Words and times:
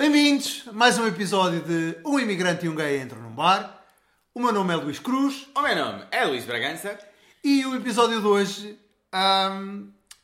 Bem-vindos 0.00 0.64
a 0.66 0.72
mais 0.72 0.96
um 0.98 1.06
episódio 1.06 1.60
de 1.60 1.98
Um 2.06 2.18
Imigrante 2.18 2.64
e 2.64 2.70
um 2.70 2.74
Gay 2.74 3.02
Entram 3.02 3.20
num 3.20 3.34
Bar. 3.34 3.84
O 4.34 4.40
meu 4.40 4.50
nome 4.50 4.72
é 4.72 4.76
Luís 4.76 4.98
Cruz 4.98 5.46
O 5.54 5.60
meu 5.60 5.76
nome 5.76 6.06
é 6.10 6.24
Luís 6.24 6.46
Bragança. 6.46 6.98
e 7.44 7.66
o 7.66 7.74
episódio 7.76 8.18
de 8.18 8.26
hoje 8.26 8.78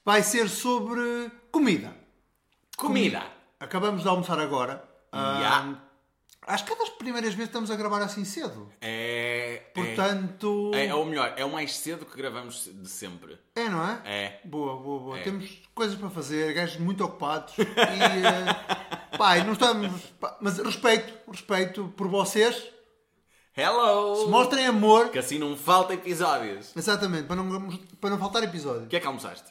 vai 0.03 0.23
ser 0.23 0.49
sobre 0.49 1.31
comida. 1.53 1.95
Comida. 2.79 3.23
Acabamos 3.61 4.01
de 4.01 4.09
almoçar 4.09 4.41
agora. 4.41 4.83
Ya. 5.13 5.79
Acho 6.47 6.65
que 6.65 6.73
é 6.73 6.77
das 6.77 6.89
primeiras 6.89 7.35
vezes 7.35 7.51
que 7.51 7.51
estamos 7.51 7.71
a 7.71 7.77
gravar 7.77 8.01
assim 8.01 8.25
cedo. 8.25 8.73
É. 8.81 9.63
Portanto. 9.75 10.71
É, 10.73 10.87
é 10.87 10.95
o 10.95 11.05
melhor, 11.05 11.35
é 11.37 11.45
o 11.45 11.53
mais 11.53 11.77
cedo 11.77 12.07
que 12.07 12.17
gravamos 12.17 12.71
de 12.73 12.89
sempre. 12.89 13.39
É, 13.55 13.69
não 13.69 13.87
é? 13.87 14.01
É. 14.07 14.41
Boa, 14.43 14.81
boa, 14.81 15.01
boa. 15.01 15.19
É. 15.19 15.23
Temos 15.23 15.61
coisas 15.75 15.99
para 15.99 16.09
fazer, 16.09 16.55
gajos 16.55 16.79
muito 16.79 17.05
ocupados. 17.05 17.53
e. 17.61 18.96
e 19.39 19.45
não 19.45 19.53
estamos. 19.53 20.03
pá, 20.21 20.37
mas 20.41 20.59
respeito, 20.59 21.13
respeito 21.31 21.89
por 21.97 22.09
vocês. 22.09 22.71
Hello! 23.57 24.29
Mostrem 24.29 24.67
amor. 24.67 25.09
Que 25.09 25.19
assim 25.19 25.39
não 25.39 25.57
falta 25.57 25.95
episódios. 25.95 26.77
Exatamente, 26.77 27.27
para 27.27 27.37
não, 27.37 27.79
para 28.01 28.11
não 28.11 28.19
faltar 28.19 28.43
episódio. 28.43 28.85
O 28.85 28.87
que 28.87 28.97
é 28.97 29.01
que 29.01 29.07
almoçaste? 29.07 29.51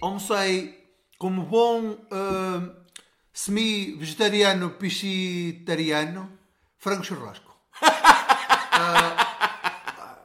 Almocei 0.00 0.80
como 1.18 1.42
bom 1.42 1.98
ah, 2.10 2.70
semi-vegetariano 3.32 4.70
piscitariano 4.70 6.32
frango 6.78 7.04
churrasco. 7.04 7.54
Ah, 8.82 10.16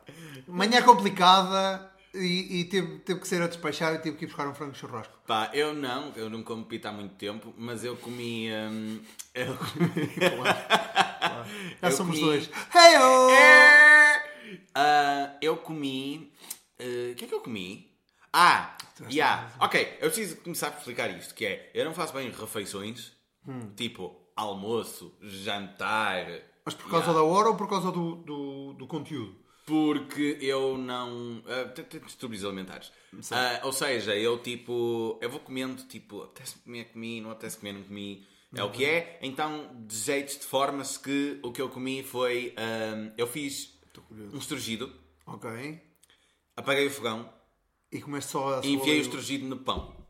manhã 0.48 0.82
complicada 0.82 1.92
e, 2.18 2.62
e 2.62 2.66
teve, 2.66 3.00
teve 3.00 3.20
que 3.20 3.28
ser 3.28 3.42
a 3.42 3.48
despachar 3.48 3.94
e 3.96 4.00
tive 4.00 4.18
que 4.18 4.26
ir 4.26 4.28
buscar 4.28 4.48
um 4.48 4.54
frango 4.54 4.74
churrasco. 4.76 5.14
Pá, 5.28 5.50
eu 5.54 5.74
não, 5.74 6.12
eu 6.16 6.30
não 6.30 6.44
como 6.44 6.66
pita 6.66 6.90
há 6.90 6.92
muito 6.92 7.16
tempo, 7.16 7.54
mas 7.58 7.84
eu 7.84 7.96
comi. 7.98 8.50
hum, 8.52 9.00
eu 9.34 9.56
comi. 9.58 9.92
Já 11.82 11.90
Eu 11.90 11.92
somos 11.92 12.16
comi- 12.18 12.28
dois. 12.28 12.50
Hey 12.74 12.96
Ah, 14.74 15.38
eu 15.42 15.58
comi. 15.58 16.32
ah, 16.80 17.12
O 17.12 17.16
que 17.16 17.26
é 17.26 17.28
que 17.28 17.34
eu 17.34 17.42
comi? 17.42 17.92
Ah, 18.32 18.76
yeah. 19.10 19.50
ok, 19.60 19.98
eu 20.02 20.10
preciso 20.12 20.38
começar 20.38 20.68
a 20.68 20.78
explicar 20.78 21.10
isto: 21.18 21.34
que 21.34 21.46
é, 21.46 21.72
eu 21.74 21.86
não 21.86 21.94
faço 21.94 22.14
bem 22.14 22.30
refeições, 22.30 23.14
Hum. 23.48 23.72
tipo 23.76 24.16
almoço, 24.36 25.16
jantar. 25.22 26.26
Mas 26.66 26.74
por 26.74 26.90
causa 26.90 27.12
yeah. 27.12 27.20
da 27.20 27.24
hora 27.24 27.50
ou 27.50 27.56
por 27.56 27.70
causa 27.70 27.92
do, 27.92 28.16
do, 28.16 28.74
do 28.74 28.88
conteúdo? 28.88 29.36
Porque 29.66 30.38
eu 30.42 30.78
não. 30.78 31.40
Uh, 31.40 31.74
tenho 31.74 32.04
distúrbios 32.06 32.46
alimentares. 32.46 32.92
Ah, 33.32 33.62
ou 33.64 33.74
seja, 33.74 34.16
eu 34.16 34.38
tipo. 34.38 35.18
Eu 35.22 35.30
vou 35.30 35.40
comendo, 35.40 35.82
tipo, 35.84 36.22
apetece 36.22 36.60
comer, 36.60 36.86
comi, 36.92 37.20
não 37.20 37.32
apetece 37.32 37.58
comer, 37.58 37.74
não 37.74 37.84
comi. 37.84 38.28
É 38.56 38.64
o 38.64 38.72
que 38.72 38.86
é. 38.86 39.20
Então, 39.22 39.84
de 39.88 39.98
jeitos, 39.98 40.38
de 40.38 40.46
formas 40.46 40.98
que 40.98 41.40
o 41.44 41.52
que 41.52 41.62
eu 41.62 41.70
comi 41.70 42.04
foi. 42.04 42.54
ah, 42.58 43.12
eu 43.18 43.26
fiz 43.26 43.74
um 44.32 44.38
estrugido, 44.38 44.94
Ok. 45.26 45.82
apaguei 46.56 46.86
o 46.88 46.92
fogão 46.92 47.34
E 47.92 48.00
comeste 48.02 48.32
só 48.32 48.60
a 48.60 48.66
enfiei 48.66 49.00
o 49.00 49.02
estrugido 49.02 49.46
no 49.46 49.58
pão. 49.58 50.06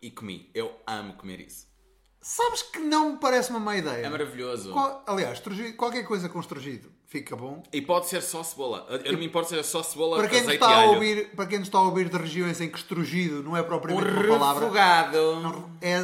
E 0.00 0.10
comi. 0.12 0.48
Eu 0.54 0.78
amo 0.86 1.14
comer 1.14 1.40
isso. 1.40 1.66
Sabes 2.20 2.62
que 2.62 2.78
não 2.78 3.14
me 3.14 3.18
parece 3.18 3.50
uma 3.50 3.58
má 3.58 3.76
ideia. 3.76 4.06
É 4.06 4.08
maravilhoso. 4.08 4.72
Qual- 4.72 5.02
aliás, 5.06 5.42
qualquer 5.76 6.04
coisa 6.06 6.28
com 6.28 6.38
estrugido 6.40 6.95
fica 7.06 7.36
bom. 7.36 7.62
E 7.72 7.80
pode 7.80 8.08
ser 8.08 8.20
só 8.22 8.42
cebola. 8.42 8.86
Eu 9.04 9.12
não 9.12 9.18
me 9.18 9.26
importa 9.26 9.48
se 9.48 9.58
é 9.58 9.62
só 9.62 9.82
cebola, 9.82 10.18
Para 10.18 10.28
quem, 10.28 10.40
azeite 10.40 10.54
está 10.62 10.82
a 10.82 10.84
ouvir, 10.86 11.28
para 11.34 11.46
quem 11.46 11.58
nos 11.58 11.68
está 11.68 11.78
a 11.78 11.82
ouvir 11.82 12.08
de 12.08 12.16
regiões 12.16 12.60
em 12.60 12.68
que 12.68 12.78
estrugido 12.78 13.42
não 13.42 13.56
é 13.56 13.60
Um 13.60 13.64
propriamente 13.64 14.10
uma 14.10 14.38
palavra, 14.38 14.60
refogado. 14.60 15.70
é 15.80 15.94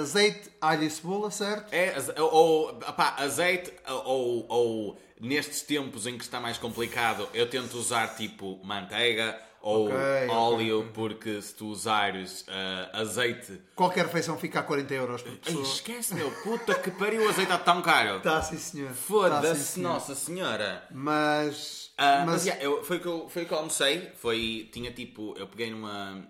azeite, 0.00 0.50
alho 0.60 0.84
e 0.84 0.90
cebola, 0.90 1.30
certo? 1.30 1.72
É, 1.72 1.94
ou, 2.18 2.32
ou, 2.32 2.74
pá, 2.74 3.14
azeite, 3.18 3.72
ou, 4.04 4.46
ou 4.48 4.98
nestes 5.20 5.62
tempos 5.62 6.06
em 6.06 6.16
que 6.16 6.24
está 6.24 6.40
mais 6.40 6.58
complicado, 6.58 7.28
eu 7.34 7.48
tento 7.48 7.74
usar 7.74 8.08
tipo 8.16 8.58
manteiga 8.64 9.38
ou 9.62 9.86
Ok, 9.86 9.94
ok, 9.94 10.28
óleo, 10.30 10.90
porque 10.94 11.40
se 11.42 11.54
tu 11.54 11.66
usares 11.66 12.44
ah, 12.48 12.90
azeite. 13.00 13.60
Qualquer 13.74 14.06
refeição 14.06 14.38
fica 14.38 14.60
a 14.60 14.62
40 14.62 14.94
euros 14.94 15.22
por 15.22 15.30
Ei, 15.32 15.36
pessoa. 15.38 15.62
esquece, 15.64 16.14
meu, 16.14 16.30
puta 16.42 16.74
que 16.74 16.90
pariu, 16.90 17.24
o 17.24 17.28
azeite 17.28 17.52
está 17.52 17.58
tão 17.58 17.82
caro. 17.82 18.16
Está 18.18 18.40
sim, 18.42 18.56
senhor. 18.56 18.88
Tá, 18.88 18.94
Foda-se, 18.94 19.64
senhor. 19.64 19.92
Nossa 19.92 20.14
Senhora. 20.14 20.86
Mas, 20.90 21.92
Ah, 21.98 22.18
mas 22.24 22.26
mas 22.26 22.46
yeah, 22.46 22.64
eu- 22.64 22.82
foi, 22.82 22.96
o 22.96 23.00
que 23.00 23.06
eu, 23.08 23.28
foi 23.28 23.42
o 23.42 23.46
que 23.46 23.52
eu 23.52 23.58
almocei. 23.58 24.12
Foi, 24.16 24.68
tinha 24.72 24.90
tipo, 24.92 25.34
eu 25.36 25.46
peguei 25.46 25.70
numa 25.70 26.24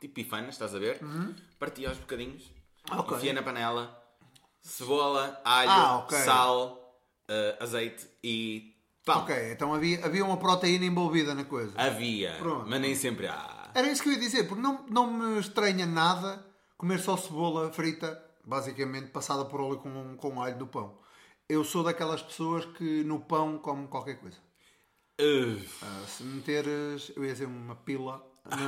tipo 0.00 0.14
bifanas, 0.14 0.54
estás 0.54 0.74
a 0.74 0.78
ver? 0.78 0.98
Parti 1.58 1.84
aos 1.86 1.98
bocadinhos, 1.98 2.42
Uhum. 2.90 2.98
Ok. 3.00 3.16
enfiei 3.18 3.32
na 3.32 3.42
panela, 3.42 4.02
cebola, 4.60 5.40
alho, 5.44 5.70
Ah, 5.70 6.06
sal, 6.10 6.98
ah, 7.28 7.56
azeite 7.62 8.08
e 8.24 8.71
pão. 9.04 9.22
ok, 9.22 9.52
então 9.52 9.72
havia, 9.74 10.04
havia 10.04 10.24
uma 10.24 10.36
proteína 10.36 10.84
envolvida 10.84 11.34
na 11.34 11.44
coisa. 11.44 11.72
Havia, 11.76 12.36
Pronto. 12.38 12.68
mas 12.68 12.80
nem 12.80 12.94
sempre 12.94 13.26
há. 13.26 13.70
Era 13.74 13.90
isso 13.90 14.02
que 14.02 14.08
eu 14.10 14.12
ia 14.14 14.18
dizer, 14.20 14.44
porque 14.48 14.62
não, 14.62 14.84
não 14.88 15.12
me 15.12 15.40
estranha 15.40 15.86
nada 15.86 16.44
comer 16.76 16.98
só 17.00 17.16
cebola 17.16 17.72
frita, 17.72 18.22
basicamente 18.44 19.08
passada 19.10 19.44
por 19.44 19.60
óleo 19.60 19.78
com, 19.78 20.16
com 20.16 20.42
alho 20.42 20.58
no 20.58 20.66
pão. 20.66 20.98
Eu 21.48 21.64
sou 21.64 21.82
daquelas 21.82 22.22
pessoas 22.22 22.64
que 22.64 23.02
no 23.04 23.20
pão 23.20 23.58
come 23.58 23.86
qualquer 23.88 24.18
coisa. 24.18 24.36
Uf. 25.20 25.84
Ah, 25.84 26.04
se 26.06 26.22
meteres, 26.24 27.12
eu 27.14 27.24
ia 27.24 27.32
dizer 27.32 27.46
uma 27.46 27.76
pila. 27.76 28.26
na- 28.50 28.58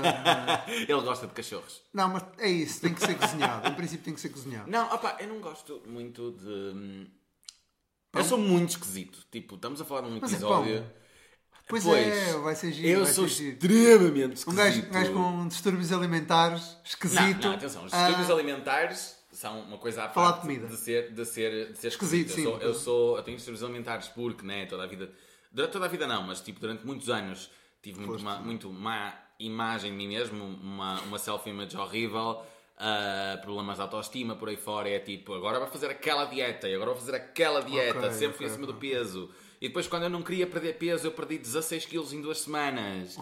na- 0.47 0.65
Ele 0.69 1.00
gosta 1.00 1.27
de 1.27 1.33
cachorros. 1.33 1.83
Não, 1.93 2.09
mas 2.09 2.23
é 2.39 2.49
isso, 2.49 2.81
tem 2.81 2.94
que 2.94 3.00
ser 3.05 3.17
cozinhado. 3.19 3.69
Em 3.69 3.75
princípio 3.75 4.05
tem 4.05 4.15
que 4.15 4.21
ser 4.21 4.28
cozinhado. 4.28 4.71
Não, 4.71 4.87
opá, 4.94 5.17
eu 5.19 5.27
não 5.27 5.41
gosto 5.41 5.83
muito 5.87 6.31
de. 6.33 7.11
Hum, 8.14 8.19
Eu 8.19 8.25
sou 8.25 8.38
muito 8.38 8.70
esquisito. 8.70 9.19
Tipo, 9.30 9.54
estamos 9.56 9.80
a 9.80 9.84
falar 9.84 10.02
um 10.06 10.19
Mas 10.20 10.32
é 10.32 10.36
episódio. 10.36 10.80
pão. 10.82 11.04
Pois, 11.66 11.86
é, 11.86 12.32
vai 12.41 12.54
ser 12.54 12.72
giro. 12.72 12.88
Eu 12.88 13.04
vai 13.04 13.12
sou 13.14 13.26
ser 13.28 13.34
giro. 13.36 13.52
extremamente 13.54 14.48
Um 14.48 14.54
gajo, 14.54 14.69
esquisito. 14.80 14.88
um 14.91 14.92
gajo 14.92 15.12
com 15.14 15.48
distúrbios 15.48 15.92
alimentares, 15.92 16.76
esquisito. 16.84 17.41
Não, 17.42 17.48
não, 17.50 17.52
atenção, 17.54 17.84
os 17.86 17.94
Ah, 17.94 17.98
distúrbios 18.08 18.30
alimentares 18.30 19.16
são 19.32 19.60
uma 19.62 19.78
coisa 19.78 20.04
à 20.04 20.08
Falar 20.10 20.32
parte 20.34 20.42
de 20.42 20.47
comida. 20.58 20.66
de 20.69 20.76
ser, 20.76 21.12
de 21.12 21.25
ser, 21.25 21.72
de 21.72 21.78
ser 21.78 21.88
Esquisito, 21.88 22.28
esquisito. 22.28 22.48
sim. 22.50 22.52
Eu, 22.54 22.58
sou, 22.60 22.69
eu, 22.69 22.75
sou, 22.75 23.16
eu 23.16 23.22
tenho 23.22 23.36
distúrbios 23.38 23.62
alimentares 23.64 24.08
porque, 24.08 24.44
né, 24.46 24.66
toda 24.66 24.84
a 24.84 24.86
vida... 24.86 25.10
Durante 25.50 25.70
toda 25.72 25.86
a 25.86 25.88
vida 25.88 26.06
não, 26.06 26.22
mas 26.25 26.41
tipo, 26.41 26.60
durante 26.60 26.84
muitos 26.84 27.08
anos 27.08 27.48
tive 27.82 27.98
muito, 27.98 28.12
Foste. 28.12 28.25
má, 28.25 28.38
muito 28.41 28.70
má 28.70 29.14
imagem 29.38 29.91
de 29.92 29.96
mim 29.96 30.08
mesmo, 30.08 30.44
uma, 30.44 31.00
uma 31.02 31.19
self-image 31.19 31.76
horrível, 31.76 32.42
ah, 32.77 33.39
problemas 33.43 33.77
de 33.77 33.83
autoestima 33.83 34.35
por 34.35 34.49
aí 34.49 34.57
fora, 34.57 34.89
é 34.89 34.99
tipo, 34.99 35.35
agora 35.35 35.59
vou 35.59 35.69
fazer 35.69 35.91
aquela 35.91 36.25
dieta 36.25 36.69
e 36.69 36.75
agora 36.75 36.91
vou 36.91 37.01
fazer 37.01 37.15
aquela 37.15 37.61
dieta, 37.61 37.99
Ok, 37.99 38.12
sempre 38.12 38.37
fui 38.37 38.47
ok, 38.47 38.55
acima 38.55 38.67
do 38.67 38.75
peso. 38.75 39.31
E 39.61 39.69
depois 39.69 39.87
quando 39.87 40.05
eu 40.05 40.11
não 40.11 40.23
queria 40.23 40.47
perder 40.47 40.77
peso, 40.77 41.07
eu 41.07 41.12
perdi 41.12 41.39
16 41.39 41.87
quilos 41.87 42.12
em 42.12 42.21
duas 42.21 42.41
semanas. 42.41 43.17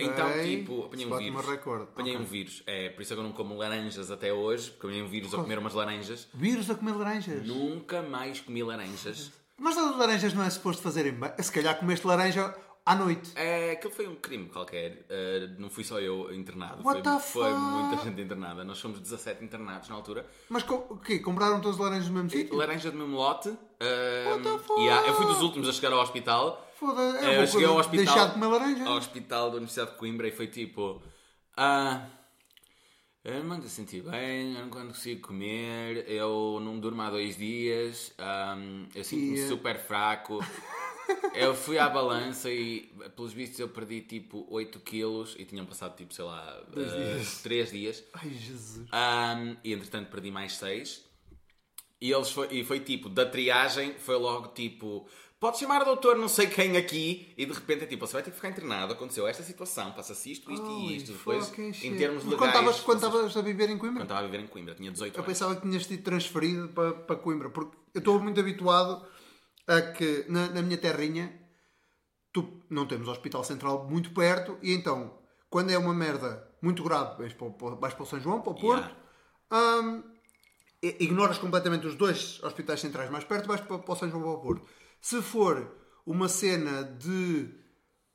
Então, 0.00 0.30
tipo, 0.44 0.84
apanhei 0.84 1.06
um 1.06 1.16
vírus. 1.18 1.48
Apanhei 1.82 2.16
um 2.16 2.22
vírus. 2.22 2.62
É, 2.66 2.88
por 2.90 3.02
isso 3.02 3.12
é 3.12 3.16
que 3.16 3.20
eu 3.20 3.24
não 3.24 3.32
como 3.32 3.56
laranjas 3.56 4.10
até 4.10 4.32
hoje, 4.32 4.70
porque 4.70 4.86
apanhei 4.86 5.02
um 5.02 5.08
vírus 5.08 5.34
a 5.34 5.38
comer 5.38 5.58
umas 5.58 5.74
laranjas. 5.74 6.28
Vírus 6.32 6.70
a 6.70 6.74
comer 6.76 6.92
laranjas. 6.92 7.44
Nunca 7.44 8.00
mais 8.02 8.40
comi 8.40 8.62
laranjas. 8.62 9.32
Mas 9.58 9.76
as 9.76 9.96
laranjas 9.96 10.32
não 10.34 10.44
é 10.44 10.50
suposto 10.50 10.82
fazerem 10.82 11.12
bem. 11.12 11.32
Se 11.40 11.50
calhar 11.50 11.76
comeste 11.80 12.06
laranja 12.06 12.54
à 12.88 12.94
noite. 12.94 13.32
É, 13.34 13.72
aquilo 13.72 13.92
foi 13.92 14.08
um 14.08 14.14
crime 14.14 14.48
qualquer. 14.48 15.04
Uh, 15.10 15.60
não 15.60 15.68
fui 15.68 15.84
só 15.84 16.00
eu 16.00 16.32
internado. 16.34 16.82
What 16.82 17.02
foi, 17.20 17.20
foi 17.20 17.52
muita 17.52 18.02
gente 18.02 18.20
internada. 18.20 18.64
Nós 18.64 18.80
fomos 18.80 18.98
17 19.00 19.44
internados 19.44 19.88
na 19.88 19.94
altura. 19.94 20.26
Mas 20.48 20.62
o 20.68 20.96
quê? 20.96 21.18
Compraram 21.18 21.60
todas 21.60 21.78
as 21.78 21.84
laranjas 21.84 22.08
no 22.08 22.14
mesmo 22.14 22.30
sítio? 22.30 22.56
Laranja 22.56 22.90
do 22.90 22.96
mesmo 22.96 23.16
lote. 23.16 23.50
Uh, 23.50 24.30
What 24.30 24.42
the 24.42 24.58
fuck? 24.58 24.80
yeah, 24.80 25.06
eu 25.06 25.14
fui 25.14 25.26
dos 25.26 25.42
últimos 25.42 25.68
a 25.68 25.72
chegar 25.72 25.92
ao 25.92 26.00
hospital. 26.00 26.66
Foda-se. 26.76 27.24
É, 27.24 27.34
É 27.34 27.42
eu 27.42 27.46
cheguei 27.46 27.66
ao 27.66 27.76
hospital, 27.76 28.04
deixar 28.06 28.26
de 28.28 28.32
comer 28.34 28.46
laranja. 28.46 28.84
ao 28.88 28.96
hospital 28.96 29.50
da 29.50 29.56
Universidade 29.56 29.90
de 29.90 29.96
Coimbra 29.98 30.28
e 30.28 30.30
foi 30.32 30.46
tipo. 30.46 31.02
Ah, 31.56 32.06
eu 33.24 33.44
não 33.44 33.58
me 33.58 33.68
sentir 33.68 34.02
bem, 34.02 34.54
eu 34.54 34.60
não 34.62 34.70
consigo 34.70 35.28
comer, 35.28 36.08
eu 36.08 36.58
não 36.62 36.78
durmo 36.78 37.02
há 37.02 37.10
dois 37.10 37.36
dias, 37.36 38.14
ahm, 38.16 38.86
eu 38.94 39.04
sinto-me 39.04 39.40
eh, 39.40 39.46
super 39.48 39.78
fraco. 39.78 40.38
Eu 41.34 41.54
fui 41.54 41.78
à 41.78 41.88
balança 41.88 42.50
e, 42.50 42.90
pelos 43.14 43.32
vistos, 43.32 43.58
eu 43.58 43.68
perdi 43.68 44.00
tipo 44.00 44.46
8 44.50 44.80
quilos 44.80 45.34
e 45.38 45.44
tinham 45.44 45.64
passado 45.66 45.96
tipo, 45.96 46.12
sei 46.12 46.24
lá, 46.24 46.60
Dois 46.72 46.92
eh, 46.92 47.14
dias. 47.14 47.42
3 47.42 47.70
dias. 47.70 48.04
Ai, 48.14 48.30
Jesus. 48.30 48.86
Ahm, 48.92 49.56
e 49.62 49.72
entretanto 49.72 50.10
perdi 50.10 50.30
mais 50.30 50.54
6. 50.56 51.04
E, 52.00 52.12
eles 52.12 52.30
foi, 52.30 52.48
e 52.52 52.64
foi 52.64 52.80
tipo, 52.80 53.08
da 53.08 53.26
triagem, 53.26 53.94
foi 53.98 54.16
logo 54.16 54.48
tipo, 54.48 55.08
pode 55.40 55.58
chamar 55.58 55.82
o 55.82 55.84
doutor 55.84 56.16
não 56.16 56.28
sei 56.28 56.46
quem 56.46 56.76
aqui, 56.76 57.32
e 57.36 57.44
de 57.44 57.52
repente 57.52 57.82
é 57.84 57.86
tipo, 57.88 58.06
você 58.06 58.12
vai 58.12 58.22
ter 58.22 58.30
que 58.30 58.36
ficar 58.36 58.50
internado, 58.50 58.92
aconteceu 58.92 59.26
esta 59.26 59.42
situação, 59.42 59.90
passa-se 59.92 60.30
isto, 60.30 60.48
isto 60.52 60.66
e 60.70 60.96
isto. 60.96 61.12
Depois, 61.12 61.52
em 61.58 61.96
termos 61.96 62.24
legais... 62.24 62.38
Quando 62.38 62.98
estavas- 62.98 63.32
quando 63.32 63.38
a 63.38 63.42
viver 63.42 63.64
em 63.64 63.76
quando 63.76 63.80
Coimbra? 63.80 64.02
estava 64.04 64.20
a 64.20 64.22
viver 64.24 64.40
em 64.40 64.46
Coimbra, 64.46 64.74
tinha 64.76 64.92
18 64.92 65.12
Eu 65.16 65.18
anos. 65.24 65.26
pensava 65.26 65.56
que 65.56 65.62
tinhas 65.62 65.84
sido 65.86 66.02
transferido 66.04 66.68
para, 66.68 66.92
para 66.92 67.16
Coimbra, 67.16 67.50
porque 67.50 67.76
eu 67.94 67.98
estou 67.98 68.20
muito 68.20 68.38
habituado 68.38 69.04
a 69.68 69.80
que 69.92 70.24
na, 70.28 70.48
na 70.48 70.62
minha 70.62 70.78
terrinha 70.78 71.32
tu, 72.32 72.62
não 72.70 72.86
temos 72.86 73.06
hospital 73.08 73.44
central 73.44 73.86
muito 73.88 74.10
perto 74.12 74.58
e 74.62 74.72
então 74.72 75.18
quando 75.50 75.70
é 75.70 75.78
uma 75.78 75.94
merda 75.94 76.46
muito 76.60 76.82
grave 76.82 77.18
vais 77.18 77.32
para, 77.34 77.46
o- 77.46 77.76
vais 77.78 77.94
para 77.94 78.02
o 78.02 78.06
São 78.06 78.18
João, 78.20 78.40
para 78.40 78.52
o 78.52 78.54
Porto 78.54 78.90
Yeah. 79.52 80.02
i- 80.82 80.96
ignoras 81.04 81.38
completamente 81.38 81.86
os 81.86 81.94
dois 81.94 82.42
hospitais 82.42 82.80
centrais 82.80 83.10
mais 83.10 83.24
perto, 83.24 83.46
vais 83.46 83.60
para, 83.60 83.78
para 83.78 83.92
o 83.92 83.96
São 83.96 84.10
João 84.10 84.28
ao 84.28 84.40
Porto. 84.40 84.66
Se 85.00 85.20
for 85.22 85.76
uma 86.06 86.28
cena 86.28 86.82
de 86.84 87.48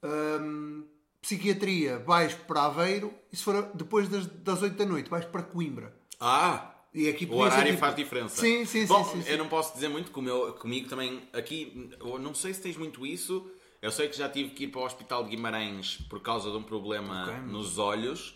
hum, 0.03 0.85
psiquiatria, 1.21 1.99
vais 1.99 2.33
para 2.33 2.63
Aveiro, 2.65 3.13
e 3.31 3.35
se 3.37 3.43
for 3.43 3.71
depois 3.73 4.09
das, 4.09 4.25
das 4.27 4.61
8 4.61 4.75
da 4.75 4.85
noite, 4.85 5.09
vais 5.09 5.25
para 5.25 5.43
Coimbra. 5.43 5.95
Ah! 6.19 6.72
E 6.93 7.09
aqui 7.09 7.25
O 7.25 7.37
horário 7.37 7.65
tipo- 7.67 7.79
faz 7.79 7.95
diferença. 7.95 8.39
Sim, 8.39 8.65
sim, 8.65 8.85
Bom, 8.85 9.03
sim, 9.03 9.21
sim. 9.23 9.29
Eu 9.31 9.37
não 9.39 9.47
posso 9.47 9.73
dizer 9.73 9.87
muito, 9.89 10.11
como 10.11 10.29
eu, 10.29 10.53
comigo 10.53 10.87
também 10.87 11.23
aqui, 11.33 11.89
não 12.19 12.35
sei 12.35 12.53
se 12.53 12.61
tens 12.61 12.77
muito 12.77 13.05
isso. 13.05 13.49
Eu 13.81 13.91
sei 13.91 14.07
que 14.07 14.15
já 14.15 14.29
tive 14.29 14.51
que 14.51 14.65
ir 14.65 14.67
para 14.67 14.81
o 14.81 14.85
Hospital 14.85 15.23
de 15.23 15.31
Guimarães 15.31 15.97
por 16.09 16.21
causa 16.21 16.49
de 16.51 16.55
um 16.57 16.63
problema 16.63 17.23
Ok, 17.23 17.33
mas- 17.41 17.51
nos 17.51 17.77
olhos. 17.79 18.35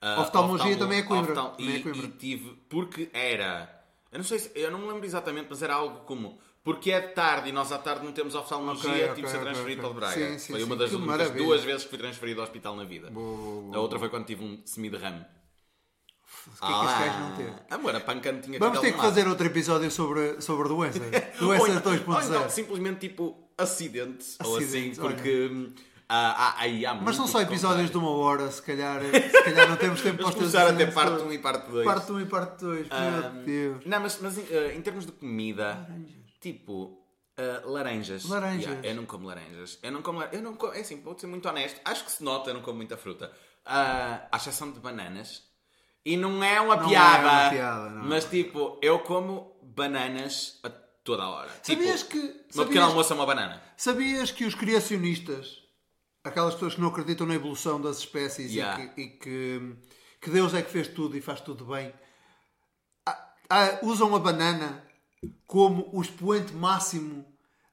Ah, 0.00 0.20
Oftalmologia 0.20 0.72
oftalmo- 0.72 0.78
também 0.78 0.98
é 1.00 1.02
Coimbra, 1.02 1.32
oftal- 1.32 1.50
também 1.56 1.74
é 1.74 1.78
e, 1.78 1.82
Coimbra. 1.82 2.06
e 2.06 2.08
tive, 2.12 2.56
porque 2.68 3.10
era, 3.12 3.84
eu 4.12 4.18
não 4.18 4.24
sei 4.24 4.38
se, 4.38 4.52
eu 4.54 4.70
não 4.70 4.78
me 4.78 4.86
lembro 4.86 5.04
exatamente, 5.04 5.48
mas 5.50 5.60
era 5.60 5.74
algo 5.74 6.00
como, 6.06 6.38
porque 6.62 6.92
é 6.92 7.00
de 7.00 7.08
tarde 7.14 7.48
e 7.48 7.52
nós 7.52 7.72
à 7.72 7.78
tarde 7.78 8.04
não 8.04 8.12
temos 8.12 8.36
oftalmologia, 8.36 8.90
Ok, 8.90 8.98
tive 9.00 9.10
ok, 9.10 9.24
de 9.24 9.30
ser 9.30 9.40
transferido 9.40 9.80
ok. 9.80 9.82
para 9.82 9.90
o 9.90 9.94
Braga. 9.94 10.14
Sim, 10.32 10.38
sim, 10.38 10.52
Foi 10.52 10.62
uma 10.62 10.76
das 10.76 10.90
duas 11.32 11.64
vezes 11.64 11.82
que 11.82 11.88
fui 11.90 11.98
transferido 11.98 12.40
ao 12.40 12.46
hospital 12.46 12.76
na 12.76 12.84
vida. 12.84 13.10
Boa, 13.10 13.62
boa, 13.62 13.76
A 13.76 13.80
outra 13.80 13.98
foi 13.98 14.08
quando 14.08 14.24
tive 14.24 14.44
um 14.44 14.60
semi-derrame. 14.64 15.24
O 16.60 16.66
que 16.66 16.72
é 16.72 16.78
que 16.80 16.86
este 16.86 16.98
gajo 16.98 17.18
não 17.20 17.36
teve? 17.36 17.52
Amor, 17.70 17.96
a 17.96 18.00
panca 18.00 18.32
não 18.32 18.40
tinha 18.40 18.58
Vamos 18.58 18.80
ter 18.80 18.92
que 18.92 18.98
fazer 19.00 19.28
outro 19.28 19.46
episódio 19.46 19.90
sobre, 19.90 20.40
sobre 20.40 20.68
doenças. 20.68 21.02
Doenças 21.38 21.68
então- 21.76 21.92
ou 21.92 21.98
então 21.98 22.16
2.0. 22.44 22.48
simplesmente 22.50 23.08
tipo 23.08 23.36
acidentes, 23.56 24.36
ou 24.44 24.56
assim, 24.56 24.94
porque 24.94 25.48
hum, 25.52 25.72
há, 26.08 26.16
há, 26.30 26.60
aí 26.60 26.86
há 26.86 26.94
Mas 26.94 27.16
são 27.16 27.26
só 27.26 27.40
episódios 27.40 27.90
de 27.90 27.96
uma 27.98 28.10
hora, 28.10 28.50
se 28.50 28.62
calhar, 28.62 29.00
se 29.02 29.42
calhar 29.42 29.68
não 29.68 29.76
temos 29.76 30.00
tempo 30.00 30.22
para 30.22 30.32
começar 30.32 30.62
a 30.62 30.64
ter 30.66 30.72
acidentes 30.74 30.94
parte 30.94 31.10
todos. 31.10 31.26
1 31.26 31.32
e 31.32 31.38
parte 31.38 31.70
2. 31.70 31.84
Parte 31.84 32.12
1 32.12 32.20
e 32.20 32.26
parte 32.26 32.64
2, 32.64 32.86
meu 32.88 33.44
Deus. 33.44 33.84
Não, 33.84 34.00
mas, 34.00 34.18
mas 34.20 34.38
eh, 34.38 34.74
em 34.76 34.80
termos 34.80 35.04
de 35.06 35.12
comida, 35.12 35.88
tipo, 36.40 36.98
eh, 37.36 37.62
laranjas. 37.64 38.24
Laranjas. 38.28 38.64
Yeah, 38.64 38.88
eu 38.88 38.94
não 38.94 39.06
como 39.06 39.26
laranjas. 39.26 39.78
Eu 39.82 39.92
não 39.92 40.02
como, 40.02 40.22
eu 40.22 40.42
não 40.42 40.54
como, 40.54 40.72
é 40.72 40.80
assim, 40.80 41.00
vou 41.02 41.18
ser 41.18 41.26
muito 41.26 41.48
honesto. 41.48 41.80
Acho 41.84 42.04
que 42.04 42.12
se 42.12 42.22
nota, 42.22 42.50
eu 42.50 42.54
não 42.54 42.62
como 42.62 42.76
muita 42.76 42.96
fruta. 42.96 43.30
Ah, 43.66 44.26
à 44.30 44.36
exceção 44.36 44.70
de 44.70 44.78
bananas. 44.80 45.47
E 46.10 46.16
não 46.16 46.42
é 46.42 46.60
uma 46.60 46.76
Não 46.76 46.86
é 46.86 46.88
piada. 46.88 47.22
uma 47.28 47.50
piada, 47.50 47.90
não. 47.90 48.04
Mas 48.04 48.24
tipo, 48.24 48.78
eu 48.80 48.98
como 49.00 49.56
bananas 49.62 50.58
a 50.62 50.70
toda 50.70 51.22
a 51.22 51.28
hora. 51.28 51.50
Sabias 51.62 52.02
tipo, 52.02 52.12
que- 52.12 52.28
pequeno 52.28 52.52
sabias- 52.64 52.84
almoço 52.84 53.12
é 53.12 53.16
uma 53.16 53.26
banana. 53.26 53.62
Sabias 53.76 54.30
que 54.30 54.44
os 54.44 54.54
criacionistas, 54.54 55.58
aquelas 56.24 56.54
pessoas 56.54 56.74
que 56.74 56.80
não 56.80 56.88
acreditam 56.88 57.26
na 57.26 57.34
evolução 57.34 57.80
das 57.80 57.98
espécies 57.98 58.52
Yeah. 58.52 58.82
e, 58.84 58.88
que, 58.88 59.00
e 59.02 59.08
que- 59.18 59.76
que 60.20 60.30
Deus 60.30 60.52
é 60.54 60.62
que 60.62 60.70
fez 60.70 60.88
tudo 60.88 61.16
e 61.16 61.20
faz 61.20 61.40
tudo 61.40 61.64
bem, 61.66 61.92
ah, 63.06 63.32
ah, 63.50 63.78
usam 63.82 64.14
a 64.14 64.18
banana 64.18 64.82
como 65.46 65.88
o 65.92 66.00
expoente 66.02 66.52
máximo 66.54 67.24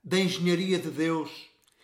da 0.03 0.19
engenharia 0.19 0.77
de 0.79 0.89
Deus 0.89 1.29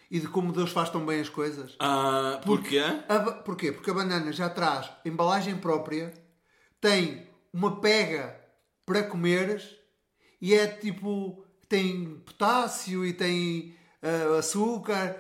e 0.09 0.19
de 0.19 0.27
como 0.27 0.51
Deus 0.53 0.71
faz 0.71 0.89
tão 0.89 1.05
bem 1.05 1.19
as 1.21 1.29
coisas? 1.29 1.75
Ah, 1.79 2.39
porquê? 2.45 2.81
A 3.09 3.17
ba- 3.19 3.31
porquê? 3.33 3.71
Porque 3.71 3.89
a 3.89 3.93
banana 3.93 4.31
já 4.31 4.49
traz 4.49 4.89
embalagem 5.05 5.57
própria, 5.57 6.13
tem 6.81 7.29
uma 7.53 7.79
pega 7.79 8.37
para 8.85 9.03
comeres 9.03 9.75
e 10.41 10.53
é 10.53 10.67
tipo. 10.67 11.45
tem 11.69 12.15
potássio 12.25 13.05
e 13.05 13.13
tem 13.13 13.75
ah, 14.01 14.39
açúcar. 14.39 15.15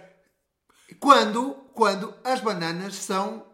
Quando, 0.99 1.53
quando 1.73 2.13
as 2.23 2.41
bananas 2.41 2.95
são 2.95 3.45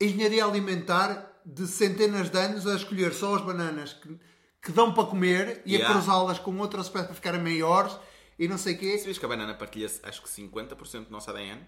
engenharia 0.00 0.44
alimentar 0.44 1.28
de 1.44 1.66
centenas 1.66 2.30
de 2.30 2.38
anos 2.38 2.66
a 2.66 2.76
escolher 2.76 3.12
só 3.12 3.34
as 3.34 3.42
bananas 3.42 3.92
que, 3.92 4.18
que 4.62 4.72
dão 4.72 4.94
para 4.94 5.04
comer 5.04 5.62
e 5.66 5.74
Yeah. 5.74 5.88
a 5.88 5.92
cruzá-las 5.92 6.38
com 6.38 6.56
outras 6.58 6.86
espécies 6.86 7.06
para 7.08 7.14
ficarem 7.14 7.42
maiores 7.42 7.94
e 8.38 8.46
não 8.46 8.56
sei 8.56 8.74
o 8.74 8.78
quê. 8.78 8.98
Sabias 8.98 9.18
que 9.18 9.24
a 9.24 9.28
banana 9.28 9.54
partilha 9.54 9.90
acho 10.02 10.22
que 10.22 10.28
50% 10.28 11.06
do 11.06 11.10
nosso 11.10 11.30
ADN? 11.30 11.60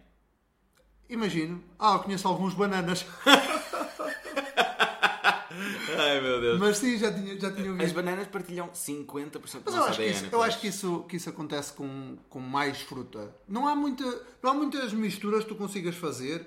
Imagino. 1.08 1.62
Ah, 1.78 1.94
eu 1.94 1.98
conheço 2.00 2.28
alguns 2.28 2.54
bananas. 2.54 3.04
Ai 6.00 6.20
meu 6.20 6.40
Deus. 6.40 6.58
Mas 6.58 6.78
sim, 6.78 6.96
já 6.98 7.12
tinha, 7.12 7.38
já 7.38 7.50
tinha 7.52 7.70
ouvido. 7.70 7.84
As 7.84 7.92
bananas 7.92 8.26
partilham 8.28 8.68
50% 8.68 9.32
do 9.32 9.40
Mas 9.64 9.74
eu 9.74 9.84
acho, 9.84 9.96
que 9.96 10.02
ADN. 10.02 10.10
isso, 10.10 10.28
eu 10.32 10.42
acho 10.42 10.60
que, 10.60 10.66
isso, 10.68 11.04
que 11.08 11.16
isso 11.16 11.28
acontece 11.30 11.72
com, 11.72 12.16
com 12.28 12.40
mais 12.40 12.80
fruta. 12.80 13.34
Não 13.48 13.68
há, 13.68 13.74
muita, 13.74 14.04
não 14.42 14.50
há 14.50 14.54
muitas 14.54 14.92
misturas 14.92 15.44
que 15.44 15.50
tu 15.50 15.56
consigas 15.56 15.94
fazer 15.94 16.46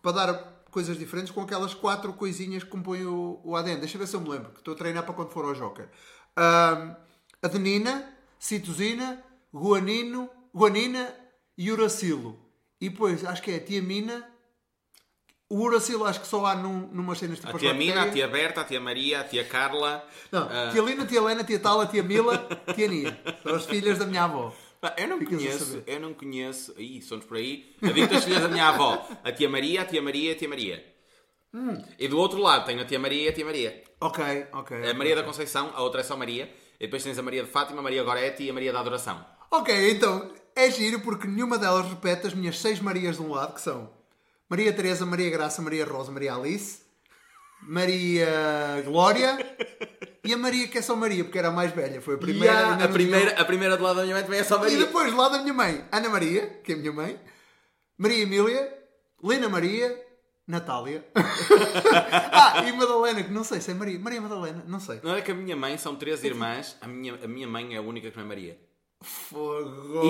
para 0.00 0.12
dar 0.12 0.64
coisas 0.70 0.98
diferentes 0.98 1.30
com 1.30 1.40
aquelas 1.40 1.72
quatro 1.72 2.12
coisinhas 2.12 2.64
que 2.64 2.70
compõem 2.70 3.06
o, 3.06 3.40
o 3.44 3.56
ADN. 3.56 3.80
Deixa 3.80 3.96
eu 3.96 4.00
ver 4.00 4.06
se 4.06 4.16
eu 4.16 4.20
me 4.20 4.28
lembro, 4.28 4.50
que 4.50 4.58
estou 4.58 4.74
a 4.74 4.76
treinar 4.76 5.04
para 5.04 5.14
quando 5.14 5.30
for 5.30 5.44
ao 5.44 5.54
Joker. 5.54 5.88
Ahm, 6.36 6.94
adenina, 7.42 8.12
citosina, 8.38 9.22
guanino, 9.52 10.28
guanina 10.52 11.14
e 11.56 11.70
uracilo. 11.70 12.38
E 12.80 12.88
depois, 12.88 13.24
acho 13.24 13.42
que 13.42 13.50
é 13.50 13.58
tiamina. 13.58 14.28
O 15.50 15.60
uracilo 15.60 16.04
acho 16.04 16.20
que 16.20 16.26
só 16.26 16.44
há 16.46 16.54
num, 16.54 16.88
numas 16.92 17.18
cenas 17.18 17.38
tipo 17.38 17.54
A 17.54 17.58
tia 17.58 17.74
Mina, 17.74 18.04
a 18.04 18.10
tia 18.10 18.26
Berta, 18.26 18.62
a 18.62 18.64
tia 18.64 18.80
Maria, 18.80 19.20
a 19.20 19.24
tia 19.24 19.44
Carla. 19.44 20.04
Não, 20.32 20.48
Ah, 20.50 20.70
tia 20.72 20.82
Lina, 20.82 21.04
tia 21.06 21.18
Helena, 21.18 21.44
tia 21.44 21.58
Tala, 21.58 21.86
tia 21.86 22.02
Mila, 22.02 22.38
tia 22.74 22.88
Nia. 22.88 23.18
São 23.42 23.54
as 23.54 23.66
filhas 23.66 23.98
da 23.98 24.06
minha 24.06 24.24
avó. 24.24 24.52
eu 24.96 25.08
não 25.08 25.18
Ficas 25.18 25.34
a 25.34 25.36
conheço, 25.38 25.82
eu 25.86 26.00
não 26.00 26.14
conheço. 26.14 26.74
Ih, 26.78 27.02
somos 27.02 27.24
por 27.26 27.36
aí. 27.36 27.74
Eu 27.80 27.92
digo 27.92 28.14
as 28.14 28.24
filhas 28.24 28.42
da 28.42 28.48
minha 28.48 28.68
avó. 28.68 29.06
A 29.22 29.30
tia 29.32 29.48
Maria, 29.48 29.82
a 29.82 29.84
tia 29.84 30.00
Maria, 30.02 30.32
a 30.32 30.34
tia 30.34 30.48
Maria. 30.48 30.84
Hum. 31.52 31.80
E 31.98 32.08
do 32.08 32.18
outro 32.18 32.38
lado 32.40 32.64
tenho 32.66 32.80
a 32.80 32.84
tia 32.84 32.98
Maria 32.98 33.26
e 33.26 33.28
a 33.28 33.32
tia 33.32 33.44
Maria. 33.44 33.84
Ok, 34.00 34.46
ok. 34.52 34.90
A 34.90 34.94
Maria 34.94 35.14
da 35.14 35.22
Conceição, 35.22 35.70
a 35.74 35.82
outra 35.82 36.00
é 36.00 36.04
só 36.04 36.16
Maria. 36.16 36.50
E 36.80 36.86
depois 36.86 37.04
tens 37.04 37.18
a 37.18 37.22
Maria 37.22 37.44
de 37.44 37.50
Fátima, 37.50 37.78
a 37.80 37.82
Maria 37.82 38.02
Goretti 38.02 38.44
e 38.44 38.50
a 38.50 38.52
Maria 38.52 38.72
da 38.72 38.80
Adoração. 38.80 39.24
Ok, 39.50 39.90
então 39.92 40.32
é 40.56 40.70
giro 40.70 41.00
porque 41.00 41.28
nenhuma 41.28 41.58
delas 41.58 41.86
repete 41.86 42.26
as 42.26 42.34
minhas 42.34 42.58
seis 42.58 42.80
Marias 42.80 43.16
de 43.16 43.22
um 43.22 43.30
lado, 43.30 43.54
que 43.54 43.60
são 43.60 43.88
Maria 44.48 44.72
Teresa, 44.72 45.04
Maria 45.06 45.30
Graça, 45.30 45.62
Maria 45.62 45.84
Rosa, 45.84 46.12
Maria 46.12 46.34
Alice, 46.34 46.80
Maria 47.62 48.82
Glória 48.84 49.38
e 50.22 50.32
a 50.32 50.36
Maria 50.36 50.68
que 50.68 50.78
é 50.78 50.82
só 50.82 50.94
Maria, 50.94 51.24
porque 51.24 51.38
era 51.38 51.48
a 51.48 51.52
mais 51.52 51.72
velha. 51.72 52.00
Foi 52.00 52.14
a 52.14 52.18
primeira. 52.18 52.54
E 52.78 52.82
a, 52.82 52.88
primeira, 52.88 53.30
tinha- 53.30 53.40
a 53.40 53.44
primeira 53.44 53.76
do 53.76 53.82
lado 53.82 53.96
da 53.96 54.02
minha 54.02 54.14
mãe 54.14 54.24
também 54.24 54.40
é 54.40 54.44
só 54.44 54.56
E 54.56 54.60
Maria. 54.60 54.78
depois, 54.78 55.10
do 55.10 55.16
lado 55.16 55.32
da 55.32 55.38
minha 55.42 55.54
mãe, 55.54 55.84
Ana 55.90 56.08
Maria, 56.08 56.46
que 56.62 56.72
é 56.72 56.74
a 56.74 56.78
minha 56.78 56.92
mãe, 56.92 57.18
Maria 57.96 58.22
Emília, 58.22 58.78
Lena 59.22 59.48
Maria, 59.48 59.98
Natália. 60.46 61.02
ah, 62.32 62.62
e 62.66 62.72
Madalena, 62.72 63.22
que 63.22 63.30
não 63.32 63.44
sei 63.44 63.60
se 63.60 63.70
é 63.70 63.74
Maria. 63.74 63.98
Maria 63.98 64.20
Madalena, 64.20 64.62
não 64.66 64.78
sei. 64.80 65.00
Não 65.02 65.14
é 65.16 65.22
que 65.22 65.30
a 65.30 65.34
minha 65.34 65.56
mãe 65.56 65.78
são 65.78 65.96
três 65.96 66.22
irmãs, 66.22 66.76
a 66.82 66.86
minha, 66.86 67.14
a 67.22 67.26
minha 67.28 67.48
mãe 67.48 67.74
é 67.74 67.78
a 67.78 67.82
única 67.82 68.10
que 68.10 68.16
não 68.16 68.24
é 68.24 68.28
Maria. 68.28 68.58
Fogo. 69.02 70.02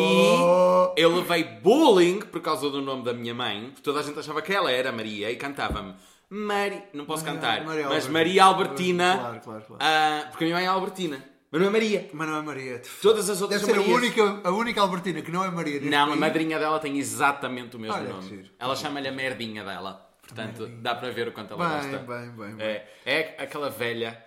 E 0.97 1.01
eu 1.01 1.15
levei 1.17 1.45
bullying 1.45 2.21
por 2.21 2.41
causa 2.41 2.71
do 2.71 2.81
nome 2.81 3.05
da 3.05 3.13
minha 3.13 3.35
mãe, 3.35 3.67
porque 3.71 3.83
toda 3.83 4.01
a 4.01 4.03
gente 4.03 4.19
achava 4.19 4.41
que 4.43 4.53
ela 4.53 4.71
era 4.71 4.93
Maria 4.93 5.31
e 5.31 5.37
cantava-me 5.37 5.95
Mari... 6.31 6.83
Não 6.93 7.05
posso 7.05 7.25
Maria- 7.25 7.41
cantar, 7.41 7.65
Maria 7.65 7.89
mas. 7.89 8.09
Maria 8.09 8.45
Albertina. 8.45 9.17
Claro, 9.19 9.41
claro, 9.41 9.65
claro. 9.67 9.83
ah, 9.85 10.27
porque 10.31 10.45
a 10.45 10.47
minha 10.47 10.57
mãe 10.57 10.65
é 10.65 10.69
Albertina, 10.69 11.25
mas 11.51 11.61
não 11.61 11.69
é 11.69 11.71
Maria. 11.71 12.11
Mas 12.13 12.29
não 12.29 12.37
é 12.37 12.43
Maria. 12.43 12.83
Todas 13.03 13.29
as 13.31 13.41
outras 13.43 13.61
Deve 13.63 13.75
são 13.75 13.85
ser 13.85 13.91
a 13.91 13.95
única, 13.95 14.41
a 14.45 14.51
única 14.51 14.81
Albertina 14.81 15.23
que 15.23 15.31
não 15.31 15.45
é 15.45 15.51
Maria. 15.51 15.81
Não, 15.81 16.05
a 16.05 16.07
país. 16.09 16.19
madrinha 16.21 16.59
dela 16.59 16.79
tem 16.79 16.99
exatamente 16.99 17.77
o 17.77 17.79
mesmo 17.81 17.97
Olha 17.97 18.09
nome. 18.13 18.51
Ela 18.59 18.75
chama-lhe 18.77 19.09
a 19.09 19.13
merdinha 19.13 19.65
dela. 19.65 20.09
Portanto, 20.23 20.67
dá 20.81 20.95
para 20.95 21.11
ver 21.11 21.29
o 21.29 21.33
quanto 21.33 21.53
ela 21.53 21.69
Bem, 21.81 21.91
gosta. 21.91 21.99
bem, 21.99 22.31
bem, 22.31 22.55
bem. 22.57 22.67
É, 22.67 22.89
é 23.05 23.35
aquela 23.43 23.69
velha 23.71 24.19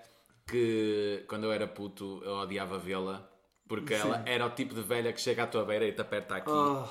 que 0.46 1.26
quando 1.28 1.46
eu 1.46 1.52
era 1.52 1.68
puto 1.68 2.22
eu 2.24 2.36
odiava 2.36 2.78
vê-la 2.78 3.28
porque 3.68 3.94
ela 3.94 4.24
era 4.26 4.46
o 4.46 4.50
tipo 4.52 4.74
de 4.74 4.82
velha 4.82 5.12
que 5.14 5.20
chega 5.22 5.44
à 5.44 5.48
tua 5.48 5.66
beira 5.66 5.86
e 5.86 5.92
te 5.92 6.02
aperta 6.02 6.36
aqui. 6.38 6.50
Oh, 6.50 6.86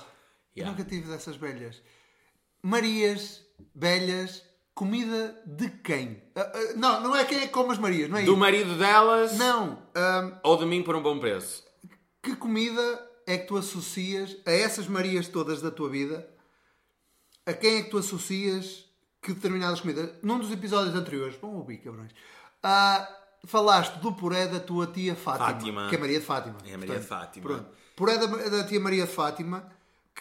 Yeah. 0.56 0.71
Nunca 0.75 0.88
tive 0.88 1.06
dessas 1.11 1.37
velhas. 1.37 1.83
Marias, 2.62 3.45
velhas, 3.75 4.42
comida 4.75 5.38
de 5.47 5.68
quem? 5.68 6.23
Ah, 6.35 6.50
ah, 6.54 6.73
não, 6.76 7.00
não 7.02 7.14
é 7.16 7.25
quem 7.26 7.38
é 7.38 7.47
que 7.47 7.52
come 7.52 7.73
as 7.73 7.78
Marias, 7.78 8.09
não 8.09 8.16
é 8.16 8.23
Do 8.23 8.30
isso. 8.33 8.40
marido 8.40 8.75
delas 8.78 9.37
Não. 9.37 9.83
ahm, 9.95 10.33
ou 10.42 10.56
de 10.56 10.64
mim 10.64 10.83
por 10.83 10.97
um 10.97 11.02
bom 11.02 11.18
preço. 11.18 11.62
que 12.23 12.35
comida 12.37 13.06
é 13.26 13.37
que 13.37 13.47
tu 13.47 13.56
associas 13.59 14.35
a 14.47 14.50
essas 14.50 14.87
Marias 14.88 15.28
todas 15.28 15.61
da 15.61 15.71
tua 15.71 15.90
vida? 15.90 16.26
A 17.45 17.52
quem 17.52 17.76
é 17.76 17.83
que 17.83 17.90
tu 17.90 17.99
associas 17.99 18.87
que 19.21 19.35
determinadas 19.35 19.80
comidas? 19.80 20.11
Num 20.23 20.38
dos 20.38 20.50
episódios 20.50 20.95
anteriores, 20.97 21.37
vão 21.37 21.54
ouvir, 21.56 21.78
cabrões, 21.78 22.12
ah, 22.62 23.06
falaste 23.47 23.95
do 24.00 24.12
puré 24.12 24.47
da 24.47 24.61
tua 24.61 24.87
tia 24.87 25.15
Fátima, 25.15 25.47
Fátima. 25.47 25.88
que 25.88 25.95
é 25.95 25.99
Maria 25.99 26.21
de 26.21 26.25
Fátima. 26.26 26.57
É 26.67 26.75
a 26.75 26.79
Maria 26.79 26.99
de 26.99 27.07
Fátima. 27.07 27.47
Pronto. 27.47 27.67
Puré 27.97 28.19
da, 28.19 28.26
da 28.26 28.65
tia 28.65 28.81
Maria 28.81 29.07
de 29.07 29.12
Fátima. 29.12 29.65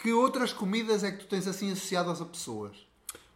Que 0.01 0.11
outras 0.11 0.51
comidas 0.51 1.03
é 1.03 1.11
que 1.11 1.19
tu 1.19 1.25
tens 1.27 1.47
assim 1.47 1.71
associadas 1.71 2.21
a 2.21 2.25
pessoas? 2.25 2.75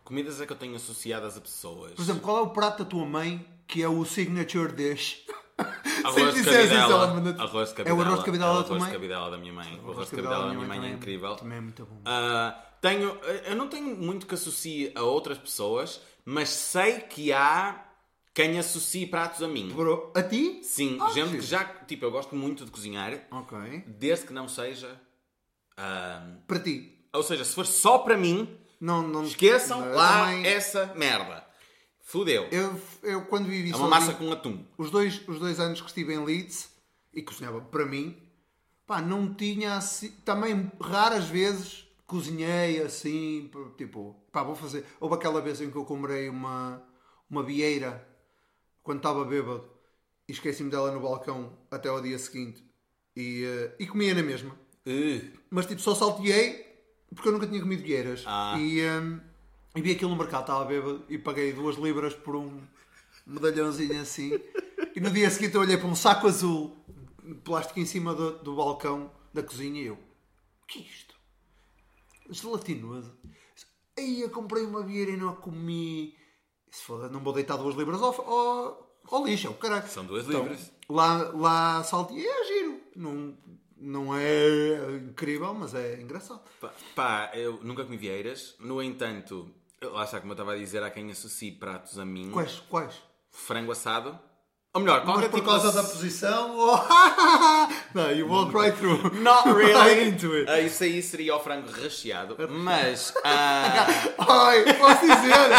Comidas 0.04 0.42
é 0.42 0.46
que 0.46 0.52
eu 0.52 0.58
tenho 0.58 0.76
associadas 0.76 1.38
a 1.38 1.42
pessoas. 1.42 1.94
Por 1.94 2.02
exemplo, 2.02 2.22
qual 2.22 2.38
é 2.38 2.42
o 2.42 2.50
prato 2.50 2.84
da 2.84 2.90
tua 2.90 3.06
mãe 3.06 3.46
que 3.68 3.82
é 3.82 3.88
o 3.88 4.04
signature 4.06 4.74
dish? 4.74 5.24
Arroz 6.04 6.34
de 6.34 6.40
isso, 6.42 6.50
ela 6.50 6.68
cabidela. 6.68 7.08
manda-te- 7.14 7.42
Arroz 7.42 7.70
de 7.70 7.74
É 7.74 7.78
cabidela. 7.84 7.98
o 7.98 8.02
arroz 8.06 8.20
de 8.20 8.26
cabidela 8.26 8.52
É 8.52 8.56
o 8.56 8.60
arroz 8.66 8.84
de 8.86 8.92
cabidela 8.92 9.32
da 9.32 9.38
minha 9.38 9.54
mãe. 9.54 9.82
O 9.86 9.92
arroz 9.92 10.10
de 10.10 10.16
cabidela 10.16 10.48
da 10.48 10.54
minha 10.54 10.68
mãe 10.68 10.78
é 10.78 10.82
também- 10.82 10.96
incrível. 10.96 11.36
Também 11.36 11.58
é 11.58 11.62
muito 11.62 11.86
bom. 11.86 12.02
Ah, 12.06 12.58
tenho, 12.82 13.18
eu 13.46 13.56
não 13.56 13.68
tenho 13.68 13.96
muito 13.96 14.26
que 14.26 14.34
associe 14.36 14.92
a 14.96 15.02
outras 15.04 15.38
pessoas, 15.38 16.02
mas 16.26 16.50
sei 16.50 17.00
que 17.02 17.32
há 17.34 17.86
Quem 18.34 18.58
associa 18.60 19.08
pratos 19.08 19.42
a 19.44 19.48
mim. 19.48 19.70
Bro, 19.74 20.12
a 20.16 20.24
ti? 20.24 20.62
Sim, 20.64 20.98
Ah, 21.02 21.10
gente 21.10 21.32
que 21.38 21.42
já. 21.42 21.64
Tipo, 21.66 22.06
eu 22.06 22.12
gosto 22.12 22.36
muito 22.36 22.64
de 22.66 22.72
cozinhar, 22.72 23.28
Ok. 23.32 23.58
desde 23.88 24.28
que 24.28 24.34
não 24.34 24.48
seja. 24.48 25.00
ahm, 25.78 26.38
Para 26.48 26.60
ti. 26.60 27.06
ou 27.14 27.24
seja, 27.24 27.44
se 27.46 27.54
for 27.56 27.66
só 27.66 28.00
para 28.00 28.18
mim, 28.18 28.58
Não, 28.80 29.02
não, 29.08 29.24
esqueçam 29.24 29.86
eu 29.86 29.96
lá 29.96 30.26
também- 30.26 30.46
essa 30.46 30.94
merda. 30.96 31.46
Fudeu. 32.02 32.48
Eu, 32.52 32.82
eu 33.04 33.26
quando 33.26 33.48
vivi 33.48 33.72
É 33.72 33.76
uma 33.76 33.88
sozinho, 33.88 33.90
massa 34.08 34.14
com 34.14 34.32
atum. 34.32 34.66
os, 34.78 34.90
dois, 34.90 35.22
os 35.28 35.40
dois 35.40 35.60
anos 35.60 35.80
que 35.80 35.88
estive 35.88 36.14
em 36.14 36.24
Leeds 36.26 36.70
e 37.14 37.22
cozinhava 37.22 37.62
para 37.62 37.86
mim, 37.86 38.18
pá, 38.88 39.00
não 39.02 39.34
tinha 39.34 39.76
assim. 39.76 40.10
Também 40.26 40.72
raras 40.82 41.26
vezes 41.26 41.88
cozinhei 42.08 42.82
assim, 42.82 43.50
tipo, 43.78 44.16
pá, 44.32 44.42
vou 44.44 44.56
fazer. 44.56 44.86
Houve 45.00 45.16
aquela 45.16 45.40
vez 45.42 45.62
em 45.62 45.70
que 45.70 45.78
eu 45.78 45.86
comprei 45.86 46.28
uma, 46.30 46.82
uma 47.30 47.44
vieira 47.44 48.08
quando 48.90 49.02
estava 49.02 49.24
bêbado 49.24 49.70
e 50.28 50.32
esqueci-me 50.32 50.72
dela 50.72 50.92
no 50.92 51.00
balcão 51.00 51.56
até 51.70 51.90
ao 51.90 52.02
dia 52.02 52.18
seguinte 52.18 52.66
e, 53.16 53.46
eh, 53.46 53.76
e 53.82 53.86
comia 53.86 54.16
na 54.16 54.24
mesma. 54.24 54.50
Uh, 54.84 55.38
Mas 55.48 55.68
tipo, 55.68 55.80
só 55.80 55.94
salteei 55.94 56.66
porque 57.14 57.28
eu 57.28 57.34
nunca 57.34 57.46
tinha 57.46 57.62
comido 57.62 57.84
vieiras. 57.84 58.24
Ah. 58.26 58.56
E, 58.58 58.84
hum, 58.84 59.22
e 59.76 59.82
vi 59.84 59.92
aquilo 59.92 60.10
no 60.10 60.18
mercado, 60.18 60.42
estava 60.42 60.66
bêbado 60.66 61.06
e 61.08 61.20
paguei 61.20 61.54
duas 61.54 61.76
libras 61.76 62.16
por 62.16 62.36
um 62.36 62.64
medalhãozinho 63.28 64.02
assim. 64.02 64.32
E 64.96 65.00
no 65.00 65.12
dia 65.12 65.30
seguinte 65.30 65.54
eu 65.54 65.62
olhei 65.62 65.78
para 65.78 65.88
um 65.88 65.96
saco 65.96 66.26
azul, 66.26 66.76
de 67.24 67.36
plástico 67.36 67.80
em 67.80 67.86
cima 67.86 68.16
do, 68.16 68.40
do 68.40 68.56
balcão 68.56 69.12
da 69.32 69.44
cozinha 69.44 69.80
e 69.80 69.86
eu, 69.86 69.94
o 69.94 70.66
que 70.66 70.80
é 70.80 70.82
isto? 70.82 71.16
Gelatinoso. 72.28 73.16
Aí 73.96 74.22
eu 74.22 74.32
comprei 74.32 74.66
uma 74.66 74.82
vieira 74.82 75.12
e 75.12 75.16
não 75.16 75.30
a 75.30 75.36
comi. 75.36 76.18
Se 76.72 76.84
foda, 76.84 77.10
não 77.10 77.20
vou 77.20 77.34
deitar 77.34 77.58
duas 77.58 77.76
libras 77.76 78.02
ao, 78.02 78.14
ao, 78.22 78.90
ao 79.12 79.26
lixo, 79.26 79.48
é 79.48 79.50
o 79.50 79.54
caralho. 79.56 79.88
São 79.88 80.06
duas 80.06 80.28
Então, 80.28 80.42
libras. 80.44 80.72
Lá, 80.90 81.32
lá 81.34 81.84
salteei, 81.84 82.26
é 82.26 82.44
giro. 82.46 82.80
Não, 82.96 83.34
não 83.78 84.16
é 84.16 84.98
incrível, 85.08 85.54
mas 85.54 85.74
é 85.74 86.00
engraçado. 86.02 86.42
pá, 86.62 86.72
pá, 86.96 87.32
eu 87.34 87.60
nunca 87.64 87.84
comi 87.84 87.98
vieiras. 87.98 88.56
No 88.60 88.82
entanto, 88.82 89.50
lá 89.82 90.04
está 90.04 90.20
como 90.20 90.32
eu 90.32 90.36
estava 90.36 90.54
a 90.54 90.58
dizer, 90.58 90.84
há 90.84 90.90
quem 90.92 91.12
associe 91.12 91.52
pratos 91.52 91.98
a 92.00 92.06
mim. 92.06 92.30
Quais? 92.32 92.62
Quais? 92.70 92.96
Frango 93.32 93.72
assado. 93.72 94.18
Ou 94.72 94.82
melhor, 94.82 94.98
Mas 95.04 95.06
qualquer 95.06 95.30
por 95.32 95.38
tipo 95.40 95.50
causa 95.50 95.70
de... 95.70 95.76
da 95.78 95.84
posição? 95.84 96.56
Não, 97.96 98.12
you 98.12 98.28
won't 98.28 98.56
right 98.56 98.78
through. 98.78 99.02
Not 99.20 99.48
Right 99.52 99.74
really. 99.74 100.10
into 100.10 100.32
it. 100.34 100.48
Ah, 100.48 100.60
isso 100.62 100.84
aí 100.84 101.02
seria 101.02 101.36
o 101.36 101.40
frango 101.40 101.72
recheado. 101.72 102.36
Mas. 102.50 103.12
ah, 103.24 103.88
Ai, 104.20 104.64
posso 104.78 105.02
dizer? 105.02 105.50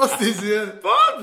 Posso 0.00 0.18
dizer? 0.18 0.78
Pode! 0.82 1.22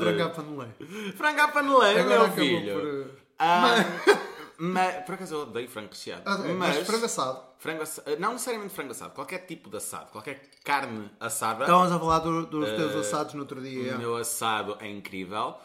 Frango 1.18 1.42
à 1.42 1.48
paneleira, 1.50 2.02
Agora 2.02 2.28
meu 2.28 2.32
filho. 2.34 2.80
por... 2.80 3.26
Ah, 3.40 3.76
mas, 4.58 5.04
por 5.06 5.16
acaso 5.16 5.36
eu 5.36 5.42
odeio 5.42 5.68
frango 5.70 5.90
recheado. 5.90 6.22
Ah, 6.26 6.38
mas, 6.38 6.56
mas 6.78 6.88
frango 6.88 7.06
assado. 7.06 7.44
frango 7.60 7.84
assa- 7.84 8.04
Não 8.20 8.34
necessariamente 8.34 8.74
frango 8.74 8.92
assado, 8.92 9.14
qualquer 9.14 9.40
tipo 9.40 9.70
de 9.70 9.78
assado, 9.78 10.12
qualquer 10.12 10.50
carne 10.64 11.10
assada. 11.20 11.64
Estávamos 11.66 11.92
a 11.92 12.00
falar 12.00 12.20
do- 12.20 12.46
dos 12.46 12.70
teus 12.70 12.96
assados 12.96 13.34
no 13.34 13.42
outro 13.42 13.60
O 13.60 13.64
dia. 13.64 13.98
meu 13.98 14.16
assado 14.16 14.78
é 14.80 14.88
incrível. 14.90 15.56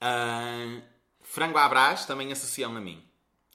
Ah, 0.00 0.80
frango 1.22 1.58
à 1.58 1.68
brás 1.68 2.04
também 2.06 2.32
associam 2.32 2.74
a 2.76 2.80
mim. 2.80 3.02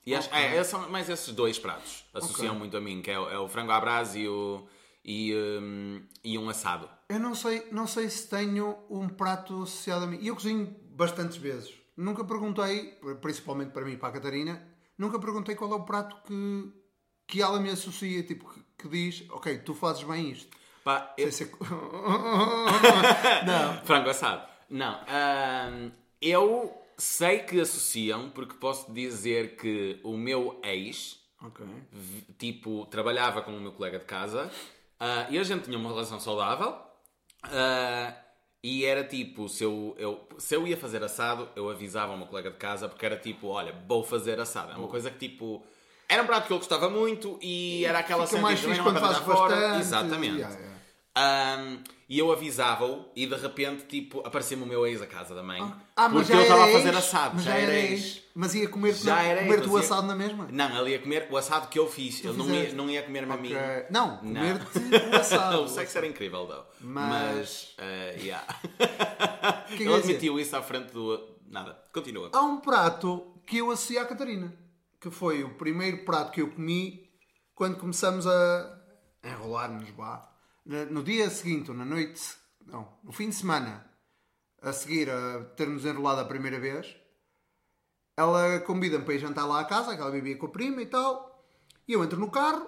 E 0.06 0.14
acho- 0.14 0.32
é, 0.34 0.56
é, 0.56 0.62
são 0.64 0.88
mais 0.90 1.08
esses 1.08 1.32
dois 1.34 1.58
pratos 1.58 2.04
associam 2.12 2.48
Ok. 2.50 2.58
muito 2.58 2.76
a 2.76 2.80
mim, 2.80 3.00
que 3.02 3.10
é, 3.10 3.18
o- 3.18 3.28
é 3.30 3.38
o 3.38 3.48
frango 3.48 3.72
à 3.72 3.80
brás 3.80 4.14
e, 4.14 4.28
o, 4.28 4.64
e, 5.04 5.34
hum, 5.34 6.02
e 6.22 6.36
um 6.38 6.48
assado. 6.48 6.88
Eu 7.08 7.18
não 7.20 7.34
sei, 7.34 7.68
não 7.70 7.86
sei 7.86 8.08
se 8.08 8.28
tenho 8.28 8.76
um 8.88 9.08
prato 9.08 9.62
associado 9.62 10.04
a 10.04 10.06
mim. 10.06 10.18
E 10.20 10.28
eu 10.28 10.34
cozinho 10.34 10.74
bastantes 10.90 11.36
vezes. 11.36 11.72
Nunca 11.96 12.24
perguntei, 12.24 12.98
principalmente 13.20 13.70
para 13.72 13.84
mim 13.84 13.92
e 13.92 13.96
para 13.96 14.08
a 14.08 14.12
Catarina, 14.12 14.66
nunca 14.98 15.18
perguntei 15.18 15.54
qual 15.54 15.70
é 15.72 15.74
o 15.74 15.84
prato 15.84 16.16
que, 16.26 16.72
que 17.28 17.42
ela 17.42 17.60
me 17.60 17.70
associa, 17.70 18.22
tipo, 18.22 18.48
que, 18.52 18.60
que 18.78 18.88
diz, 18.88 19.24
ok, 19.30 19.58
tu 19.58 19.74
fazes 19.74 20.02
bem 20.02 20.30
isto. 20.30 20.56
Pá, 20.82 21.14
eu- 21.16 21.30
ser- 21.30 21.50
não. 23.46 23.84
Frango 23.84 24.10
assado. 24.10 24.46
Não. 24.68 24.98
eu 26.20 26.74
sei 26.98 27.40
que 27.40 27.60
associam, 27.60 28.30
porque 28.30 28.54
posso 28.54 28.92
dizer 28.92 29.56
que 29.56 30.00
o 30.02 30.16
meu 30.16 30.58
ex, 30.64 31.20
Ok. 31.42 31.64
v- 31.92 32.22
tipo, 32.38 32.86
trabalhava 32.86 33.42
com 33.42 33.56
o 33.56 33.60
meu 33.60 33.72
colega 33.72 33.98
de 33.98 34.04
casa 34.06 34.50
ah, 34.98 35.26
e 35.30 35.38
a 35.38 35.42
gente 35.42 35.64
tinha 35.64 35.78
uma 35.78 35.90
relação 35.90 36.18
saudável. 36.18 36.74
Ah, 37.52 38.14
e 38.62 38.84
era 38.84 39.04
tipo, 39.04 39.48
se 39.48 39.62
eu, 39.62 39.94
eu, 39.98 40.26
se 40.38 40.54
eu 40.56 40.66
ia 40.66 40.76
fazer 40.76 41.02
assado, 41.02 41.48
eu 41.54 41.68
avisava 41.68 42.14
o 42.14 42.16
meu 42.16 42.26
colega 42.26 42.50
de 42.50 42.56
casa, 42.56 42.88
porque 42.88 43.04
era 43.04 43.16
tipo, 43.16 43.48
olha, 43.48 43.74
vou 43.86 44.02
fazer 44.02 44.40
assado. 44.40 44.72
É 44.72 44.76
uma 44.76 44.88
coisa 44.88 45.10
que 45.10 45.28
tipo. 45.28 45.62
Era 46.08 46.22
um 46.22 46.26
prato 46.26 46.46
que 46.46 46.52
ele 46.52 46.58
gostava 46.58 46.88
muito 46.90 47.38
e 47.42 47.84
era 47.84 47.98
aquela 47.98 48.26
cena 48.26 48.42
mais 48.42 48.60
fixe 48.60 48.76
"Também 48.76 48.92
quando 48.92 49.00
dar 49.00 49.22
fora." 49.22 49.54
bastante. 49.54 49.80
Exatamente. 49.80 50.36
Yeah, 50.36 50.54
yeah. 50.54 50.73
Um, 51.16 51.78
e 52.08 52.18
eu 52.18 52.30
avisava-o 52.32 53.08
e 53.14 53.24
de 53.26 53.36
repente, 53.36 53.84
tipo, 53.84 54.20
aparecia-me 54.26 54.64
o 54.64 54.66
meu 54.66 54.84
ex 54.86 55.00
a 55.00 55.06
casa 55.06 55.32
da 55.34 55.42
mãe. 55.44 55.60
Ah, 55.96 56.08
mas 56.08 56.26
porque 56.26 56.32
já 56.32 56.38
eu 56.38 56.42
estava 56.42 56.64
a 56.64 56.72
fazer 56.72 56.94
assado. 56.96 57.34
Mas 57.36 57.44
já 57.44 57.54
era 57.56 57.72
ex. 57.74 58.22
Mas 58.34 58.54
ia 58.54 58.68
comer, 58.68 58.92
Já 58.94 59.22
era 59.22 59.42
comer 59.44 59.60
tu 59.62 59.70
o 59.72 59.78
ia- 59.78 59.80
assado 59.84 60.06
na 60.08 60.14
mesma? 60.16 60.48
Não, 60.50 60.76
ele 60.80 60.90
ia 60.90 60.98
comer 60.98 61.28
o 61.30 61.36
assado 61.36 61.68
que 61.68 61.78
eu 61.78 61.88
fiz. 61.88 62.22
Ele 62.24 62.36
não 62.36 62.50
ia, 62.52 62.72
não 62.74 62.90
ia 62.90 63.02
comer-me 63.04 63.32
a 63.32 63.36
mim. 63.36 63.52
Não, 63.90 64.20
Não. 64.22 64.42
comer-te 64.58 64.78
o 65.12 65.14
assado. 65.16 65.62
o 65.62 65.68
sexo 65.68 65.98
era 65.98 66.06
incrível, 66.08 66.46
though. 66.46 66.64
Mas- 66.80 67.74
Mas, 67.76 67.76
uh, 67.78 68.20
yeah. 68.20 68.44
que 69.76 69.82
ele 69.84 69.94
admitiu 69.94 70.38
isso 70.40 70.56
à 70.56 70.62
frente 70.62 70.92
do. 70.92 71.32
Nada, 71.48 71.78
continua. 71.92 72.30
Há 72.32 72.42
um 72.42 72.56
prato 72.60 73.34
que 73.46 73.58
eu 73.58 73.70
associei 73.70 74.00
à 74.00 74.04
Catarina, 74.04 74.52
que 75.00 75.10
foi 75.10 75.44
o 75.44 75.54
primeiro 75.54 76.04
prato 76.04 76.32
que 76.32 76.42
eu 76.42 76.50
comi 76.50 77.08
quando 77.54 77.78
começamos 77.78 78.26
a 78.26 78.78
enrolar-nos, 79.22 79.88
vá. 79.90 80.28
No 80.64 81.02
dia 81.02 81.28
seguinte, 81.28 81.70
ou 81.70 81.76
na 81.76 81.84
noite, 81.84 82.22
não, 82.66 82.88
no 83.02 83.12
fim 83.12 83.28
de 83.28 83.34
semana, 83.34 83.84
a 84.62 84.72
seguir 84.72 85.10
a 85.10 85.44
termos 85.56 85.84
enrolado 85.84 86.22
a 86.22 86.24
primeira 86.24 86.58
vez, 86.58 86.96
ela 88.16 88.60
convida-me 88.60 89.04
para 89.04 89.14
ir 89.14 89.18
jantar 89.18 89.46
lá 89.46 89.60
à 89.60 89.64
casa, 89.64 89.94
que 89.94 90.00
ela 90.00 90.10
vivia 90.10 90.38
com 90.38 90.46
a 90.46 90.50
prima 90.50 90.80
e 90.80 90.86
tal, 90.86 91.44
e 91.86 91.92
eu 91.92 92.02
entro 92.02 92.18
no 92.18 92.30
carro, 92.30 92.66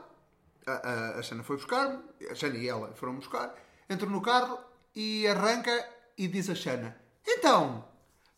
a, 0.67 0.73
a, 0.73 1.19
a 1.19 1.23
Xana 1.23 1.43
foi 1.43 1.57
buscar-me, 1.57 2.03
a 2.31 2.35
Xana 2.35 2.59
e 2.59 2.69
ela 2.69 2.95
foram 2.95 3.15
buscar, 3.15 3.55
entro 3.89 4.11
no 4.11 4.21
carro 4.21 4.59
e 4.95 5.27
arranca 5.27 5.73
e 6.19 6.29
diz 6.29 6.51
a 6.51 6.55
Xana, 6.55 7.01
então, 7.27 7.89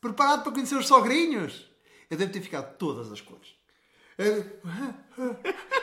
preparado 0.01 0.45
para 0.45 0.53
conhecer 0.53 0.77
os 0.77 0.87
sogrinhos? 0.87 1.69
Eu 2.09 2.17
devo 2.17 2.33
ter 2.33 2.41
ficado 2.41 2.77
todas 2.77 3.11
as 3.11 3.21
cores. 3.21 3.55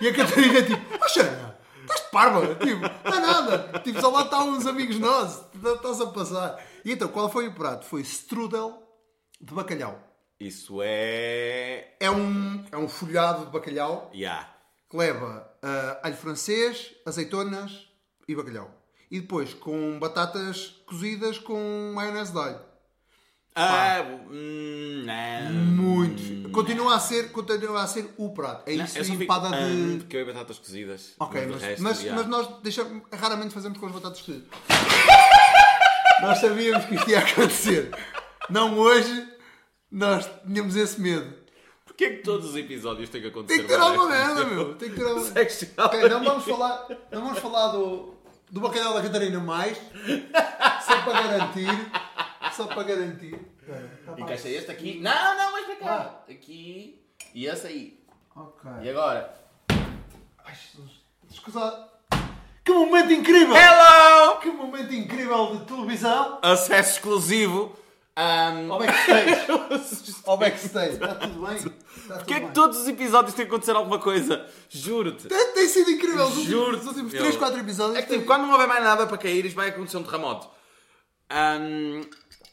E 0.01 0.07
a 0.07 0.13
Catarina 0.13 0.63
tipo, 0.63 1.03
oh 1.03 1.07
Xana, 1.07 1.57
estás 1.85 2.01
de 2.05 2.11
parva? 2.11 2.55
Tipo, 2.55 2.81
não 2.81 3.17
é 3.17 3.19
nada. 3.19 3.79
Tipo, 3.79 4.01
só 4.01 4.09
lá 4.09 4.23
estão 4.23 4.49
uns 4.49 4.65
amigos 4.65 4.99
nossos, 4.99 5.45
estás 5.55 6.01
a 6.01 6.07
passar. 6.07 6.63
E 6.83 6.91
então, 6.91 7.07
qual 7.07 7.29
foi 7.29 7.47
o 7.47 7.53
prato? 7.53 7.85
Foi 7.85 8.01
strudel 8.01 8.81
de 9.39 9.53
bacalhau. 9.53 9.99
Isso 10.39 10.81
é. 10.81 11.95
É 11.99 12.11
um, 12.11 12.63
é 12.71 12.77
um 12.77 12.89
folhado 12.89 13.45
de 13.45 13.51
bacalhau 13.51 14.11
Yeah. 14.13 14.53
que 14.89 14.97
leva 14.97 15.49
ah, 15.61 15.99
alho 16.03 16.15
francês, 16.17 16.93
azeitonas 17.05 17.87
e 18.27 18.35
bacalhau. 18.35 18.69
E 19.09 19.21
depois 19.21 19.53
com 19.53 19.97
batatas 19.99 20.81
cozidas 20.85 21.37
com 21.37 21.93
maionese 21.95 22.33
de 22.33 22.39
alho. 22.39 22.59
Ah, 23.55 24.03
hum, 24.29 25.03
não. 25.05 25.51
Muito. 25.53 26.21
fi- 26.21 26.49
Continua 26.51 26.95
a 26.95 26.99
ser, 26.99 27.31
continua 27.31 27.83
a 27.83 27.87
ser 27.87 28.13
o 28.17 28.29
prato. 28.33 28.69
É 28.69 28.75
Não, 28.75 28.85
isso 28.85 28.97
eu 28.97 29.03
só 29.05 29.09
e 29.13 29.17
fico, 29.17 29.23
empada 29.23 29.49
hum, 29.55 29.91
de. 29.93 29.97
porque 29.99 30.17
eu 30.17 30.21
e 30.21 30.25
batatas 30.25 30.57
cozidas. 30.59 31.13
Ok, 31.19 31.45
mas, 31.47 31.79
mas, 31.79 32.03
mas 32.03 32.27
nós 32.27 32.47
deixamos, 32.63 33.03
raramente 33.13 33.53
fazemos 33.53 33.77
com 33.77 33.85
as 33.85 33.91
batatas 33.93 34.21
cozidas. 34.21 34.47
nós 36.21 36.37
sabíamos 36.39 36.85
que 36.85 36.95
isto 36.95 37.09
ia 37.09 37.19
acontecer. 37.19 37.91
Não 38.49 38.77
hoje, 38.77 39.27
nós 39.91 40.29
tínhamos 40.45 40.75
esse 40.75 40.99
medo. 40.99 41.33
Porquê 41.85 42.09
que 42.11 42.23
todos 42.23 42.49
os 42.49 42.55
episódios 42.55 43.09
têm 43.09 43.21
que 43.21 43.27
acontecer? 43.27 43.59
Tem 43.59 43.67
que 43.67 43.73
ter 43.73 43.79
alguma 43.79 44.07
merda, 44.09 44.43
meu. 44.45 44.75
Tem 44.75 44.89
que 44.89 44.95
ter 44.97 45.05
alguma 45.05 45.25
Sexual. 45.31 45.87
Ok, 45.87 46.09
não 46.09 46.23
vamos 46.23 46.43
falar, 46.45 46.87
não 47.11 47.21
vamos 47.21 47.39
falar 47.39 47.67
do, 47.69 48.13
do 48.51 48.59
bacalhau 48.61 48.93
da 48.93 49.01
Catarina 49.01 49.39
mais. 49.39 49.77
Só 50.85 51.01
para 51.01 51.21
garantir. 51.21 51.91
Só 52.55 52.67
para 52.67 52.83
garantir. 52.83 53.39
Encaixa 54.17 54.47
este 54.47 54.71
aqui. 54.71 54.99
Não, 55.01 55.37
não, 55.37 55.51
mais 55.51 55.65
para 55.65 55.75
cá. 55.75 56.23
Aqui. 56.29 57.01
E 57.33 57.45
esse 57.47 57.67
aí. 57.67 57.99
Ok. 58.35 58.71
E 58.81 58.89
agora? 58.89 59.33
Ai, 59.69 60.53
Jesus. 60.55 61.01
Escusado. 61.29 61.95
Que 62.63 62.71
momento 62.71 63.11
incrível! 63.11 63.55
Hello! 63.55 64.39
Que 64.39 64.49
momento 64.49 64.91
incrível 64.93 65.57
de 65.57 65.65
televisão! 65.65 66.39
Acesso 66.41 66.93
exclusivo. 66.93 67.77
Um, 68.17 68.71
Ao 68.71 68.79
backstage! 68.79 69.51
Ao 70.25 70.37
backstage! 70.37 70.93
Está 70.93 71.13
tudo 71.15 71.45
bem? 71.45 71.57
Está 71.57 72.15
Porquê 72.15 72.33
é 72.35 72.39
que 72.39 72.51
todos 72.53 72.79
os 72.79 72.87
episódios 72.87 73.35
têm 73.35 73.45
que 73.45 73.51
acontecer 73.51 73.75
alguma 73.75 73.99
coisa? 73.99 74.49
Juro-te. 74.69 75.27
Tem, 75.27 75.53
tem 75.53 75.67
sido 75.67 75.91
incrível! 75.91 76.31
Juro-te, 76.31 76.81
os 76.81 76.87
últimos 76.87 77.13
meu. 77.13 77.21
3, 77.21 77.37
4 77.37 77.59
episódios. 77.59 77.97
É 77.97 78.01
que 78.01 78.13
tipo, 78.13 78.25
quando 78.25 78.43
não 78.43 78.53
houver 78.53 78.67
mais 78.67 78.83
nada 78.83 79.05
para 79.05 79.17
cair, 79.17 79.45
isto 79.45 79.55
vai 79.55 79.69
acontecer 79.69 79.97
um 79.97 80.03
terremoto. 80.03 80.47
Um, 81.31 82.01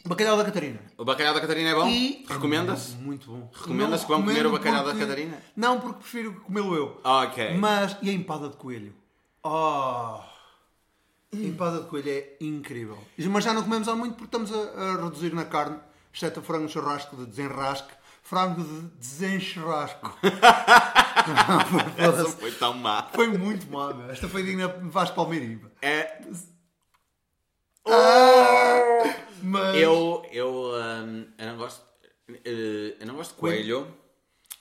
Bacalhau 0.05 0.37
da 0.37 0.45
Catarina. 0.45 0.81
O 0.99 1.05
bacalhau 1.05 1.33
da 1.35 1.41
Catarina 1.41 1.71
é 1.71 1.75
bom? 1.75 1.87
E- 1.89 2.25
Recomendas? 2.29 2.89
Muito 2.95 3.31
bom. 3.31 3.49
Recomendas 3.53 4.01
Não 4.01 4.07
que 4.09 4.13
vão 4.13 4.23
comer 4.23 4.47
o 4.47 4.51
bacalhau 4.53 4.85
da 4.85 4.91
porque- 4.91 5.01
Catarina? 5.07 5.39
Não, 5.57 5.81
porque 5.81 6.01
prefiro 6.01 6.41
comê-lo 6.41 6.75
eu. 6.75 7.01
Ok. 7.05 7.57
Mas, 7.59 7.97
e 8.03 8.11
a 8.11 8.13
empada 8.13 8.49
de 8.49 8.57
coelho? 8.57 8.93
Oh! 9.45 10.19
A 11.35 11.37
empada 11.37 11.81
de 11.81 11.87
coelho 11.87 12.11
é 12.11 12.37
incrível. 12.41 12.99
Mas 13.31 13.45
já 13.45 13.53
não 13.55 13.63
comemos 13.63 13.87
há 13.89 13.95
muito 13.95 14.15
porque 14.17 14.37
estamos 14.37 14.53
a, 14.53 14.81
a 14.81 15.05
reduzir 15.05 15.33
na 15.33 15.45
carne, 15.45 15.79
exceto 16.13 16.41
o 16.41 16.43
frango 16.43 16.69
churrasco 16.69 17.17
de 17.17 17.25
desenrasque, 17.27 17.93
frango 18.23 18.63
de 18.63 18.81
desenchurrasco. 18.99 20.19
Essa 21.97 22.25
foi 22.29 22.51
tão 22.53 22.75
má. 22.75 23.09
Foi 23.15 23.29
muito 23.39 23.67
meu. 23.71 24.11
Esta 24.11 24.29
foi 24.29 24.43
digna 24.43 24.69
de 24.69 24.89
Vasco 24.89 25.15
Palmeirinho. 25.17 25.71
É, 25.81 26.21
Mas... 29.43 29.77
eu, 29.77 30.25
eu, 30.33 30.73
hum, 30.75 31.27
eu 31.39 31.47
não 31.47 31.57
gosto. 31.57 31.83
eh, 32.29 32.97
eu 33.01 33.07
não 33.07 33.15
gosto 33.17 33.35
de 33.35 33.41
coelho. 33.41 33.95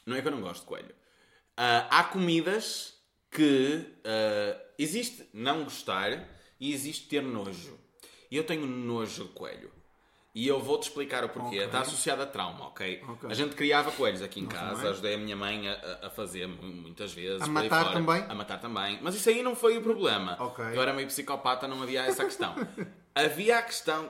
Não 0.05 0.15
é 0.17 0.21
que 0.21 0.27
eu 0.27 0.31
não 0.31 0.41
gosto 0.41 0.61
de 0.61 0.67
coelho. 0.67 0.95
Ah, 1.57 1.87
há 1.89 2.03
comidas 2.05 2.95
que 3.29 3.85
ah, 4.03 4.57
existe 4.77 5.29
não 5.33 5.63
gostar 5.63 6.27
e 6.59 6.73
existe 6.73 7.07
ter 7.07 7.21
nojo. 7.21 7.77
E 8.29 8.37
eu 8.37 8.43
tenho 8.43 8.65
nojo 8.65 9.25
de 9.25 9.29
coelho. 9.31 9.71
E 10.33 10.47
eu 10.47 10.61
vou-te 10.61 10.83
explicar 10.83 11.25
o 11.25 11.29
porquê. 11.29 11.57
Ok. 11.57 11.65
Está 11.65 11.81
associado 11.81 12.21
a 12.21 12.25
trauma, 12.25 12.67
ok? 12.67 13.03
Ok. 13.05 13.29
A 13.29 13.33
gente 13.33 13.53
criava 13.53 13.91
coelhos 13.91 14.21
aqui 14.21 14.39
em 14.39 14.45
casa, 14.45 14.75
também. 14.77 14.89
ajudei 14.91 15.15
a 15.15 15.17
minha 15.17 15.35
mãe 15.35 15.67
a, 15.67 15.99
a 16.03 16.09
fazer 16.09 16.47
mu- 16.47 16.63
muitas 16.63 17.11
vezes. 17.13 17.41
A 17.41 17.47
matar 17.47 17.81
fora. 17.83 17.93
também? 17.99 18.23
A 18.29 18.33
matar 18.33 18.57
também. 18.61 18.97
Mas 19.01 19.13
isso 19.15 19.27
aí 19.29 19.43
não 19.43 19.57
foi 19.57 19.77
o 19.77 19.81
problema. 19.81 20.37
Ok. 20.39 20.63
Eu 20.63 20.81
era 20.81 20.93
meio 20.93 21.07
psicopata, 21.07 21.67
não 21.67 21.83
havia 21.83 22.03
essa 22.05 22.23
questão. 22.23 22.55
havia 23.15 23.57
a 23.59 23.61
questão. 23.61 24.07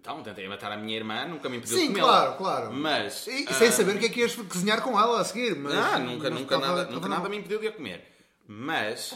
Então, 0.00 0.22
tentei 0.22 0.48
matar 0.48 0.72
a 0.72 0.76
minha 0.76 0.96
irmã, 0.96 1.26
nunca 1.26 1.48
me 1.48 1.58
impediu 1.58 1.76
Sim, 1.76 1.88
de 1.88 2.00
comê-la. 2.00 2.08
claro, 2.08 2.36
claro. 2.36 2.72
Mas. 2.72 3.26
E, 3.26 3.46
ah, 3.48 3.52
sem 3.54 3.70
saber 3.70 3.96
o 3.96 3.98
que 3.98 4.06
é 4.06 4.08
que 4.08 4.20
ias 4.20 4.34
cozinhar 4.34 4.82
com 4.82 4.98
ela 4.98 5.20
a 5.20 5.24
seguir. 5.24 5.54
Mas, 5.56 5.74
ah, 5.74 5.98
nunca, 5.98 6.28
mas 6.30 6.40
nunca, 6.40 6.58
nada, 6.58 6.84
nunca 6.86 7.08
na 7.08 7.16
nada 7.16 7.28
me 7.28 7.36
impediu 7.38 7.58
de 7.60 7.68
a 7.68 7.72
comer. 7.72 8.08
Mas. 8.46 9.14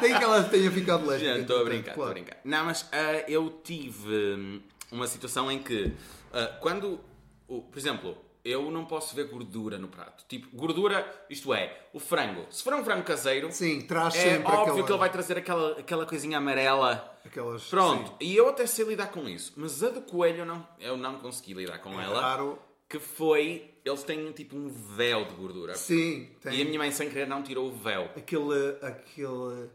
Tem 0.00 0.16
que 0.18 0.24
ela 0.24 0.42
tenha 0.44 0.70
ficado 0.70 1.06
lésbica. 1.06 1.34
Não, 1.34 1.40
estou 1.40 1.60
a 1.60 1.64
brincar, 1.64 1.90
estou 1.90 2.04
a 2.04 2.06
claro. 2.06 2.12
brincar. 2.14 2.36
Não, 2.44 2.64
mas 2.64 2.88
ah, 2.92 3.24
eu 3.28 3.60
tive 3.62 4.08
hum, 4.08 4.60
uma 4.90 5.06
situação 5.06 5.50
em 5.52 5.58
que, 5.62 5.92
ah, 6.32 6.56
quando, 6.60 7.00
o- 7.46 7.62
por 7.62 7.78
exemplo, 7.78 8.16
eu 8.48 8.70
não 8.70 8.84
posso 8.84 9.14
ver 9.14 9.24
gordura 9.28 9.76
no 9.78 9.88
prato. 9.88 10.24
Tipo, 10.28 10.48
gordura, 10.56 11.06
isto 11.28 11.52
é, 11.52 11.88
o 11.92 11.98
frango. 11.98 12.46
Se 12.50 12.62
for 12.62 12.72
um 12.74 12.84
frango 12.84 13.02
caseiro, 13.04 13.50
Sim, 13.52 13.82
traz 13.82 14.14
é 14.16 14.20
sempre 14.20 14.46
óbvio 14.46 14.62
aquela... 14.62 14.82
que 14.86 14.92
ele 14.92 14.98
vai 14.98 15.10
trazer 15.10 15.38
aquela, 15.38 15.78
aquela 15.78 16.06
coisinha 16.06 16.38
amarela. 16.38 17.18
Aquelas... 17.24 17.64
Pronto, 17.64 18.08
sim. 18.10 18.16
e 18.20 18.36
eu 18.36 18.48
até 18.48 18.66
sei 18.66 18.84
lidar 18.86 19.08
com 19.08 19.28
isso. 19.28 19.52
Mas 19.56 19.82
a 19.82 19.90
do 19.90 20.00
coelho 20.02 20.38
eu 20.40 20.46
não, 20.46 20.66
eu 20.80 20.96
não 20.96 21.18
consegui 21.18 21.54
lidar 21.54 21.78
com 21.78 22.00
ela. 22.00 22.18
Claro. 22.20 22.58
Que 22.88 22.98
foi, 22.98 23.74
eles 23.84 24.02
têm 24.02 24.32
tipo 24.32 24.56
um 24.56 24.68
véu 24.68 25.26
de 25.26 25.34
gordura. 25.34 25.74
Sim, 25.74 26.30
tem 26.40 26.54
E 26.54 26.62
a 26.62 26.64
minha 26.64 26.78
mãe 26.78 26.90
sem 26.90 27.08
querer 27.10 27.26
não 27.26 27.42
tirou 27.42 27.68
o 27.68 27.72
véu. 27.72 28.10
aquele... 28.16 28.78
aquele... 28.80 29.68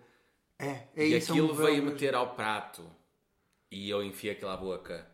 É, 0.58 0.88
é 0.96 1.06
E 1.08 1.18
isso. 1.18 1.32
é 1.32 1.36
um 1.36 1.38
aquilo 1.38 1.54
véu 1.54 1.66
veio 1.68 1.78
mesmo. 1.78 1.92
meter 1.92 2.16
ao 2.16 2.34
prato. 2.34 2.84
E 3.72 3.90
eu 3.90 4.04
enfiei 4.04 4.34
aquilo 4.34 4.50
à 4.52 4.58
boca. 4.58 5.08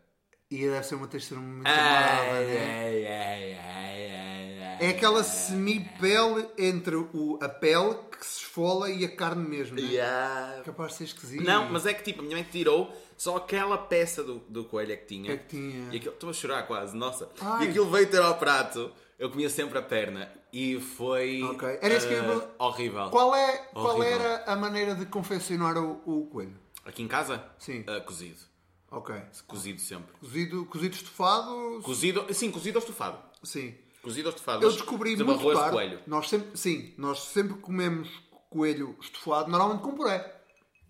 E 0.52 0.68
deve 0.68 0.84
ser 0.84 0.96
uma 0.96 1.08
textura 1.08 1.40
muito 1.40 1.64
né? 1.64 1.72
ai, 1.72 3.06
ai, 3.06 4.78
É 4.82 4.90
aquela 4.90 5.24
semi-pele 5.24 6.48
entre 6.58 6.96
o, 6.96 7.38
a 7.40 7.48
pele 7.48 7.94
que 8.18 8.26
se 8.26 8.40
esfola 8.40 8.90
e 8.90 9.06
a 9.06 9.16
carne 9.16 9.48
mesmo, 9.48 9.76
né? 9.76 9.84
Yeah. 9.84 10.64
Capaz 10.64 10.94
de 10.94 10.98
ser 10.98 11.04
esquisito. 11.04 11.44
Não, 11.44 11.70
mas 11.70 11.86
é 11.86 11.94
que 11.94 12.02
tipo, 12.02 12.22
a 12.22 12.24
minha 12.24 12.36
mãe 12.36 12.48
tirou 12.50 12.92
só 13.16 13.38
aquela 13.38 13.78
peça 13.78 14.24
do, 14.24 14.40
do 14.50 14.64
coelho 14.64 14.92
é 14.94 14.96
que 14.96 15.06
tinha. 15.06 15.34
É 15.34 15.38
que 15.38 15.50
tinha. 15.50 15.94
E 15.94 15.98
aquilo, 15.98 16.14
estou 16.16 16.32
a 16.32 16.34
chorar 16.34 16.64
quase, 16.64 16.98
nossa. 16.98 17.30
Ai. 17.40 17.68
E 17.68 17.70
aquilo 17.70 17.88
veio 17.92 18.10
ter 18.10 18.22
ao 18.22 18.38
prato. 18.40 18.92
Eu 19.20 19.30
comia 19.30 19.50
sempre 19.52 19.78
a 19.78 19.84
perna. 19.84 20.32
E 20.52 20.80
foi. 20.80 21.44
Ok. 21.44 21.78
Era 21.80 21.96
isso 21.96 22.08
que 22.08 22.14
eu 22.16 22.24
ia- 22.24 22.50
horrível. 22.58 23.10
Qual, 23.12 23.36
é, 23.36 23.58
qual 23.72 23.98
Horrível. 23.98 24.20
era 24.20 24.46
a 24.46 24.56
maneira 24.56 24.96
de 24.96 25.06
confeccionar 25.06 25.78
o, 25.78 26.02
o 26.06 26.26
coelho? 26.26 26.56
Aqui 26.86 27.04
em 27.04 27.08
casa? 27.08 27.44
Sim. 27.60 27.84
Ah, 27.86 28.00
cozido. 28.00 28.49
Ok. 28.92 29.16
Cozido 29.48 29.80
sempre. 29.80 30.12
Cozido, 30.20 30.66
cozido 30.66 30.96
estufado? 30.96 31.82
Cozido, 31.84 32.34
sim, 32.34 32.52
cozido 32.52 32.78
ou 32.78 32.82
estufado. 32.82 33.20
Sim. 33.44 33.76
Cozido 34.02 34.30
ou 34.30 34.34
estufado. 34.34 34.64
Eu 34.64 34.72
descobri 34.72 35.16
muito 35.16 35.32
arroz 35.40 35.60
tarde. 35.60 35.74
coelho. 35.74 36.00
Nós 36.08 36.30
sempre, 36.30 36.58
sim, 36.58 36.94
nós 36.98 37.20
sempre 37.20 37.58
comemos 37.58 38.10
coelho 38.50 38.96
estufado, 39.00 39.50
normalmente 39.52 39.82
com 39.84 39.94
puré. 39.94 40.42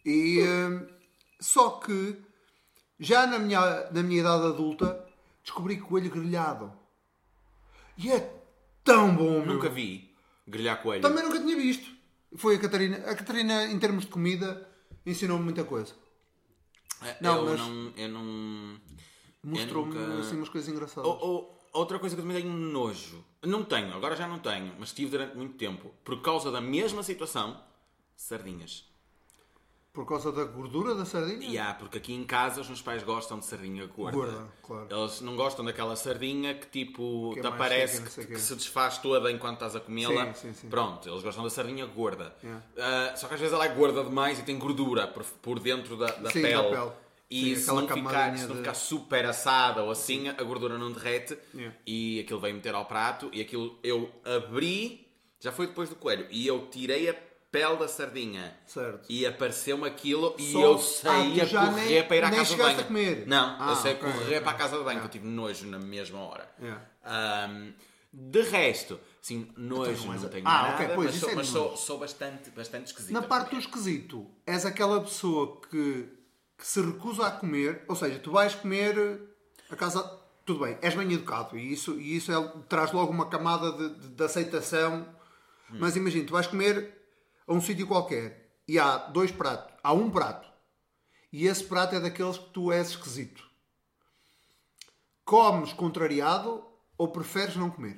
E, 0.05 0.41
hum, 0.41 0.87
só 1.39 1.71
que 1.71 2.17
já 2.99 3.27
na 3.27 3.39
minha, 3.39 3.89
na 3.91 4.01
minha 4.03 4.21
idade 4.21 4.45
adulta 4.45 5.05
descobri 5.43 5.77
coelho 5.77 6.09
grelhado. 6.09 6.71
E 7.97 8.11
é 8.11 8.33
tão 8.83 9.13
bom, 9.15 9.41
meu. 9.41 9.55
Nunca 9.55 9.69
vi 9.69 10.15
grelhar 10.47 10.81
coelho. 10.81 11.01
Também 11.01 11.23
nunca 11.23 11.39
tinha 11.39 11.55
visto. 11.55 11.89
Foi 12.35 12.55
a 12.55 12.59
Catarina. 12.59 12.97
A 12.97 13.15
Catarina, 13.15 13.65
em 13.65 13.77
termos 13.79 14.05
de 14.05 14.11
comida, 14.11 14.69
ensinou-me 15.05 15.43
muita 15.43 15.63
coisa. 15.63 15.93
Não, 17.21 17.37
eu 17.37 17.45
mas- 17.45 17.59
não. 17.59 17.93
Eu 17.95 18.09
não. 18.09 18.79
Mostrou-me 19.43 19.93
nunca- 19.93 20.19
assim 20.19 20.35
umas 20.35 20.49
coisas 20.49 20.69
engraçadas. 20.69 21.09
Ou- 21.09 21.17
ou- 21.21 21.59
outra 21.73 21.97
coisa 21.97 22.15
que 22.15 22.21
eu 22.21 22.25
também 22.25 22.41
tenho 22.41 22.53
nojo. 22.53 23.23
Não 23.43 23.63
tenho, 23.63 23.93
agora 23.93 24.15
já 24.15 24.27
não 24.27 24.39
tenho, 24.39 24.73
mas 24.77 24.91
tive 24.91 25.11
durante 25.11 25.35
muito 25.37 25.55
tempo. 25.57 25.91
Por 26.03 26.21
causa 26.21 26.51
da 26.51 26.59
mesma 26.59 27.01
situação, 27.03 27.61
sardinhas. 28.17 28.88
Por 29.91 30.05
causa 30.05 30.31
da 30.31 30.43
gordura 30.43 30.93
da 30.93 31.03
sardinha? 31.03 31.63
Há, 31.69 31.73
porque 31.73 31.97
aqui 31.97 32.13
em 32.13 32.23
casa 32.23 32.61
os 32.61 32.67
meus 32.67 32.81
pais 32.81 33.01
gostam 33.03 33.39
de 33.39 33.45
sardinha 33.45 33.85
gorda. 33.87 34.15
Gorda, 34.17 34.47
claro. 34.61 34.87
Eles 34.89 35.19
não 35.21 35.35
gostam 35.35 35.65
daquela 35.65 35.95
sardinha 35.95 36.53
que 36.53 36.67
tipo 36.67 37.31
Que 37.33 37.39
é 37.39 37.41
te 37.41 37.47
aparece 37.47 38.01
que, 38.03 38.27
que 38.27 38.39
se 38.39 38.55
desfaz 38.55 38.99
toda 38.99 39.31
enquanto 39.31 39.55
estás 39.55 39.75
a 39.75 39.79
comê-la. 39.79 40.31
Sim, 40.33 40.49
sim, 40.49 40.53
sim. 40.53 40.69
Pronto, 40.69 41.09
eles 41.09 41.23
gostam 41.23 41.43
da 41.43 41.49
sardinha 41.49 41.85
gorda. 41.87 42.35
Yeah. 42.43 42.63
Ah, 42.77 43.15
só 43.15 43.27
que 43.27 43.33
às 43.33 43.39
vezes 43.39 43.53
ela 43.53 43.65
é 43.65 43.69
gorda 43.69 44.03
demais 44.03 44.37
e 44.37 44.43
tem 44.43 44.59
gordura 44.59 45.07
por, 45.07 45.23
por 45.23 45.59
dentro 45.59 45.97
da, 45.97 46.05
da 46.07 46.29
Sim, 46.29 46.43
pele. 46.43 46.53
da 46.53 46.69
pele. 46.69 46.91
E 47.31 47.55
Sim, 47.55 47.61
se 47.61 47.67
não, 47.67 47.81
ficar, 47.81 47.95
camadinha 47.95 48.37
se 48.37 48.45
não 48.47 48.53
de- 48.55 48.61
ficar 48.61 48.73
super 48.75 49.25
assada 49.25 49.83
ou 49.83 49.91
assim, 49.91 50.29
a 50.29 50.43
gordura 50.43 50.77
não 50.77 50.91
derrete 50.91 51.37
Yeah. 51.53 51.75
e 51.85 52.19
aquilo 52.21 52.39
veio 52.39 52.53
meter 52.55 52.73
ao 52.75 52.85
prato 52.85 53.29
e 53.33 53.41
aquilo 53.41 53.77
eu 53.83 54.09
abri, 54.23 55.07
já 55.39 55.51
foi 55.51 55.67
depois 55.67 55.89
do 55.89 55.95
coelho, 55.95 56.27
e 56.31 56.45
eu 56.47 56.67
tirei 56.71 57.07
a 57.09 57.13
pele 57.51 57.77
da 57.77 57.87
sardinha 57.87 58.55
Certo. 58.67 59.05
e 59.09 59.25
apareceu-me 59.25 59.87
aquilo 59.87 60.35
e 60.37 60.51
Só- 60.51 60.61
eu 60.61 60.73
Ah, 60.75 60.77
saí 60.79 61.33
tu 61.35 61.41
a 61.41 61.45
já 61.45 61.65
correr 61.65 61.85
nem- 61.89 62.03
para 62.07 62.15
ir 62.17 62.23
à 62.23 62.29
nem 62.29 62.39
casa 62.39 62.43
de 62.43 62.49
chegaste 62.55 62.73
banho. 62.75 62.79
a 62.79 62.87
comer? 62.87 63.27
Não, 63.27 63.55
Ah, 63.59 63.69
eu 63.69 63.75
saí 63.75 63.93
ok, 63.95 64.09
a 64.09 64.11
correr 64.13 64.25
ok. 64.25 64.41
para 64.41 64.51
a 64.51 64.53
casa 64.55 64.77
de 64.77 64.83
banho, 64.83 64.99
que 64.99 65.05
eu 65.05 65.09
tive 65.11 65.27
nojo 65.27 65.65
na 65.67 65.79
mesma 65.79 66.19
hora. 66.19 66.49
Yeah. 66.61 66.85
Ahm, 67.03 67.73
de 68.13 68.41
resto, 68.41 68.99
sim, 69.21 69.47
nojo 69.57 70.07
mais- 70.07 70.21
não 70.23 70.29
tenho 70.29 70.47
Ah, 70.47 70.51
nada, 70.63 70.73
ok, 70.75 70.95
pois, 70.95 71.05
mas, 71.07 71.15
isso 71.15 71.19
sou, 71.25 71.29
é 71.31 71.35
mas 71.35 71.45
de 71.47 71.51
sou, 71.51 71.63
nojo. 71.71 71.77
sou 71.77 71.97
bastante, 71.99 72.49
bastante 72.51 72.87
esquisito. 72.87 73.13
Na 73.13 73.21
parte 73.23 73.51
do 73.55 73.59
esquisito, 73.59 74.27
és 74.45 74.65
aquela 74.65 75.01
pessoa 75.01 75.59
que, 75.69 76.07
que 76.57 76.67
se 76.67 76.81
recusa 76.81 77.27
a 77.27 77.31
comer, 77.31 77.83
ou 77.87 77.95
seja, 77.95 78.19
tu 78.19 78.31
vais 78.31 78.53
comer 78.55 79.21
a 79.71 79.75
casa. 79.75 80.17
Tudo 80.45 80.65
bem, 80.65 80.77
és 80.81 80.95
bem 80.95 81.11
educado 81.13 81.55
e 81.57 81.71
isso, 81.73 81.99
e 81.99 82.15
isso 82.17 82.31
é- 82.31 82.53
traz 82.67 82.91
logo 82.91 83.11
uma 83.11 83.27
camada 83.27 83.71
de, 83.71 83.89
de- 83.99 84.07
de 84.09 84.23
aceitação. 84.23 85.05
Mas 85.69 85.95
imagina, 85.95 86.25
tu 86.25 86.33
vais 86.33 86.47
comer 86.47 86.98
a 87.49 87.53
um 87.53 87.59
sítio 87.59 87.87
qualquer 87.87 88.51
e 88.67 88.77
há 88.79 88.97
dois 88.97 89.31
pratos, 89.31 89.73
há 89.83 89.91
um 89.91 90.09
prato 90.09 90.47
e 91.33 91.47
esse 91.47 91.63
prato 91.63 91.95
é 91.95 91.99
daqueles 91.99 92.37
que 92.37 92.49
tu 92.51 92.71
és 92.71 92.89
esquisito. 92.89 93.43
Comes 95.25 95.73
contrariado 95.73 96.63
ou 96.97 97.07
preferes 97.09 97.55
não 97.55 97.69
comer? 97.69 97.97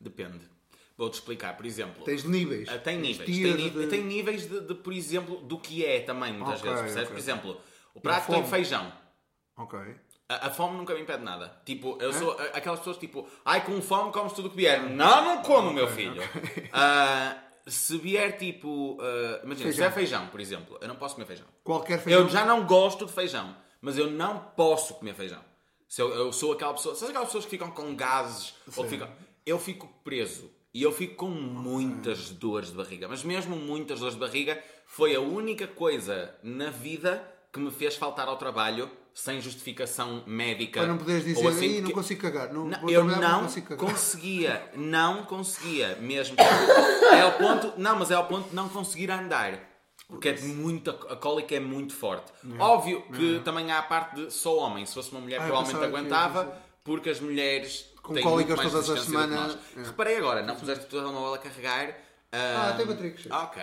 Depende. 0.00 0.48
Vou-te 0.96 1.14
explicar, 1.14 1.56
por 1.56 1.64
exemplo. 1.66 2.04
Tens 2.04 2.24
níveis. 2.24 2.68
Ah, 2.68 2.78
tem 2.78 2.98
níveis. 2.98 3.26
Tem, 3.26 3.70
de- 3.70 3.86
tem 3.86 4.04
níveis 4.04 4.46
de, 4.48 4.60
de, 4.60 4.74
por 4.74 4.92
exemplo, 4.92 5.38
do 5.42 5.58
que 5.58 5.84
é 5.84 6.00
também, 6.00 6.32
muitas 6.32 6.60
Ok, 6.60 6.70
vezes. 6.70 6.80
Percebes? 6.84 7.02
ok. 7.08 7.12
Por 7.14 7.18
exemplo, 7.18 7.60
o 7.94 8.00
prato 8.00 8.30
tem 8.32 8.44
feijão. 8.46 8.92
Ok. 9.56 9.78
A, 10.28 10.46
a 10.46 10.50
fome 10.50 10.76
nunca 10.76 10.94
me 10.94 11.00
impede 11.00 11.22
nada. 11.22 11.60
Tipo, 11.64 11.98
eu 12.00 12.12
sou 12.12 12.32
a- 12.38 12.44
aquelas 12.56 12.78
pessoas 12.80 12.98
tipo, 12.98 13.26
ai, 13.44 13.64
com 13.64 13.80
fome 13.82 14.12
comes 14.12 14.32
tudo 14.32 14.48
o 14.48 14.50
que 14.50 14.56
vier. 14.56 14.80
Não, 14.90 15.24
não 15.24 15.42
como, 15.42 15.72
meu 15.72 15.88
filho. 15.88 16.22
Ah, 16.72 17.36
se 17.66 17.98
vier 17.98 18.36
tipo, 18.38 18.98
ah, 19.00 19.40
imagina, 19.44 19.70
se 19.70 19.76
Feijão. 19.76 19.86
é 19.86 19.90
feijão, 19.90 20.26
por 20.28 20.40
exemplo, 20.40 20.78
eu 20.80 20.88
não 20.88 20.96
posso 20.96 21.14
comer 21.14 21.26
feijão. 21.26 21.46
Qualquer 21.62 21.98
feijão. 22.00 22.22
Eu 22.22 22.28
já 22.28 22.44
não 22.44 22.66
gosto 22.66 23.06
de 23.06 23.12
feijão, 23.12 23.56
mas 23.80 23.96
eu 23.98 24.10
não 24.10 24.38
posso 24.56 24.94
comer 24.94 25.14
feijão. 25.14 25.42
Se 25.88 26.00
eu, 26.00 26.08
eu 26.10 26.32
sou 26.32 26.52
aquela 26.52 26.72
pessoa, 26.72 26.94
sabes 26.94 27.10
aquelas 27.10 27.28
pessoas 27.28 27.44
que 27.44 27.50
ficam 27.50 27.70
com 27.70 27.94
gases 27.94 28.54
ou 28.76 28.84
ficam, 28.84 29.08
eu 29.44 29.58
fico 29.58 29.88
preso 30.04 30.50
e 30.72 30.82
eu 30.82 30.92
fico 30.92 31.16
com 31.16 31.28
muitas 31.28 32.30
dores 32.30 32.68
de 32.70 32.76
barriga, 32.76 33.08
mas 33.08 33.24
mesmo 33.24 33.56
muitas 33.56 33.98
dores 33.98 34.14
de 34.14 34.20
barriga 34.20 34.62
foi 34.86 35.14
a 35.16 35.20
única 35.20 35.66
coisa 35.66 36.34
na 36.42 36.70
vida 36.70 37.26
que 37.52 37.58
me 37.58 37.70
fez 37.70 37.96
faltar 37.96 38.28
ao 38.28 38.36
trabalho 38.36 38.88
sem 39.14 39.40
justificação 39.40 40.22
médica. 40.26 40.80
Para 40.80 40.88
não 40.88 40.98
poderes 40.98 41.24
dizer, 41.24 41.46
assim, 41.46 41.76
"Ih, 41.76 41.80
não 41.80 41.90
consigo 41.90 42.20
cagar. 42.22 42.52
Não, 42.52 42.64
não, 42.64 42.88
eu 42.88 43.04
não 43.04 43.14
cagar." 43.14 43.76
conseguia, 43.76 44.70
não 44.74 45.24
conseguia 45.24 45.96
mesmo. 45.96 46.36
É 46.38 47.20
ao 47.20 47.32
ponto, 47.32 47.72
não, 47.76 47.98
mas 47.98 48.10
é 48.10 48.14
ao 48.14 48.26
ponto 48.26 48.48
de 48.48 48.54
não 48.54 48.68
conseguir 48.68 49.10
andar. 49.10 49.70
Porque 50.08 50.28
é 50.28 50.40
muito, 50.40 50.90
a 50.90 51.16
cólica 51.16 51.54
é 51.54 51.60
muito 51.60 51.94
forte. 51.94 52.32
Óbvio 52.58 53.02
que 53.12 53.40
também 53.44 53.70
há 53.70 53.78
a 53.78 53.82
parte 53.82 54.16
de 54.16 54.30
só 54.32 54.56
homem. 54.58 54.84
Se 54.84 54.94
fosse 54.94 55.12
uma 55.12 55.20
mulher, 55.20 55.40
Ah, 55.40 55.46
provavelmente 55.46 55.84
aguentava, 55.84 56.58
porque 56.82 57.10
as 57.10 57.20
mulheres 57.20 57.86
Com 58.02 58.14
têm 58.14 58.22
cólicas 58.22 58.56
muito 58.56 58.72
mais 58.72 58.86
todas 58.86 58.90
as 58.90 59.06
semanas. 59.06 59.58
É. 59.76 59.82
Reparei 59.82 60.16
agora, 60.16 60.42
não 60.42 60.56
puseste 60.56 60.84
o 60.84 60.88
teu 60.88 61.00
telemóvel 61.00 61.34
a 61.34 61.38
carregar. 61.38 61.96
Ah, 62.32 62.74
tem 62.76 63.16
chega. 63.16 63.36
Ok. 63.36 63.62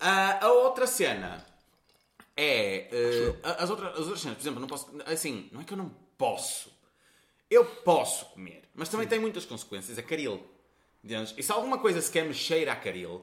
Ah, 0.00 0.38
a 0.42 0.52
outra 0.52 0.86
cena 0.86 1.44
é. 2.36 2.88
eh, 2.90 3.34
as, 3.42 3.70
outras, 3.70 3.92
as 3.92 3.98
outras 4.00 4.20
cenas, 4.20 4.36
por 4.36 4.42
exemplo, 4.42 4.60
não 4.60 4.68
posso. 4.68 4.90
Assim, 5.06 5.48
não 5.52 5.60
é 5.60 5.64
que 5.64 5.72
eu 5.72 5.76
não 5.76 5.88
posso. 6.18 6.72
Eu 7.50 7.64
posso 7.64 8.26
comer, 8.26 8.62
mas 8.74 8.88
também 8.88 9.06
tem 9.06 9.18
muitas 9.18 9.44
consequências. 9.44 9.96
É 9.98 10.02
caril. 10.02 10.42
E 11.36 11.42
se 11.42 11.52
alguma 11.52 11.78
coisa 11.78 12.00
sequer 12.00 12.24
me 12.24 12.32
cheira 12.32 12.72
a 12.72 12.76
caril, 12.76 13.22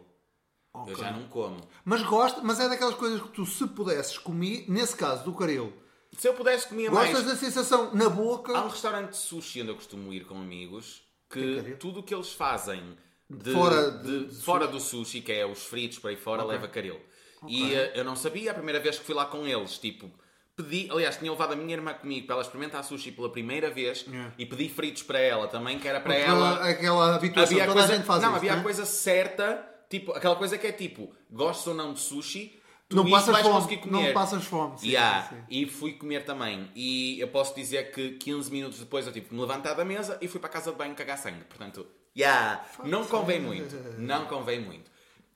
eu 0.73 0.81
Ok. 0.81 0.95
já 0.95 1.11
não 1.11 1.27
como. 1.27 1.57
Mas 1.83 2.03
gosto, 2.03 2.41
mas 2.43 2.59
é 2.59 2.69
daquelas 2.69 2.93
coisas 2.95 3.21
que 3.21 3.29
tu, 3.29 3.45
se 3.45 3.65
pudesses, 3.67 4.17
comer, 4.19 4.65
nesse 4.69 4.95
caso 4.95 5.23
do 5.25 5.33
caril, 5.33 5.73
Se 6.15 6.27
eu 6.27 6.33
pudesse 6.35 6.67
comer 6.67 6.91
mais. 6.91 7.09
gostas 7.11 7.27
da 7.31 7.35
sensação 7.35 7.93
na 7.95 8.07
boca. 8.07 8.55
Há 8.55 8.63
um 8.65 8.69
restaurante 8.69 9.09
de 9.11 9.17
sushi 9.17 9.61
onde 9.61 9.71
eu 9.71 9.75
costumo 9.75 10.13
ir 10.13 10.25
com 10.25 10.35
amigos 10.35 11.01
que 11.29 11.75
tudo 11.79 12.01
o 12.01 12.03
que 12.03 12.13
eles 12.13 12.31
fazem 12.33 12.95
de, 13.29 13.51
Fora 13.53 13.91
de- 13.91 14.25
de- 14.25 14.35
de 14.35 14.43
fora 14.43 14.67
do 14.67 14.79
sushi, 14.79 15.21
que 15.21 15.31
é 15.31 15.45
os 15.45 15.63
fritos 15.63 15.97
para 15.99 16.11
aí 16.11 16.17
fora, 16.17 16.43
leva 16.43 16.67
caril. 16.67 17.01
E 17.47 17.73
eh, 17.73 17.91
eu 17.95 18.03
não 18.03 18.15
sabia, 18.15 18.51
a 18.51 18.53
primeira 18.53 18.79
vez 18.79 18.99
que 18.99 19.05
fui 19.05 19.15
lá 19.15 19.25
com 19.25 19.47
eles, 19.47 19.77
tipo, 19.77 20.09
pedi, 20.55 20.87
aliás, 20.91 21.17
tinha 21.17 21.31
levado 21.31 21.53
a 21.53 21.55
minha 21.55 21.73
irmã 21.73 21.93
comigo 21.93 22.25
para 22.27 22.35
ela 22.35 22.43
experimentar 22.43 22.83
sushi 22.83 23.11
pela 23.11 23.29
primeira 23.31 23.69
vez 23.71 24.05
Yeah. 24.07 24.33
e 24.37 24.45
pedi 24.45 24.69
fritos 24.69 25.03
para 25.03 25.19
ela 25.19 25.47
também, 25.47 25.79
que 25.79 25.87
era 25.87 25.99
para 25.99 26.13
Porque 26.13 26.29
ela. 26.29 26.69
Aquela 26.69 27.15
habituação, 27.15 27.53
Havia 27.57 27.65
toda 27.65 27.79
coisa, 27.79 27.93
a 27.93 27.95
gente 27.97 28.05
faz 28.05 28.21
não, 28.21 28.29
isso, 28.29 28.37
havia 28.37 28.53
né? 28.53 28.59
a 28.59 28.63
coisa 28.63 28.85
certa, 28.85 29.67
tipo, 29.89 30.11
aquela 30.11 30.35
coisa 30.35 30.57
que 30.57 30.67
é 30.67 30.71
tipo, 30.71 31.11
gostas 31.29 31.67
ou 31.67 31.73
não 31.73 31.93
de 31.93 31.99
sushi, 31.99 32.59
tu 32.87 32.97
Não 32.97 33.09
passas 33.09 33.31
vais 33.31 33.43
fome, 33.45 33.55
conseguir 33.55 33.77
comer. 33.77 34.07
não 34.07 34.13
passas 34.13 34.43
fome, 34.45 34.77
sim, 34.77 34.89
Yeah. 34.89 35.29
sim. 35.29 35.35
E 35.49 35.65
fui 35.65 35.93
comer 35.93 36.25
também. 36.25 36.69
E 36.75 37.19
eu 37.19 37.27
posso 37.29 37.55
dizer 37.55 37.91
que 37.91 38.11
15 38.11 38.51
minutos 38.51 38.79
depois 38.79 39.07
eu 39.07 39.13
que 39.13 39.33
me 39.33 39.39
levantar 39.41 39.73
da 39.73 39.85
mesa 39.85 40.17
e 40.21 40.27
fui 40.27 40.39
para 40.39 40.49
a 40.49 40.53
casa 40.53 40.71
de 40.71 40.77
banho 40.77 40.93
cagar 40.93 41.17
sangue. 41.17 41.43
Portanto, 41.45 41.87
yeah, 42.15 42.63
não 42.83 43.05
convém 43.05 43.39
muito. 43.39 43.75
Não 43.97 44.25
convém 44.25 44.59
muito. 44.59 44.91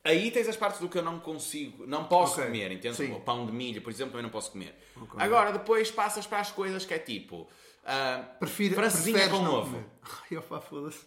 Aí 0.06 0.30
tens 0.30 0.48
as 0.48 0.56
partes 0.56 0.80
do 0.80 0.88
que 0.88 0.98
eu 1.00 1.04
não 1.04 1.20
consigo, 1.20 1.86
não 1.88 2.04
posso 2.06 2.34
Ok, 2.34 2.46
comer, 2.46 2.72
entende? 2.72 2.96
sim. 2.96 3.12
O 3.12 3.20
pão 3.20 3.46
de 3.46 3.52
milho, 3.52 3.82
por 3.82 3.92
exemplo, 3.92 4.12
também 4.12 4.24
não 4.24 4.30
posso 4.30 4.52
comer. 4.52 4.74
Agora, 5.18 5.52
depois 5.52 5.90
passas 5.90 6.28
para 6.28 6.40
as 6.40 6.52
coisas 6.52 6.86
que 6.86 6.94
é 6.94 7.00
tipo. 7.00 7.50
ah, 7.84 8.24
Prefiro, 8.40 8.76
francesinha 8.76 9.28
com 9.30 9.38
ovo. 9.44 9.72
comer. 9.72 9.86
Ai, 10.32 10.38
opá, 10.38 10.62
foda-se. 10.62 11.00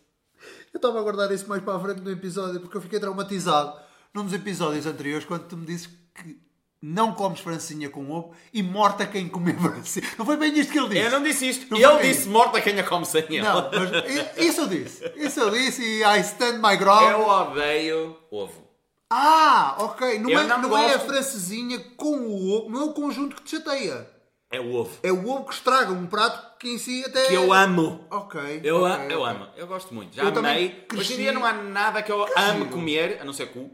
Eu 0.72 0.78
estava 0.78 0.98
a 0.98 1.02
guardar 1.02 1.30
isso 1.32 1.48
mais 1.48 1.62
para 1.62 1.76
a 1.76 1.80
frente 1.80 2.00
do 2.00 2.10
episódio 2.10 2.60
porque 2.60 2.76
eu 2.76 2.80
fiquei 2.80 3.00
traumatizado 3.00 3.80
num 4.12 4.24
dos 4.24 4.32
episódios 4.32 4.84
anteriores 4.86 5.24
quando 5.24 5.46
tu 5.48 5.56
me 5.56 5.64
disse 5.66 5.88
que 6.14 6.38
não 6.80 7.12
comes 7.12 7.40
francinha 7.40 7.90
com 7.90 8.08
ovo 8.10 8.32
e 8.52 8.62
morta 8.62 9.04
quem 9.06 9.28
comer 9.28 9.56
francinha. 9.62 10.06
Não 10.16 10.24
foi 10.26 10.36
bem 10.36 10.56
isto 10.58 10.72
que 10.72 10.78
ele 10.78 10.88
disse. 10.90 11.00
Eu 11.04 11.10
não 11.10 11.22
disse 11.22 11.48
isto. 11.48 11.66
Não 11.70 11.78
Ele 11.78 12.02
disse 12.08 12.20
isto. 12.20 12.30
morta 12.30 12.60
quem 12.60 12.78
a 12.78 12.84
come 12.84 13.04
sem 13.04 13.22
ele. 13.24 13.42
Não, 13.42 13.70
mas 13.70 14.36
isso 14.38 14.60
eu 14.60 14.66
disse. 14.68 15.12
Isso 15.16 15.40
eu 15.40 15.50
disse 15.50 15.82
e 15.82 16.02
I 16.04 16.20
stand 16.20 16.58
my 16.58 16.76
ground. 16.76 17.10
Eu 17.10 17.26
odeio 17.26 18.16
ovo. 18.30 18.67
Ah, 19.10 19.76
ok. 19.78 20.18
Não, 20.18 20.30
Eu 20.30 20.38
é, 20.40 20.44
não 20.46 20.62
não 20.62 20.76
é 20.78 20.94
a 20.94 20.98
francesinha 20.98 21.78
com 21.96 22.18
o 22.18 22.50
ovo, 22.52 22.68
não 22.70 22.80
é 22.82 22.84
o 22.84 22.92
conjunto 22.92 23.36
que 23.36 23.42
te 23.42 23.50
chateia. 23.56 24.08
É 24.50 24.60
o 24.60 24.74
ovo. 24.74 24.90
É 25.02 25.12
o 25.12 25.28
ovo 25.28 25.44
que 25.44 25.54
estraga 25.54 25.92
um 25.92 26.06
prato 26.06 26.58
que 26.58 26.68
em 26.70 26.78
si 26.78 27.04
até. 27.06 27.26
Que 27.26 27.34
eu 27.34 27.52
amo. 27.52 28.06
Ok. 28.10 28.60
Eu, 28.64 28.82
ok, 28.84 28.92
a- 28.92 29.04
eu 29.06 29.20
ok. 29.22 29.30
amo, 29.34 29.46
eu 29.56 29.66
gosto 29.66 29.94
muito. 29.94 30.14
Já 30.14 30.24
Eu 30.24 30.38
amei. 30.38 30.86
Hoje 30.94 31.14
em 31.14 31.16
dia 31.16 31.32
não 31.32 31.44
há 31.44 31.52
nada 31.52 32.02
que 32.02 32.10
eu 32.12 32.26
ame 32.36 32.66
comer, 32.66 33.18
a 33.20 33.24
não 33.24 33.32
ser 33.32 33.46
cu. 33.46 33.70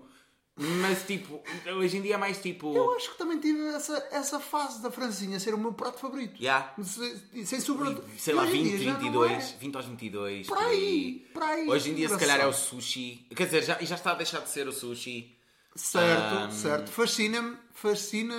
Mas 0.57 1.05
tipo, 1.05 1.43
hoje 1.77 1.97
em 1.97 2.03
dia 2.03 2.15
é 2.15 2.17
mais 2.17 2.41
tipo. 2.41 2.73
Eu 2.77 2.93
acho 2.95 3.11
que 3.11 3.19
também 3.19 3.41
tive 3.41 3.61
essa, 3.75 3.97
essa 4.13 4.39
fase 4.39 4.81
da 4.81 4.89
francesinha 4.91 5.41
ser 5.41 5.53
o 5.53 5.59
meu 5.59 5.73
prato 5.73 5.99
favorito. 5.99 6.41
Yeah. 6.41 6.73
Se- 6.81 7.45
Sem 7.45 7.61
sobra. 7.61 8.01
Sei 8.17 8.33
lá, 8.33 8.45
Hoje 8.45 8.59
em 8.59 8.63
20, 8.63 8.71
dia 8.77 8.85
já 8.85 8.93
não 8.93 9.01
22, 9.01 9.33
é. 9.33 9.57
20 9.57 9.75
aos 9.77 9.87
22. 9.87 10.47
Por 10.47 10.59
aí, 10.59 11.29
por 11.35 11.43
aí. 11.43 11.69
Hoje 11.69 11.91
em 11.91 11.95
dia, 11.95 12.09
se 12.09 12.17
calhar, 12.17 12.41
é 12.41 12.47
o 12.47 12.53
sushi. 12.53 13.27
Quer 13.35 13.47
dizer, 13.47 13.65
já, 13.65 13.79
já 13.83 13.95
está 13.97 14.13
a 14.13 14.15
deixar 14.15 14.41
de 14.43 14.49
ser 14.49 14.69
o 14.69 14.73
sushi. 14.73 15.37
Certo, 15.75 16.35
Ahm. 16.37 16.51
certo. 16.53 16.89
Fascina-me 16.93 17.57
fascina 17.73 18.37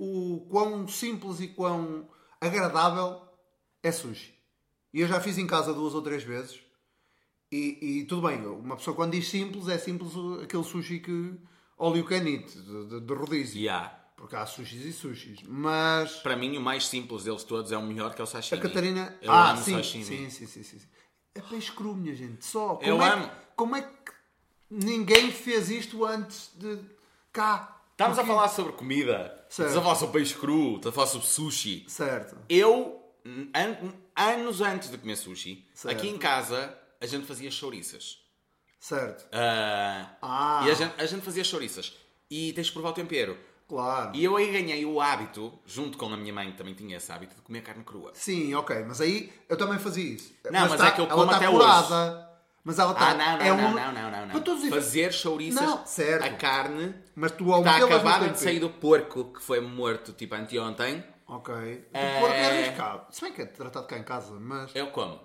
o 0.00 0.44
quão 0.50 0.88
simples 0.88 1.38
e 1.40 1.46
quão 1.46 2.08
agradável 2.40 3.22
é 3.84 3.92
sushi. 3.92 4.34
E 4.92 5.00
eu 5.00 5.06
já 5.06 5.20
fiz 5.20 5.38
em 5.38 5.46
casa 5.46 5.72
duas 5.72 5.94
ou 5.94 6.02
três 6.02 6.24
vezes. 6.24 6.58
E, 7.52 7.78
e 8.00 8.04
tudo 8.06 8.26
bem, 8.26 8.44
uma 8.44 8.76
pessoa 8.76 8.96
quando 8.96 9.12
diz 9.12 9.28
simples, 9.28 9.68
é 9.68 9.78
simples 9.78 10.10
aquele 10.42 10.64
sushi 10.64 10.98
que 10.98 11.34
all 11.78 11.96
you 11.96 12.04
can 12.04 12.26
eat, 12.26 12.46
de, 12.54 12.86
de, 12.86 13.00
de 13.00 13.14
rodízio. 13.14 13.60
Yeah. 13.60 13.98
Porque 14.16 14.36
há 14.36 14.46
sushis 14.46 14.84
e 14.84 14.92
sushis. 14.92 15.40
Mas 15.48 16.12
Para 16.16 16.36
mim, 16.36 16.56
o 16.56 16.60
mais 16.60 16.86
simples 16.86 17.24
deles 17.24 17.42
todos 17.42 17.72
é 17.72 17.76
o 17.76 17.82
melhor, 17.82 18.14
que 18.14 18.20
é 18.20 18.24
o 18.24 18.24
a 18.24 18.26
sashimi. 18.26 18.60
Catarina. 18.60 19.18
Eu 19.20 19.32
ah, 19.32 19.50
amo 19.50 19.62
sim, 19.62 19.74
sashimi. 19.74 20.04
sim, 20.04 20.30
sim, 20.30 20.46
sim, 20.46 20.62
sim. 20.62 20.80
É 21.34 21.40
peixe 21.40 21.72
cru, 21.72 21.94
minha 21.94 22.14
gente. 22.14 22.44
Só. 22.44 22.76
Como 22.76 22.86
Eu 22.86 23.02
é 23.02 23.08
amo. 23.10 23.28
Que, 23.28 23.34
como 23.56 23.74
é 23.76 23.82
que 23.82 24.12
ninguém 24.70 25.32
fez 25.32 25.70
isto 25.70 26.04
antes 26.04 26.50
de 26.56 26.78
cá? 27.32 27.80
Estamos 27.92 28.18
a 28.18 28.22
Porque- 28.22 28.34
falar 28.36 28.48
sobre 28.48 28.72
comida. 28.74 29.44
Estamos 29.48 29.76
a 29.76 29.82
falar 29.82 29.94
sobre 29.96 30.18
peixe 30.20 30.34
cru. 30.34 30.76
Estamos 30.76 30.86
a 30.86 30.92
falar 30.92 31.06
sobre 31.08 31.26
sushi. 31.26 31.84
Certo. 31.88 32.36
Eu, 32.48 33.02
an- 33.54 33.92
anos 34.16 34.60
antes 34.60 34.88
de 34.90 34.98
comer 34.98 35.16
sushi, 35.16 35.66
Certo. 35.74 35.96
aqui 35.96 36.08
em 36.08 36.16
casa, 36.18 36.76
a 37.00 37.06
gente 37.06 37.26
fazia 37.26 37.50
chouriças. 37.50 38.21
Certo. 38.82 39.24
Ah, 39.32 40.10
Ah. 40.20 40.62
E 40.66 40.70
a 40.72 40.74
gente, 40.74 40.92
a 41.00 41.06
gente 41.06 41.22
fazia 41.24 41.44
chouriças. 41.44 41.96
E 42.28 42.52
tens 42.52 42.66
de 42.66 42.72
provar 42.72 42.90
o 42.90 42.92
tempero. 42.92 43.38
Claro. 43.68 44.10
E 44.12 44.24
eu 44.24 44.36
aí 44.36 44.50
ganhei 44.50 44.84
o 44.84 45.00
hábito, 45.00 45.56
junto 45.64 45.96
com 45.96 46.06
a 46.06 46.16
minha 46.16 46.32
mãe 46.34 46.50
que 46.50 46.58
também 46.58 46.74
tinha 46.74 46.96
esse 46.96 47.10
hábito, 47.12 47.36
de 47.36 47.42
comer 47.42 47.62
carne 47.62 47.84
crua. 47.84 48.10
Sim, 48.12 48.52
ok. 48.54 48.84
Mas 48.84 49.00
aí 49.00 49.32
eu 49.48 49.56
também 49.56 49.78
fazia 49.78 50.04
isso. 50.14 50.34
Não, 50.50 50.68
mas 50.68 50.76
tá- 50.80 50.88
é 50.88 50.90
que 50.90 51.00
eu 51.00 51.04
ela 51.04 51.14
como 51.14 51.30
tá 51.30 51.36
até 51.36 51.48
curada. 51.48 52.28
Mas 52.64 52.78
ela 52.80 52.90
está. 52.92 53.10
Ah, 53.10 53.14
não, 53.14 53.24
não, 53.38 53.44
é 53.44 53.48
não, 53.48 53.56
um- 53.56 53.74
não, 53.74 53.92
não, 53.92 54.10
não, 54.10 54.20
não. 54.26 54.28
Para 54.32 54.40
todos. 54.40 54.68
Fazer 54.68 55.12
chouriças, 55.12 55.62
Não, 55.62 55.86
certo. 55.86 56.24
a 56.24 56.30
carne 56.30 56.92
Mas 57.14 57.30
tu 57.30 57.52
ao 57.52 57.60
está 57.60 57.76
acabada 57.76 58.28
de 58.30 58.40
sair 58.40 58.58
do 58.58 58.68
porco 58.70 59.32
que 59.32 59.40
foi 59.40 59.60
morto 59.60 60.12
tipo 60.12 60.34
anteontem. 60.34 61.04
Ok. 61.28 61.54
É- 61.94 62.16
O 62.16 62.20
porco 62.20 62.34
é 62.34 62.46
arriscado. 62.64 63.06
Se 63.14 63.20
bem 63.20 63.32
que 63.32 63.42
é 63.42 63.46
tratado 63.46 63.86
cá 63.86 63.96
em 63.96 64.02
casa, 64.02 64.32
mas. 64.40 64.74
Eu 64.74 64.88
como. 64.88 65.20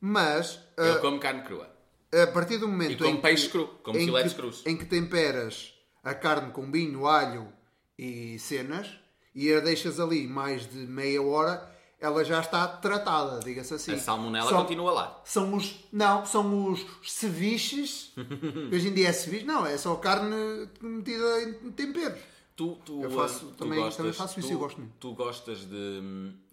Mas. 0.00 0.58
Eu 0.76 0.94
ah, 0.94 0.98
como 0.98 1.18
carne 1.20 1.42
crua. 1.42 1.77
A 2.12 2.26
partir 2.28 2.58
do 2.58 2.66
momento 2.68 3.04
em 3.04 3.20
que, 3.20 3.48
cru, 3.48 3.70
em 3.94 4.06
que- 4.06 4.70
em 4.70 4.76
que 4.76 4.84
temperas 4.86 5.74
a 6.02 6.14
carne 6.14 6.52
com 6.52 6.70
vinho, 6.70 7.06
alho 7.06 7.52
e 7.98 8.38
cenas 8.38 8.88
e 9.34 9.52
a 9.52 9.60
deixas 9.60 10.00
ali 10.00 10.26
mais 10.26 10.66
de 10.70 10.78
meia 10.86 11.22
hora, 11.22 11.76
ela 12.00 12.24
já 12.24 12.40
está 12.40 12.66
tratada, 12.66 13.40
diga-se 13.40 13.74
assim. 13.74 13.92
A 13.92 13.98
salmonela 13.98 14.48
São- 14.48 14.60
continua 14.62 14.92
lá. 14.92 15.20
São 15.24 15.54
os. 15.54 15.74
Não, 15.92 16.24
são 16.24 16.70
os 16.72 16.86
ceviches. 17.02 18.12
Hoje 18.72 18.88
em 18.88 18.94
dia 18.94 19.08
é 19.08 19.12
ceviche. 19.12 19.44
Não, 19.44 19.66
é 19.66 19.76
só 19.76 19.94
carne 19.96 20.68
metida 20.80 21.42
em 21.42 21.70
temperos. 21.72 22.20
Tu, 22.56 22.74
tu, 22.84 23.02
Eu 23.02 23.10
faço- 23.12 23.46
uh, 23.46 23.48
tu 23.50 23.54
também- 23.56 23.78
gostas, 23.78 23.96
também 23.96 24.12
faço 24.12 24.40
isso 24.40 24.48
tu, 24.48 24.54
e 24.54 24.56
gosto 24.56 24.78
muito. 24.78 24.92
Tu 24.98 25.14
gostas 25.14 25.58
de, 25.60 26.00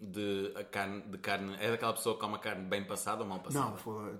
de, 0.00 0.52
carne, 0.70 1.00
de 1.02 1.18
carne. 1.18 1.56
É 1.58 1.70
daquela 1.70 1.92
pessoa 1.94 2.14
que 2.14 2.20
come 2.20 2.34
a 2.36 2.38
carne 2.38 2.64
bem 2.64 2.84
passada 2.84 3.22
ou 3.22 3.28
mal 3.28 3.40
passada? 3.40 3.70
Não, 3.70 3.76
foi 3.76 4.14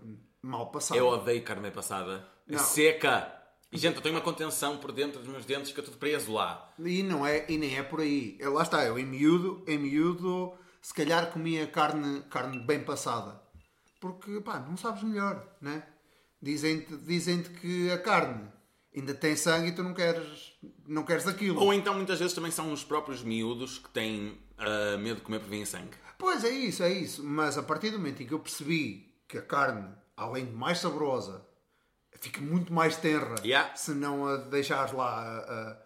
mal 0.46 0.70
passado. 0.70 0.96
Eu 0.96 1.06
odeio 1.08 1.42
carne 1.42 1.62
bem 1.62 1.72
passada. 1.72 2.26
É 2.48 2.52
Não. 2.52 2.58
seca. 2.58 3.32
E 3.72 3.78
gente, 3.78 3.96
eu 3.96 4.02
tenho 4.02 4.14
uma 4.14 4.20
contenção 4.20 4.78
por 4.78 4.92
dentro 4.92 5.18
dos 5.20 5.28
meus 5.28 5.44
dentes 5.44 5.72
que 5.72 5.80
eu 5.80 5.84
tudo 5.84 5.98
preso 5.98 6.32
lá. 6.32 6.72
E 6.78 7.02
não 7.02 7.26
é, 7.26 7.44
e 7.50 7.58
nem 7.58 7.76
é 7.76 7.82
por 7.82 8.00
aí. 8.00 8.36
Eu- 8.38 8.52
lá 8.54 8.62
está, 8.62 8.84
eu 8.84 8.98
em 8.98 9.04
miúdo, 9.04 9.64
em 9.66 9.76
miúdo, 9.76 10.52
se 10.80 10.94
calhar 10.94 11.30
comia 11.32 11.66
carne, 11.66 12.22
carne 12.30 12.58
bem 12.60 12.80
passada. 12.84 13.40
Porque, 14.00 14.40
pá, 14.40 14.60
não 14.60 14.76
sabes 14.76 15.02
melhor, 15.02 15.44
né? 15.60 15.82
Dizem-te 16.40 16.96
dizem 16.98 17.42
que 17.42 17.90
a 17.90 17.98
carne 17.98 18.46
ainda 18.94 19.14
tem 19.14 19.34
sangue 19.34 19.68
e 19.70 19.72
tu 19.72 19.82
não 19.82 19.94
queres, 19.94 20.52
não 20.86 21.02
queres 21.02 21.26
aquilo. 21.26 21.60
Ou 21.60 21.72
então 21.74 21.94
muitas 21.94 22.18
vezes 22.18 22.34
também 22.34 22.50
são 22.52 22.72
os 22.72 22.84
próprios 22.84 23.22
miúdos 23.22 23.78
que 23.78 23.88
têm 23.90 24.38
ah, 24.58 24.96
medo 24.98 25.16
de 25.16 25.22
comer 25.22 25.38
porque 25.40 25.50
vem 25.54 25.64
sangue. 25.64 25.96
Pois 26.18 26.44
é 26.44 26.50
isso, 26.50 26.82
é 26.82 26.90
isso. 26.92 27.24
Mas 27.24 27.58
a 27.58 27.62
partir 27.62 27.90
do 27.90 27.98
momento 27.98 28.22
em 28.22 28.26
que 28.26 28.32
eu 28.32 28.38
percebi 28.38 29.14
que 29.28 29.38
a 29.38 29.42
carne, 29.42 29.88
além 30.16 30.46
de 30.46 30.52
mais 30.52 30.78
saborosa, 30.78 31.44
fica 32.18 32.40
muito 32.40 32.72
mais 32.72 32.96
tenra 32.96 33.34
Yeah. 33.44 33.74
se 33.74 33.92
não 33.92 34.26
a 34.26 34.36
deixares 34.38 34.92
lá 34.92 35.06
a, 35.20 35.38
a, 35.38 35.76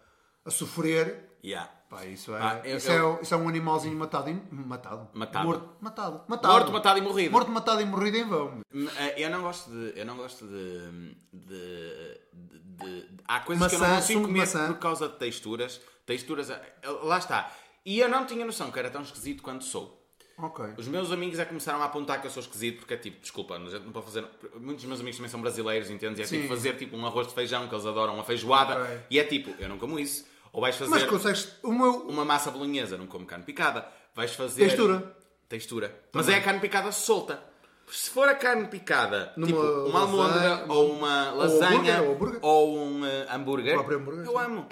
a 0.45 0.51
sofrer. 0.51 1.29
Yeah. 1.43 1.69
Pá, 1.89 2.05
isso 2.05 2.33
é, 2.33 2.39
Ah, 2.41 2.61
eu- 2.63 2.77
isso, 2.77 2.89
eu- 2.89 3.17
é, 3.17 3.21
isso 3.21 3.33
é 3.33 3.37
um 3.37 3.49
animalzinho 3.49 3.97
matado 3.97 4.29
e 4.29 4.33
matado. 4.53 5.09
Matado. 5.13 5.45
Morto, 5.45 5.69
matado. 5.81 6.23
matado. 6.27 6.53
Morto, 6.53 6.71
matado 6.71 6.99
e 6.99 7.01
morrido. 7.01 7.31
Morto, 7.31 7.51
matado 7.51 7.81
e 7.81 7.85
morrido 7.85 8.15
em 8.17 8.23
vão. 8.23 8.61
Hum, 8.73 8.87
eh, 8.97 9.15
Eu 9.25 9.29
não 9.29 9.41
gosto 9.41 9.69
de. 9.69 9.99
Eu 9.99 10.05
não 10.05 10.15
gosto 10.15 10.47
de. 10.47 11.15
de, 11.33 12.21
de- 12.33 12.61
de- 12.63 13.09
há 13.27 13.41
coisas 13.41 13.67
que 13.67 13.75
eu 13.75 13.79
Maçã, 13.79 13.91
não 13.91 13.95
consigo 14.01 14.21
comer 14.21 14.39
maçã. 14.39 14.67
por 14.67 14.79
causa 14.79 15.09
de 15.09 15.15
texturas. 15.17 15.81
Texturas. 16.05 16.49
eh, 16.49 16.61
Lá 17.03 17.17
está. 17.17 17.51
E 17.85 17.99
eu 17.99 18.07
não 18.07 18.25
tinha 18.25 18.45
noção 18.45 18.71
que 18.71 18.79
era 18.79 18.89
tão 18.89 19.01
esquisito 19.01 19.43
quanto 19.43 19.65
sou. 19.65 20.00
Ok. 20.41 20.65
Os 20.77 20.87
meus 20.87 21.11
amigos 21.11 21.37
é 21.39 21.43
que 21.43 21.49
começaram 21.49 21.81
a 21.81 21.85
apontar 21.85 22.19
que 22.19 22.27
eu 22.27 22.31
sou 22.31 22.41
esquisito 22.41 22.79
porque 22.79 22.95
é 22.95 22.97
tipo, 22.97 23.21
desculpa, 23.21 23.57
gente 23.59 23.85
não 23.85 23.91
pode 23.91 24.05
fazer. 24.05 24.25
Muitos 24.55 24.83
dos 24.83 24.85
meus 24.85 24.99
amigos 24.99 25.17
também 25.17 25.29
são 25.29 25.41
brasileiros, 25.41 25.89
entendes? 25.89 26.19
E 26.19 26.23
é 26.23 26.25
Sim. 26.25 26.41
tipo 26.41 26.49
fazer 26.53 26.75
tipo 26.77 26.97
um 26.97 27.05
arroz 27.05 27.27
de 27.27 27.33
feijão 27.33 27.67
que 27.67 27.75
eles 27.75 27.85
adoram, 27.85 28.15
uma 28.15 28.23
feijoada. 28.23 28.81
Ok. 28.81 28.99
E 29.11 29.19
é 29.19 29.23
tipo, 29.23 29.53
eu 29.61 29.69
não 29.69 29.77
como 29.77 29.99
isso. 29.99 30.25
Ou 30.51 30.61
vais 30.61 30.75
fazer 30.75 30.89
Mas 30.89 31.03
consegues. 31.03 31.55
O 31.63 31.71
meu. 31.71 32.07
uma 32.07 32.25
massa 32.25 32.49
bolonhesa, 32.51 32.97
não 32.97 33.07
como 33.07 33.25
carne 33.25 33.45
picada. 33.45 33.87
Vais 34.15 34.33
fazer. 34.33 34.65
Textura. 34.65 35.15
Textura. 35.47 35.95
Mas 36.11 36.27
é 36.27 36.35
a 36.35 36.41
carne 36.41 36.59
picada 36.59 36.91
solta. 36.91 37.51
Se 37.89 38.09
for 38.09 38.27
a 38.29 38.35
carne 38.35 38.67
picada, 38.67 39.33
Numa 39.35 39.47
tipo 39.47 39.61
uma 39.61 39.99
almôndega 40.01 40.65
ou 40.71 40.93
uma 40.93 41.31
ou 41.31 41.37
lasanha 41.37 42.01
ou 42.01 42.13
hambúrguer. 42.13 42.39
ou 42.41 42.77
um 42.77 43.05
eh, 43.05 43.27
hambúrguer, 43.29 43.77
hambúrguer, 43.77 44.25
eu 44.25 44.39
amo. 44.39 44.67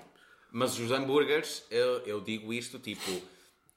Mas 0.52 0.80
os 0.80 0.90
hambúrgueres, 0.90 1.66
eu, 1.70 2.00
eu 2.06 2.22
digo 2.22 2.54
isto, 2.54 2.80
tipo, 2.80 3.22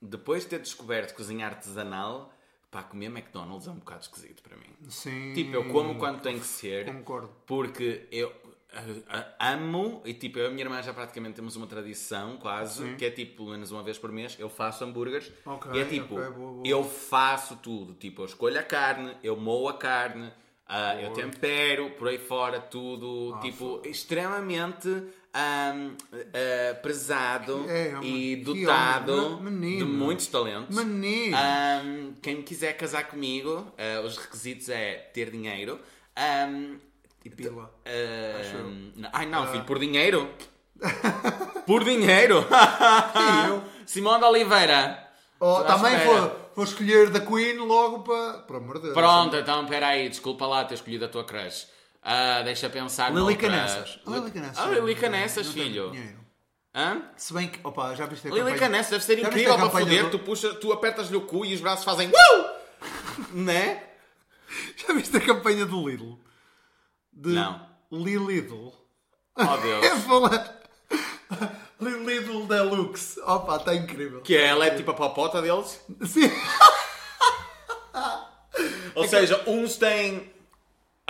depois 0.02 0.42
de 0.42 0.50
ter 0.50 0.58
descoberto 0.58 1.14
cozinhar 1.14 1.52
artesanal, 1.52 2.32
pá, 2.70 2.82
comer 2.82 3.06
McDonald's 3.06 3.68
é 3.68 3.70
um 3.70 3.76
bocado 3.76 4.02
esquisito 4.02 4.42
para 4.42 4.56
mim. 4.56 4.74
Sim. 4.88 5.32
Tipo, 5.32 5.54
eu 5.54 5.68
como 5.68 5.96
quando 5.96 6.20
tem 6.20 6.38
que 6.38 6.46
ser. 6.46 6.86
Concordo. 6.86 7.30
Porque 7.46 8.08
eu 8.10 8.32
ah, 8.74 9.26
ah, 9.38 9.52
amo, 9.52 10.00
e 10.04 10.14
tipo, 10.14 10.38
eu 10.38 10.44
e 10.44 10.46
a 10.48 10.50
minha 10.50 10.64
irmã 10.64 10.82
já 10.82 10.94
praticamente 10.94 11.36
temos 11.36 11.56
uma 11.56 11.66
tradição 11.66 12.38
quase, 12.38 12.82
Sim. 12.82 12.96
que 12.96 13.04
é 13.04 13.10
tipo, 13.10 13.36
pelo 13.36 13.50
menos 13.50 13.70
uma 13.70 13.82
vez 13.82 13.98
por 13.98 14.10
mês, 14.10 14.34
eu 14.38 14.48
faço 14.48 14.82
hambúrgueres. 14.82 15.30
Ok, 15.44 15.70
e 15.74 15.78
é 15.78 15.84
tipo, 15.84 16.14
ok, 16.14 16.30
boa, 16.30 16.52
boa. 16.52 16.66
eu 16.66 16.82
faço 16.82 17.56
tudo. 17.56 17.92
Tipo, 17.94 18.22
eu 18.22 18.26
escolho 18.26 18.58
a 18.58 18.62
carne, 18.62 19.14
eu 19.22 19.36
moo 19.36 19.68
a 19.68 19.74
carne, 19.74 20.32
ah, 20.66 20.94
eu 21.00 21.12
tempero, 21.12 21.90
por 21.90 22.08
aí 22.08 22.18
fora, 22.18 22.60
tudo. 22.60 23.38
tipo, 23.40 23.82
extremamente 23.84 24.88
ahm, 25.34 25.94
ah, 26.12 26.74
pesado 26.82 27.64
É, 27.68 27.88
é 27.88 27.94
uma- 27.94 28.04
e 28.04 28.36
dotado 28.36 29.36
homem, 29.36 29.52
menino. 29.52 29.86
de 29.86 29.92
muitos 29.92 30.26
talentos. 30.26 30.76
Ahm, 30.78 32.12
quem 32.20 32.42
quiser 32.42 32.74
casar 32.76 33.04
comigo, 33.08 33.66
ah, 33.78 34.00
os 34.04 34.16
requisitos 34.18 34.68
é 34.68 34.94
ter 35.14 35.30
dinheiro. 35.30 35.78
Ahm, 36.16 36.76
E 37.24 37.30
pila. 37.30 37.70
não- 38.96 39.10
ai 39.12 39.26
não, 39.26 39.46
filho, 39.46 39.64
por 39.64 39.78
dinheiro? 39.78 40.28
por 41.66 41.84
dinheiro? 41.84 42.44
E 42.44 43.48
eu? 43.48 43.62
Simão 43.86 44.18
de 44.18 44.24
Oliveira. 44.24 44.98
Oh, 45.40 45.62
também 45.64 45.96
vou, 46.06 46.50
vou 46.54 46.64
escolher 46.64 47.10
da 47.10 47.20
Queen 47.20 47.56
logo 47.58 48.00
para. 48.00 48.38
Por 48.40 48.56
amor 48.56 48.76
de 48.76 48.82
Deus. 48.82 48.94
Pronto, 48.94 49.36
então 49.36 49.66
peraí, 49.66 50.08
desculpa 50.08 50.46
lá 50.46 50.64
ter 50.64 50.74
escolhido 50.74 51.04
a 51.04 51.08
tua 51.08 51.24
crush. 51.24 51.66
Ah, 52.02 52.42
deixa 52.42 52.68
pensar 52.68 53.12
Lili. 53.14 53.36
Canessas. 53.36 53.98
Lili 54.06 54.30
Canessas. 54.30 54.58
Ah, 54.58 54.68
Lili 54.68 54.94
Canessas, 54.96 55.48
tenho 55.48 55.66
filho. 55.66 56.22
Hã? 56.74 57.02
Se 57.16 57.32
bem 57.32 57.48
que. 57.48 57.60
Opa, 57.62 57.94
já 57.94 58.06
viste 58.06 58.26
a 58.26 58.30
Lili 58.30 58.58
Canessas 58.58 58.90
deve 58.90 59.04
ser 59.04 59.18
incrível 59.18 59.56
para 59.56 59.70
foder. 59.70 60.10
Tu, 60.10 60.18
puxa, 60.18 60.54
tu 60.54 60.72
apertas-lhe 60.72 61.16
o 61.16 61.20
cu 61.22 61.44
e 61.44 61.54
os 61.54 61.60
braços 61.60 61.84
fazem 61.84 62.10
WOW! 62.10 62.50
né? 63.32 63.84
Já 64.76 64.92
viste 64.94 65.16
a 65.16 65.20
campanha 65.20 65.64
do 65.64 65.88
Lidl? 65.88 66.18
De 67.12 67.30
Não. 67.30 67.66
Lidl. 67.90 68.72
Oh 69.36 69.42
É 69.54 69.80
Deus. 69.80 70.02
falar. 70.04 70.60
Lidl 71.80 72.46
Deluxe. 72.46 73.20
Opa, 73.20 73.56
está 73.56 73.74
incrível. 73.74 74.22
Que 74.22 74.36
é, 74.36 74.46
ela 74.46 74.66
é 74.66 74.70
tipo 74.70 74.90
a 74.90 74.94
popota 74.94 75.40
deles. 75.40 75.80
Sim. 76.06 76.30
Ou 78.94 79.06
seja, 79.06 79.42
uns 79.46 79.76
têm. 79.76 80.31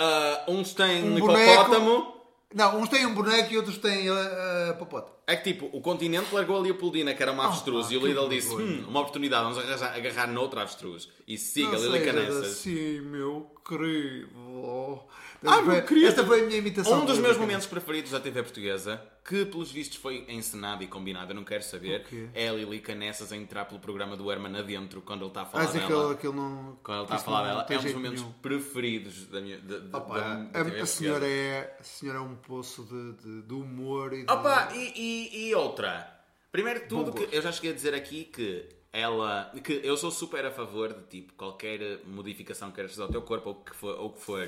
Ah, 0.03 0.45
uns 0.49 0.75
têm 0.75 1.05
um, 1.05 1.17
Um 1.17 1.21
boneco. 1.21 1.53
hipopótamo. 1.53 2.23
Não, 2.55 2.81
uns 2.81 2.89
têm 2.91 3.07
um 3.07 3.15
boneco 3.15 3.51
e 3.53 3.57
outros 3.57 3.79
têm 3.79 4.09
a 4.11 4.75
popota. 4.79 5.11
É 5.27 5.35
que 5.37 5.53
tipo, 5.55 5.71
o 5.73 5.81
continente 5.81 6.35
largou 6.35 6.57
a 6.57 6.61
Leopoldina, 6.61 7.15
que 7.15 7.23
era 7.23 7.33
uma 7.33 7.47
avestruz, 7.47 7.87
pá, 7.87 7.93
e 7.95 7.97
o 7.97 8.07
Lidl 8.07 8.29
disse: 8.29 8.55
hum, 8.55 8.85
uma 8.89 9.01
oportunidade, 9.01 9.43
vamos 9.45 9.59
agarrar, 9.59 9.97
agarrar 9.97 10.27
noutra 10.27 10.61
avestruz. 10.61 11.09
E 11.27 11.39
siga, 11.39 11.79
Lili 11.79 12.01
Canessas. 12.05 12.47
assim, 12.59 13.01
meu 13.01 13.51
querido. 13.67 15.01
Esta 15.43 15.63
meu 15.63 15.83
querido. 15.85 16.07
Esta 16.07 16.25
foi 16.25 16.41
a 16.43 16.45
minha 16.47 16.59
imitação. 16.59 17.03
Um 17.03 17.05
dos 17.07 17.19
meus 17.19 17.37
momentos 17.37 17.67
preferidos 17.67 18.13
da 18.13 18.21
TV 18.21 18.43
portuguesa, 18.43 19.03
que 19.25 19.45
pelos 19.45 19.71
vistos 19.73 19.97
foi 19.99 20.25
encenado 20.29 20.83
e 20.83 20.87
combinado, 20.87 21.33
eu 21.33 21.37
não 21.37 21.45
quero 21.45 21.63
saber, 21.63 22.07
é 22.35 22.49
a 22.49 22.53
Lili 22.53 22.81
Canessas 22.81 23.33
a 23.33 23.37
entrar 23.37 23.65
pelo 23.65 23.81
programa 23.81 24.17
do 24.17 24.31
Herman 24.31 24.57
adentro, 24.57 25.01
quando 25.03 25.23
ele 25.23 25.29
está 25.29 25.43
a 25.43 25.47
falar 25.47 25.65
Mas 25.65 25.73
dela. 25.73 25.85
aquele, 25.87 26.13
aquele 26.15 26.33
não. 26.35 26.79
Quando 26.83 26.99
ele 26.99 27.05
está 27.05 27.15
a 27.17 27.19
falar 27.19 27.43
dela, 27.45 27.67
é 27.69 27.79
um 27.79 27.83
dos 27.83 27.93
momentos 27.95 28.21
nenhum. 28.21 28.33
preferidos 28.41 29.27
da 29.27 29.41
minha. 29.41 29.59
Da, 29.59 29.79
da, 29.79 29.99
Opa, 29.99 30.19
da- 30.19 30.35
da 30.63 30.79
a, 30.79 30.83
a 30.83 30.87
senhora 30.87 31.27
é, 31.27 31.77
a 31.81 31.83
senhora 31.83 32.19
é 32.19 32.23
um 32.23 32.35
poço 32.37 32.85
de, 32.85 33.13
de, 33.23 33.43
de 33.43 33.55
humor 33.55 34.13
e 34.13 34.25
de. 34.25 34.33
Opa, 34.33 34.69
e, 34.75 34.93
e, 34.97 35.49
e 35.49 35.55
outra. 35.55 36.09
Primeiro 36.51 36.81
de 36.81 36.87
tudo, 36.87 37.11
Bom 37.11 37.17
que 37.17 37.35
eu 37.35 37.41
já 37.43 37.51
cheguei 37.51 37.71
a 37.71 37.75
dizer 37.75 37.95
aqui 37.95 38.25
que 38.25 38.69
ela. 38.93 39.51
que 39.65 39.81
eu 39.83 39.97
sou 39.97 40.11
super 40.11 40.45
a 40.45 40.51
favor 40.51 40.93
de 40.93 41.03
tipo 41.05 41.33
qualquer 41.35 42.01
modificação 42.07 42.69
que 42.69 42.75
queiras 42.77 42.93
fazer 42.93 43.03
ao 43.05 43.09
teu 43.09 43.23
corpo 43.23 43.49
ou 43.51 43.55
que 43.57 43.75
for. 43.75 43.99
Ou 43.99 44.11
que 44.13 44.21
for. 44.21 44.47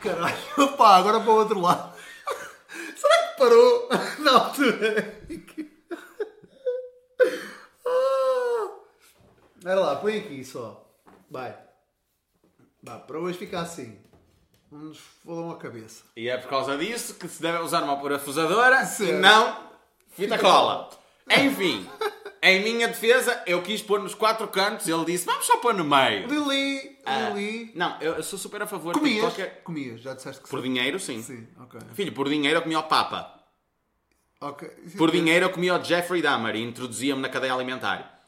Caralho, 0.00 0.36
opa, 0.58 0.96
agora 0.96 1.20
para 1.20 1.30
o 1.30 1.36
outro 1.36 1.60
lado. 1.60 1.96
Será 2.96 3.28
que 3.28 3.38
parou 3.38 3.88
na 4.20 4.32
altura? 4.32 5.20
Olha 9.64 9.74
lá, 9.74 9.96
põe 9.96 10.18
aqui 10.18 10.44
só. 10.44 10.86
Vai. 11.30 11.56
Vá, 12.82 12.98
para 13.00 13.18
hoje 13.18 13.36
fica 13.38 13.60
assim. 13.60 13.98
Vamos 14.70 14.98
fodam 14.98 15.50
a 15.50 15.56
cabeça. 15.56 16.04
E 16.16 16.28
é 16.28 16.36
por 16.36 16.48
causa 16.48 16.76
disso 16.76 17.14
que 17.14 17.26
se 17.28 17.40
deve 17.42 17.58
usar 17.58 17.82
uma 17.82 18.00
parafusadora 18.00 18.82
e 18.82 18.86
Certo. 18.86 19.20
não 19.20 19.70
fita 20.10 20.38
cola. 20.38 20.90
Enfim, 21.30 21.88
em 22.46 22.62
minha 22.62 22.88
defesa, 22.88 23.42
eu 23.46 23.62
quis 23.62 23.82
pôr 23.82 24.00
nos 24.00 24.14
quatro 24.14 24.46
cantos. 24.48 24.86
Ele 24.88 25.04
disse: 25.04 25.24
vamos 25.26 25.44
só 25.46 25.56
pôr 25.58 25.74
no 25.74 25.84
meio. 25.84 26.28
Lili, 26.28 26.98
Ah, 27.04 27.30
Lili. 27.30 27.72
não, 27.74 28.00
eu, 28.00 28.14
eu 28.14 28.22
sou 28.22 28.38
super 28.38 28.62
a 28.62 28.66
favor 28.66 28.92
de 28.94 28.98
Comias? 29.00 29.20
qualquer. 29.20 29.62
Comias, 29.62 30.00
já 30.00 30.14
disseste 30.14 30.42
que 30.42 30.48
Por 30.48 30.60
sim. 30.60 30.64
dinheiro, 30.72 30.98
sim. 31.00 31.22
Sim, 31.22 31.46
ok. 31.60 31.80
Filho, 31.94 32.12
por 32.12 32.28
dinheiro 32.28 32.58
eu 32.58 32.62
comia 32.62 32.78
o 32.78 32.82
Papa. 32.84 33.34
Ok. 34.40 34.68
Por 34.98 35.10
dinheiro 35.10 35.46
eu 35.46 35.50
comia 35.50 35.74
o 35.74 35.82
Jeffrey 35.82 36.20
Dahmer 36.22 36.54
e 36.56 36.62
introduzia-me 36.62 37.20
na 37.22 37.28
cadeia 37.28 37.54
alimentar. 37.54 38.20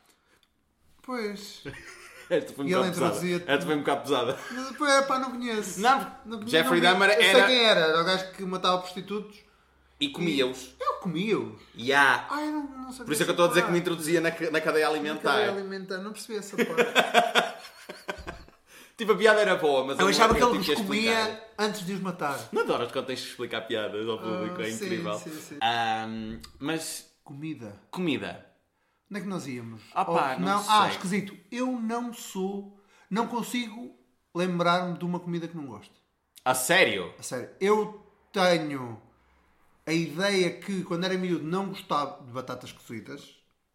Pois. 1.02 1.62
Esta 2.30 2.52
foi 2.52 2.64
um 2.66 2.68
E 2.68 2.70
bocado 2.72 2.86
ele 2.86 2.92
pesada. 2.94 3.06
introduzia-te- 3.14 3.50
Esta 3.50 3.66
foi 3.66 3.74
um 3.74 3.78
bocado 3.78 4.02
pesada. 4.02 4.38
Mas, 4.78 5.06
pá, 5.06 5.18
não 5.18 5.30
conheço. 5.30 5.80
Não, 5.80 6.12
Não- 6.26 6.46
Jeffrey 6.46 6.80
Dahmer 6.80 7.08
eu 7.10 7.16
sei 7.16 7.26
era- 7.30 7.46
quem 7.46 7.64
era. 7.64 7.80
Era 7.80 8.00
o 8.02 8.04
gajo 8.04 8.32
que 8.32 8.42
matava 8.44 8.78
prostitutos. 8.78 9.38
E 10.00 10.08
comia-os. 10.10 10.74
Eu 10.80 10.94
comia-os. 11.00 11.60
Ya. 11.76 12.26
Ai, 12.30 12.46
não, 12.50 12.62
não 12.68 12.92
sabia 12.92 13.04
Por 13.06 13.12
isso 13.12 13.22
é 13.22 13.24
que 13.24 13.30
eu 13.30 13.32
estou 13.32 13.46
a 13.46 13.48
dizer 13.48 13.64
que 13.66 13.70
me 13.72 13.78
introduzia 13.80 14.20
na, 14.20 14.30
na 14.30 14.60
cadeia 14.60 14.84
Na 14.86 14.90
alimentar. 14.94 15.22
cadeia 15.32 15.50
alimentar. 15.50 15.98
Não 15.98 16.12
percebi 16.12 16.38
essa 16.38 16.56
parte. 16.64 17.58
Tipo, 18.96 19.12
a 19.12 19.16
piada 19.16 19.40
era 19.40 19.56
boa, 19.56 19.84
mas 19.84 19.98
Eu 19.98 20.04
não 20.04 20.10
achava 20.10 20.34
que 20.34 20.42
eu 20.42 20.50
ele 20.54 20.58
os 20.58 20.74
comia 20.74 21.44
antes 21.58 21.86
de 21.86 21.92
os 21.94 22.00
matar. 22.00 22.36
Não 22.52 22.62
adoras 22.62 22.90
quando 22.90 23.06
tens 23.06 23.20
de 23.20 23.28
explicar 23.28 23.60
piadas 23.62 24.08
ao 24.08 24.18
público, 24.18 24.60
Ah, 24.60 24.66
é 24.66 24.70
sim, 24.70 24.84
incrível. 24.86 25.14
sim, 25.14 25.30
sim. 25.30 25.58
Ahm, 25.62 26.40
mas, 26.58 27.08
Comida. 27.22 27.80
comida. 27.90 28.44
Onde 29.10 29.20
é 29.20 29.22
que 29.22 29.28
nós 29.28 29.46
íamos? 29.46 29.82
Ah, 29.94 30.04
pá, 30.04 30.34
Oh, 30.36 30.40
não 30.40 30.58
Ah, 30.68 30.82
sei. 30.82 30.90
esquisito. 30.90 31.36
Eu 31.50 31.66
não 31.80 32.12
sou... 32.12 32.76
Não 33.10 33.26
consigo 33.28 33.96
lembrar-me 34.34 34.98
de 34.98 35.04
uma 35.04 35.18
comida 35.20 35.46
que 35.48 35.56
não 35.56 35.66
gosto. 35.66 35.94
A 36.44 36.54
sério? 36.54 37.14
A 37.18 37.22
sério. 37.22 37.50
Eu 37.60 38.04
tenho 38.32 39.00
a 39.88 39.92
ideia 39.92 40.50
que 40.50 40.82
quando 40.84 41.04
era 41.04 41.16
miúdo 41.16 41.44
não 41.44 41.68
gostava 41.68 42.22
de 42.24 42.30
batatas 42.32 42.72
cozidas. 42.72 43.22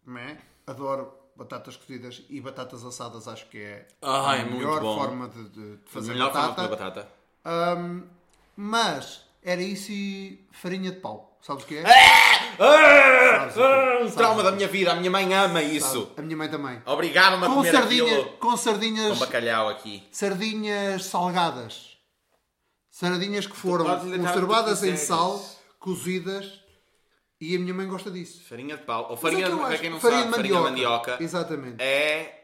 Não 0.06 0.18
é? 0.18 0.38
Adoro 0.66 1.12
batatas 1.36 1.76
cozidas 1.76 2.22
e 2.30 2.40
batatas 2.40 2.84
assadas 2.84 3.26
acho 3.26 3.46
que 3.46 3.58
é 3.58 3.88
Ai, 4.00 4.38
a 4.38 4.42
é 4.42 4.44
melhor 4.44 4.80
forma 4.80 5.28
de, 5.28 5.48
de- 5.48 5.76
de 5.76 5.80
A 5.86 5.90
fazer 5.90 6.12
melhor 6.12 6.32
forma 6.32 6.48
de 6.50 6.54
batata. 6.56 6.76
batata. 6.76 7.08
Ahm, 7.44 8.02
mas 8.56 9.22
era 9.42 9.60
isso 9.62 9.90
e 9.90 10.46
farinha 10.52 10.90
de 10.92 11.00
pau. 11.00 11.36
Sabes 11.42 11.64
o 11.64 11.66
que 11.66 11.76
é? 11.78 11.82
Ah, 11.84 13.38
Sabes 13.38 13.56
o 13.56 13.58
quê? 13.58 13.64
ah, 13.64 13.94
um 13.96 13.98
Sabes 13.98 14.14
trauma 14.14 14.42
da 14.42 14.52
minha 14.52 14.68
vida, 14.68 14.92
a 14.92 14.94
minha 14.94 15.10
mãe 15.10 15.32
ama 15.34 15.60
isso. 15.62 16.10
A 16.16 16.22
minha 16.22 16.36
mãe 16.36 16.48
também. 16.48 16.80
Obrigava-me 16.86 17.44
a 17.44 17.48
Com, 17.48 17.54
comer 17.56 17.72
sardinha, 17.72 18.04
aquilo 18.04 18.24
com 18.38 18.50
com 18.50 18.56
sardinhas, 18.56 19.18
bacalhau 19.18 19.68
aqui. 19.68 20.06
sardinhas 20.12 21.04
salgadas. 21.06 21.98
Sardinhas 22.90 23.46
que 23.46 23.56
foram 23.56 23.84
conservadas 24.18 24.82
em 24.84 24.96
sal, 24.96 25.42
cozidas. 25.84 26.60
E 27.38 27.54
a 27.54 27.58
minha 27.58 27.74
mãe 27.74 27.86
gosta 27.86 28.10
disso. 28.10 28.42
Farinha 28.48 28.76
de 28.78 28.84
pau. 28.84 29.02
Ou 29.04 29.10
Mas 29.10 29.20
farinha, 29.20 29.46
é 29.46 29.50
que 29.50 29.56
para 29.56 29.78
quem 29.78 29.90
não 29.90 30.00
farinha 30.00 30.20
sabe, 30.22 30.30
de 30.32 30.36
farinha 30.36 30.56
de 30.56 30.62
mandioca. 30.62 30.94
mandioca. 31.10 31.22
Exatamente. 31.22 31.82
É... 31.82 32.40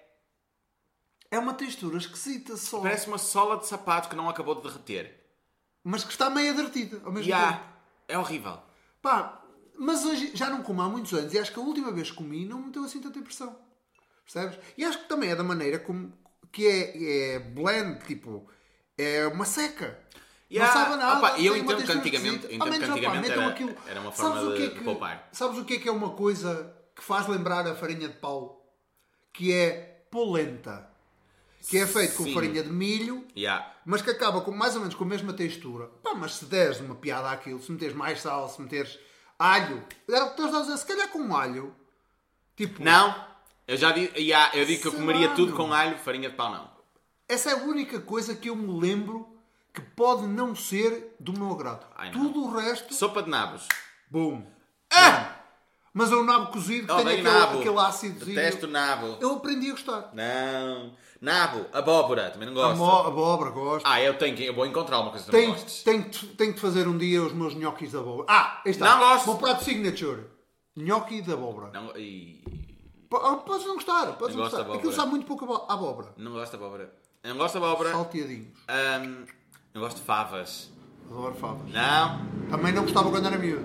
É 1.31 1.39
uma 1.39 1.55
textura 1.55 1.97
esquisita 1.97 2.57
só. 2.57 2.81
Parece 2.81 3.07
uma 3.09 3.17
sola 3.17 3.57
de 3.57 3.67
sapato 3.67 4.11
que 4.11 4.17
não 4.17 4.29
acabou 4.29 4.57
de 4.57 4.63
derreter. 4.63 5.19
Mas 5.83 6.05
que 6.05 6.11
está 6.11 6.29
meio 6.29 6.55
derretida 6.55 7.01
ao 7.05 7.13
mesmo 7.13 7.31
Ya. 7.31 7.53
tempo. 7.53 7.65
É 8.09 8.19
horrível. 8.19 8.59
Pá, 9.01 9.43
mas 9.79 10.05
hoje 10.05 10.33
já 10.35 10.51
não 10.51 10.63
como 10.63 10.83
há 10.83 10.89
muitos 10.89 11.15
anos 11.15 11.33
e 11.33 11.39
acho 11.39 11.53
que 11.53 11.59
a 11.59 11.63
última 11.63 11.91
vez 11.93 12.11
que 12.11 12.17
comi 12.17 12.45
não 12.45 12.61
me 12.61 12.71
deu 12.73 12.85
assim 12.85 13.01
tanta 13.01 13.19
impressão. 13.19 13.57
Percebes? 14.25 14.59
E 14.77 14.85
acho 14.85 14.99
que 14.99 15.09
também 15.09 15.31
é 15.31 15.37
da 15.37 15.45
maneira 15.45 15.79
como 15.79 16.13
que 16.53 16.67
é, 16.67 17.35
é 17.37 17.39
blend, 17.39 18.05
tipo, 18.05 18.47
é 18.99 19.27
uma 19.29 19.47
seca. 19.47 19.99
Ya. 20.51 20.67
Não 20.67 20.73
sabe 20.73 20.97
nada. 20.97 21.19
Opa, 21.19 21.39
e 21.39 21.47
eu 21.47 21.57
entendo 21.57 21.85
que 21.85 21.93
antigamente- 21.93 22.47
entendo 22.47 22.59
que 22.59 22.77
opá, 22.85 22.93
antigamente 22.93 23.31
era- 23.31 23.47
aquilo. 23.47 23.75
era 23.87 24.01
uma 24.01 24.11
Sabes 24.13 24.33
forma 24.43 24.51
o 24.51 24.57
que 24.57 24.63
é 24.63 24.67
de- 24.67 24.73
que- 24.73 24.79
de 24.79 24.85
poupar. 24.85 25.29
Sabes 25.33 25.59
o 25.59 25.65
que 25.65 25.75
é 25.75 25.79
que 25.79 25.89
é 25.89 25.93
uma 25.93 26.11
coisa 26.11 26.75
que 26.97 27.03
faz 27.05 27.29
lembrar 27.29 27.67
a 27.69 27.75
farinha 27.77 28.09
de 28.09 28.15
pau? 28.17 28.67
Que 29.33 29.53
é 29.53 30.05
polenta. 30.11 30.91
Que 31.69 31.79
é 31.79 31.87
feito 31.87 32.17
com 32.17 32.25
Sim. 32.25 32.35
farinha 32.35 32.63
de 32.65 32.71
milho 32.71 33.25
Ya. 33.37 33.71
mas 33.85 34.01
que 34.03 34.11
acaba 34.11 34.41
com 34.41 34.51
mais 34.51 34.75
ou 34.75 34.81
menos 34.81 34.95
com 34.95 35.05
a 35.05 35.07
mesma 35.07 35.33
textura. 35.33 35.87
Pá, 36.03 36.15
mas 36.15 36.35
se 36.37 36.47
deres 36.47 36.81
uma 36.81 36.95
piada 36.97 37.31
àquilo, 37.31 37.63
se 37.63 37.71
meteres 37.71 37.95
mais 37.95 38.21
sal, 38.21 38.49
se 38.49 38.61
meteres 38.61 38.99
Alho. 39.39 39.83
Era 40.07 40.25
o 40.25 40.35
que 40.35 40.43
estavas 40.43 40.55
a 40.55 40.61
dizer. 40.63 40.77
Se 40.79 40.87
calhar 40.87 41.09
com 41.09 41.35
alho. 41.35 41.75
Tipo, 42.57 42.83
Não, 42.85 43.15
eu 43.67 43.75
já 43.77 43.91
digo, 43.93 44.15
yeah, 44.19 44.55
eu 44.55 44.67
digo 44.67 44.83
que 44.83 44.89
eu 44.89 44.93
comeria 44.93 45.31
tudo 45.31 45.55
com 45.55 45.73
alho, 45.73 45.97
farinha 45.97 46.29
de 46.29 46.37
pau 46.37 46.51
não. 46.51 46.69
essa 47.27 47.51
é 47.51 47.53
a 47.55 47.57
única 47.63 48.01
coisa 48.01 48.35
que 48.35 48.51
eu 48.51 48.57
me 48.57 48.79
lembro 48.79 49.30
que 49.73 49.81
pode 49.81 50.27
não 50.27 50.55
ser 50.55 51.15
do 51.21 51.33
meu 51.33 51.53
agrado. 51.53 51.87
Ai. 51.97 52.11
Tudo 52.11 52.45
o 52.45 52.51
resto, 52.57 52.93
Sopa 52.95 53.23
de 53.23 53.31
nabos. 53.31 53.67
boom. 54.11 54.45
Ah! 54.93 55.37
Mas 55.93 56.13
é 56.13 56.15
o 56.15 56.23
nabo 56.25 56.53
cozido 56.53 56.87
que 56.87 56.93
Oh, 56.93 56.97
tem 56.99 57.07
aquele, 57.09 57.23
nabo. 57.23 57.59
aquele 57.59 57.79
ácido. 57.79 58.25
Detesto 58.25 58.69
nabo. 58.69 59.17
Eu 59.21 59.33
aprendi 59.37 59.69
a 59.69 59.73
gostar. 59.73 60.11
Não. 60.15 60.93
Nabo, 61.21 61.67
abóbora, 61.73 62.31
também 62.31 62.49
não 62.49 62.63
A 62.63 62.73
gosto. 62.75 63.09
abóbora, 63.09 63.51
gosto. 63.51 63.85
Ah, 63.87 64.01
eu 64.01 64.17
tenho 64.17 64.37
que, 64.37 64.45
eu 64.47 64.55
vou 64.55 64.65
encontrar 64.67 65.01
uma 65.01 65.11
coisa 65.11 65.25
que 65.27 65.31
Tenho, 65.33 65.55
tenho, 65.85 66.05
que- 66.09 66.27
tenho 66.29 66.55
que 66.55 66.61
fazer 66.61 66.87
um 66.87 66.97
dia 66.97 67.21
os 67.23 67.33
meus 67.33 67.55
gnocchis 67.55 67.91
de 67.91 67.97
abóbora. 67.97 68.27
Ah, 68.31 68.63
está. 68.65 68.89
Não 68.89 68.99
gosto. 69.01 69.25
O 69.27 69.31
meu 69.33 69.39
prato 69.41 69.65
signature. 69.65 70.27
Gnocchi 70.77 71.21
de 71.23 71.33
abóbora. 71.33 71.71
Não, 71.73 71.97
e- 71.97 72.43
ah, 73.13 73.37
Podes 73.45 73.67
não 73.67 73.75
gostar. 73.75 74.13
Podes 74.13 74.37
Não 74.37 74.45
não 74.45 74.51
gostar. 74.51 74.71
de. 74.71 74.77
Aquilo 74.79 74.93
sabe 74.93 75.11
muito 75.11 75.27
pouco 75.27 75.45
abo- 75.45 75.67
abóbora. 75.69 76.15
não 76.17 76.33
gosto 76.33 76.51
de 76.53 76.57
abóbora. 76.57 76.95
Não 77.25 77.37
gosto 77.37 77.59
de 77.59 77.65
abóbora. 77.65 77.91
Salteadinhos. 77.91 78.57
Ahm, 78.69 79.25
não 79.75 79.81
gosto 79.83 79.97
de 79.99 80.03
favas. 80.03 80.71
Adoro 81.11 81.35
favas. 81.35 81.71
Não. 81.73 82.27
Também 82.51 82.73
não 82.73 82.83
gostava 82.83 83.11
quando 83.11 83.27
era 83.27 83.37
miúdo. 83.39 83.65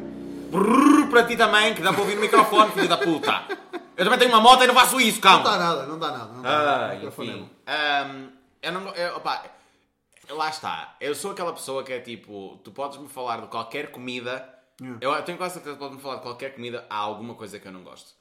Brrr, 0.51 1.09
para 1.09 1.25
ti 1.25 1.35
também, 1.35 1.73
que 1.73 1.81
dá 1.81 1.91
para 1.91 2.01
ouvir 2.01 2.15
no 2.15 2.21
microfone, 2.21 2.71
filho 2.71 2.87
da 2.87 2.97
puta. 2.97 3.45
Eu 3.97 4.03
também 4.03 4.19
tenho 4.19 4.31
uma 4.31 4.41
moto 4.41 4.63
e 4.63 4.67
não 4.67 4.73
faço 4.73 4.99
isso, 4.99 5.19
Não 5.23 5.43
dá 5.43 5.43
calma. 5.43 5.57
nada, 5.57 5.85
não 5.85 5.99
dá 5.99 6.11
nada. 6.11 6.33
Não 6.33 6.41
dá 6.41 6.49
Ah, 6.49 6.87
nada. 6.89 7.05
Enfim. 7.05 7.49
Ahm, 7.65 8.29
eu 8.61 8.71
não. 8.71 8.89
Eu, 8.93 9.15
opa, 9.17 9.43
lá 10.29 10.49
está. 10.49 10.95
Eu 10.99 11.15
sou 11.15 11.31
aquela 11.31 11.53
pessoa 11.53 11.83
que 11.83 11.93
é 11.93 11.99
tipo, 11.99 12.59
tu 12.63 12.71
podes 12.71 12.97
me 12.97 13.07
falar 13.07 13.41
de 13.41 13.47
qualquer 13.47 13.91
comida. 13.91 14.47
Yeah. 14.81 14.99
Eu 15.01 15.23
tenho 15.23 15.37
quase 15.37 15.53
certeza 15.55 15.75
que 15.75 15.79
podes 15.79 15.95
me 15.95 16.01
falar 16.01 16.15
de 16.17 16.21
qualquer 16.23 16.53
comida, 16.53 16.85
há 16.89 16.97
alguma 16.97 17.33
coisa 17.35 17.57
que 17.59 17.67
eu 17.67 17.71
não 17.71 17.83
gosto. 17.83 18.11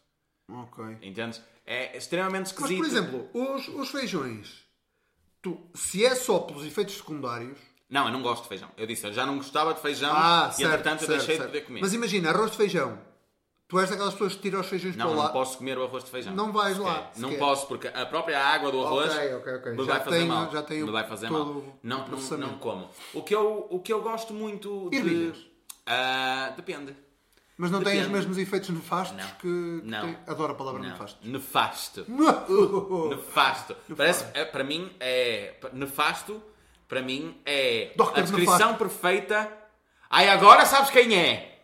Ok. 0.49 0.85
Entendes? 1.03 1.43
É 1.67 1.97
extremamente 1.97 2.43
Mas, 2.43 2.51
esquisito. 2.53 2.77
por 2.79 2.87
exemplo, 2.87 3.29
os, 3.35 3.67
os 3.69 3.91
feijões, 3.91 4.63
tu, 5.43 5.61
se 5.75 6.05
é 6.05 6.15
só 6.15 6.39
pelos 6.41 6.65
efeitos 6.65 6.97
secundários. 6.97 7.59
Não, 7.95 8.07
eu 8.07 8.13
não 8.13 8.23
gosto 8.23 8.43
de 8.43 8.49
feijão. 8.49 8.69
Eu 8.77 8.87
disse, 8.89 9.07
eu 9.07 9.13
já 9.13 9.25
não 9.25 9.37
gostava 9.37 9.73
de 9.73 9.81
feijão 9.81 10.13
Ah, 10.13 10.49
e 10.51 10.55
certo, 10.57 10.69
entretanto 10.73 11.03
eu 11.03 11.07
certo, 11.07 11.11
deixei 11.19 11.37
certo. 11.37 11.47
de 11.47 11.53
poder 11.53 11.67
comer. 11.67 11.81
Mas 11.81 11.95
imagina, 11.95 12.31
arroz 12.31 12.51
de 12.51 12.57
feijão. 12.57 12.99
Tu 13.69 13.79
és 13.79 13.89
daquelas 13.89 14.13
pessoas 14.15 14.35
que 14.35 14.41
tiram 14.43 14.61
os 14.61 14.67
feijões 14.67 14.97
Não, 14.97 15.07
para 15.07 15.17
lá. 15.17 15.25
não 15.27 15.33
posso 15.33 15.57
comer 15.59 15.79
o 15.79 15.85
arroz 15.85 16.03
de 16.05 16.11
feijão. 16.11 16.35
Não 16.35 16.53
vais 16.53 16.77
lá, 16.77 17.11
Não 17.17 17.29
sequer. 17.31 17.39
posso, 17.39 17.67
porque 17.69 17.87
a 17.89 18.05
própria 18.05 18.39
água 18.45 18.71
do 18.73 18.85
arroz 18.85 19.11
Ok, 19.15 19.35
ok, 19.37 19.55
ok. 19.55 19.73
me 19.73 19.79
Já 19.79 19.85
vai 19.95 20.05
fazer 20.05 20.17
tenho- 20.19 20.29
mal. 20.29 20.51
já 20.53 20.63
tenho 20.63 20.87
me 20.87 20.93
vai 20.93 21.09
fazer 21.09 21.31
mal. 21.31 21.45
Não, 21.83 22.05
não, 22.09 22.39
não 22.39 22.59
como. 22.59 22.91
O 23.15 23.23
que 23.23 23.35
eu, 23.35 23.67
o 23.71 23.79
que 23.81 23.93
eu 23.93 24.03
gosto 24.03 24.35
muito 24.35 24.91
de... 24.91 24.97
Ervilhas. 24.99 25.39
Ah, 25.87 26.53
depende. 26.57 26.95
Mas 27.57 27.71
não 27.71 27.79
tem 27.81 27.93
os 27.93 27.99
Depende. 28.01 28.17
mesmos 28.19 28.39
efeitos 28.39 28.69
nefastos 28.71 29.17
Não. 29.17 29.27
que. 29.37 29.41
que 29.81 29.81
Não. 29.85 30.01
tem- 30.03 30.19
Adoro 30.27 30.53
a 30.53 30.57
palavra 30.57 30.83
Não. 30.83 30.89
nefasto. 30.91 31.19
Nefasto. 31.23 32.05
Nefasto. 33.09 33.77
Parece, 33.97 34.27
é, 34.35 34.45
para 34.45 34.65
mim 34.65 34.91
é... 34.99 35.55
Nefasto, 35.73 36.43
para 36.89 37.03
mim 37.03 37.41
é 37.45 37.93
Dr. 37.97 38.19
a 38.19 38.21
descrição 38.21 38.77
perfeita. 38.77 39.51
Ai, 40.11 40.29
agora 40.29 40.65
sabes 40.67 40.91
quem 40.91 41.15
é? 41.19 41.63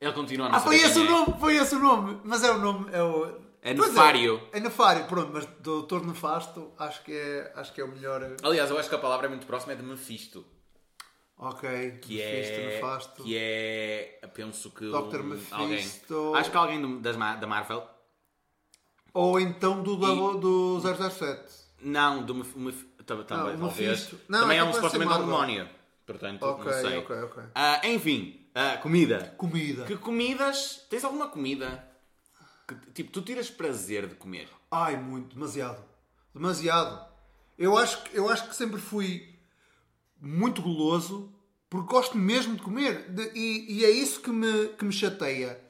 Ele 0.00 0.12
continua 0.12 0.46
a 0.46 0.50
não 0.50 0.58
Ah, 0.58 0.60
foi 0.60 0.76
esse 0.76 0.98
o 0.98 1.04
é. 1.06 1.08
nome, 1.08 1.34
foi 1.40 1.56
esse 1.56 1.74
o 1.74 1.78
nome. 1.78 2.20
Mas 2.24 2.42
é 2.42 2.50
o 2.50 2.58
nome. 2.58 2.90
É, 2.92 3.02
o... 3.02 3.44
É 3.62 3.72
Pois 3.74 3.90
nefário. 3.90 4.46
É, 4.52 4.60
nefário, 4.60 5.04
pronto, 5.06 5.30
mas 5.32 5.46
doutor 5.60 6.04
nefasto 6.04 6.72
acho 6.78 7.02
que 7.02 7.12
é, 7.12 7.50
acho 7.56 7.72
que 7.72 7.80
é 7.80 7.84
o 7.84 7.88
melhor. 7.88 8.36
Aliás, 8.42 8.68
eu 8.70 8.78
acho 8.78 8.88
que 8.90 8.94
a 8.94 8.98
palavra 8.98 9.26
é 9.26 9.30
muito 9.30 9.46
próxima, 9.46 9.72
é 9.72 9.76
de 9.76 9.82
Mephisto. 9.82 10.44
Ok, 11.38 11.68
Que 12.02 12.16
Mephisto, 12.18 12.52
é, 12.60 12.66
nefasto. 12.74 13.22
que 13.22 13.36
é, 13.38 14.20
penso 14.34 14.70
que 14.70 14.84
Dr. 14.90 15.20
um- 15.20 15.22
Mephisto. 15.24 15.54
alguém, 15.54 15.78
acho 16.38 16.50
que 16.50 16.56
alguém 16.56 16.80
do- 16.82 17.00
das, 17.00 17.16
da 17.16 17.46
Marvel, 17.46 17.88
Ou 19.14 19.40
então 19.40 19.82
do, 19.82 19.96
do, 19.96 20.38
do 20.38 20.80
007. 20.80 21.42
não, 21.80 22.22
do 22.22 22.34
tam- 22.34 22.86
também, 23.04 23.54
o 23.54 23.58
talvez, 23.58 23.88
Mephisto. 23.90 24.20
Não, 24.28 24.40
também 24.40 24.56
é 24.58 24.60
é 24.60 24.64
um 24.64 24.72
supostamente 24.72 25.12
demónio, 25.18 25.68
portanto, 26.06 26.42
Ok, 26.42 26.64
não 26.64 26.72
sei. 26.80 26.98
ok, 26.98 27.16
ok. 27.22 27.42
Ah, 27.54 27.80
enfim, 27.84 28.46
ah, 28.54 28.76
comida. 28.78 29.34
Comida. 29.36 29.84
Que 29.84 29.96
comidas, 29.96 30.86
tens 30.90 31.04
alguma 31.04 31.28
comida 31.28 31.86
que, 32.66 32.74
tipo, 32.92 33.10
tu 33.10 33.22
tiras 33.22 33.50
prazer 33.50 34.06
de 34.06 34.14
comer? 34.14 34.48
Ai, 34.70 34.96
muito, 34.96 35.34
demasiado. 35.34 35.82
Demasiado. 36.34 37.06
Eu 37.58 37.76
acho, 37.78 38.02
que- 38.02 38.16
eu 38.16 38.28
acho 38.28 38.48
que 38.48 38.56
sempre 38.56 38.80
fui 38.80 39.34
muito 40.20 40.62
goloso 40.62 41.32
porque 41.70 41.88
gosto 41.92 42.16
mesmo 42.16 42.56
de 42.56 42.62
comer. 42.62 43.08
De- 43.10 43.30
e, 43.34 43.78
e 43.80 43.84
é 43.84 43.90
isso 43.90 44.20
que 44.20 44.30
me, 44.30 44.68
que 44.68 44.84
me 44.84 44.92
chateia 44.92 45.60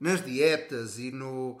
nas 0.00 0.24
dietas 0.24 0.98
e, 0.98 1.10
no, 1.10 1.58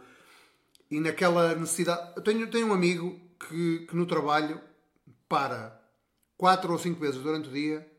e 0.90 1.00
naquela 1.00 1.54
necessidade. 1.54 2.12
Eu 2.16 2.22
tenho, 2.22 2.46
tenho 2.50 2.68
um 2.68 2.72
amigo 2.74 3.18
que, 3.48 3.80
que 3.86 3.96
no 3.96 4.06
trabalho 4.06 4.60
para 5.28 5.80
quatro 6.36 6.72
ou 6.72 6.78
cinco 6.78 7.00
vezes 7.00 7.20
durante 7.20 7.48
o 7.48 7.52
dia. 7.52 7.90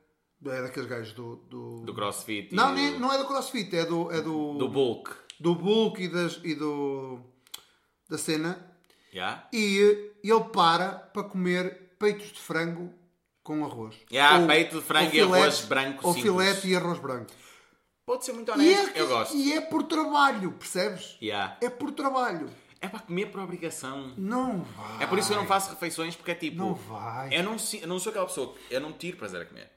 É 0.48 0.62
daqueles 0.62 0.88
gajos 0.88 1.14
do. 1.14 1.38
do... 1.50 1.82
Do 1.86 1.94
crossfit 1.94 2.54
Não, 2.54 2.70
do, 2.70 2.76
nem- 2.76 3.00
não 3.00 3.12
é 3.12 3.18
do 3.18 3.26
crossfit, 3.26 3.76
é 3.76 3.84
do. 3.86 4.12
É 4.12 4.22
do, 4.22 4.58
do 4.58 4.70
bulk. 4.70 5.10
do 5.40 5.56
bulk 5.56 6.02
e, 6.04 6.08
das, 6.08 6.40
e 6.44 6.54
do. 6.54 7.20
da 8.08 8.18
cena. 8.18 8.72
Yeah? 9.14 9.48
E 9.52 10.12
ele 10.24 10.44
para 10.54 10.90
para 10.90 11.24
comer 11.24 11.96
peitos 11.98 12.32
de 12.34 12.40
frango 12.40 12.94
com 13.42 13.64
arroz. 13.66 13.96
Yeah, 14.12 14.46
peito 14.46 14.76
de 14.80 14.86
frango 14.86 15.16
e 15.16 15.22
arroz 15.22 15.62
branco 15.62 16.06
Ou 16.08 16.14
simples. 16.14 16.32
filete 16.32 16.68
e 16.68 16.76
arroz 16.76 17.00
branco. 17.00 17.32
Pode 18.06 18.26
ser 18.26 18.34
muito 18.34 18.50
E 18.52 18.54
honesto, 18.54 18.96
é, 18.98 19.02
eu 19.02 19.08
gosto. 19.08 19.36
e 19.36 19.54
é 19.54 19.62
por 19.62 19.84
trabalho, 19.84 20.52
percebes? 20.52 21.18
Yeah. 21.22 21.58
É 21.62 21.70
por 21.72 21.92
trabalho. 21.92 22.50
É 22.82 22.88
para 22.88 23.00
comer 23.00 23.28
por 23.28 23.40
obrigação. 23.42 24.14
Não 24.18 24.62
vai. 24.64 25.04
É 25.04 25.08
por 25.08 25.18
isso 25.18 25.30
que 25.30 25.34
eu 25.34 25.40
não 25.40 25.48
faço 25.48 25.70
refeições, 25.72 26.16
porque 26.16 26.32
é 26.32 26.36
tipo. 26.36 26.58
Não 26.58 26.74
vai. 26.76 27.36
Eu 27.36 27.44
não, 27.44 27.56
eu 27.82 27.88
não 27.88 28.00
sou 28.00 28.10
aquela 28.12 28.26
pessoa 28.28 28.54
que 28.54 28.74
eu 28.74 28.80
não 28.82 28.92
tiro 28.94 29.18
prazer 29.18 29.42
a 29.42 29.46
comer. 29.46 29.72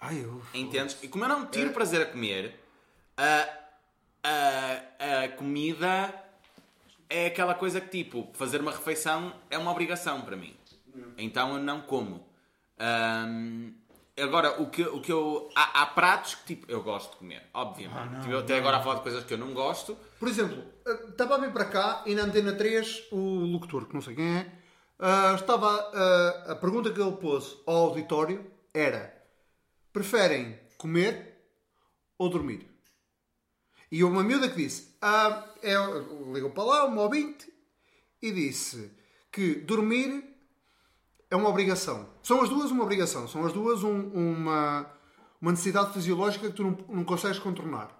Ai, 0.00 0.22
eu... 0.24 0.42
Entendes? 0.54 0.96
E 1.02 1.08
como 1.08 1.24
eu 1.24 1.28
não 1.28 1.42
É. 1.44 1.46
tiro 1.46 1.72
prazer 1.72 2.02
a 2.02 2.06
comer, 2.06 2.58
a, 3.16 3.48
a, 4.24 5.24
a 5.24 5.28
comida 5.30 6.14
é 7.08 7.26
aquela 7.26 7.54
coisa 7.54 7.80
que 7.80 7.88
tipo, 8.04 8.28
fazer 8.34 8.60
uma 8.60 8.70
refeição 8.70 9.32
é 9.50 9.58
uma 9.58 9.70
obrigação 9.70 10.20
para 10.22 10.36
mim. 10.36 10.54
Então 11.16 11.54
eu 11.54 11.62
não 11.62 11.80
como. 11.82 12.26
Ahm, 12.78 13.72
agora, 14.20 14.60
o 14.60 14.68
que, 14.70 14.82
o 14.82 15.00
que 15.00 15.12
eu. 15.12 15.48
Há, 15.54 15.82
há 15.82 15.86
pratos 15.86 16.34
que 16.36 16.54
tipo, 16.56 16.70
eu 16.70 16.82
gosto 16.82 17.12
de 17.12 17.16
comer, 17.18 17.42
obviamente. 17.54 18.20
Tipo, 18.22 18.32
eu 18.32 18.38
até 18.40 18.56
agora 18.58 18.78
a 18.78 18.82
falar 18.82 18.96
de 18.96 19.02
coisas 19.02 19.24
que 19.24 19.34
eu 19.34 19.38
não 19.38 19.52
gosto. 19.52 19.96
Por 20.18 20.28
exemplo, 20.28 20.64
eh, 20.86 21.06
estava 21.10 21.36
a 21.36 21.38
vir 21.38 21.52
para 21.52 21.64
cá 21.64 22.02
e 22.06 22.14
na 22.14 22.22
Antena 22.24 22.52
3 22.52 23.08
o 23.12 23.16
locutor, 23.52 23.86
que 23.86 23.94
não 23.94 24.00
sei 24.02 24.14
quem 24.14 24.38
é, 24.38 24.52
ah, 24.98 25.32
estava. 25.34 25.68
ah, 25.68 26.52
a 26.52 26.56
pergunta 26.56 26.92
que 26.92 27.00
ele 27.00 27.16
pôs 27.16 27.56
ao 27.66 27.76
auditório 27.88 28.44
era: 28.74 29.14
preferem 29.92 30.58
comer 30.76 31.36
ou 32.18 32.28
dormir? 32.28 32.66
E 33.92 34.02
uma 34.02 34.22
miúda 34.24 34.48
que 34.48 34.56
disse: 34.56 34.96
ah, 35.00 35.44
é, 35.62 35.74
ligou 36.32 36.50
para 36.50 36.64
lá, 36.64 36.84
uma 36.86 37.02
ouvinte, 37.02 37.52
e 38.20 38.32
disse 38.32 38.90
que 39.30 39.54
dormir 39.56 40.24
é 41.30 41.36
uma 41.36 41.48
obrigação. 41.48 42.08
São 42.22 42.42
as 42.42 42.48
duas 42.48 42.70
uma 42.72 42.82
obrigação. 42.82 43.28
São 43.28 43.46
as 43.46 43.52
duas 43.52 43.84
um- 43.84 44.08
uma, 44.08 44.90
uma 45.40 45.50
necessidade 45.52 45.92
fisiológica 45.92 46.48
que 46.48 46.56
tu 46.56 46.64
não, 46.64 46.78
não 46.88 47.04
consegues 47.04 47.38
contornar. 47.38 47.94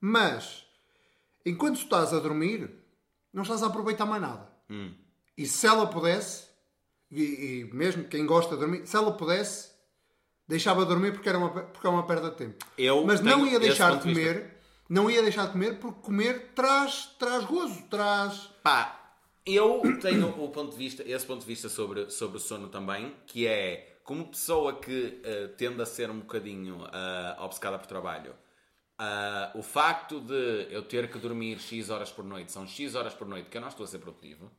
Mas, 0.00 0.64
enquanto 1.44 1.76
estás 1.76 2.12
a 2.12 2.18
dormir, 2.18 2.70
não 3.32 3.42
estás 3.42 3.62
a 3.62 3.66
aproveitar 3.66 4.06
mais 4.06 4.22
nada. 4.22 4.48
E 5.36 5.46
se 5.46 5.66
ela 5.66 5.86
pudesse, 5.86 6.46
e, 7.10 7.22
e 7.22 7.74
mesmo 7.74 8.04
quem 8.04 8.26
gosta 8.26 8.54
de 8.54 8.60
dormir, 8.60 8.86
se 8.86 8.96
ela 8.96 9.12
pudesse, 9.12 9.70
deixava 10.46 10.82
de 10.82 10.88
dormir 10.88 11.12
porque, 11.12 11.28
era 11.28 11.38
uma, 11.38 11.50
porque 11.50 11.86
é 11.86 11.90
uma 11.90 12.06
perda 12.06 12.30
de 12.30 12.36
tempo. 12.36 12.66
Eu 12.76 13.04
Mas 13.04 13.20
não 13.20 13.46
ia 13.46 13.60
deixar 13.60 13.96
de 13.98 14.08
vista. 14.08 14.20
comer, 14.20 14.56
não 14.88 15.10
ia 15.10 15.22
deixar 15.22 15.46
de 15.46 15.52
comer 15.52 15.78
porque 15.78 16.00
comer 16.00 16.52
traz, 16.54 17.06
traz 17.18 17.44
gozo, 17.44 17.82
traz... 17.90 18.50
Pá, 18.62 19.14
eu 19.46 19.80
tenho 20.00 20.28
o 20.28 20.50
ponto 20.50 20.72
de 20.72 20.76
vista, 20.76 21.02
esse 21.06 21.24
ponto 21.24 21.40
de 21.40 21.46
vista 21.46 21.68
sobre, 21.68 22.10
sobre 22.10 22.36
o 22.36 22.40
sono 22.40 22.68
também, 22.68 23.14
que 23.26 23.46
é 23.46 24.00
como 24.04 24.26
pessoa 24.26 24.74
que 24.78 25.20
eh, 25.22 25.48
tende 25.56 25.80
a 25.82 25.86
ser 25.86 26.10
um 26.10 26.20
bocadinho 26.20 26.84
eh, 26.92 27.36
obcecada 27.40 27.78
por 27.78 27.86
trabalho. 27.86 28.34
Ah, 28.98 29.52
o 29.54 29.62
facto 29.62 30.20
de 30.20 30.66
eu 30.70 30.82
ter 30.82 31.10
que 31.10 31.18
dormir 31.18 31.58
X 31.60 31.88
horas 31.90 32.10
por 32.10 32.24
noite, 32.24 32.50
são 32.52 32.66
X 32.66 32.94
horas 32.94 33.14
por 33.14 33.26
noite 33.28 33.48
que 33.50 33.56
eu 33.56 33.60
não 33.60 33.68
estou 33.68 33.84
a 33.84 33.86
ser 33.86 33.98
produtivo. 33.98 34.50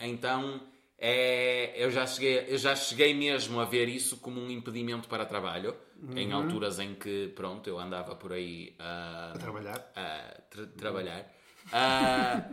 Então, 0.00 0.60
é, 0.98 1.72
eu, 1.76 1.90
já 1.90 2.06
cheguei, 2.06 2.46
eu 2.48 2.58
já 2.58 2.74
cheguei 2.74 3.14
mesmo 3.14 3.60
a 3.60 3.64
ver 3.64 3.88
isso 3.88 4.16
como 4.18 4.40
um 4.40 4.50
impedimento 4.50 5.08
para 5.08 5.24
trabalho, 5.24 5.76
em 6.14 6.32
alturas 6.32 6.78
em 6.78 6.94
que, 6.94 7.28
pronto, 7.34 7.68
eu 7.68 7.78
andava 7.78 8.14
por 8.16 8.32
aí 8.32 8.74
ah, 8.78 9.32
A 9.34 9.38
trabalhar. 9.38 9.92
a 9.96 10.40
tra- 10.50 10.66
trabalhar. 10.76 11.32
Ah, 11.72 12.44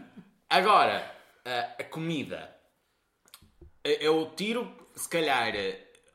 agora, 0.50 1.12
a 1.80 1.84
comida. 1.86 2.54
Eu 3.84 4.32
tiro, 4.36 4.72
se 4.96 5.08
calhar, 5.08 5.54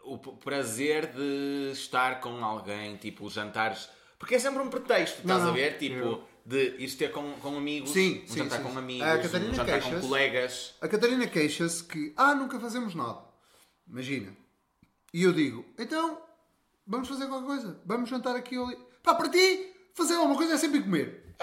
o 0.05 0.19
prazer 0.19 1.07
de 1.13 1.71
estar 1.73 2.21
com 2.21 2.45
alguém, 2.45 2.97
tipo, 2.97 3.29
jantares. 3.31 3.89
Porque 4.21 4.35
é 4.37 4.39
sempre 4.39 4.61
um 4.62 4.68
pretexto, 4.68 5.21
estás 5.23 5.43
Não, 5.43 5.49
a 5.51 5.53
ver? 5.53 5.79
Tipo, 5.79 5.95
eu- 5.97 6.25
de 6.45 6.77
ir 6.79 6.91
ter 6.97 7.11
com, 7.11 7.33
com 7.41 7.57
amigos, 7.57 7.91
Sim, 7.91 8.23
um 8.25 8.29
sim, 8.29 8.39
jantar 8.39 8.59
sim, 8.59 8.62
com 8.64 8.79
amigos, 8.79 9.07
A 9.09 9.18
Catarina 9.18 9.51
um 9.51 9.55
jantar 9.55 9.81
com 9.83 10.01
colegas. 10.01 10.75
A 10.81 10.89
Catarina 10.89 11.27
queixa-se 11.27 11.83
que, 11.85 12.12
ah, 12.16 12.35
nunca 12.35 12.61
fazemos 12.61 12.95
nada. 12.95 13.18
Imagina. 13.89 14.33
E 15.12 15.23
eu 15.23 15.33
digo, 15.33 15.64
então, 15.79 16.21
vamos 16.87 17.09
fazer 17.09 17.27
qualquer 17.29 17.47
coisa. 17.47 17.81
Vamos 17.87 18.09
jantar 18.11 18.37
aqui 18.37 18.57
ou 18.59 18.66
ali. 18.66 18.79
Pá, 19.03 19.14
para 19.14 19.29
ti, 19.31 19.73
fazer 19.95 20.14
alguma 20.14 20.37
coisa 20.37 20.55
é 20.55 20.59
sempre 20.59 20.81
comer. 20.83 21.35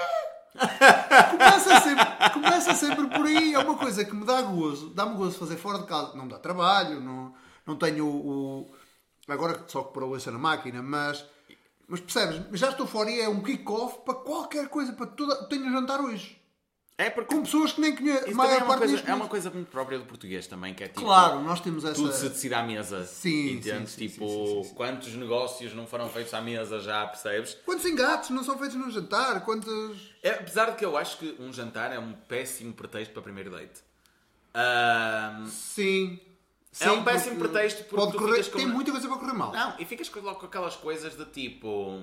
Começa, 1.31 1.79
sempre, 1.81 2.05
começa 2.33 2.73
sempre 2.75 3.07
por 3.07 3.25
aí. 3.25 3.53
É 3.53 3.59
uma 3.59 3.77
coisa 3.77 4.03
que 4.05 4.15
me 4.15 4.25
dá 4.25 4.41
gozo. 4.41 4.89
Dá-me 4.89 5.15
gozo 5.15 5.37
fazer 5.37 5.55
fora 5.57 5.79
de 5.79 5.85
casa. 5.87 6.15
Não 6.15 6.25
me 6.25 6.31
dá 6.31 6.39
trabalho, 6.39 6.99
não, 7.01 7.33
não 7.65 7.75
tenho 7.75 8.05
o... 8.05 8.61
o- 8.61 8.75
Agora 9.27 9.63
só 9.67 9.83
que 9.83 9.93
para 9.93 10.05
louça 10.05 10.31
na 10.31 10.37
máquina, 10.39 10.81
mas... 10.81 11.25
Mas 11.87 11.99
percebes? 12.01 12.41
Já 12.59 12.69
estou 12.69 12.85
fora 12.85 13.09
e 13.09 13.21
é 13.21 13.29
um 13.29 13.41
kick-off 13.41 13.99
para 14.03 14.15
qualquer 14.15 14.67
coisa. 14.67 14.91
Para 14.93 15.07
toda... 15.07 15.47
Tenho 15.47 15.65
um 15.65 15.71
jantar 15.71 16.01
hoje. 16.01 16.37
É 16.99 17.11
porque 17.11 17.35
Com 17.35 17.43
pessoas 17.43 17.73
que 17.73 17.79
nem 17.79 17.93
maior 18.33 18.53
é 18.53 18.63
uma, 18.63 18.65
parte 18.65 18.79
coisa, 18.79 19.03
é 19.05 19.13
uma 19.13 19.27
coisa 19.27 19.51
muito 19.51 19.69
própria 19.69 19.99
do 19.99 20.05
português 20.05 20.47
também, 20.47 20.73
que 20.73 20.83
é 20.83 20.87
tipo. 20.87 21.01
Claro, 21.01 21.41
nós 21.41 21.59
temos 21.59 21.85
essa. 21.85 21.93
Tudo 21.93 22.11
se 22.11 22.27
decide 22.27 22.55
à 22.55 22.63
mesa. 22.63 23.05
Sim, 23.05 23.51
Entendes? 23.51 23.91
sim, 23.91 23.99
sim, 23.99 24.07
tipo, 24.07 24.27
sim, 24.27 24.45
sim, 24.47 24.63
sim. 24.63 24.73
quantos 24.73 25.13
negócios 25.13 25.75
não 25.75 25.85
foram 25.85 26.09
feitos 26.09 26.33
à 26.33 26.41
mesa 26.41 26.79
já, 26.79 27.05
percebes? 27.05 27.55
Quantos 27.63 27.85
engates 27.85 28.31
não 28.31 28.43
são 28.43 28.57
feitos 28.57 28.75
num 28.75 28.89
jantar? 28.89 29.45
Quantos. 29.45 30.15
É, 30.23 30.31
apesar 30.31 30.71
de 30.71 30.77
que 30.77 30.83
eu 30.83 30.97
acho 30.97 31.19
que 31.19 31.35
um 31.39 31.53
jantar 31.53 31.93
é 31.93 31.99
um 31.99 32.13
péssimo 32.13 32.73
pretexto 32.73 33.13
para 33.13 33.21
primeiro 33.21 33.51
date. 33.51 33.83
Ahm, 34.55 35.45
Sim. 35.45 36.19
É 36.79 36.91
um 36.91 36.97
Sim, 36.97 37.03
péssimo 37.03 37.35
porque 37.37 37.53
pretexto 37.53 37.83
porque 37.85 38.17
correr, 38.17 38.43
com 38.49 38.57
Tem 38.57 38.67
muita 38.67 38.91
coisa 38.91 39.07
para 39.07 39.17
correr 39.17 39.33
mal. 39.33 39.51
não, 39.51 39.73
e 39.79 39.85
ficas 39.85 40.09
com- 40.09 40.19
logo 40.19 40.39
com 40.39 40.45
aquelas 40.45 40.75
coisas 40.75 41.15
de 41.17 41.25
tipo. 41.25 41.99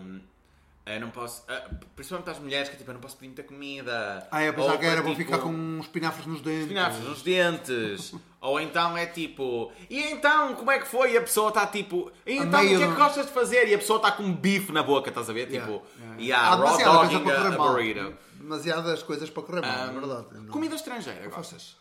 Eu 0.87 1.01
não 1.01 1.09
posso. 1.11 1.43
ah, 1.49 1.71
principalmente 1.97 2.29
às 2.29 2.39
mulheres 2.39 2.69
que 2.69 2.77
tipo, 2.77 2.91
eu 2.91 2.95
não 2.95 3.01
posso 3.01 3.17
pedir 3.17 3.29
muita 3.29 3.43
comida. 3.43 4.29
Ah, 4.31 4.43
eu 4.45 4.53
pensava 4.53 4.77
que 4.77 4.85
era, 4.85 4.97
para, 4.97 5.03
vou 5.05 5.15
tipo, 5.15 5.25
ficar 5.25 5.39
com 5.43 5.79
espinafres 5.81 6.27
nos 6.27 6.43
dentes. 6.43 6.63
espinafres 6.63 7.05
nos 7.09 7.23
dentes. 7.23 8.15
Ou 8.43 8.61
então 8.61 8.95
é 8.95 9.07
tipo, 9.07 9.73
e 9.89 9.99
então 10.03 10.55
como 10.55 10.71
é 10.71 10.79
que 10.79 10.87
foi? 10.87 11.13
E 11.15 11.17
a 11.17 11.23
pessoa 11.23 11.49
está 11.49 11.67
tipo, 11.67 12.13
e 12.27 12.35
então 12.37 12.61
o 12.63 12.67
que 12.69 12.75
é 12.83 12.87
que 12.89 12.95
gostas 12.95 13.25
de 13.27 13.33
fazer? 13.33 13.67
E 13.69 13.75
a 13.75 13.79
pessoa 13.79 13.97
está 13.97 14.13
com 14.13 14.25
um 14.25 14.35
bife 14.35 14.73
na 14.73 14.83
boca, 14.83 15.09
estás 15.09 15.31
a 15.31 15.33
ver? 15.33 15.49
Yeah, 15.51 15.73
Tipo, 15.73 15.87
yeah. 15.99 16.21
yeah, 16.21 16.49
Há 16.49 16.57
raw 16.57 17.03
dogging 17.05 17.25
para 17.25 17.33
a, 17.33 17.37
correr 17.37 17.55
a 17.55 17.59
mal. 17.59 17.69
burrito. 17.73 18.15
Demasiadas 18.35 19.03
coisas 19.03 19.31
para 19.31 19.43
correr 19.43 19.61
mal, 19.63 19.87
é 19.87 19.91
Um, 19.91 20.01
verdade. 20.01 20.27
Não- 20.35 20.47
Comida 20.53 20.75
estrangeira, 20.75 21.27
gostas? 21.31 21.77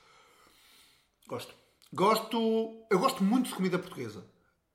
Gosto. 1.28 1.54
Gosto. 1.94 2.86
Eu 2.90 3.00
gosto 3.00 3.24
muito 3.24 3.50
de 3.50 3.56
comida 3.56 3.78
portuguesa. 3.78 4.26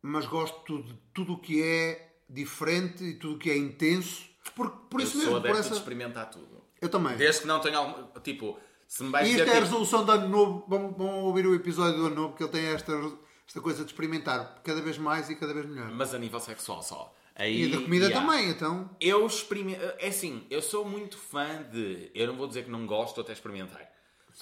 Mas 0.01 0.27
gosto 0.27 0.83
de 0.83 0.95
tudo 1.13 1.35
o 1.35 1.39
que 1.39 1.63
é 1.63 2.21
diferente 2.29 3.03
e 3.05 3.15
tudo 3.15 3.35
o 3.35 3.39
que 3.39 3.51
é 3.51 3.57
intenso. 3.57 4.27
Por, 4.55 4.71
por 4.71 5.01
Eu 5.01 5.07
isso 5.07 5.19
mesmo, 5.19 5.41
por 5.41 5.51
essa. 5.51 5.71
de 5.71 5.77
experimentar 5.77 6.31
tudo. 6.31 6.63
Eu 6.81 6.89
também. 6.89 7.17
Desde 7.17 7.43
que 7.43 7.47
não 7.47 7.61
tenha 7.61 7.79
algum. 7.79 8.21
Tipo, 8.21 8.59
se 8.87 9.03
me 9.03 9.11
vais 9.11 9.29
E 9.29 9.33
isto 9.33 9.49
é 9.49 9.57
a 9.57 9.61
resolução 9.61 10.05
do 10.05 10.13
ano 10.13 10.29
novo. 10.29 10.65
Vão, 10.69 10.93
vão 10.93 11.25
ouvir 11.25 11.47
o 11.47 11.55
episódio 11.55 11.99
do 11.99 12.07
ano 12.07 12.15
novo, 12.15 12.29
porque 12.31 12.45
ele 12.45 12.53
tem 12.53 12.67
esta, 12.67 12.93
esta 13.47 13.61
coisa 13.61 13.85
de 13.85 13.91
experimentar 13.91 14.61
cada 14.63 14.81
vez 14.81 14.97
mais 14.97 15.29
e 15.29 15.35
cada 15.35 15.53
vez 15.53 15.67
melhor. 15.67 15.91
mas 15.91 16.15
a 16.15 16.19
nível 16.19 16.41
sexual 16.41 16.83
só. 16.83 17.15
Aí, 17.35 17.65
E 17.65 17.71
da 17.71 17.81
comida 17.81 18.07
yeah. 18.07 18.27
também, 18.27 18.51
então. 18.51 18.91
Eu 19.01 19.25
experimento. 19.27 19.81
É 19.99 20.09
assim, 20.09 20.45
eu 20.51 20.61
sou 20.63 20.85
muito 20.85 21.17
fã 21.19 21.63
de. 21.71 22.11
Eu 22.15 22.29
não 22.29 22.37
vou 22.37 22.49
dizer 22.49 22.65
que 22.65 22.71
não 22.71 22.87
gosto 22.87 23.21
até 23.21 23.33
experimentar. 23.33 23.81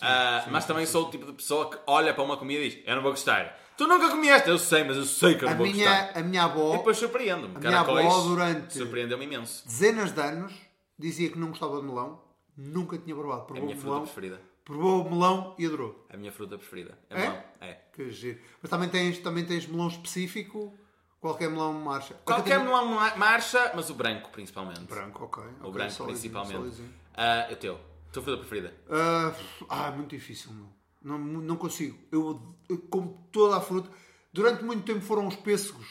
Ah, 0.02 0.44
mas 0.50 0.64
também 0.66 0.84
sou 0.86 1.06
o 1.06 1.10
tipo 1.10 1.24
de 1.26 1.32
pessoa 1.32 1.70
que 1.70 1.78
olha 1.86 2.12
para 2.12 2.22
uma 2.22 2.36
comida 2.36 2.62
e 2.62 2.70
diz: 2.70 2.82
Eu 2.86 2.96
não 2.96 3.02
vou 3.02 3.12
gostar. 3.12 3.58
Tu 3.76 3.86
nunca 3.86 4.08
comeste, 4.10 4.48
eu 4.48 4.58
sei, 4.58 4.84
mas 4.84 4.96
eu 4.96 5.04
sei 5.04 5.34
que 5.36 5.44
eu 5.44 5.48
A 5.48 5.50
não 5.52 5.58
vou 5.58 5.66
gostar. 5.70 6.10
a 6.14 6.22
minha 6.22 6.40
E 6.42 6.44
avó, 6.44 6.76
depois 6.76 6.96
surpreendo-me. 6.96 7.56
A 7.56 7.60
minha 7.60 7.80
avó, 7.80 8.22
durante- 8.22 8.74
surpreendeu-me 8.78 9.24
imenso. 9.26 9.66
dezenas 9.66 10.12
de 10.12 10.20
anos, 10.20 10.52
dizia 10.98 11.28
que 11.30 11.38
não 11.38 11.48
gostava 11.48 11.78
de 11.80 11.86
melão. 11.86 12.22
Nunca 12.56 12.96
tinha 12.96 13.14
provado. 13.14 13.40
É 13.40 13.42
a 13.42 13.46
Provou 13.46 13.64
minha 13.66 13.76
o 13.76 13.78
fruta 13.80 13.92
melão, 13.94 14.02
preferida. 14.06 14.40
provou 14.64 15.02
o 15.06 15.10
melão 15.10 15.54
e 15.58 15.66
adorou. 15.66 16.06
A 16.10 16.16
minha 16.16 16.32
fruta 16.32 16.56
preferida. 16.56 16.98
É, 17.10 17.14
É? 17.14 17.18
melão. 17.20 17.42
É. 17.60 17.74
Que 17.92 18.10
giro. 18.10 18.38
Mas 18.62 18.70
também 18.70 18.88
tens, 18.88 19.18
também 19.18 19.44
tens 19.44 19.66
melão 19.66 19.88
específico. 19.88 20.74
Qualquer 21.20 21.50
melão 21.50 21.72
marcha. 21.74 22.14
Qualquer 22.24 22.42
Porque 22.42 22.54
tem- 22.56 22.64
melão 22.64 22.86
ma- 22.94 23.14
marcha, 23.16 23.72
mas 23.74 23.90
o 23.90 23.94
branco 23.94 24.30
principalmente. 24.30 24.80
Branco, 24.84 25.24
ok. 25.24 25.42
O 25.42 25.46
ok, 25.68 25.70
branco 25.72 26.04
principalmente. 26.04 26.52
sólidozinho. 26.54 26.94
Ah, 27.14 27.48
o 27.50 27.56
teu. 27.56 27.78
Tua 28.16 28.22
fruta 28.22 28.38
preferida? 28.38 28.74
Ah, 28.88 29.34
ah, 29.68 29.90
muito 29.90 30.10
difícil, 30.16 30.50
meu. 30.52 30.68
Não, 31.02 31.18
não 31.18 31.56
consigo. 31.56 31.98
Eu, 32.10 32.54
eu 32.66 32.78
como 32.78 33.28
toda 33.30 33.56
a 33.56 33.60
fruta. 33.60 33.90
Durante 34.32 34.64
muito 34.64 34.84
tempo 34.84 35.02
foram 35.02 35.26
os 35.26 35.36
pêssegos 35.36 35.86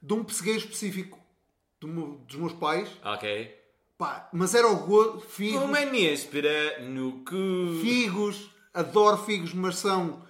de 0.00 0.14
um 0.14 0.24
pessegueiro 0.24 0.60
específico 0.60 1.18
do 1.78 1.86
meu- 1.86 2.24
dos 2.26 2.36
meus 2.36 2.52
pais. 2.54 2.88
Ok. 3.04 3.54
Pá, 3.98 4.30
mas 4.32 4.54
era 4.54 4.66
o 4.66 4.86
gosto. 4.86 5.20
Figos, 5.28 5.62
Uma 5.62 5.80
néspera 5.84 6.80
no 6.88 7.22
cu. 7.24 7.80
figos. 7.82 8.50
Adoro 8.72 9.18
figos, 9.18 9.52
mas 9.52 9.76
são 9.76 10.24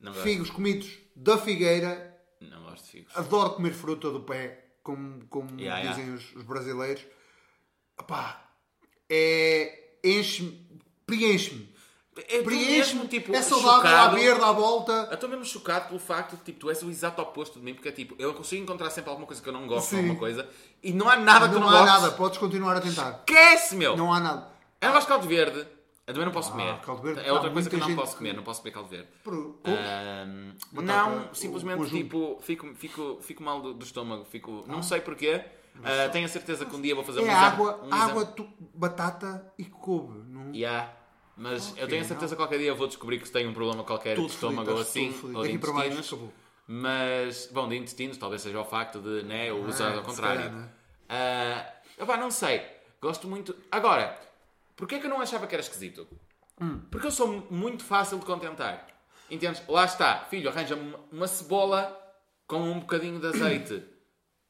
Não 0.00 0.12
gosto. 0.12 0.24
figos 0.24 0.50
comidos 0.50 0.98
da 1.14 1.38
figueira. 1.38 2.20
Não 2.40 2.62
gosto 2.64 2.84
de 2.86 2.90
figos. 2.90 3.16
Adoro 3.16 3.50
comer 3.50 3.72
fruta 3.72 4.10
do 4.10 4.20
pé, 4.22 4.74
como, 4.82 5.24
como 5.26 5.60
Yeah, 5.60 5.88
dizem 5.90 6.12
Os, 6.12 6.34
os 6.34 6.42
brasileiros. 6.42 7.04
Pá, 8.08 8.50
é. 9.08 9.78
Enche-me. 10.02 10.66
Preenche-me. 11.06 11.70
Estou 12.14 12.42
Preenche-me. 12.44 12.76
mesmo, 12.76 13.08
tipo, 13.08 13.34
é 13.34 13.40
saudável, 13.40 13.70
à 13.90 14.02
chocado. 14.02 14.16
verde, 14.16 14.42
à 14.44 14.52
volta. 14.52 14.92
Eu 15.10 15.14
estou 15.14 15.28
mesmo 15.30 15.44
chocado 15.46 15.88
pelo 15.88 15.98
facto 15.98 16.36
de 16.36 16.42
tipo, 16.42 16.58
tu 16.60 16.68
és 16.70 16.82
o 16.82 16.90
exato 16.90 17.22
oposto 17.22 17.58
de 17.58 17.64
mim, 17.64 17.72
porque 17.74 17.88
é 17.88 17.92
tipo, 17.92 18.14
eu 18.18 18.34
consigo 18.34 18.62
encontrar 18.62 18.90
sempre 18.90 19.08
alguma 19.08 19.26
coisa 19.26 19.40
que 19.42 19.48
eu 19.48 19.52
não 19.52 19.66
gosto, 19.66 19.88
Sim. 19.90 19.96
alguma 19.96 20.16
coisa, 20.16 20.46
e 20.82 20.92
não 20.92 21.08
há 21.08 21.16
nada 21.16 21.48
que 21.48 21.54
eu 21.54 21.60
Não 21.60 21.70
não 21.70 21.74
há 21.76 21.80
gosto. 21.80 22.00
nada, 22.02 22.10
podes 22.12 22.38
continuar 22.38 22.76
a 22.76 22.80
tentar. 22.82 23.24
Esquece, 23.26 23.74
meu! 23.76 23.96
Não 23.96 24.12
há 24.12 24.20
nada. 24.20 24.46
Eu 24.80 24.88
não 24.88 24.94
gosto 24.94 25.06
de 25.06 25.12
caldo 25.12 25.26
verde. 25.28 25.66
Eu 26.04 26.14
também 26.14 26.24
não 26.26 26.32
posso 26.32 26.50
comer. 26.50 26.78
caldo 26.80 27.02
verde, 27.02 27.20
é 27.26 27.32
outra 27.32 27.50
coisa 27.50 27.70
que 27.70 27.76
eu 27.76 27.80
não 27.80 27.94
posso 27.96 28.12
que- 28.12 28.18
comer, 28.18 28.34
não 28.34 28.42
posso 28.42 28.60
comer 28.60 28.72
caldo 28.74 28.88
verde. 28.90 29.08
Por- 29.24 29.56
Batata, 29.62 30.82
não, 30.82 31.30
o- 31.30 31.34
simplesmente 31.34 31.80
o 31.80 31.84
junto. 31.84 31.96
tipo, 31.96 32.38
fico, 32.42 32.74
fico, 32.74 33.18
fico 33.22 33.42
mal 33.42 33.60
do, 33.62 33.72
do 33.72 33.84
estômago. 33.84 34.24
Fico, 34.24 34.64
não 34.66 34.82
sei 34.82 35.00
porquê. 35.00 35.42
Ah, 35.82 36.08
tenho 36.10 36.26
a 36.26 36.28
certeza 36.28 36.64
que 36.66 36.74
um 36.76 36.80
dia 36.80 36.94
vou 36.94 37.02
fazer 37.04 37.20
um 37.20 37.26
É 37.26 37.28
exame. 37.32 37.46
água, 37.46 37.80
um 37.82 37.88
exame- 37.88 38.10
água, 38.10 38.26
tu- 38.26 38.48
batata 38.74 39.52
e 39.58 39.64
couve. 39.64 40.18
Não... 40.28 40.52
Yeah. 40.54 40.92
Mas 41.36 41.68
eu 41.68 41.72
Ok, 41.84 41.86
tenho 41.88 42.02
a 42.02 42.04
certeza 42.04 42.36
que 42.36 42.40
qualquer 42.42 42.58
dia 42.58 42.68
eu 42.68 42.76
vou 42.76 42.86
descobrir 42.86 43.18
que 43.18 43.28
tenho 43.30 43.50
um 43.50 43.54
problema 43.54 43.82
qualquer 43.84 44.14
Todo 44.16 44.26
de 44.26 44.32
estômago 44.34 44.70
ou 44.70 44.78
assim, 44.80 45.08
ou 45.34 45.42
de 45.42 45.56
baixo, 45.58 45.80
intestinos. 45.88 46.30
Mas, 46.66 47.48
bom, 47.52 47.68
de 47.68 47.76
intestinos 47.76 48.16
talvez 48.18 48.42
seja 48.42 48.60
o 48.60 48.64
facto 48.64 49.00
de, 49.00 49.22
né, 49.24 49.48
eu 49.50 49.64
usar 49.64 49.92
Ah, 49.92 49.96
ao 49.96 50.02
contrário. 50.02 50.50
né? 50.50 50.68
Ah, 51.08 51.66
opá, 52.00 52.16
não 52.16 52.30
sei. 52.30 52.62
Gosto 53.00 53.26
muito. 53.26 53.56
Agora, 53.70 54.16
porquê 54.76 54.96
é 54.96 54.98
que 54.98 55.06
eu 55.06 55.10
não 55.10 55.20
achava 55.20 55.46
que 55.46 55.54
era 55.54 55.62
esquisito? 55.62 56.06
Hum. 56.60 56.80
Porque 56.90 57.06
eu 57.06 57.10
sou 57.10 57.46
muito 57.50 57.82
fácil 57.82 58.18
de 58.18 58.24
contentar. 58.26 58.86
Entendes? 59.30 59.62
Lá 59.66 59.84
está, 59.86 60.18
filho, 60.30 60.48
arranja-me 60.50 60.94
uma 61.10 61.26
cebola 61.26 61.98
com 62.46 62.60
um 62.60 62.78
bocadinho 62.80 63.18
de 63.18 63.26
azeite. 63.26 63.82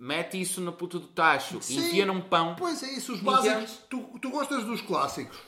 Mete 0.04 0.40
isso 0.40 0.60
no 0.60 0.72
puto 0.72 0.98
do 0.98 1.06
tacho. 1.06 1.62
Sim. 1.62 1.78
Enfia 1.78 2.04
num 2.04 2.20
pão. 2.20 2.56
Pois 2.58 2.82
é 2.82 2.90
isso, 2.90 3.12
os 3.12 3.20
básicos. 3.20 3.78
Tu, 3.88 4.18
tu 4.20 4.30
gostas 4.30 4.64
dos 4.64 4.80
clássicos, 4.80 5.38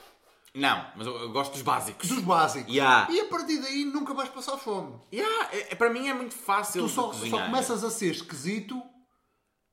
Não, 0.53 0.85
mas 0.95 1.05
eu, 1.05 1.13
eu 1.23 1.29
gosto 1.33 1.51
dos 1.51 1.61
básicos. 1.61 2.07
dos 2.07 2.19
básicos. 2.23 2.73
Yeah. 2.73 3.11
E 3.11 3.19
a 3.19 3.25
partir 3.25 3.57
daí 3.57 3.83
nunca 3.83 4.13
vais 4.13 4.29
passar 4.29 4.55
fome. 4.57 4.95
Yeah, 5.11 5.49
é- 5.51 5.73
é- 5.73 5.75
para 5.75 5.89
mim 5.89 6.07
é 6.07 6.13
muito 6.13 6.33
fácil 6.35 6.83
Tu 6.83 6.87
só, 6.89 7.11
só 7.11 7.43
começas 7.47 7.83
a 7.83 7.89
ser 7.89 8.11
esquisito 8.11 8.81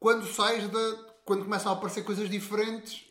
quando 0.01 0.27
sais 0.27 0.69
da. 0.69 0.97
quando 1.25 1.45
começam 1.45 1.71
a 1.71 1.77
aparecer 1.77 2.03
coisas 2.03 2.29
diferentes. 2.29 3.05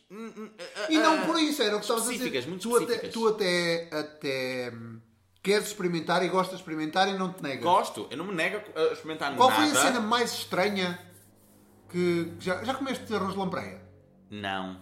E 0.90 0.98
não 0.98 1.24
por 1.24 1.40
isso, 1.40 1.62
era 1.62 1.74
o 1.76 1.78
que 1.78 1.86
estavas 1.86 2.06
a 2.06 2.12
dizer. 2.12 2.46
muito 2.48 2.68
tu 2.68 2.76
até, 2.76 2.98
tu 3.08 3.28
até, 3.28 3.88
até 3.90 4.70
hum, 4.74 5.00
queres 5.42 5.68
experimentar 5.68 6.22
e 6.22 6.28
gostas 6.28 6.56
de 6.58 6.62
experimentar 6.62 7.08
e 7.08 7.16
não 7.16 7.32
te 7.32 7.42
negas. 7.42 7.64
Gosto, 7.64 8.06
eu 8.10 8.18
não 8.18 8.26
me 8.26 8.34
nego 8.34 8.58
a 8.78 8.92
experimentar 8.92 9.34
Qual 9.34 9.48
nada. 9.48 9.62
foi 9.66 9.70
a 9.78 9.82
cena 9.82 10.00
mais 10.00 10.34
estranha 10.34 11.10
que. 11.92 12.32
Já, 12.40 12.64
já 12.64 12.74
comeste 12.74 13.14
arroz 13.14 13.32
de 13.34 13.38
lampreia? 13.38 13.80
Não. 14.30 14.80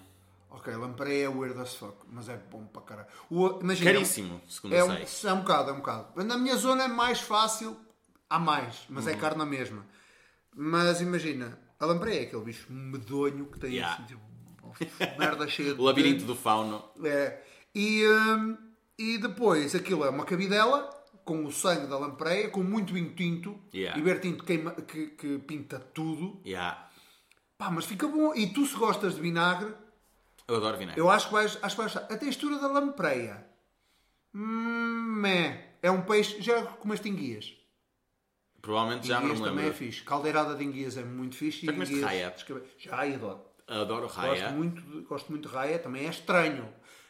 Ok, 0.50 0.74
lampreia 0.74 1.26
é 1.26 1.28
weird 1.28 1.60
as 1.60 1.74
fuck, 1.74 1.96
mas 2.10 2.28
é 2.28 2.36
bom 2.36 2.64
para 2.66 2.82
caralho. 2.82 3.08
O- 3.30 3.60
Imagina, 3.62 3.92
Caríssimo, 3.92 4.40
segundo 4.48 4.74
é 4.74 4.82
um, 4.84 5.06
sei. 5.06 5.30
é 5.30 5.32
um 5.32 5.40
bocado, 5.40 5.70
é 5.70 5.72
um 5.72 5.76
bocado. 5.76 6.24
Na 6.24 6.36
minha 6.36 6.56
zona 6.56 6.84
é 6.84 6.88
mais 6.88 7.20
fácil, 7.20 7.76
há 8.28 8.38
mais, 8.38 8.84
mas 8.88 9.04
Uhum. 9.06 9.12
é 9.12 9.16
carne 9.16 9.38
na 9.38 9.46
mesma. 9.46 9.86
Mas 10.54 11.00
imagina, 11.00 11.56
a 11.78 11.86
lampreia 11.86 12.20
é 12.20 12.22
aquele 12.24 12.42
bicho 12.44 12.66
medonho 12.72 13.46
que 13.46 13.60
tem 13.60 13.74
Yeah. 13.74 13.94
assim, 13.94 14.04
tipo, 14.04 14.20
merda 15.18 15.46
cheia 15.48 15.72
de 15.74 15.80
O 15.80 15.84
labirinto 15.84 16.24
do 16.24 16.34
fauno. 16.34 16.82
É. 17.04 17.42
E, 17.74 18.04
hum, 18.06 18.56
e 18.98 19.18
depois 19.18 19.74
aquilo 19.76 20.04
é 20.04 20.10
uma 20.10 20.24
cabidela 20.24 20.90
com 21.24 21.44
o 21.44 21.52
sangue 21.52 21.86
da 21.86 21.96
lampreia, 21.96 22.50
com 22.50 22.62
muito 22.64 22.92
vinho 22.92 23.14
tinto. 23.14 23.56
Yeah. 23.72 23.98
E 23.98 24.02
ver 24.02 24.20
tinto 24.20 24.42
queima, 24.42 24.72
que, 24.72 25.06
que 25.08 25.38
pinta 25.38 25.78
tudo. 25.78 26.40
Yeah. 26.44 26.89
Pá, 27.60 27.70
mas 27.70 27.84
fica 27.84 28.08
bom. 28.08 28.34
E 28.34 28.46
tu 28.54 28.64
se 28.64 28.74
gostas 28.74 29.16
de 29.16 29.20
vinagre, 29.20 29.74
Eu 30.48 30.56
adoro 30.56 30.78
vinagre. 30.78 30.98
eu 30.98 31.10
acho 31.10 31.26
que 31.26 31.32
vais, 31.34 31.58
acho 31.62 31.76
que 31.76 31.82
vais 31.82 31.92
gostar. 31.92 32.14
A 32.14 32.16
textura 32.16 32.58
da 32.58 32.68
lampreia. 32.68 33.46
Hum, 34.34 35.18
meh. 35.20 35.74
é 35.82 35.90
um 35.90 36.00
peixe. 36.00 36.40
Já 36.40 36.62
comeste 36.64 37.06
enguias? 37.10 37.52
Provavelmente 38.62 39.06
já 39.06 39.18
enguias 39.18 39.38
não 39.38 39.44
me 39.44 39.50
também 39.50 39.64
é 39.66 39.68
lembro. 39.68 39.78
fixe. 39.78 40.02
Caldeirada 40.02 40.54
de 40.54 40.64
enguias 40.64 40.96
é 40.96 41.04
muito 41.04 41.36
fixe. 41.36 41.66
Já 41.66 41.72
comeste 41.72 42.00
raia? 42.00 42.34
Já, 42.78 43.02
adoro. 43.02 43.44
Adoro 43.68 44.02
Gosto 44.04 44.16
raia. 44.16 44.50
muito, 44.52 44.80
de, 44.80 45.00
gosto 45.02 45.30
muito 45.30 45.46
de 45.46 45.54
raia. 45.54 45.78
Também 45.78 46.06
é 46.06 46.08
estranho. 46.10 46.66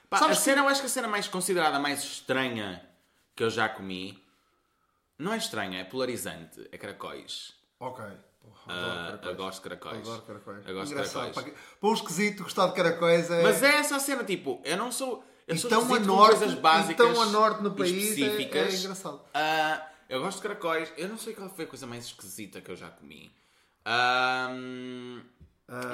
Pá, 0.09 0.19
Sabes 0.19 0.39
a 0.39 0.41
cena, 0.41 0.63
eu 0.63 0.69
acho 0.69 0.81
que 0.81 0.87
a 0.87 0.91
cena 0.91 1.07
mais 1.07 1.29
considerada 1.29 1.79
mais 1.79 2.03
estranha 2.03 2.85
que 3.37 3.45
eu 3.45 3.51
já 3.51 3.69
comi 3.69 4.21
não 5.17 5.33
é 5.33 5.37
estranha, 5.37 5.79
é 5.79 5.85
polarizante. 5.85 6.69
É 6.73 6.77
caracóis. 6.77 7.55
Ok. 7.79 8.05
Porra, 8.43 8.75
adoro 8.75 9.13
eu 9.13 9.19
caracóis. 9.19 9.37
gosto 9.37 9.57
de 9.57 9.63
caracóis. 9.69 9.99
Adoro 10.01 10.23
caracóis. 10.23 10.67
Eu 10.69 10.75
gosto 10.75 10.87
de 10.89 10.93
Engraçado. 10.95 11.35
caracóis. 11.35 11.57
Para, 11.81 11.89
um 11.91 11.95
esquisito 11.95 12.43
gostar 12.43 12.67
de 12.69 12.75
caracóis 12.75 13.31
é... 13.31 13.43
Mas 13.43 13.63
é 13.63 13.77
essa 13.77 13.97
a 13.97 14.01
cena, 14.01 14.25
tipo, 14.25 14.61
eu 14.65 14.77
não 14.77 14.91
sou. 14.93 15.25
Eu 15.47 15.57
sou 15.57 15.69
Então 15.71 15.95
a 15.95 15.99
norte, 15.99 16.39
coisas 16.39 16.55
básicas. 16.59 17.07
então 17.09 17.21
a 17.23 17.27
norte 17.27 17.63
no 17.63 17.73
país 17.75 17.93
é- 17.93 17.97
específicas. 17.97 18.75
é 18.75 18.77
engraçado. 18.79 19.21
Ah, 19.35 19.87
eu 20.09 20.21
gosto 20.21 20.37
de 20.37 20.43
caracóis. 20.45 20.93
Eu 20.97 21.09
não 21.09 21.19
sei 21.19 21.35
qual 21.35 21.49
foi 21.51 21.65
a 21.65 21.69
coisa 21.69 21.87
mais 21.87 22.05
esquisita 22.05 22.61
que 22.61 22.71
eu 22.71 22.77
já 22.77 22.89
comi. 22.89 23.33
Ah. 23.85 24.49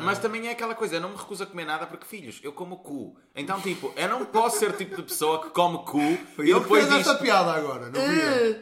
Mas 0.02 0.18
também 0.18 0.48
é 0.48 0.52
aquela 0.52 0.74
coisa, 0.74 0.96
eu 0.96 1.00
não 1.00 1.10
me 1.10 1.16
recuso 1.16 1.42
a 1.42 1.46
comer 1.46 1.66
nada 1.66 1.86
porque, 1.86 2.06
filhos, 2.06 2.40
eu 2.42 2.50
como 2.52 2.78
cu. 2.78 3.14
Então, 3.34 3.60
tipo, 3.60 3.92
eu 3.94 4.08
não 4.08 4.24
posso 4.24 4.58
ser 4.58 4.70
o 4.70 4.72
tipo 4.72 4.96
de 4.96 5.02
pessoa 5.02 5.42
que 5.42 5.50
come 5.50 5.78
cu 5.84 6.00
Foi 6.34 6.48
e 6.48 6.54
depois 6.54 6.86
diz. 6.88 7.00
esta 7.00 7.16
piada 7.16 7.52
agora, 7.52 7.90
não 7.90 8.00
vi 8.00 8.56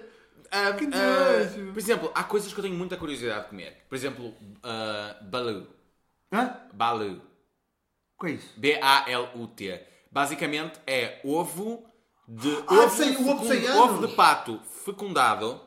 eu. 0.63 0.69
Ah, 0.71 0.73
Que 0.77 0.87
nojo. 0.87 1.73
por 1.73 1.79
exemplo, 1.79 2.13
há 2.15 2.25
coisas 2.25 2.53
que 2.53 2.59
eu 2.59 2.65
tenho 2.65 2.77
muita 2.77 2.97
curiosidade 2.97 3.45
de 3.45 3.49
comer. 3.51 3.85
Por 3.89 3.95
exemplo, 3.95 4.35
ah, 4.63 5.17
balu. 5.23 5.67
Hã? 6.33 6.57
Balu. 6.73 7.23
O 8.19 8.25
que 8.25 8.33
é 8.33 8.35
isso? 8.35 8.53
B-A-L-U-T. 8.57 9.87
Basicamente 10.11 10.81
é 10.87 11.21
ovo 11.25 11.85
de. 12.29 12.57
Ah, 12.67 12.75
ovo, 12.75 12.97
sei, 12.97 13.17
o 13.17 13.29
ovo 13.31 13.47
sem 13.47 13.61
fecund- 13.63 13.79
ovo 13.79 14.07
de 14.07 14.15
pato 14.15 14.61
fecundado, 14.85 15.61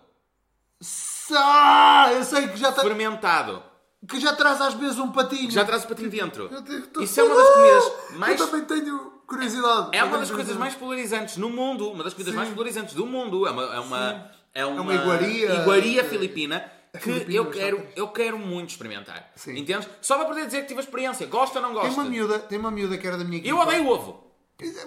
Ah, 1.35 2.09
eu 2.13 2.23
sei 2.23 2.47
que 2.47 2.57
já, 2.57 2.71
tá- 2.71 2.81
fermentado. 2.81 3.61
que 4.07 4.19
já 4.19 4.33
traz 4.35 4.61
às 4.61 4.73
vezes 4.75 4.97
um 4.99 5.11
patinho. 5.11 5.47
que 5.47 5.53
Já 5.53 5.65
traz 5.65 5.83
o 5.83 5.87
patinho 5.87 6.09
dentro. 6.09 6.47
Tenho- 6.49 7.03
Isso 7.03 7.19
é 7.19 7.23
uma 7.23 7.35
das 7.35 7.49
comidas 7.49 7.93
mais. 8.17 8.39
Eu 8.39 8.47
também 8.47 8.65
tenho 8.65 9.11
curiosidade. 9.27 9.89
É 9.91 10.03
uma 10.03 10.17
das 10.19 10.31
coisas 10.31 10.55
mais 10.55 10.73
polarizantes 10.75 11.35
no 11.37 11.49
mundo. 11.49 11.91
Uma 11.91 12.03
das 12.03 12.13
comidas 12.13 12.33
Sim. 12.33 12.37
mais 12.39 12.49
polarizantes 12.53 12.93
do 12.93 13.05
mundo. 13.05 13.45
É 13.45 13.51
uma, 13.51 13.63
é 13.75 13.79
uma, 13.79 14.31
é 14.59 14.65
uma, 14.65 14.81
uma 14.81 14.93
iguaria. 14.95 15.53
iguaria 15.61 16.03
filipina 16.03 16.71
que 16.93 16.99
filipina, 16.99 17.35
eu 17.37 17.45
quero, 17.51 17.87
eu 17.95 18.07
quero 18.07 18.39
muito 18.39 18.71
experimentar. 18.71 19.31
Sim. 19.35 19.57
Entendes? 19.57 19.87
Só 20.01 20.15
para 20.17 20.25
poder 20.25 20.45
dizer 20.47 20.61
que 20.61 20.67
tive 20.67 20.79
a 20.79 20.83
experiência. 20.83 21.27
Gosta 21.27 21.59
ou 21.59 21.63
não 21.63 21.73
Tem 21.73 21.81
gosta? 21.83 22.01
uma 22.01 22.09
miúda, 22.09 22.39
tem 22.39 22.57
uma 22.57 22.71
miúda 22.71 22.97
que 22.97 23.05
era 23.07 23.17
da 23.17 23.23
minha 23.23 23.37
equipa. 23.37 23.53
Eu 23.53 23.59
odeio 23.59 23.87
ovo. 23.87 24.23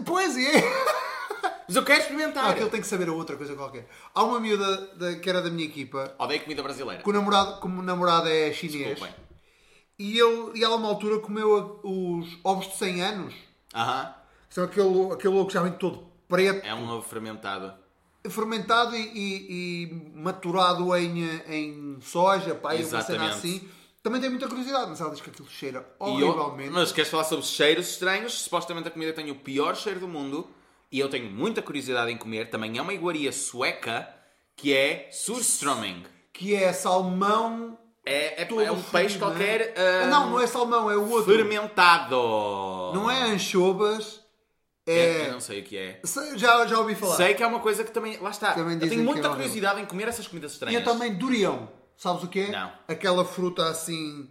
Pois 0.04 0.36
é. 0.36 0.52
Mas 1.68 1.76
eu 1.76 1.84
quero 1.84 1.98
Ah, 2.00 2.02
experimentar. 2.02 2.50
aquele 2.50 2.68
tem 2.68 2.80
que 2.80 2.86
saber 2.86 3.08
a 3.08 3.12
outra 3.12 3.36
coisa 3.36 3.54
qualquer. 3.54 3.88
Há 4.12 4.24
uma 4.24 4.40
miúda 4.40 4.88
da- 4.96 5.14
que 5.14 5.30
era 5.30 5.40
da 5.40 5.48
minha 5.50 5.64
equipa, 5.68 6.12
Odeio 6.18 6.40
comida 6.42 6.62
brasileira. 6.64 7.00
que 7.02 7.08
o 7.08 7.12
namorado, 7.12 7.60
como 7.60 7.78
o 7.80 7.82
namorado 7.84 8.28
é 8.28 8.52
chinês, 8.52 8.88
Desculpem. 8.88 9.14
e, 9.96 10.18
ele, 10.18 10.50
e 10.58 10.64
ela, 10.64 10.74
uma 10.74 10.88
altura, 10.88 11.20
comeu 11.20 11.78
os 11.84 12.26
ovos 12.42 12.66
de 12.66 12.76
100 12.76 13.02
anos. 13.02 13.34
Aham. 13.72 14.12
Que 14.48 14.54
são 14.56 14.64
aquele, 14.64 15.12
aquele 15.12 15.34
ovo 15.34 15.46
que 15.46 15.54
já 15.54 15.62
vem 15.62 15.70
todo 15.72 16.10
preto, 16.28 16.66
É 16.66 16.74
um 16.74 16.90
ovo 16.90 17.08
fermentado. 17.08 17.72
Fermentado 18.28 18.94
e, 18.96 19.00
e- 19.00 19.82
e 19.92 20.12
maturado 20.14 20.94
em, 20.96 21.24
em 21.48 21.98
soja, 22.02 22.54
pá, 22.54 22.74
e 22.74 22.78
uma 22.84 22.84
cena 22.88 22.98
Exatamente. 23.00 23.32
assim. 23.36 23.68
Também 24.02 24.20
tem 24.20 24.30
muita 24.30 24.48
curiosidade, 24.48 24.88
mas 24.88 25.00
ela 25.00 25.10
diz 25.10 25.20
que 25.20 25.30
aquilo 25.30 25.48
cheira 25.48 25.78
eu- 26.00 26.06
horrivelmente. 26.06 26.70
mas 26.70 26.90
queres 26.92 27.10
falar 27.10 27.24
sobre 27.24 27.44
cheiros 27.44 27.88
estranhos? 27.90 28.32
Supostamente 28.32 28.88
a 28.88 28.90
comida 28.90 29.12
tem 29.12 29.30
o 29.30 29.34
pior 29.34 29.76
cheiro 29.76 30.00
do 30.00 30.08
mundo 30.08 30.48
e 30.90 30.98
eu 30.98 31.08
tenho 31.08 31.30
muita 31.30 31.60
curiosidade 31.62 32.10
em 32.10 32.16
comer. 32.16 32.48
Também 32.50 32.78
é 32.78 32.82
uma 32.82 32.94
iguaria 32.94 33.30
sueca 33.32 34.08
que 34.56 34.72
é 34.74 35.08
surströmming. 35.12 36.04
Que 36.32 36.54
é 36.54 36.72
salmão. 36.72 37.78
É, 38.04 38.42
é, 38.42 38.48
é 38.64 38.72
um 38.72 38.80
peixe 38.82 39.16
frio, 39.18 39.20
qualquer 39.26 39.74
Não, 39.76 39.84
ah, 39.84 40.06
não, 40.06 40.30
não 40.30 40.40
é 40.40 40.46
salmão, 40.46 40.90
é 40.90 40.96
o 40.96 41.10
outro. 41.10 41.34
fermentado. 41.34 42.16
Não 42.94 43.10
é 43.10 43.22
anchovas. 43.22 44.19
É. 44.92 45.26
eu 45.28 45.32
não 45.32 45.40
sei 45.40 45.60
o 45.60 45.64
que 45.64 45.76
é. 45.76 46.00
Sei- 46.04 46.38
Já, 46.38 46.66
já 46.66 46.78
ouvi 46.78 46.94
falar. 46.94 47.16
Sei 47.16 47.34
que 47.34 47.42
é 47.42 47.46
uma 47.46 47.60
coisa 47.60 47.84
que 47.84 47.90
também. 47.90 48.18
Lá 48.18 48.30
está. 48.30 48.52
Também 48.54 48.74
eu 48.80 48.88
tenho 48.88 49.04
muita 49.04 49.28
é 49.28 49.30
curiosidade 49.30 49.80
em 49.80 49.86
comer 49.86 50.08
essas 50.08 50.26
comidas 50.26 50.52
E 50.52 50.54
estranhas. 50.54 50.80
eu 50.86 50.92
também 50.92 51.14
durião. 51.14 51.68
Sabes 51.96 52.22
o 52.24 52.28
que 52.28 52.40
é? 52.40 52.50
Não. 52.50 52.72
Aquela 52.88 53.24
fruta 53.24 53.68
assim. 53.68 54.28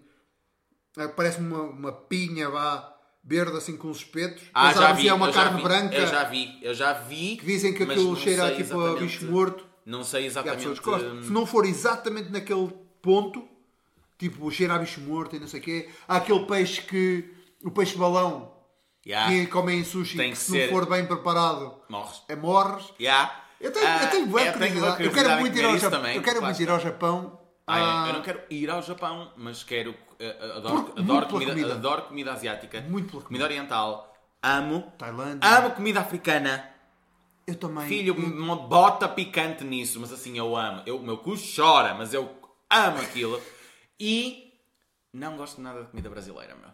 eh, 0.98 1.08
Parece 1.08 1.40
uma, 1.40 1.62
uma 1.64 1.92
pinha 1.92 2.50
vá, 2.50 2.96
verde 3.24 3.56
assim 3.58 3.78
com 3.78 3.90
os 3.90 3.98
espetos. 3.98 4.44
Ah, 4.54 4.70
Pensava 4.70 4.88
já 4.88 4.94
vi. 4.94 5.08
é 5.08 5.14
uma 5.14 5.28
eu 5.28 5.34
já 5.34 5.44
carne 5.44 5.58
vi, 5.58 5.64
branca. 5.64 5.96
Eu 5.96 6.08
já 6.08 6.24
vi. 6.24 6.60
Eu 6.62 6.74
já 6.74 6.94
vi. 6.94 7.38
Que 7.38 7.46
dizem 7.46 7.74
que 7.74 7.84
aquilo 7.84 8.16
cheira 8.16 8.56
tipo 8.56 8.80
a 8.80 8.96
bicho 8.96 9.26
morto. 9.26 9.66
Não 9.86 10.04
sei 10.04 10.24
E 10.24 10.26
exatamente. 10.28 10.82
gostam. 10.82 11.24
Se 11.24 11.32
não 11.32 11.46
for 11.46 11.66
exatamente 11.66 12.30
naquele 12.32 12.72
ponto, 13.02 13.48
tipo 14.18 14.50
cheira 14.52 14.76
a 14.76 14.78
bicho 14.80 15.00
morto 15.02 15.36
e 15.36 15.40
não 15.40 15.48
sei 15.48 15.60
o 15.60 15.64
quê, 15.64 15.90
há 16.08 16.18
aquele 16.18 16.46
peixe 16.46 16.82
que. 16.82 17.34
O 17.64 17.72
peixe 17.72 17.98
balão 17.98 18.54
Yeah. 19.06 19.32
que 19.32 19.48
comem 19.48 19.80
em 19.80 19.84
sushi, 19.84 20.18
Tem 20.18 20.32
que 20.32 20.38
que 20.38 20.44
se 20.44 20.52
ser- 20.52 20.72
não 20.72 20.74
for 20.80 20.90
bem 20.90 21.06
preparado, 21.06 21.82
Morres. 21.90 22.22
é 22.28 22.36
morres. 22.36 22.94
Yeah. 23.00 23.44
Eu 23.60 23.72
tenho, 23.72 23.88
Ah, 23.88 23.94
eu 24.04 24.10
tenho 24.10 24.12
tenho 24.12 24.32
curiosidade. 24.52 24.78
uma 24.78 25.02
Eu 25.02 25.12
quero 25.12 25.40
muito 25.40 25.58
ir 25.58 25.66
ao 25.66 25.78
Japão. 25.78 26.00
também, 26.00 26.16
Eu 26.16 26.22
quero 26.24 26.42
muito 26.42 26.62
ir 26.62 26.70
ao 26.70 26.80
Japão. 26.80 27.40
Ah, 27.68 28.04
Ah, 28.06 28.08
eu 28.08 28.14
não 28.14 28.22
quero 28.22 28.42
ir 28.50 28.70
ao 28.70 28.82
Japão, 28.82 29.32
mas 29.38 29.64
quero. 29.64 29.94
eh, 30.20 30.54
adoro, 30.58 30.84
Por- 30.84 31.00
adoro, 31.00 31.26
comida, 31.28 31.52
comida. 31.52 31.74
adoro 31.74 32.02
comida 32.04 32.34
asiática. 32.34 32.82
Muito 32.82 33.10
pela 33.12 33.24
comida 33.24 33.44
oriental. 33.46 34.14
Amo. 34.42 34.92
Tailândia. 34.98 35.48
Amo 35.50 35.72
comida 35.72 36.00
africana. 36.02 36.70
Eu 37.48 37.56
também. 37.56 37.88
Filho, 37.88 38.16
eu, 38.18 38.26
uma 38.42 38.56
bota 38.56 39.08
picante 39.08 39.64
nisso, 39.64 40.00
mas 40.00 40.12
assim 40.12 40.38
eu 40.38 40.56
amo. 40.56 40.82
Eu, 40.86 40.98
o 40.98 41.02
meu 41.04 41.18
cu 41.18 41.36
chora, 41.56 41.94
mas 41.94 42.14
eu 42.14 42.30
amo 42.70 43.02
aquilo. 43.02 43.42
E 44.00 44.54
não 45.14 45.36
gosto 45.38 45.60
nada 45.62 45.82
de 45.84 45.88
comida 45.90 46.10
brasileira, 46.10 46.56
meu. 46.56 46.69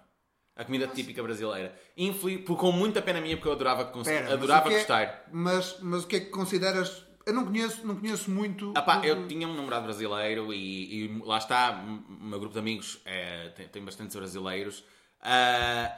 A 0.55 0.63
comida 0.63 0.87
típica 0.87 1.21
brasileira. 1.21 1.77
Infeli... 1.97 2.37
por- 2.37 2.57
Com 2.57 2.71
muita 2.71 3.01
pena 3.01 3.19
minha, 3.19 3.35
porque 3.35 3.49
eu 3.49 3.53
adorava, 3.53 3.91
mas 3.95 4.07
adorava 4.31 4.69
que 4.69 4.75
é- 4.75 4.77
gostar. 4.77 5.23
Mas, 5.31 5.77
mas 5.81 6.03
o 6.03 6.07
que 6.07 6.15
é 6.15 6.19
que 6.21 6.27
consideras? 6.27 7.03
Eu 7.25 7.33
não 7.33 7.43
conheço, 7.45 7.85
não 7.85 7.95
conheço 7.95 8.29
muito. 8.31 8.71
Ah 8.75 8.81
pá, 8.81 9.01
eu 9.03 9.27
tinha 9.27 9.47
um 9.47 9.53
namorado 9.55 9.83
brasileiro 9.85 10.53
e, 10.53 11.05
e 11.05 11.21
lá 11.25 11.39
está, 11.39 11.71
o 11.71 12.23
meu 12.23 12.39
grupo 12.39 12.53
de 12.53 12.59
amigos 12.59 12.99
é, 13.03 13.49
tem, 13.49 13.67
tem 13.67 13.83
bastantes 13.83 14.15
brasileiros. 14.15 14.83
Ah, 15.21 15.91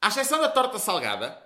à 0.00 0.08
exceção 0.08 0.40
da 0.40 0.48
torta 0.48 0.78
salgada, 0.78 1.38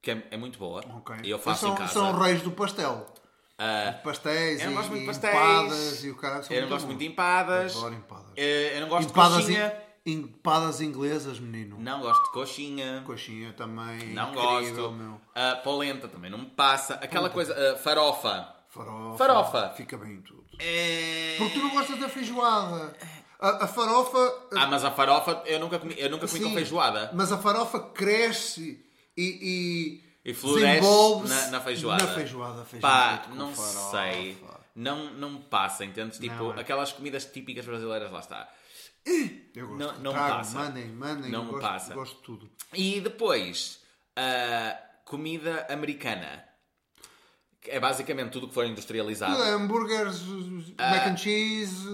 que 0.00 0.10
é, 0.12 0.22
é 0.30 0.36
muito 0.36 0.58
boa, 0.58 0.82
Ok. 0.96 1.16
e 1.24 1.30
eu 1.30 1.38
faço 1.38 1.62
são, 1.66 1.74
em 1.74 1.76
casa. 1.76 1.92
São 1.92 2.16
reis 2.18 2.40
do 2.42 2.52
pastel. 2.52 3.12
Ah, 3.58 3.92
Pastéis 4.04 4.60
eu 4.60 4.66
não 4.66 4.72
e, 4.72 4.76
gosto 4.76 4.88
muito 4.90 5.00
e 5.00 5.00
de 5.00 5.06
pastéis. 5.08 5.34
empadas 5.34 6.04
e 6.04 6.10
o 6.10 6.16
caralho 6.16 6.44
são 6.44 6.56
eu 6.56 6.62
não 6.62 6.68
gosto 6.68 6.86
muito 6.86 6.98
de 7.00 7.06
empadas. 7.06 7.76
Adoro 7.76 7.94
empadas. 7.94 8.32
Eh, 8.36 8.76
Eu 8.76 8.80
não 8.82 8.88
gosto 8.88 9.10
Empadas, 9.10 9.36
de 9.38 9.42
coxinha. 9.42 9.66
in- 9.66 9.87
empadas 10.06 10.80
inglesas, 10.80 11.38
menino. 11.38 11.76
Não 11.78 12.00
gosto 12.00 12.24
de 12.24 12.30
coxinha. 12.32 13.02
Coxinha 13.06 13.52
também. 13.52 14.14
Não 14.14 14.32
incrível, 14.32 14.90
gosto. 14.90 14.92
Meu. 14.92 15.20
Ah, 15.34 15.60
polenta 15.62 16.08
também 16.08 16.30
não 16.30 16.38
me 16.38 16.46
passa. 16.46 16.94
Aquela 16.94 17.30
coisa, 17.30 17.54
ah, 17.54 17.76
farofa. 17.78 18.54
Farofa. 18.68 19.16
Farofa. 19.18 19.74
Fica 19.76 19.96
bem 19.96 20.14
em 20.14 20.20
tudo. 20.22 20.44
É... 20.58 21.36
Porque 21.38 21.54
tu 21.54 21.60
não 21.60 21.70
gostas 21.70 21.98
da 21.98 22.08
feijoada. 22.08 22.94
A, 23.40 23.64
a 23.64 23.68
farofa. 23.68 24.18
Ah, 24.56 24.66
mas 24.66 24.84
a 24.84 24.90
farofa 24.90 25.42
eu 25.46 25.60
nunca 25.60 25.78
comi, 25.78 25.94
eu 25.96 26.10
nunca 26.10 26.26
comi 26.26 26.40
com 26.40 26.48
sim, 26.48 26.54
feijoada. 26.54 27.10
Mas 27.14 27.30
a 27.32 27.38
farofa 27.38 27.78
cresce 27.80 28.84
e. 29.16 30.02
e 30.24 30.30
E 30.30 30.34
floresce 30.34 31.28
na, 31.28 31.46
na 31.52 31.60
feijoada. 31.60 32.04
Na 32.04 32.12
feijoada, 32.14 32.64
feijão 32.64 32.90
Pá, 32.90 33.18
com 33.28 33.34
não 33.36 33.54
farofa. 33.54 33.90
sei. 33.90 34.36
Não, 34.78 35.12
não 35.14 35.30
me 35.30 35.40
passa, 35.40 35.84
entendes? 35.84 36.18
Tipo, 36.18 36.34
Não, 36.36 36.54
é. 36.54 36.60
aquelas 36.60 36.92
comidas 36.92 37.24
típicas 37.24 37.64
brasileiras, 37.66 38.10
lá 38.12 38.20
está. 38.20 38.48
Eu 39.54 39.66
gosto. 39.68 39.78
Não- 39.78 39.98
não 39.98 40.12
me 40.12 40.18
Trago, 40.18 40.36
passa. 40.36 40.58
Mandem, 40.58 40.88
mandem. 40.88 41.30
Não 41.32 41.40
eu 41.40 41.44
me 41.46 41.50
gosto, 41.52 41.62
passa. 41.62 41.94
Gosto 41.94 42.16
de 42.16 42.22
tudo. 42.22 42.50
E 42.74 43.00
depois, 43.00 43.80
a 44.16 44.78
comida 45.04 45.66
americana. 45.68 46.44
Que 47.60 47.70
É 47.72 47.80
basicamente 47.80 48.30
tudo 48.30 48.46
que 48.48 48.54
for 48.54 48.64
industrializado. 48.66 49.42
Hambúrgueres, 49.42 50.20
Ah. 50.78 50.90
mac 50.90 51.06
and 51.08 51.16
cheese. 51.16 51.84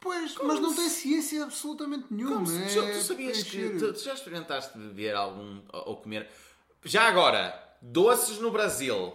Pois, 0.00 0.34
mas 0.42 0.58
não 0.58 0.74
tem 0.74 0.88
ciência 0.88 1.44
absolutamente 1.44 2.06
nenhuma. 2.10 2.36
Como 2.44 2.50
é 2.50 2.68
se- 2.68 2.74
tu, 2.80 2.86
tu 2.86 3.02
sabias 3.02 3.42
que. 3.44 3.50
preencher. 3.50 3.78
Tu, 3.78 3.92
tu 3.92 4.00
já 4.00 4.14
experimentaste 4.14 4.76
beber 4.76 5.14
algum. 5.14 5.62
ou 5.72 5.90
ou 5.90 5.96
comer. 5.98 6.28
Já 6.84 7.04
agora, 7.06 7.54
doces 7.80 8.38
no 8.40 8.50
Brasil. 8.50 9.12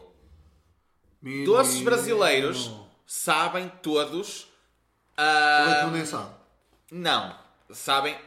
Menino. 1.22 1.46
Doces 1.46 1.82
brasileiros 1.82 2.72
sabem 3.06 3.70
todos. 3.82 4.48
ah, 5.18 5.66
Leite 5.68 5.86
condensado. 5.86 6.36
Não. 6.92 7.38
Sabem. 7.72 8.18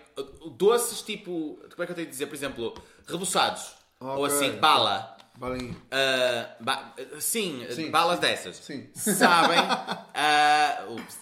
Doces 0.56 1.02
tipo. 1.02 1.58
Como 1.70 1.82
é 1.82 1.86
que 1.86 1.92
eu 1.92 1.96
tenho 1.96 2.06
de 2.06 2.12
dizer? 2.12 2.26
Por 2.26 2.34
exemplo, 2.34 2.74
reboçados. 3.06 3.74
Ou 4.00 4.24
Ok. 4.24 4.26
assim, 4.26 4.52
bala. 4.58 5.16
Balinho. 5.36 5.80
Ah, 5.90 6.56
ba- 6.60 6.94
sim, 7.20 7.66
Sim. 7.70 7.90
balas 7.90 8.18
dessas. 8.18 8.56
Sim. 8.56 8.90
Sabem. 8.94 9.58
ah, 10.14 10.86
ups. 10.90 11.18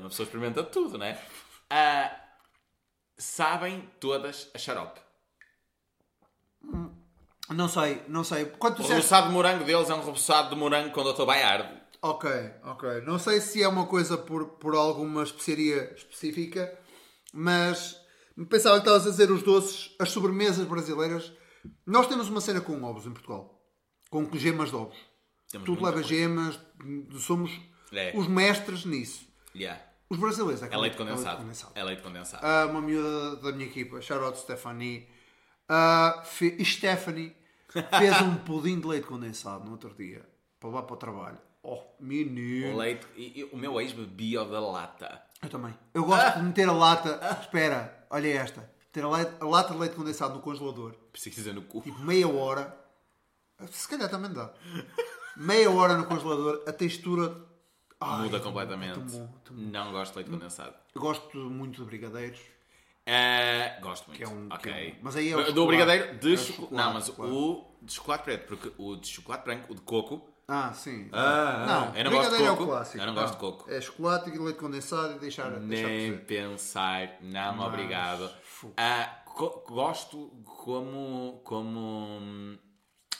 Uma 0.00 0.08
pessoa 0.08 0.24
experimenta 0.24 0.62
tudo, 0.64 0.98
né? 0.98 1.18
Ah, 1.70 2.14
sabem 3.16 3.88
todas 4.00 4.48
a 4.54 4.58
xarope. 4.58 5.00
Não 7.54 7.68
sei, 7.68 8.02
não 8.08 8.24
sei. 8.24 8.46
Quando 8.58 8.74
O 8.74 8.76
disseste... 8.82 8.94
reboçado 8.96 9.26
de 9.28 9.32
morango 9.32 9.64
deles 9.64 9.90
é 9.90 9.94
um 9.94 10.04
reboçado 10.04 10.50
de 10.50 10.56
morango 10.56 10.90
com 10.92 11.00
o 11.00 11.12
Dr. 11.12 11.24
Bayard. 11.24 11.80
Ok, 12.00 12.28
ok. 12.64 13.00
Não 13.02 13.18
sei 13.18 13.40
se 13.40 13.62
é 13.62 13.68
uma 13.68 13.86
coisa 13.86 14.16
por, 14.18 14.46
por 14.58 14.74
alguma 14.74 15.22
especiaria 15.22 15.92
específica, 15.96 16.76
mas 17.32 17.96
pensava 18.48 18.76
que 18.76 18.82
estavas 18.88 19.06
a 19.06 19.10
dizer 19.10 19.30
os 19.30 19.42
doces, 19.42 19.94
as 20.00 20.10
sobremesas 20.10 20.66
brasileiras 20.66 21.32
Nós 21.86 22.08
temos 22.08 22.28
uma 22.28 22.40
cena 22.40 22.60
com 22.60 22.82
ovos 22.82 23.06
em 23.06 23.12
Portugal. 23.12 23.60
Com 24.10 24.28
gemas 24.36 24.70
de 24.70 24.76
ovos. 24.76 24.96
Temos 25.50 25.64
Tudo 25.66 25.80
leva 25.84 25.94
coisa. 25.94 26.08
gemas. 26.08 26.58
Somos 27.20 27.52
É. 27.92 28.12
os 28.16 28.26
mestres 28.26 28.84
nisso. 28.84 29.24
Yeah. 29.54 29.80
Os 30.10 30.18
brasileiros. 30.18 30.62
É 30.62 30.76
leite 30.76 30.96
condensado. 30.96 31.46
É 31.74 31.84
leite 31.84 32.02
condensado. 32.02 32.44
Ah, 32.44 32.66
uma 32.66 32.80
miúda 32.82 33.36
da 33.36 33.52
minha 33.52 33.66
equipa, 33.68 34.00
out 34.24 34.38
Stephanie. 34.38 35.08
Fe- 36.24 36.62
Stephanie 36.64 37.34
fez 37.98 38.20
um 38.22 38.36
pudim 38.36 38.78
de 38.80 38.86
leite 38.86 39.06
condensado 39.06 39.64
no 39.64 39.72
outro 39.72 39.94
dia 39.94 40.24
para 40.60 40.68
levar 40.68 40.82
para 40.82 40.94
o 40.94 40.96
trabalho. 40.96 41.38
Oh, 41.62 41.80
menino. 42.00 42.74
O 42.74 42.78
leite. 42.78 43.06
E, 43.16 43.40
e 43.40 43.44
o 43.44 43.56
meu 43.56 43.80
ex 43.80 43.92
bebia 43.92 44.44
da 44.44 44.60
lata. 44.60 45.22
Eu 45.42 45.48
também. 45.48 45.74
Eu 45.94 46.04
gosto 46.04 46.36
de 46.38 46.42
meter 46.42 46.68
a 46.68 46.72
lata. 46.72 47.38
Espera, 47.40 48.06
olha 48.10 48.28
esta. 48.28 48.60
Meter 48.86 49.04
a, 49.04 49.08
leite- 49.10 49.32
a 49.40 49.44
lata 49.44 49.72
de 49.72 49.78
leite 49.80 49.94
condensado 49.94 50.34
no 50.34 50.40
congelador, 50.40 50.94
Precisa 51.12 51.52
no 51.52 51.62
cu. 51.62 51.80
tipo 51.82 51.98
meia 52.00 52.28
hora. 52.28 52.76
Se 53.70 53.86
calhar 53.88 54.10
também 54.10 54.32
dá. 54.32 54.52
Meia 55.36 55.70
hora 55.70 55.96
no 55.96 56.04
congelador, 56.06 56.62
a 56.66 56.72
textura. 56.72 57.34
Ai, 58.00 58.22
Muda 58.24 58.36
é 58.36 58.40
bom, 58.40 58.46
completamente. 58.46 58.98
é 58.98 59.02
bom, 59.02 59.24
é 59.46 59.50
bom. 59.50 59.54
Não 59.56 59.92
gosto 59.92 60.12
de 60.12 60.18
leite 60.18 60.30
condensado. 60.32 60.74
Eu 60.94 61.00
Gosto 61.00 61.38
muito 61.38 61.80
de 61.80 61.84
brigadeiros. 61.86 62.40
Eh, 63.04 63.78
gosto 63.80 64.08
muito. 64.08 64.22
É 64.22 64.28
um- 64.28 64.48
que 64.48 64.54
ok. 64.54 64.72
é 64.72 64.92
um- 64.92 64.98
mas 65.02 65.16
aí 65.16 65.30
é 65.32 65.36
o 65.36 65.52
Do 65.52 65.66
brigadeiro 65.66 66.18
de 66.18 66.34
É 66.34 66.36
chocolate. 66.36 66.74
Não, 66.74 66.92
mas 66.94 67.08
claro. 67.10 67.34
o 67.34 67.76
de 67.82 67.92
chocolate 67.92 68.24
preto, 68.24 68.46
porque 68.46 68.72
o 68.78 68.96
de 68.96 69.08
chocolate 69.08 69.44
branco, 69.44 69.72
o 69.72 69.74
de 69.74 69.80
coco, 69.82 70.28
Ah, 70.48 70.72
sim. 70.74 71.08
Ah, 71.12 71.64
não, 71.66 71.96
eu 71.96 72.04
não 72.04 72.10
gosto 72.10 72.30
de 72.30 72.36
coco. 72.36 72.44
É 72.46 72.50
o 72.50 72.66
clássico. 72.66 72.98
Eu 72.98 73.06
não 73.06 73.14
gosto 73.14 73.32
de 73.34 73.38
coco. 73.40 73.70
É 73.70 73.80
chocolate 73.80 74.28
e 74.30 74.38
leite 74.38 74.58
condensado 74.58 75.14
e 75.14 75.18
deixar, 75.20 75.48
deixar 75.50 75.88
nem 75.88 76.10
cozer. 76.12 76.24
pensar, 76.26 77.16
não, 77.22 77.56
Mas, 77.56 77.66
obrigado. 77.68 78.30
Ah, 78.76 79.22
co- 79.24 79.64
gosto 79.68 80.28
como. 80.44 81.40
como. 81.44 82.58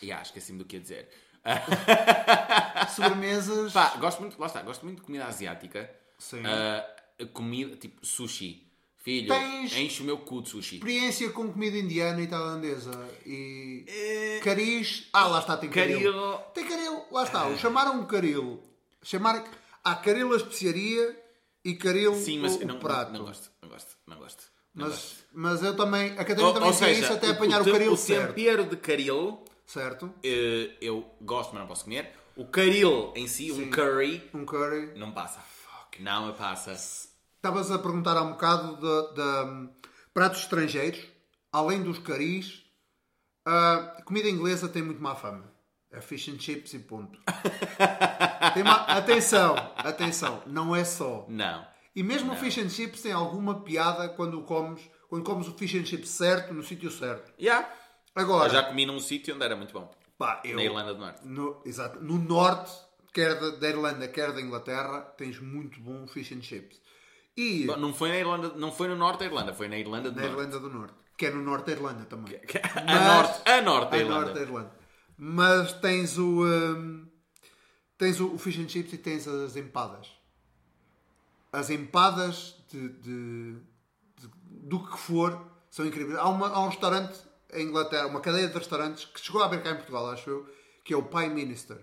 Ya, 0.03 0.21
esqueci-me 0.21 0.59
do 0.59 0.65
que 0.65 0.77
ia 0.77 0.83
dizer. 0.83 1.09
Sobremesas. 2.95 3.73
Pá, 3.73 3.97
gosto 3.99 4.21
muito, 4.21 4.39
lá 4.39 4.47
está, 4.47 4.63
gosto 4.63 4.85
muito 4.85 4.99
de 4.99 5.03
comida 5.07 5.25
asiática. 5.27 5.91
Sim. 6.19 6.43
Ah, 6.45 6.85
comida 7.33 7.77
tipo 7.77 8.05
sushi. 8.05 8.71
Filho, 9.03 9.29
Tens- 9.29 9.77
enche 9.77 10.01
o 10.03 10.05
meu 10.07 10.19
cu 10.19 10.41
de 10.43 10.49
sushi. 10.49 10.77
Experiência 10.77 11.29
com 11.31 11.53
comida 11.53 11.77
indiana 11.77 12.21
e 12.23 12.27
tailandesa. 12.29 12.93
E. 13.27 13.85
Eh, 13.89 14.41
Cariz. 14.45 15.09
Ah, 15.13 15.27
lá 15.27 15.41
está, 15.41 15.57
tem 15.57 15.69
caril. 15.69 15.99
Caril. 15.99 16.39
Tem 16.55 16.65
caril, 16.69 17.03
lá 17.11 17.25
está. 17.25 17.49
O 17.49 17.59
chamaram 17.59 17.99
um 18.01 18.07
caril. 18.07 18.63
Chamar... 19.03 19.45
Há 19.85 19.97
caril 19.97 20.33
a 20.33 20.37
especiaria 20.37 21.21
e 21.65 21.75
caril 21.75 22.15
Sim, 22.15 22.39
mas 22.39 22.55
o, 22.55 22.63
o 22.63 22.67
não, 22.67 22.79
prato. 22.79 23.11
não, 23.13 23.19
não 23.19 23.27
gosto, 23.27 23.51
não 23.61 23.69
gosto, 23.69 23.97
não 24.07 24.17
gosto. 24.19 24.45
Não 24.75 24.87
Mas, 24.87 24.95
gosto. 24.95 25.17
mas 25.35 25.63
eu 25.65 25.77
também. 25.77 26.13
A 26.13 26.17
Catarina 26.25 26.47
Ou, 26.47 26.55
também 26.55 26.69
ou 26.69 26.75
fez 26.75 26.97
seja, 26.97 27.05
isso 27.07 27.13
até 27.15 27.29
apanhar 27.31 27.61
o, 27.61 27.65
te- 27.65 27.73
caril 27.73 27.93
o 27.93 27.97
certo. 27.97 28.35
tempero 28.35 28.65
de 28.67 28.77
caril 28.77 29.43
Certo? 29.67 30.15
eh, 30.23 30.71
eu 30.81 31.05
gosto, 31.21 31.51
mas 31.53 31.61
não 31.61 31.67
posso 31.67 31.83
comer. 31.85 32.13
O 32.37 32.47
caril 32.47 33.13
em 33.17 33.27
si, 33.27 33.53
Sim. 33.53 33.65
um 33.65 33.71
curry, 33.71 34.23
Um 34.33 34.45
curry. 34.47 34.93
não 34.97 35.11
passa. 35.11 35.41
Não 35.99 36.29
me 36.29 36.33
passa. 36.35 37.11
Estavas 37.43 37.73
a 37.73 37.79
perguntar 37.81 38.17
há 38.17 38.23
um 38.23 38.31
bocado 38.35 38.77
de, 38.77 39.15
de, 39.17 39.21
hum, 39.51 39.69
pratos 40.15 40.43
estrangeiros, 40.43 41.01
além 41.51 41.83
dos 41.83 41.99
caris. 41.99 42.63
A 43.45 44.01
comida 44.07 44.29
inglesa 44.29 44.69
tem 44.69 44.81
muito 44.81 45.03
má 45.03 45.17
fama. 45.17 45.51
É 45.91 46.01
fish 46.01 46.29
and 46.29 46.39
chips 46.39 46.73
e 46.73 46.79
ponto. 46.79 47.19
Má- 48.65 48.85
Atenção, 48.87 49.57
atenção, 49.77 50.41
não 50.47 50.75
é 50.75 50.85
só. 50.85 51.27
Não. 51.29 51.67
E 51.97 52.03
mesmo 52.05 52.33
o 52.33 52.37
fish 52.37 52.59
and 52.59 52.69
chips 52.71 53.03
tem 53.03 53.11
alguma 53.13 53.61
piada 53.65 54.09
quando 54.11 54.41
comes, 54.43 54.81
quando 55.09 55.25
comes 55.25 55.49
o 55.49 55.53
fish 55.55 55.75
and 55.75 55.85
chips 55.85 56.11
certo, 56.11 56.55
no 56.55 56.63
sítio 56.63 56.93
certo. 56.93 57.33
Yeah. 57.41 57.69
Agora, 58.15 58.47
Eu 58.47 58.51
já 58.53 58.63
comi 58.63 58.87
num 58.87 59.01
sítio 59.01 59.35
onde 59.35 59.45
era 59.45 59.57
muito 59.57 59.73
bom. 59.75 59.91
pá, 60.17 60.41
eu, 60.45 60.55
Na 60.55 60.63
Irlanda 60.63 60.95
do 60.95 61.01
Norte. 61.01 61.27
no, 61.27 61.61
exato, 61.67 61.99
no 62.01 62.19
norte, 62.19 62.71
quer 63.13 63.35
da, 63.41 63.51
da 63.51 63.69
Irlanda, 63.69 64.07
quer 64.07 64.33
da 64.33 64.41
Inglaterra, 64.41 65.01
tens 65.19 65.41
muito 65.41 65.81
bom 65.81 66.07
fish 66.07 66.31
and 66.33 66.43
chips. 66.43 66.81
E 67.37 67.67
Bom, 67.67 67.77
Não 67.77 67.95
foi 67.95 68.09
na 68.11 68.17
Irlanda, 68.17 68.49
não 68.57 68.71
foi 68.73 68.89
no 68.89 68.97
norte 68.97 69.21
da 69.21 69.25
Irlanda, 69.27 69.55
foi 69.55 69.69
na 69.69 69.79
Irlanda 69.79 70.11
do 70.11 70.17
na 70.17 70.23
Norte. 70.23 70.33
Irlanda 70.39 70.61
do 70.61 70.71
Norte, 70.71 70.95
que 71.17 71.27
é 71.27 71.31
no 71.31 71.43
norte 71.43 71.67
da 71.67 71.73
Irlanda 71.73 72.05
também. 72.05 72.35
A 72.77 72.85
Mas- 72.85 73.07
norte, 73.07 73.49
a 73.51 73.63
norte 73.63 73.91
da 73.91 73.97
a 73.97 74.01
Irlanda. 74.01 74.21
norte 74.21 74.35
da 74.35 74.41
Irlanda. 74.43 74.73
Mas 75.17 75.73
tens 75.75 76.19
o. 76.19 76.45
hum, 76.45 77.09
tens 77.97 78.21
o, 78.21 78.35
o 78.35 78.39
fish 78.39 78.59
and 78.59 78.69
chips 78.69 78.93
e 78.93 78.99
tens 78.99 79.27
as 79.29 79.57
empadas. 79.57 80.09
As 81.53 81.71
empadas 81.71 82.57
de, 82.71 82.89
de- 82.89 83.53
de- 84.19 84.31
do 84.49 84.87
que 84.87 84.99
for 84.99 85.47
são 85.71 85.87
incríveis. 85.87 86.19
Há, 86.19 86.29
uma- 86.29 86.49
há 86.49 86.61
um 86.61 86.69
restaurante 86.69 87.19
em 87.53 87.67
Inglaterra, 87.67 88.07
uma 88.09 88.21
cadeia 88.21 88.49
de 88.49 88.55
restaurantes 88.59 89.05
que 89.05 89.21
chegou 89.21 89.43
a 89.43 89.47
haver 89.47 89.63
cá 89.63 89.71
em 89.71 89.77
Portugal, 89.77 90.11
acho 90.11 90.29
eu, 90.29 90.55
que 90.85 90.93
é 90.93 90.97
o 90.97 91.03
Pie 91.03 91.29
Minister. 91.29 91.79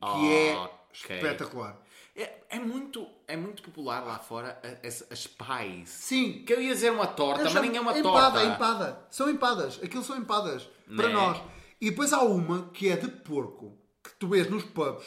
Que 0.00 0.32
é 0.34 0.56
Ok. 0.56 1.16
espetacular. 1.16 1.76
É, 2.22 2.42
é 2.50 2.58
muito, 2.58 3.06
é 3.26 3.34
muito 3.36 3.62
popular 3.62 4.00
lá 4.04 4.18
fora 4.18 4.60
as, 4.84 5.04
as 5.10 5.26
pies. 5.26 5.88
Sim, 5.88 6.42
Que 6.44 6.52
eu 6.52 6.60
ia 6.60 6.74
dizer 6.74 6.92
uma 6.92 7.06
torta, 7.06 7.44
mas 7.44 7.54
nem 7.54 7.76
é 7.76 7.80
uma 7.80 7.98
empada, 7.98 8.40
torta. 8.40 8.44
empada. 8.54 9.06
São 9.10 9.30
empadas. 9.30 9.80
Aquilo 9.82 10.02
são 10.04 10.18
empadas. 10.18 10.68
Para 10.96 11.08
Né? 11.08 11.14
nós. 11.14 11.40
E 11.80 11.88
depois 11.90 12.12
há 12.12 12.20
uma 12.22 12.68
que 12.74 12.88
é 12.88 12.96
de 12.96 13.08
porco. 13.08 13.78
Que 14.04 14.10
tu 14.18 14.28
vês 14.28 14.50
nos 14.50 14.64
pubs. 14.64 15.06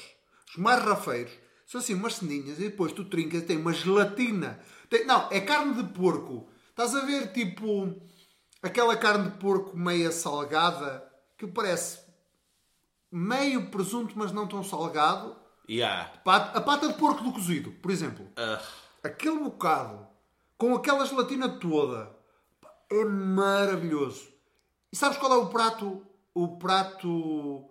Os 0.49 0.57
mais 0.57 0.83
rafeiros. 0.83 1.31
São 1.67 1.79
assim 1.79 1.93
umas 1.93 2.15
ceninhas. 2.15 2.57
E 2.59 2.63
depois 2.69 2.91
tu 2.91 3.05
trincas. 3.05 3.43
Tem 3.43 3.57
uma 3.57 3.73
gelatina. 3.73 4.59
Tem- 4.89 5.05
não, 5.05 5.27
é 5.31 5.39
carne 5.39 5.73
de 5.75 5.83
porco. 5.93 6.47
Estás 6.71 6.95
a 6.95 7.01
ver 7.05 7.31
tipo... 7.31 7.93
Aquela 8.63 8.95
carne 8.97 9.29
de 9.29 9.37
porco 9.37 9.77
meia 9.77 10.11
salgada. 10.11 11.07
Que 11.37 11.45
parece 11.45 11.99
meio 13.11 13.69
presunto, 13.69 14.13
mas 14.17 14.31
não 14.31 14.47
tão 14.47 14.63
salgado. 14.63 15.35
Yeah. 15.69 16.09
Pat- 16.23 16.55
A 16.55 16.61
pata 16.61 16.87
de 16.89 16.93
porco 16.95 17.23
do 17.23 17.31
cozido, 17.31 17.71
por 17.71 17.89
exemplo 17.91 18.27
Ah, 18.35 18.61
aquele 19.03 19.39
bocado 19.39 20.05
com 20.57 20.75
aquela 20.75 21.05
gelatina 21.05 21.47
toda 21.49 22.11
é 22.91 23.05
maravilhoso. 23.05 24.27
E 24.91 24.95
sabes 24.95 25.17
qual 25.17 25.31
é 25.33 25.37
o 25.37 25.47
prato, 25.47 26.05
o 26.33 26.57
prato 26.57 27.67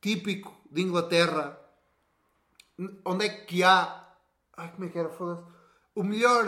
típico 0.00 0.54
de 0.70 0.82
Inglaterra? 0.82 1.58
Onde 3.04 3.26
é 3.26 3.28
que 3.28 3.62
há. 3.64 4.04
Ai, 4.56 4.70
como 4.72 4.84
é 4.84 4.88
que 4.88 4.98
era? 4.98 5.08
Foda-se. 5.10 5.42
O 5.94 6.02
melhor 6.04 6.44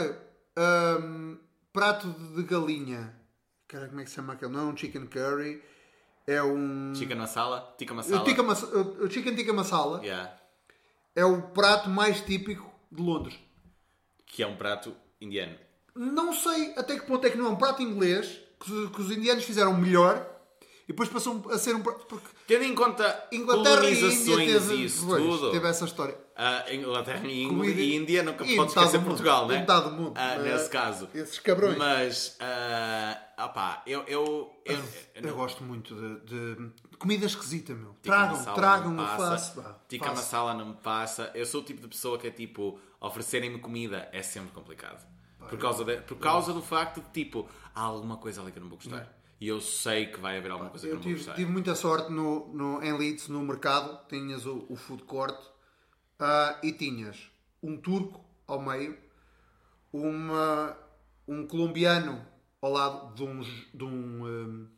hum, 1.01 1.39
prato 1.73 2.09
de 2.09 2.43
galinha. 2.45 3.15
Cara, 3.69 3.89
como 3.89 4.01
é 4.01 4.05
que 4.05 4.11
se 4.11 4.17
chama 4.17 4.35
aquele? 4.35 4.53
Não 4.53 4.61
é 4.61 4.73
um 4.73 4.77
chicken 4.77 5.07
curry. 5.07 5.63
É 6.27 6.43
um. 6.43 6.93
chicken 6.95 7.17
masala, 7.17 7.75
tikka 7.79 7.93
O, 7.93 7.97
masala. 7.97 8.25
tikka 8.25 8.43
mas- 8.43 8.63
o 8.63 9.09
chicken 9.11 9.35
tikka 9.35 9.53
masala 9.53 10.01
Yeah. 10.05 10.33
É 11.17 11.25
o 11.25 11.43
prato 11.43 11.89
mais 11.91 12.21
típico 12.21 12.71
de 12.93 13.03
Londres. 13.03 13.35
Que 14.27 14.43
é 14.43 14.47
um 14.47 14.55
prato 14.57 14.95
indiano. 15.21 15.57
Não 15.95 16.33
sei 16.33 16.75
até 16.77 16.99
que 16.99 17.07
ponto 17.07 17.27
é 17.27 17.31
que 17.31 17.39
não 17.39 17.47
é 17.47 17.49
um 17.49 17.57
prato 17.57 17.83
inglês 17.83 18.39
que, 18.61 18.71
os- 18.71 18.91
que 18.95 19.01
os 19.01 19.11
indianos 19.11 19.45
fizeram 19.45 19.75
melhor 19.77 20.25
e 20.85 20.89
depois 20.89 21.09
passou 21.09 21.43
a 21.51 21.59
ser 21.59 21.75
um 21.75 21.83
prato. 21.83 22.05
Porque 22.07 22.29
Tendo 22.47 22.65
em 22.65 22.75
conta 22.75 23.27
Inglaterra 23.33 23.89
e 23.91 23.99
Índia 24.05 24.37
teve, 24.37 24.85
isso 24.85 25.07
pois, 25.07 25.23
tudo. 25.23 25.51
teve 25.51 25.67
essa 25.67 25.85
história. 25.87 26.17
a 26.37 26.73
Inglaterra 26.75 27.27
e, 27.27 27.47
Comida- 27.49 27.81
Índia 27.81 28.23
nunca 28.23 28.45
e 28.45 28.55
pode 28.55 28.69
esquecer 28.69 28.99
mundo. 28.99 29.07
Portugal, 29.09 29.49
né? 29.49 29.59
metade 29.61 29.89
do 29.89 29.97
mundo. 29.97 30.13
Ah, 30.17 30.35
Eh, 30.35 30.39
nesse 30.43 30.69
caso. 30.71 31.09
esses 31.15 31.39
cabrões. 31.39 31.79
Mas, 31.79 32.37
ah, 32.41 33.47
opá, 33.47 33.83
eu, 33.87 34.03
eu, 34.07 34.53
eu, 34.67 34.79
Eu 35.15 35.35
gosto 35.35 35.65
muito 35.65 35.95
de- 35.95 36.21
de 36.55 36.71
comida 36.99 37.27
esquisita, 37.27 37.75
meu. 37.75 37.95
Tragam, 38.03 38.55
tragam, 38.55 38.93
não 38.93 39.05
eu 39.05 39.11
me 39.11 39.17
faço. 39.17 39.61
pá, 39.63 39.79
Tikka 39.89 40.07
faço. 40.07 40.17
masala 40.23 40.55
não 40.55 40.67
me 40.71 40.75
passa. 40.77 41.31
Eu 41.35 41.47
sou 41.47 41.61
o 41.61 41.65
tipo 41.65 41.81
de 41.81 41.89
pessoa 41.89 42.19
que 42.19 42.27
é 42.27 42.31
tipo, 42.31 42.79
oferecerem-me 43.01 43.59
comida 43.59 44.09
é 44.13 44.23
sempre 44.23 44.53
complicado. 44.53 45.07
Por 45.49 45.59
causa, 45.59 45.85
de- 45.85 45.99
por 46.03 46.17
causa 46.19 46.53
do 46.53 46.61
facto 46.63 47.01
de 47.01 47.09
tipo, 47.11 47.49
há 47.75 47.83
alguma 47.83 48.17
coisa 48.17 48.41
ali 48.43 48.51
que 48.51 48.59
eu 48.59 48.63
não 48.63 48.69
vou 48.69 48.79
gostar. 48.79 49.13
E 49.41 49.47
eu 49.49 49.61
sei 49.61 50.07
que 50.07 50.19
vai 50.19 50.39
haver 50.39 50.51
alguma 50.51 50.71
coisa 50.71 50.87
que 50.87 50.91
eu 50.93 50.95
Eu 50.95 50.97
não 50.97 51.03
vou 51.03 51.13
tive, 51.13 51.25
gostar. 51.25 51.35
tive 51.37 51.51
muita 51.53 51.75
sorte 51.75 52.11
no, 52.11 52.49
no, 52.55 52.83
em 52.83 52.97
Leeds, 52.97 53.29
no 53.29 53.41
mercado. 53.43 53.99
Tinhas 54.09 54.47
o, 54.47 54.65
o 54.69 54.75
food 54.77 55.03
court 55.05 55.39
ah, 56.19 56.59
e 56.63 56.73
tinhas 56.73 57.31
um 57.63 57.77
turco 57.77 58.25
ao 58.47 58.61
meio, 58.61 58.97
uma, 59.93 60.77
um 61.29 61.47
colombiano 61.47 62.25
ao 62.61 62.73
lado 62.73 63.15
de 63.15 63.23
um, 63.23 63.41
de 63.43 63.85
um, 63.85 64.25
hum, 64.25 64.69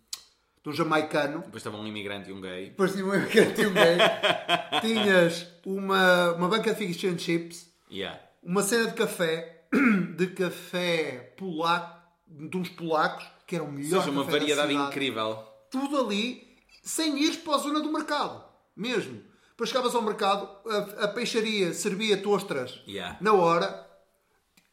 de 0.68 0.74
um 0.74 0.76
jamaicano. 0.76 1.38
Depois 1.40 1.56
estava 1.56 1.76
um 1.78 1.86
imigrante 1.86 2.28
e 2.30 2.32
um 2.32 2.40
gay. 2.40 2.66
Depois 2.70 2.92
tinha 2.92 3.04
um, 3.04 3.10
tinha 3.54 3.68
um 3.68 3.72
gay. 3.72 3.98
Tinhas 4.82 5.46
uma, 5.64 6.32
uma 6.34 6.48
banca 6.48 6.74
de 6.74 6.78
fish 6.86 7.04
and 7.04 7.18
chips, 7.18 7.68
Yeah. 7.90 8.20
uma 8.42 8.62
cena 8.62 8.88
de 8.88 8.94
café, 8.94 9.64
de 10.16 10.26
café 10.28 11.34
polaco, 11.38 11.98
de 12.26 12.56
uns 12.56 12.68
polacos, 12.68 13.24
que 13.46 13.54
era 13.56 13.64
o 13.64 13.74
Ou 13.74 13.82
seja, 13.82 14.10
uma 14.10 14.24
variedade 14.24 14.74
incrível. 14.74 15.42
tudo 15.70 15.98
ali 15.98 16.46
sem 16.82 17.18
ires 17.22 17.36
para 17.36 17.54
a 17.54 17.58
zona 17.58 17.80
do 17.80 17.90
mercado. 17.90 18.44
Mesmo. 18.76 19.22
Depois 19.50 19.70
chegavas 19.70 19.94
ao 19.94 20.02
mercado, 20.02 20.48
a, 20.68 21.04
a 21.04 21.08
peixaria 21.08 21.72
servia-te 21.72 22.28
ostras 22.28 22.80
Yeah. 22.86 23.16
na 23.20 23.32
hora. 23.32 23.86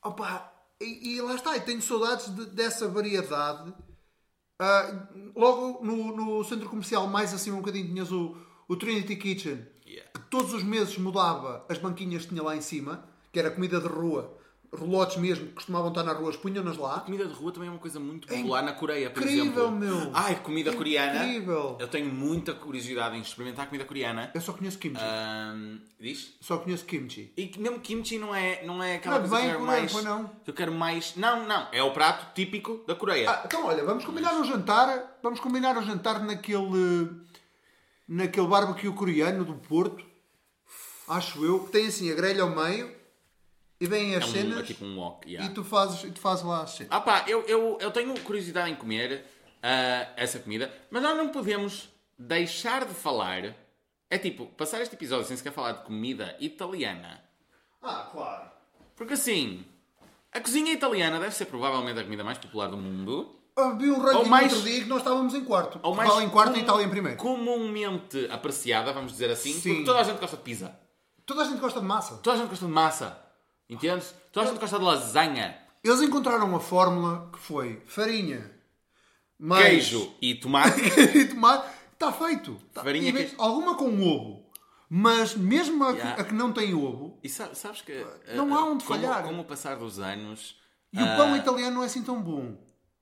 Opa, 0.03 0.51
e, 0.79 1.15
e 1.15 1.21
lá 1.21 1.35
está, 1.35 1.55
eu 1.55 1.61
tenho 1.61 1.81
saudades 1.81 2.27
de- 2.35 2.45
dessa 2.47 2.87
variedade 2.87 3.73
Ah, 4.59 5.07
logo 5.35 5.83
no, 5.83 6.15
no 6.15 6.43
centro 6.43 6.69
comercial, 6.69 7.07
mais 7.07 7.33
acima 7.33 7.57
um 7.57 7.59
bocadinho, 7.59 7.87
tinhas 7.87 8.11
o, 8.11 8.35
o 8.67 8.75
Trinity 8.75 9.15
Kitchen, 9.15 9.65
Yeah. 9.85 10.11
que 10.13 10.21
todos 10.31 10.51
os 10.51 10.63
meses 10.63 10.97
mudava 10.97 11.63
as 11.69 11.77
banquinhas 11.77 12.23
que 12.23 12.29
tinha 12.29 12.41
lá 12.41 12.55
em 12.55 12.61
cima, 12.61 13.07
que 13.31 13.39
era 13.39 13.51
comida 13.51 13.79
de 13.79 13.87
rua, 13.87 14.35
relotes 14.75 15.17
mesmo, 15.17 15.47
que 15.47 15.53
costumavam 15.53 15.89
estar 15.89 16.03
nas 16.03 16.17
ruas, 16.17 16.35
punham-nas 16.37 16.77
lá. 16.77 16.99
Comida 16.99 17.25
de 17.25 17.33
rua 17.33 17.51
também 17.51 17.67
é 17.69 17.71
uma 17.71 17.79
coisa 17.79 17.99
muito 17.99 18.27
popular 18.27 18.61
na 18.63 18.73
Coreia, 18.73 19.09
por 19.09 19.23
incrível, 19.23 19.67
exemplo. 19.67 19.71
meu. 19.71 20.11
Ai, 20.13 20.35
comida 20.41 20.73
coreana. 20.73 21.25
Incrível. 21.25 21.77
Eu 21.79 21.87
tenho 21.87 22.13
muita 22.13 22.53
curiosidade 22.53 23.17
em 23.17 23.21
experimentar 23.21 23.67
comida 23.67 23.85
coreana. 23.85 24.31
Eu 24.33 24.41
só 24.41 24.53
conheço 24.53 24.77
kimchi. 24.79 25.01
Ahm, 25.01 25.79
diz? 25.99 26.33
Só 26.41 26.57
conheço 26.57 26.85
kimchi. 26.85 27.31
E 27.35 27.47
que 27.47 27.59
mesmo 27.59 27.79
kimchi 27.79 28.17
não 28.17 28.33
é, 28.35 28.63
não 28.65 28.81
é 28.83 28.95
aquela 28.95 29.19
Não 29.19 29.25
é 29.25 29.29
coisa 29.29 29.35
que 29.35 29.41
bem 29.41 29.51
eu 29.51 29.65
quero 29.65 29.65
mais. 29.65 30.03
não? 30.03 30.27
que 30.43 30.49
Eu 30.49 30.53
quero 30.53 30.71
mais. 30.71 31.15
Não, 31.15 31.47
não. 31.47 31.67
É 31.71 31.81
o 31.83 31.91
prato 31.91 32.33
típico 32.33 32.83
da 32.87 32.95
Coreia. 32.95 33.29
Ah, 33.29 33.43
então 33.45 33.65
olha, 33.65 33.83
vamos 33.83 34.05
combinar 34.05 34.33
um 34.35 34.43
jantar. 34.43 35.17
Vamos 35.23 35.39
combinar 35.39 35.77
um 35.77 35.81
jantar 35.83 36.23
naquele. 36.23 37.09
naquele 38.07 38.47
barbecue 38.47 38.91
coreano 38.93 39.43
do 39.45 39.55
Porto. 39.55 40.05
Acho 41.07 41.43
eu. 41.45 41.59
Que 41.65 41.71
tem 41.71 41.87
assim 41.87 42.11
a 42.11 42.15
grelha 42.15 42.43
ao 42.43 42.49
meio 42.49 42.91
e 43.79 43.87
vêm 43.87 44.15
as 44.15 44.23
é, 44.23 44.27
um, 44.27 44.31
cenas 44.31 44.59
é 44.59 44.63
tipo 44.63 44.85
um 44.85 44.97
wok. 44.97 45.29
yeah. 45.29 45.49
e 45.49 45.53
tu 45.53 45.63
fazes, 45.63 46.03
e 46.03 46.11
tu 46.11 46.19
fazes 46.19 46.43
lá 46.45 46.63
as 46.63 46.71
cenas. 46.71 46.91
Ah 46.91 47.01
pá, 47.01 47.25
eu, 47.27 47.41
eu, 47.43 47.77
eu 47.81 47.91
tenho 47.91 48.17
curiosidade 48.21 48.71
em 48.71 48.75
comer 48.75 49.25
ah, 49.61 50.07
essa 50.15 50.39
comida, 50.39 50.73
mas 50.89 51.01
nós 51.01 51.17
não 51.17 51.29
podemos 51.29 51.89
deixar 52.17 52.85
de 52.85 52.93
falar. 52.93 53.55
É 54.09 54.17
tipo, 54.17 54.45
passar 54.45 54.81
este 54.81 54.95
episódio 54.95 55.25
sem 55.25 55.35
sequer 55.35 55.51
falar 55.51 55.73
de 55.73 55.83
comida 55.83 56.35
italiana. 56.39 57.21
Ah, 57.81 58.07
claro. 58.11 58.51
Porque 58.95 59.13
assim, 59.13 59.65
a 60.31 60.39
cozinha 60.39 60.71
italiana 60.71 61.19
deve 61.19 61.35
ser 61.35 61.45
provavelmente 61.45 61.99
a 61.99 62.03
comida 62.03 62.23
mais 62.23 62.37
popular 62.37 62.67
do 62.69 62.77
mundo. 62.77 63.35
Vi 63.77 63.89
um 63.89 64.01
ranking 64.01 64.17
Ou 64.17 64.25
mais- 64.25 64.51
outro 64.53 64.69
dia 64.69 64.81
que 64.81 64.89
nós 64.89 64.99
estávamos 64.99 65.33
em 65.33 65.43
quarto. 65.43 65.79
Ou 65.81 65.95
mais 65.95 66.09
Portugal 66.09 66.27
em 66.27 66.31
quarto 66.31 66.57
e 66.57 66.61
Itália 66.61 66.85
em 66.85 66.89
primeiro. 66.89 67.17
Comumente 67.17 68.27
apreciada, 68.29 68.91
vamos 68.91 69.13
dizer 69.13 69.31
assim, 69.31 69.53
Sim. 69.53 69.69
porque 69.69 69.85
toda 69.85 69.99
a 69.99 70.03
gente 70.03 70.19
gosta 70.19 70.35
de 70.37 70.43
pizza. 70.43 70.77
Toda 71.25 71.41
a 71.41 71.45
gente 71.45 71.59
gosta 71.59 71.79
de 71.79 71.85
massa. 71.85 72.17
Toda 72.17 72.35
a 72.35 72.39
gente 72.39 72.49
gosta 72.49 72.65
de 72.65 72.71
massa. 72.71 73.24
Entendes? 73.69 74.13
Toda 74.31 74.47
a 74.47 74.49
gente 74.51 74.59
gosta 74.59 74.77
de 74.77 74.83
lasanha, 74.85 75.57
Eles 75.83 76.01
encontraram 76.01 76.47
uma 76.47 76.59
fórmula 76.59 77.29
que 77.31 77.39
foi 77.39 77.81
farinha, 77.87 78.51
mais 79.39 79.65
queijo 79.67 80.13
e 80.21 80.35
tomate. 80.35 80.81
e 81.17 81.25
tomate. 81.25 81.67
Está 81.93 82.11
feito. 82.11 82.59
Tá- 82.73 82.83
Farinha, 82.83 83.09
e 83.09 83.13
queijo. 83.13 83.35
Alguma 83.37 83.75
com 83.75 84.01
ovo. 84.01 84.43
Mas 84.89 85.35
mesmo 85.35 85.83
a, 85.83 85.93
que- 85.93 85.97
Yeah. 85.99 86.21
a 86.21 86.25
que 86.25 86.33
não 86.33 86.51
tem 86.51 86.73
ovo, 86.73 87.19
E 87.23 87.29
sa- 87.29 87.53
sabes 87.55 87.81
que. 87.81 88.05
Não 88.35 88.53
ah, 88.55 88.59
há 88.59 88.65
onde 88.65 88.83
como- 88.83 88.99
falhar. 88.99 89.23
Com 89.23 89.39
o 89.39 89.43
passar 89.45 89.75
dos 89.77 89.99
anos. 89.99 90.55
e 90.93 91.01
o 91.01 91.05
pão 91.17 91.35
italiano 91.35 91.75
não 91.75 91.83
é 91.83 91.87
assim 91.87 92.03
tão 92.03 92.21
bom. 92.21 92.55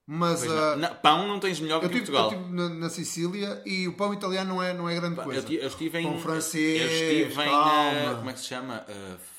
Mas 0.05 0.43
ah, 0.45 0.75
não, 0.75 0.95
pão 0.95 1.27
não 1.27 1.39
tens 1.39 1.59
melhor 1.61 1.79
que 1.79 1.85
eu 1.85 1.89
em 1.89 1.93
tive, 1.93 2.11
Portugal. 2.11 2.31
eu 2.33 2.37
tive 2.45 2.53
na, 2.55 2.69
na 2.69 2.89
Sicília 2.89 3.61
e 3.65 3.87
o 3.87 3.93
pão 3.93 4.13
italiano 4.13 4.55
não 4.55 4.61
é, 4.63 4.73
não 4.73 4.89
é 4.89 4.95
grande 4.95 5.17
Eu, 5.17 5.23
coisa. 5.23 5.41
ti- 5.43 5.55
eu 5.55 5.67
estive 5.67 5.99
em. 5.99 6.03
Pão 6.03 6.19
francês, 6.19 6.81
Eu 6.81 6.87
estive 6.87 7.41
em. 7.41 7.49
ah, 7.53 8.15
como 8.17 8.29
é 8.29 8.33
que 8.33 8.39
se 8.39 8.45
chama? 8.47 8.85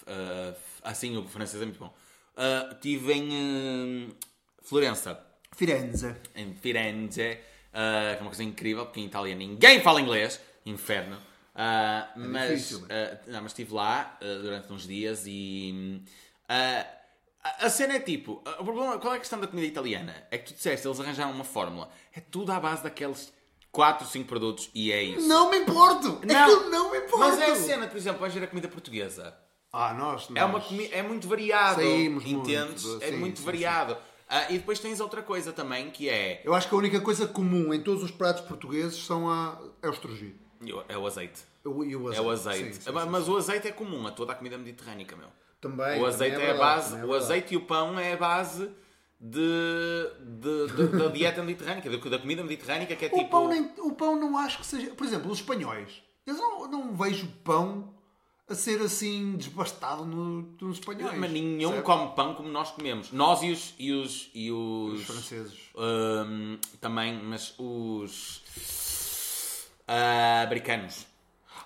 Ah, 0.07 0.55
f- 0.85 0.89
ah, 0.89 0.91
f- 0.91 0.93
ah, 0.93 0.95
sim, 0.95 1.17
o 1.17 1.27
francês 1.29 1.61
é 1.63 1.65
muito 1.65 1.79
bom. 1.81 1.95
Ah, 2.37 2.69
estive 2.73 3.13
em. 3.13 4.09
ah, 4.11 4.15
Florença. 4.63 5.25
Firenze. 5.57 6.15
em 6.35 6.55
Firenze, 6.55 7.39
ah, 7.73 8.13
que 8.15 8.19
é 8.19 8.21
uma 8.23 8.31
coisa 8.31 8.43
incrível, 8.43 8.85
porque 8.87 9.01
em 9.01 9.07
Itália 9.07 9.35
ninguém 9.35 9.81
fala 9.81 10.01
inglês, 10.01 10.41
inferno. 10.67 11.17
Ah, 11.55 12.11
mas, 12.17 12.51
difícil, 12.51 12.87
não, 13.29 13.43
mas 13.43 13.53
estive 13.53 13.73
lá 13.75 14.19
durante 14.43 14.73
uns 14.73 14.87
dias 14.87 15.25
e. 15.27 16.03
a- 16.49 16.87
cena 17.71 17.95
é 17.95 18.01
tipo, 18.01 18.43
o 18.59 18.65
problema, 18.65 18.99
qual 18.99 19.13
é 19.15 19.17
a 19.17 19.21
questão 19.21 19.39
da 19.39 19.47
comida 19.47 19.67
italiana? 19.67 20.27
É 20.31 20.39
que 20.39 20.53
tu 20.53 20.57
disseste, 20.57 20.87
eles 20.87 20.99
arranjaram 20.99 21.31
uma 21.33 21.45
fórmula. 21.45 21.91
É 22.13 22.21
tudo 22.21 22.51
à 22.51 22.59
base 22.59 22.83
daqueles 22.83 23.33
4, 23.71 24.07
5 24.09 24.27
produtos 24.27 24.71
e 24.75 24.91
é 24.91 25.03
isso. 25.03 25.29
Não 25.29 25.51
me 25.51 25.59
importo! 25.59 26.21
É 26.23 26.27
que 26.47 26.51
eu 26.51 26.71
não 26.71 26.91
me 26.91 26.99
importo! 26.99 27.19
Mas 27.19 27.39
é 27.39 27.51
a 27.53 27.57
cena, 27.57 27.87
por 27.87 27.97
exemplo, 27.99 28.21
vais 28.21 28.33
ver 28.35 28.45
a 28.45 28.47
comida 28.47 28.67
portuguesa. 28.69 29.37
Ah, 29.77 29.93
nós, 29.95 30.29
É, 30.35 30.45
uma 30.45 30.59
nós- 30.59 30.91
é 30.93 31.03
muito 31.03 31.27
variado. 31.29 31.77
Saímos 31.81 32.25
muito, 32.25 32.49
entendes? 32.51 32.85
é 33.03 33.09
sim, 33.11 33.17
muito 33.17 33.41
sim, 33.41 33.45
variado. 33.45 33.97
Ah, 34.29 34.51
e 34.51 34.59
depois 34.59 34.79
tens 34.79 35.01
outra 35.01 35.21
coisa 35.23 35.53
também 35.53 35.91
que 35.91 36.09
é. 36.09 36.41
Eu 36.45 36.55
acho 36.55 36.69
que 36.69 36.75
a 36.75 36.79
única 36.79 37.01
coisa 37.01 37.27
comum 37.27 37.75
em 37.75 37.83
todos 37.83 38.03
os 38.03 38.11
pratos 38.11 38.43
portugueses 38.43 39.05
são 39.05 39.29
a, 39.29 39.61
é 39.83 39.89
o 39.89 39.91
estrogido. 39.93 40.39
É 40.89 40.97
o 40.97 41.07
azeite. 41.07 41.41
O- 41.65 41.85
E 41.85 41.95
o 41.97 42.09
azeite. 42.09 42.19
É 42.19 42.23
o 42.27 42.31
azeite. 42.31 42.75
Sim, 42.77 42.81
sim, 42.81 42.91
mas 42.93 43.25
sim. 43.25 43.31
o 43.31 43.37
azeite 43.37 43.69
é 43.69 43.73
comum 43.73 44.07
a 44.07 44.11
toda 44.11 44.33
a 44.33 44.35
comida 44.35 44.57
mediterrânica, 44.57 45.15
meu. 45.17 45.29
Também, 45.61 46.01
o 46.01 46.07
azeite 46.07 46.35
também 46.35 46.49
é, 46.49 46.51
a 46.51 46.55
verdade, 46.55 46.81
base, 46.81 46.97
é 47.01 47.05
o 47.05 47.15
azeite 47.15 47.55
e 47.55 47.57
o 47.57 47.61
pão 47.63 47.99
é 47.99 48.13
a 48.13 48.17
base 48.17 48.71
de, 49.21 50.11
de- 50.21 50.67
de- 50.77 50.89
da 50.99 51.09
dieta 51.09 51.43
mediterrânica, 51.43 51.89
da, 51.91 51.97
da 52.11 52.19
comida 52.19 52.43
mediterrânica 52.43 52.95
que 52.97 53.05
é 53.07 53.09
O, 53.09 53.19
tipo. 53.19 53.31
pão 53.31 53.49
nem, 53.49 53.71
o 53.79 53.93
pão 53.93 54.17
não 54.19 54.37
acho 54.39 54.59
que 54.59 54.67
seja. 54.67 54.91
Por 54.95 55.07
exemplo, 55.07 55.31
os 55.31 55.39
espanhóis. 55.39 56.03
Eu 56.27 56.35
não, 56.35 56.69
não 56.71 56.95
vejo 56.95 57.27
pão 57.45 57.94
a 58.49 58.55
ser 58.55 58.81
assim 58.83 59.37
desbastado 59.37 60.05
no, 60.05 60.43
nos 60.61 60.79
espanhóis. 60.79 61.19
Mas 61.19 61.31
nenhum 61.31 61.59
percebe? 61.71 61.83
come 61.83 62.13
pão 62.15 62.35
como 62.35 62.49
nós 62.49 62.71
comemos. 62.73 63.11
Nós 63.13 63.43
e 63.43 63.51
os. 63.51 63.75
E 63.79 63.93
os, 63.93 64.31
e 64.35 64.51
os, 64.53 65.01
Os 65.01 65.07
franceses. 65.07 65.59
hum, 65.77 66.59
também, 66.81 67.15
mas 67.23 67.55
os. 67.59 68.43
ah, 69.89 70.43
americanos. 70.43 71.07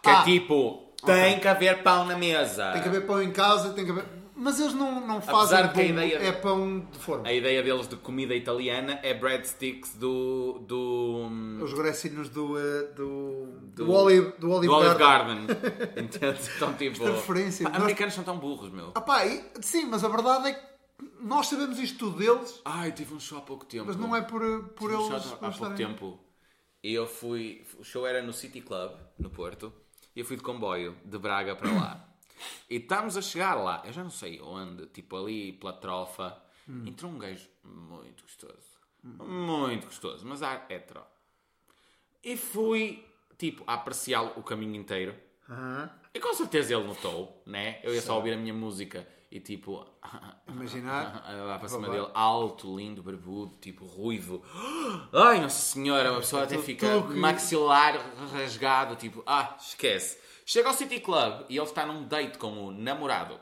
Que 0.03 0.09
Ah, 0.11 0.21
é 0.21 0.25
tipo. 0.25 0.85
Tem 1.05 1.39
que 1.39 1.47
haver 1.49 1.83
pão 1.83 2.05
na 2.05 2.17
mesa. 2.17 2.73
Tem 2.73 2.83
que 2.83 2.89
haver 2.89 3.07
pão 3.07 3.23
em 3.23 3.31
casa, 3.33 3.73
tem 3.73 3.85
que 3.85 3.91
haver. 3.93 4.05
Mas 4.41 4.61
eles 4.61 4.73
não, 4.73 5.05
não 5.05 5.21
fazem 5.21 5.59
Apesar 5.59 5.73
que 5.73 5.81
a 5.81 5.85
ideia- 5.85 6.17
é 6.29 6.31
pão 6.33 6.81
de 6.93 6.99
forma. 6.99 7.27
A 7.27 7.33
ideia 7.33 7.61
deles 7.61 7.89
de 7.89 7.97
comida 7.97 8.37
italiana 8.37 9.01
é 9.03 9.13
breadsticks 9.13 9.95
do. 9.97 10.61
do 10.61 11.29
Os 11.61 11.73
grecinhos 11.73 12.29
do, 12.29 12.57
eh, 12.57 12.83
do, 12.95 13.47
do, 13.75 13.85
Do- 13.85 13.91
Olive, 13.93 14.33
do 14.39 14.51
Olive 14.53 14.67
do 14.69 14.75
Olive 14.79 14.95
Garden. 14.95 15.47
Garden. 15.47 16.05
Entendes? 16.05 16.49
Então, 16.57 16.73
tipo. 16.75 17.03
Esta 17.03 17.17
referência, 17.17 17.65
pá, 17.65 17.71
nós- 17.73 17.81
americanos 17.83 18.15
são 18.15 18.23
tão 18.23 18.39
burros, 18.39 18.71
meu. 18.71 18.93
Ah 18.95 19.01
pá, 19.01 19.27
e- 19.27 19.45
sim, 19.61 19.87
mas 19.87 20.05
a 20.05 20.09
verdade 20.09 20.49
é 20.51 20.53
que 20.55 20.69
nós 21.21 21.49
sabemos 21.49 21.79
isto 21.81 21.99
tudo 21.99 22.19
deles, 22.19 22.61
Ai, 22.65 22.93
tive 22.93 23.15
um 23.15 23.19
show 23.21 23.39
há 23.39 23.41
pouco 23.41 23.65
tempo. 23.67 23.87
mas 23.87 23.97
não 23.97 24.15
é 24.15 24.23
por, 24.23 24.41
por 24.77 24.91
Tive 24.91 25.03
um 25.03 25.07
eles. 25.09 25.09
show 25.09 25.17
há 25.17 25.19
não 25.33 25.39
pouco 25.39 25.55
estarem- 25.55 25.77
tempo. 25.77 26.19
E 26.85 26.95
eu 26.95 27.09
fui. 27.09 27.65
O 27.81 27.83
show 27.85 28.07
era 28.07 28.23
no 28.23 28.33
City 28.33 28.61
Club, 28.61 28.93
no 29.19 29.31
Porto. 29.31 29.73
E 30.15 30.21
eu 30.21 30.25
fui 30.25 30.37
de 30.37 30.43
comboio, 30.45 30.97
de 31.05 31.19
Braga 31.19 31.57
para 31.57 31.73
lá. 31.73 32.08
E 32.69 32.77
estávamos 32.77 33.17
a 33.17 33.23
chegar 33.23 33.55
lá, 33.55 33.83
eu 33.85 33.93
já 33.93 34.03
não 34.03 34.11
sei 34.11 34.41
onde, 34.41 34.87
tipo 34.87 35.17
ali 35.17 35.53
pela 35.53 35.73
trofa. 35.73 36.41
Entrou 36.87 37.11
um 37.11 37.19
gajo 37.19 37.49
muito 37.65 38.23
gostoso. 38.23 38.79
Muito 39.03 39.87
gostoso, 39.87 40.27
mas 40.27 40.43
hetero. 40.43 41.03
E 42.23 42.37
fui, 42.37 43.07
tipo, 43.39 43.65
a 43.67 43.75
apreciá-lo 43.75 44.33
o 44.37 44.43
caminho 44.43 44.75
inteiro. 44.75 45.15
E 46.13 46.21
com 46.21 46.35
certeza 46.35 46.75
ele 46.75 46.85
notou, 46.85 47.43
né? 47.47 47.81
Eu 47.83 47.95
ia 47.95 48.03
só 48.03 48.17
ouvir 48.17 48.35
a 48.35 48.37
minha 48.37 48.53
música 48.53 49.07
e 49.31 49.41
tipo. 49.41 49.87
Imaginar. 50.49 51.25
lá 51.47 51.59
para 51.59 51.69
cima 51.69 51.89
dele, 51.89 52.09
alto, 52.13 52.77
lindo, 52.77 53.03
barbudo, 53.03 53.57
tipo 53.61 53.85
ruivo. 53.85 54.43
Ai, 55.13 55.41
Nossa 55.41 55.61
Senhora, 55.61 56.11
uma 56.11 56.21
pessoa 56.21 56.43
até 56.43 56.59
fica 56.59 57.01
maxilar 57.01 57.95
rasgado, 58.33 58.97
tipo, 58.97 59.23
ah, 59.27 59.57
esquece. 59.59 60.19
Chega 60.49 60.69
ao 60.69 60.75
City 60.75 60.99
Club 61.01 61.45
e 61.51 61.59
ele 61.59 61.67
está 61.67 61.85
num 61.85 62.05
date 62.05 62.39
com 62.39 62.51
o 62.69 62.71
namorado. 62.71 63.39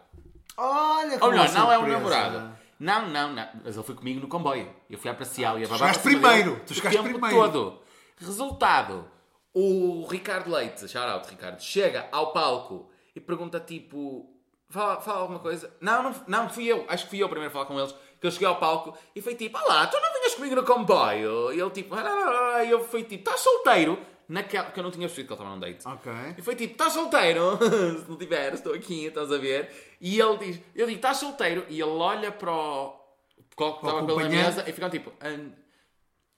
Olha 0.56 1.16
que 1.16 1.22
Ou 1.24 1.30
melhor, 1.30 1.52
não 1.52 1.70
é 1.70 1.76
o 1.78 1.80
surpresa. 1.82 1.98
namorado. 1.98 2.58
Não, 2.80 3.08
não, 3.08 3.32
não. 3.32 3.48
Mas 3.64 3.76
ele 3.76 3.84
foi 3.84 3.94
comigo 3.94 4.20
no 4.20 4.26
comboio. 4.26 4.74
Eu 4.90 4.98
fui 4.98 5.08
apreciá-lo 5.08 5.60
e 5.60 5.64
a 5.64 5.68
para 5.68 5.94
cima 5.94 6.02
primeiro. 6.02 6.60
Tu 6.66 6.72
o 6.72 6.74
chegaste 6.74 6.98
tempo 6.98 7.10
primeiro. 7.10 7.36
todo. 7.36 7.80
Resultado. 8.18 9.08
O 9.54 10.04
Ricardo 10.10 10.50
Leite, 10.50 10.88
shout 10.88 11.08
out 11.08 11.30
Ricardo, 11.30 11.60
chega 11.60 12.08
ao 12.10 12.32
palco 12.32 12.90
e 13.14 13.20
pergunta 13.20 13.60
tipo... 13.60 14.28
Fala, 14.68 15.00
fala 15.00 15.20
alguma 15.20 15.38
coisa. 15.38 15.72
Não, 15.80 16.02
não, 16.02 16.14
não, 16.26 16.48
fui 16.48 16.66
eu. 16.66 16.86
Acho 16.88 17.04
que 17.04 17.10
fui 17.10 17.22
eu 17.22 17.28
primeiro 17.28 17.50
a 17.50 17.52
falar 17.52 17.66
com 17.66 17.78
eles. 17.78 17.94
Que 18.20 18.26
eu 18.26 18.32
cheguei 18.32 18.48
ao 18.48 18.56
palco 18.56 18.98
e 19.14 19.22
foi 19.22 19.36
tipo, 19.36 19.56
olá, 19.56 19.86
tu 19.86 19.96
não 20.00 20.12
vinhas 20.12 20.34
comigo 20.34 20.56
no 20.56 20.64
comboio? 20.64 21.52
E 21.52 21.60
ele 21.60 21.70
tipo, 21.70 21.94
"Ah, 21.94 22.02
não, 22.02 22.16
não, 22.16 22.32
não." 22.32 22.64
e 22.64 22.70
eu 22.70 22.82
fui 22.82 23.04
tipo, 23.04 23.22
estás 23.22 23.42
solteiro? 23.42 23.96
Naquela, 24.28 24.64
porque 24.64 24.80
eu 24.80 24.84
não 24.84 24.90
tinha 24.90 25.06
percebido 25.06 25.28
que 25.28 25.32
ele 25.34 25.40
estava 25.40 25.54
num 25.54 25.60
date. 25.60 25.86
Ok. 25.86 26.34
E 26.38 26.42
foi 26.42 26.56
tipo, 26.56 26.72
estás 26.72 26.92
solteiro? 26.92 27.58
Se 28.04 28.10
não 28.10 28.16
tiver, 28.18 28.54
estou 28.54 28.74
aqui, 28.74 29.06
estás 29.06 29.30
a 29.32 29.38
ver? 29.38 29.96
E 30.00 30.20
ele 30.20 30.36
diz, 30.38 30.60
eu 30.74 30.86
digo, 30.86 30.96
estás 30.98 31.18
solteiro? 31.18 31.64
E 31.68 31.74
ele 31.80 31.90
olha 31.90 32.32
para 32.32 32.52
o 32.52 33.06
para 33.54 33.66
o 33.66 33.72
que 33.72 33.86
estava 33.86 33.98
acompanhante. 34.04 34.34
mesa 34.36 34.68
e 34.68 34.72
fica 34.72 34.90
tipo, 34.90 35.10
"Hum, 35.24 35.50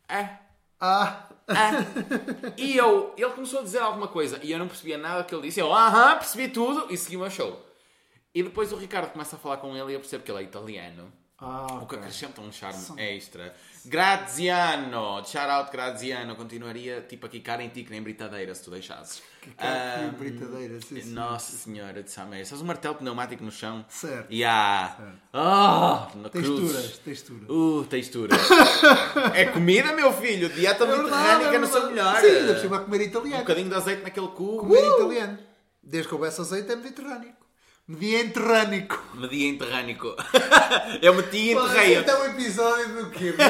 é, 0.08 0.28
Ah, 0.80 1.28
ah. 1.48 1.70
E 2.56 2.76
eu, 2.76 3.12
ele 3.16 3.30
começou 3.32 3.58
a 3.60 3.62
dizer 3.64 3.78
alguma 3.80 4.06
coisa 4.06 4.38
e 4.44 4.52
eu 4.52 4.58
não 4.60 4.68
percebia 4.68 4.96
nada 4.96 5.24
que 5.24 5.34
ele 5.34 5.42
disse. 5.42 5.58
Eu, 5.58 5.72
aham, 5.72 6.16
percebi 6.18 6.48
tudo 6.48 6.86
e 6.92 6.96
segui 6.96 7.16
o 7.16 7.20
meu 7.20 7.30
show. 7.30 7.60
E 8.32 8.42
depois 8.44 8.72
o 8.72 8.76
Ricardo 8.76 9.10
começa 9.10 9.34
a 9.34 9.38
falar 9.38 9.56
com 9.56 9.76
ele 9.76 9.90
e 9.90 9.94
eu 9.94 10.00
percebo 10.00 10.22
que 10.22 10.30
ele 10.30 10.38
é 10.38 10.42
italiano. 10.44 11.12
Ah, 11.40 11.66
O 11.74 11.86
que 11.86 11.94
ok. 11.94 11.98
acrescenta 11.98 12.40
um 12.40 12.50
charme 12.50 12.82
extra. 13.00 13.54
Graziano! 13.84 15.24
Shout 15.24 15.48
out 15.50 15.70
Graziano. 15.70 16.34
Continuaria 16.34 17.00
tipo 17.08 17.26
a 17.26 17.28
quicar 17.28 17.60
em 17.60 17.68
ti 17.68 17.84
que 17.84 17.90
nem 17.92 18.02
britadeira 18.02 18.52
se 18.54 18.64
tu 18.64 18.70
deixasses. 18.72 19.22
Quicar 19.40 19.66
Ah, 19.66 20.10
britadeira, 20.18 20.80
sim, 20.80 21.00
sim. 21.00 21.10
Nossa 21.12 21.56
Senhora 21.56 22.02
de 22.02 22.10
Sameia. 22.10 22.42
Estás 22.42 22.60
um 22.60 22.64
martelo 22.64 22.96
pneumático 22.96 23.44
no 23.44 23.52
chão? 23.52 23.84
Certo. 23.88 24.32
Yeah. 24.32 25.14
Ah, 25.32 26.08
na 26.16 26.28
Texturas, 26.28 26.70
cruzes. 26.72 26.98
texturas. 26.98 27.48
Uh, 27.48 27.84
textura. 27.84 28.36
é 29.34 29.44
comida, 29.46 29.92
meu 29.92 30.12
filho. 30.12 30.48
Dieta 30.48 30.82
É 30.82 30.86
verdade, 30.86 31.44
mediterrânica 31.44 31.64
é 31.64 31.66
seu 31.70 31.86
verdade. 31.88 32.22
melhor. 32.26 32.54
Sim, 32.56 32.60
cima 32.62 32.76
a 32.78 32.80
comer 32.80 32.98
Um 32.98 33.02
italiano. 33.04 33.38
bocadinho 33.38 33.68
de 33.68 33.74
azeite 33.76 34.02
naquele 34.02 34.28
cu. 34.28 34.56
Comer 34.58 34.82
Uh! 34.82 34.94
italiano. 34.96 35.38
Desde 35.82 36.08
que 36.08 36.14
houvesse 36.14 36.40
azeite 36.40 36.70
é 36.72 36.76
mediterrâneo. 36.76 37.32
Mediterrâneo. 37.88 38.86
Media 39.14 39.48
interrânico. 39.48 40.14
Eu 41.00 41.14
meti 41.14 41.36
e 41.38 41.52
enterrei. 41.52 41.98
Isto 41.98 42.10
é 42.10 42.18
um 42.20 42.24
episódio 42.26 43.04
do 43.04 43.10
quê, 43.10 43.34
meu? 43.36 43.48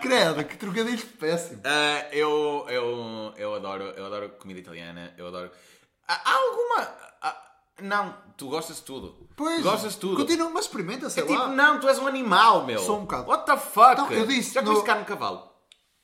Credo, 0.00 0.44
que 0.44 0.56
trocadilho 0.56 1.04
péssimo. 1.18 1.60
Ah, 1.64 2.06
eu, 2.12 2.64
eu, 2.68 3.34
eu, 3.36 3.54
adoro, 3.56 3.82
eu 3.84 4.06
adoro 4.06 4.28
comida 4.38 4.60
italiana. 4.60 5.12
Eu 5.18 5.26
adoro. 5.26 5.50
Há 6.06 6.32
alguma. 6.32 6.88
não, 7.82 8.14
tu 8.36 8.48
gostas 8.48 8.76
de 8.76 8.82
tudo. 8.82 9.28
Pois, 9.36 9.62
gostas 9.62 9.94
de 9.94 9.98
tudo. 9.98 10.16
Continua, 10.16 10.48
mas 10.50 10.64
experimenta, 10.66 11.10
sei 11.10 11.24
É 11.24 11.26
tipo, 11.26 11.38
lá. 11.38 11.48
não, 11.48 11.80
tu 11.80 11.88
és 11.88 11.98
um 11.98 12.06
animal, 12.06 12.64
meu. 12.64 12.78
Sou 12.78 12.98
um 12.98 13.02
bocado. 13.02 13.28
What 13.28 13.44
the 13.46 13.56
fuck? 13.56 13.96
Não, 13.96 14.12
eu 14.12 14.26
disse, 14.26 14.54
Já 14.54 14.60
no- 14.62 14.68
comeste 14.68 14.86
carne 14.86 15.02
de 15.02 15.08
cavalo? 15.08 15.52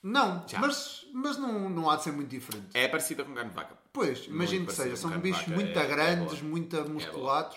Não, 0.02 0.44
Já. 0.46 0.58
mas, 0.58 1.06
mas 1.14 1.38
não, 1.38 1.70
não 1.70 1.88
há 1.88 1.96
de 1.96 2.02
ser 2.04 2.12
muito 2.12 2.28
diferente. 2.28 2.66
É 2.74 2.86
parecida 2.88 3.24
com 3.24 3.32
carne 3.32 3.50
de 3.50 3.56
vaca. 3.56 3.78
Pois, 3.94 4.26
imagino 4.26 4.66
que 4.66 4.72
seja. 4.74 4.96
São 4.96 5.18
bichos 5.20 5.46
muito 5.46 5.78
é- 5.78 5.82
é 5.82 5.86
grandes, 5.86 6.40
boa. 6.40 6.50
muito 6.50 6.76
musculados. 6.90 7.56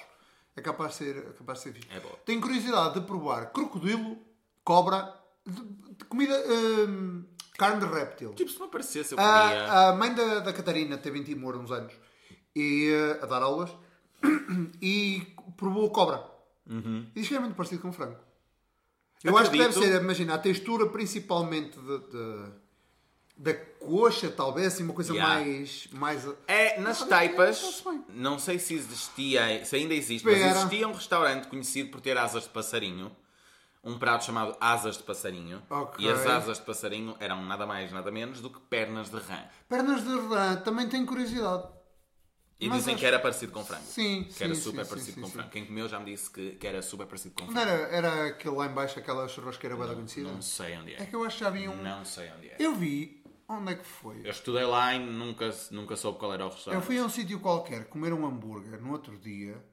É 0.56 0.62
capaz 0.62 0.92
de 0.92 0.98
ser, 0.98 1.18
é 1.18 1.22
capaz 1.34 1.58
de 1.60 1.64
ser 1.66 1.74
fixe. 1.74 1.90
É. 1.92 2.00
Tenho 2.26 2.40
curiosidade 2.40 3.00
de 3.00 3.06
provar 3.06 3.52
crocodilo, 3.52 4.18
cobra, 4.64 5.14
de, 5.46 5.62
de 5.98 6.06
comida, 6.06 6.34
hum, 6.48 7.26
carne 7.58 7.80
de 7.86 7.92
réptil. 7.92 8.34
Tipo, 8.36 8.52
se 8.52 8.60
me 8.60 8.66
aparecesse, 8.66 9.14
eu 9.14 9.20
Ah, 9.20 9.42
comia. 9.50 9.64
A, 9.66 9.90
a 9.90 9.94
mãe 9.96 10.14
da, 10.14 10.40
da 10.40 10.54
Catarina 10.54 10.98
teve 10.98 11.20
em 11.20 11.24
Timor 11.24 11.58
uns 11.58 11.72
anos 11.72 11.94
e, 12.56 12.90
eh, 12.92 13.20
a 13.22 13.26
dar 13.26 13.42
aulas 13.44 13.70
e 14.82 15.28
provou 15.58 15.90
cobra. 15.92 16.24
E 16.70 17.20
diz 17.20 17.28
que 17.28 17.36
é 17.36 17.40
muito 17.40 17.56
parecido 17.56 17.82
com 17.82 17.92
frango. 17.94 18.18
Eu 19.24 19.36
acho 19.38 19.50
que 19.50 19.58
deve 19.58 19.70
Acredito. 19.72 19.92
ser, 19.94 20.02
imagina, 20.04 20.36
a 20.36 20.38
textura 20.38 20.88
principalmente 20.90 21.80
de, 21.80 21.98
de- 22.00 22.52
da 23.38 23.54
coxa, 23.54 24.30
talvez, 24.32 24.74
assim, 24.74 24.84
uma 24.84 24.94
coisa 24.94 25.14
Yeah. 25.14 25.36
mais. 25.36 25.88
mais 25.92 26.28
É, 26.48 26.80
nas 26.80 27.02
Olha, 27.02 27.10
taipas, 27.10 27.84
não 28.10 28.40
sei 28.40 28.58
se 28.60 28.74
existia, 28.74 29.64
se 29.64 29.76
ainda 29.76 29.94
existe, 29.94 30.26
mas 30.26 30.38
Espera. 30.38 30.58
existia 30.58 30.88
um 30.88 30.92
restaurante 30.94 31.48
conhecido 31.48 31.90
por 31.92 32.02
ter 32.02 32.18
asas 32.18 32.44
de 32.44 32.50
passarinho. 32.50 33.16
Um 33.84 33.98
prato 33.98 34.26
chamado 34.26 34.58
asas 34.60 34.98
de 34.98 35.04
passarinho. 35.04 35.62
Ok. 35.70 36.04
E 36.06 36.10
as 36.10 36.26
asas 36.26 36.58
de 36.58 36.66
passarinho 36.66 37.16
eram 37.20 37.46
nada 37.46 37.66
mais, 37.66 37.92
nada 37.92 38.12
menos 38.12 38.42
do 38.42 38.50
que 38.50 38.60
pernas 38.60 39.10
de 39.10 39.18
rã. 39.18 39.40
Pernas 39.70 40.04
de 40.04 40.10
rã, 40.28 40.56
também 40.58 40.90
tenho 40.90 41.06
curiosidade. 41.06 41.64
E 42.60 42.68
Mas 42.68 42.80
dizem 42.80 42.96
acho- 42.96 43.02
que 43.02 43.06
era 43.06 43.20
parecido 43.20 43.52
com 43.52 43.64
frango. 43.64 43.84
Sim, 43.86 44.24
Que 44.36 44.44
era 44.44 44.56
sim, 44.56 44.62
super 44.62 44.84
sim, 44.84 44.90
parecido 44.90 45.14
sim, 45.14 45.22
com 45.22 45.28
sim, 45.28 45.34
frango. 45.34 45.50
Quem 45.52 45.64
comeu 45.68 45.88
já 45.88 46.00
me 46.00 46.06
disse 46.12 46.28
que, 46.30 46.52
que 46.54 46.66
era 46.68 46.82
super 46.82 47.06
parecido 47.06 47.36
com 47.36 47.46
Não 47.46 47.52
frango. 47.54 47.70
era, 47.70 47.96
era 47.96 48.26
aquele 48.30 48.56
lá 48.56 48.66
embaixo, 48.66 48.98
aquela 48.98 49.28
churrasqueira 49.28 49.76
bem 49.78 49.88
conhecida? 49.94 50.28
Não 50.32 50.42
sei 50.42 50.76
onde 50.76 50.96
É 50.96 51.04
é. 51.04 51.06
que 51.06 51.16
eu 51.16 51.24
acho 51.24 51.38
que 51.38 51.44
já 51.44 51.50
vi 51.52 51.70
um. 51.70 51.76
Não 51.78 52.04
sei 52.04 52.30
onde 52.36 52.48
é. 52.50 52.56
Eu 52.60 52.74
vi. 52.76 53.24
Onde 53.50 53.72
é 53.72 53.76
que 53.76 53.86
foi? 53.86 54.22
Eu 54.26 54.32
estudei 54.32 54.66
lá 54.66 54.93
e 54.93 55.00
nunca, 55.00 55.50
nunca 55.72 55.95
soube 55.95 56.20
qual 56.20 56.34
era 56.34 56.43
o 56.45 56.50
Eu 56.50 56.54
restaurante. 56.54 56.84
fui 56.84 56.98
a 57.00 57.04
um 57.06 57.10
sítio 57.10 57.39
qualquer 57.39 57.86
comer 57.86 58.12
um 58.14 58.26
hambúrguer 58.26 58.82
no 58.82 58.91
outro 58.91 59.18
dia 59.18 59.64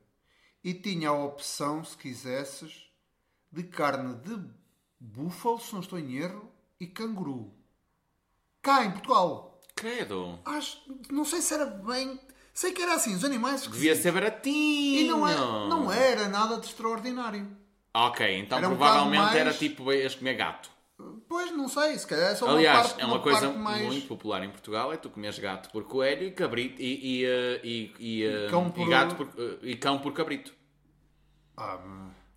e 0.62 0.72
tinha 0.72 1.08
a 1.08 1.24
opção, 1.24 1.84
se 1.84 1.96
quisesses, 1.96 2.84
de 3.50 3.64
carne 3.64 4.14
de 4.16 4.38
búfalo, 5.00 5.60
se 5.60 5.72
não 5.72 5.80
estou 5.80 5.98
em 5.98 6.16
erro, 6.16 6.50
e 6.80 6.86
canguru. 6.86 7.52
Cá 8.62 8.84
em 8.84 8.92
Portugal. 8.92 9.60
Credo. 9.74 10.38
Acho, 10.44 10.80
não 11.10 11.24
sei 11.24 11.40
se 11.42 11.52
era 11.54 11.66
bem. 11.66 12.18
Sei 12.52 12.72
que 12.72 12.80
era 12.80 12.94
assim, 12.94 13.14
os 13.14 13.24
animais 13.24 13.62
Devia 13.66 13.96
ser 13.96 14.12
baratinho. 14.12 15.00
E 15.00 15.08
não, 15.08 15.26
é, 15.28 15.34
não 15.36 15.92
era 15.92 16.28
nada 16.28 16.58
de 16.58 16.66
extraordinário. 16.66 17.46
Ok, 17.92 18.38
então 18.38 18.58
Era 18.58 18.68
um 18.68 18.76
provavelmente 18.76 19.34
era 19.36 19.44
mais- 19.46 19.58
tipo 19.58 19.92
ias 19.92 20.14
comer 20.14 20.34
gato. 20.34 20.70
Pois, 21.28 21.50
não 21.50 21.68
sei, 21.68 21.98
se 21.98 22.06
calhar 22.06 22.30
é 22.32 22.34
só 22.36 22.48
Aliás, 22.48 22.78
uma 22.78 22.88
parte, 22.88 23.02
é 23.02 23.06
uma, 23.06 23.18
coisa 23.20 23.40
parte 23.48 23.58
mais... 23.58 23.86
muito 23.86 24.06
popular 24.06 24.44
em 24.44 24.50
Portugal, 24.50 24.92
é 24.92 24.96
tu 24.96 25.10
comes 25.10 25.38
gato 25.38 25.70
por 25.70 25.84
coelho 25.84 26.24
e 26.28 26.30
cabrito 26.30 26.80
e, 26.80 27.20
e, 27.22 27.24
eh, 27.24 27.60
e, 27.64 27.94
e, 27.98 28.24
eh, 28.24 28.48
cão 28.48 28.70
por- 28.70 28.88
gato 28.88 29.16
por, 29.16 29.26
eh, 29.36 29.58
e 29.62 29.76
cão 29.76 29.98
por 29.98 30.12
cabrito. 30.12 30.54
Ah, 31.56 31.78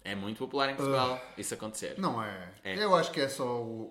É 0.04 0.16
muito 0.16 0.38
popular 0.40 0.70
em 0.72 0.76
Portugal 0.76 1.22
isso 1.38 1.54
acontecer. 1.54 1.96
não 2.00 2.24
é. 2.24 2.52
É. 2.64 2.84
Eu 2.84 2.96
acho 2.96 3.12
que 3.12 3.22
é 3.22 3.28
só 3.30 3.46
o... 3.62 3.82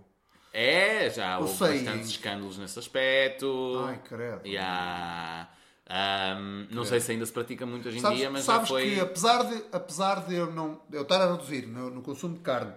o- 0.00 0.04
É, 0.52 1.10
já 1.10 1.38
O 1.38 1.42
houve 1.42 1.54
saying. 1.58 1.84
bastantes 1.84 2.08
escândalos 2.10 2.56
nesse 2.58 2.78
aspecto. 2.78 3.84
Ai, 3.86 4.00
credo. 4.02 4.40
E 4.46 4.56
há- 4.56 5.46
ahm, 5.88 6.68
não 6.70 6.84
sei 6.86 7.00
se 7.00 7.12
ainda 7.12 7.26
se 7.26 7.32
pratica 7.32 7.66
muito 7.66 7.86
hoje 7.88 7.98
em 7.98 8.00
Sabes, 8.00 8.18
dia, 8.18 8.30
mas 8.30 8.44
sabes 8.44 8.68
já 8.68 8.74
foi. 8.74 8.94
que 8.94 9.00
apesar 9.00 9.42
de, 9.44 9.62
apesar 9.72 10.26
de 10.26 10.34
eu, 10.34 10.50
não, 10.52 10.80
eu 10.90 11.02
estar 11.02 11.20
a 11.20 11.32
reduzir 11.32 11.66
no, 11.66 11.90
no 11.90 12.00
consumo 12.00 12.34
de 12.34 12.40
carne 12.40 12.72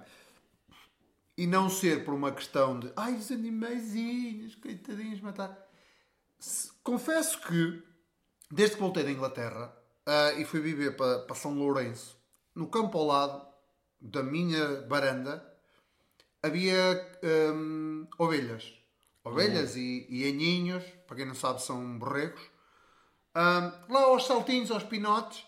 e 1.40 1.48
não 1.48 1.70
ser 1.70 2.04
por 2.04 2.14
uma 2.14 2.34
questão 2.34 2.78
de 2.78 2.92
ai, 2.98 3.14
os 3.14 3.32
animaizinhos, 3.32 4.56
coitadinhos, 4.56 5.22
matar. 5.22 5.58
Confesso 6.84 7.40
que 7.40 7.82
desde 8.52 8.76
que 8.76 8.82
voltei 8.82 9.06
da 9.06 9.12
Inglaterra 9.12 9.74
ah, 10.06 10.34
e 10.34 10.44
fui 10.44 10.60
viver 10.60 10.98
para, 10.98 11.20
para 11.20 11.36
São 11.38 11.54
Lourenço, 11.54 12.20
no 12.54 12.68
campo 12.68 12.98
ao 12.98 13.06
lado 13.06 13.48
da 14.02 14.22
minha 14.22 14.82
varanda 14.90 15.42
havia 16.44 17.08
hum, 17.54 18.06
ovelhas. 18.18 18.74
Ovelhas 19.24 19.78
e, 19.78 20.08
e 20.10 20.28
aninhos, 20.28 20.84
para 21.08 21.16
quem 21.16 21.26
não 21.26 21.36
sabe, 21.36 21.62
são 21.62 21.98
borregos. 21.98 22.42
Hum, 23.34 23.94
lá 23.94 24.02
aos 24.02 24.26
saltinhos, 24.26 24.72
aos 24.72 24.84
pinotes, 24.84 25.46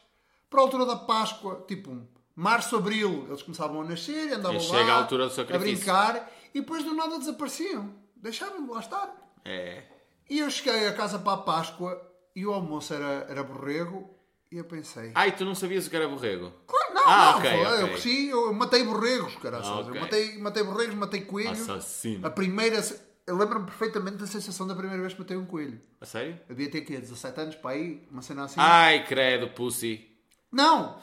para 0.49 0.61
a 0.61 0.63
altura 0.63 0.85
da 0.85 0.95
Páscoa, 0.95 1.65
tipo 1.67 2.07
março, 2.36 2.75
abril, 2.75 3.25
eles 3.27 3.41
começavam 3.41 3.82
a 3.82 3.84
nascer 3.84 4.29
e 4.29 4.34
andavam 4.34 4.53
E 4.53 4.67
lá 4.67 4.77
chega 4.77 4.91
a 4.91 4.95
altura 4.97 5.27
do 5.27 5.41
a 5.41 5.57
brincar 5.59 6.32
e 6.53 6.59
depois 6.61 6.84
do 6.84 6.93
nada 6.93 7.17
desapareciam. 7.19 7.93
Deixavam 8.15 8.63
de 8.65 8.69
lá 8.71 8.79
estar. 8.79 9.13
É. 9.45 9.84
E 10.29 10.39
eu 10.39 10.49
cheguei 10.49 10.88
a 10.88 10.93
casa 10.93 11.19
para 11.19 11.34
a 11.34 11.38
Páscoa 11.38 12.01
e 12.36 12.45
o 12.45 12.53
almoço 12.53 12.93
era, 12.93 13.25
era 13.29 13.43
borrego 13.43 14.09
e 14.51 14.57
eu 14.57 14.63
pensei... 14.63 15.11
Ai, 15.15 15.36
tu 15.36 15.43
não 15.43 15.55
sabias 15.55 15.88
o 15.88 15.89
que 15.89 15.95
era 15.95 16.07
borrego? 16.07 16.51
Claro, 16.67 16.93
não, 16.93 17.03
Ah, 17.05 17.32
não, 17.32 17.39
ok, 17.39 17.49
foi- 17.51 17.59
eu 17.59 17.71
ok. 17.86 17.88
cresci, 17.89 18.27
eu 18.27 18.53
matei 18.53 18.84
borregos, 18.84 19.36
caraças. 19.38 19.67
Ah, 19.67 19.79
ok. 19.79 19.95
Eu 19.97 20.01
matei, 20.01 20.38
matei 20.38 20.63
borregos, 20.63 20.95
matei 20.95 21.21
coelhos. 21.21 21.61
Assassino. 21.69 22.25
A 22.25 22.29
primeira... 22.29 22.82
Eu 23.27 23.38
lembro-me 23.38 23.65
perfeitamente 23.65 24.17
da 24.17 24.27
sensação 24.27 24.67
da 24.67 24.73
primeira 24.75 24.99
vez 25.01 25.13
que 25.13 25.19
matei 25.19 25.38
um 25.38 25.45
coelho. 25.45 25.79
A 26.01 26.05
sério? 26.05 26.39
Eu 26.49 26.55
devia 26.55 26.71
ter, 26.71 26.82
quê? 26.82 26.97
17 26.97 27.39
anos 27.39 27.55
para 27.55 27.71
aí? 27.71 28.05
Uma 28.11 28.21
cena 28.21 28.43
assim? 28.45 28.55
Ai, 28.59 29.05
credo, 29.05 29.47
pussy. 29.49 30.11
Não! 30.51 30.97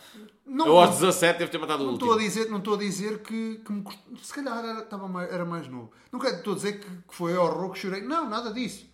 Não, 0.45 0.67
Eu 0.67 0.79
aos 0.79 0.91
17 0.99 1.39
devo 1.39 1.51
ter 1.51 1.59
matado 1.59 1.83
o 1.83 1.87
não 1.87 1.93
último. 1.93 2.11
estou 2.11 2.19
a 2.19 2.27
dizer, 2.27 2.51
não 2.51 2.59
estou 2.59 2.75
a 2.75 2.79
dizer 2.79 3.19
que, 3.23 3.57
que 3.65 3.71
me. 3.73 3.85
Se 4.23 4.33
calhar 4.33 4.65
era, 4.65 4.79
estava 4.81 5.07
mais, 5.07 5.31
era 5.31 5.45
mais 5.45 5.69
novo. 5.69 5.93
Não 6.11 6.19
quero 6.19 6.37
estou 6.37 6.55
a 6.55 6.57
dizer 6.57 6.81
que, 6.81 6.87
que 6.87 7.15
foi 7.15 7.37
horror 7.37 7.71
que 7.73 7.79
chorei. 7.79 8.01
Não, 8.01 8.29
nada 8.29 8.51
disso. 8.53 8.87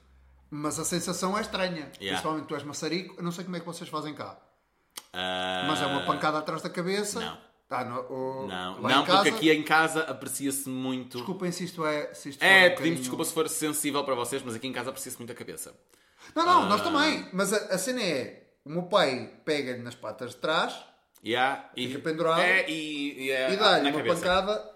Mas 0.51 0.79
a 0.81 0.85
sensação 0.85 1.37
é 1.39 1.41
estranha. 1.41 1.91
Principalmente 1.97 2.47
tu 2.47 2.55
és 2.57 2.65
maçarico. 2.65 3.15
Eu 3.19 3.23
não 3.23 3.31
sei 3.31 3.45
como 3.45 3.57
é 3.57 3.61
que 3.61 3.67
vocês 3.67 3.89
fazem 3.89 4.15
cá. 4.15 4.37
Ah, 5.13 5.67
Mas 5.69 5.81
é 5.81 5.87
uma 5.87 6.01
pancada 6.05 6.39
atrás 6.39 6.61
da 6.63 6.69
cabeça. 6.71 7.21
não. 7.21 7.39
Ah, 7.71 7.85
no, 7.85 8.01
o- 8.03 8.47
Não, 8.47 8.81
não 8.83 9.05
casa, 9.05 9.23
porque 9.23 9.29
aqui 9.31 9.51
em 9.51 9.63
casa 9.65 10.03
aprecia-se 10.03 10.69
muito. 10.69 11.17
Desculpem 11.19 11.51
se 11.51 11.65
isto 11.65 11.85
é. 11.85 12.13
Se 12.15 12.29
isto 12.29 12.43
É, 12.43 12.47
um 12.47 12.51
pedimos 12.63 12.75
bocadinho- 12.77 12.97
desculpa 13.01 13.25
se 13.25 13.33
for 13.33 13.49
sensível 13.49 14.05
para 14.05 14.15
vocês, 14.15 14.43
mas 14.45 14.55
aqui 14.55 14.67
em 14.69 14.73
casa 14.73 14.91
aprecia-se 14.91 15.19
muito 15.19 15.33
a 15.33 15.35
cabeça. 15.35 15.75
Não, 16.37 16.45
não, 16.47 16.63
Ah. 16.63 16.67
nós 16.67 16.83
também. 16.83 17.29
Mas 17.33 17.53
a, 17.53 17.57
a 17.75 17.79
cena 17.79 18.01
é: 18.01 18.44
o 18.65 18.71
meu 18.71 18.83
pai 18.85 19.31
pega-lhe 19.45 19.83
nas 19.83 19.95
patas 19.95 20.31
de 20.31 20.37
trás 20.37 20.75
Yeah, 21.25 21.71
e, 21.75 21.89
Fica 21.89 22.01
pendurado. 22.01 22.41
É, 22.41 22.69
e, 22.69 23.25
e, 23.25 23.31
é, 23.31 23.51
e 23.53 23.57
dá-lhe 23.57 23.89
uma 23.91 23.97
cabeça. 23.99 24.17
pancada 24.17 24.71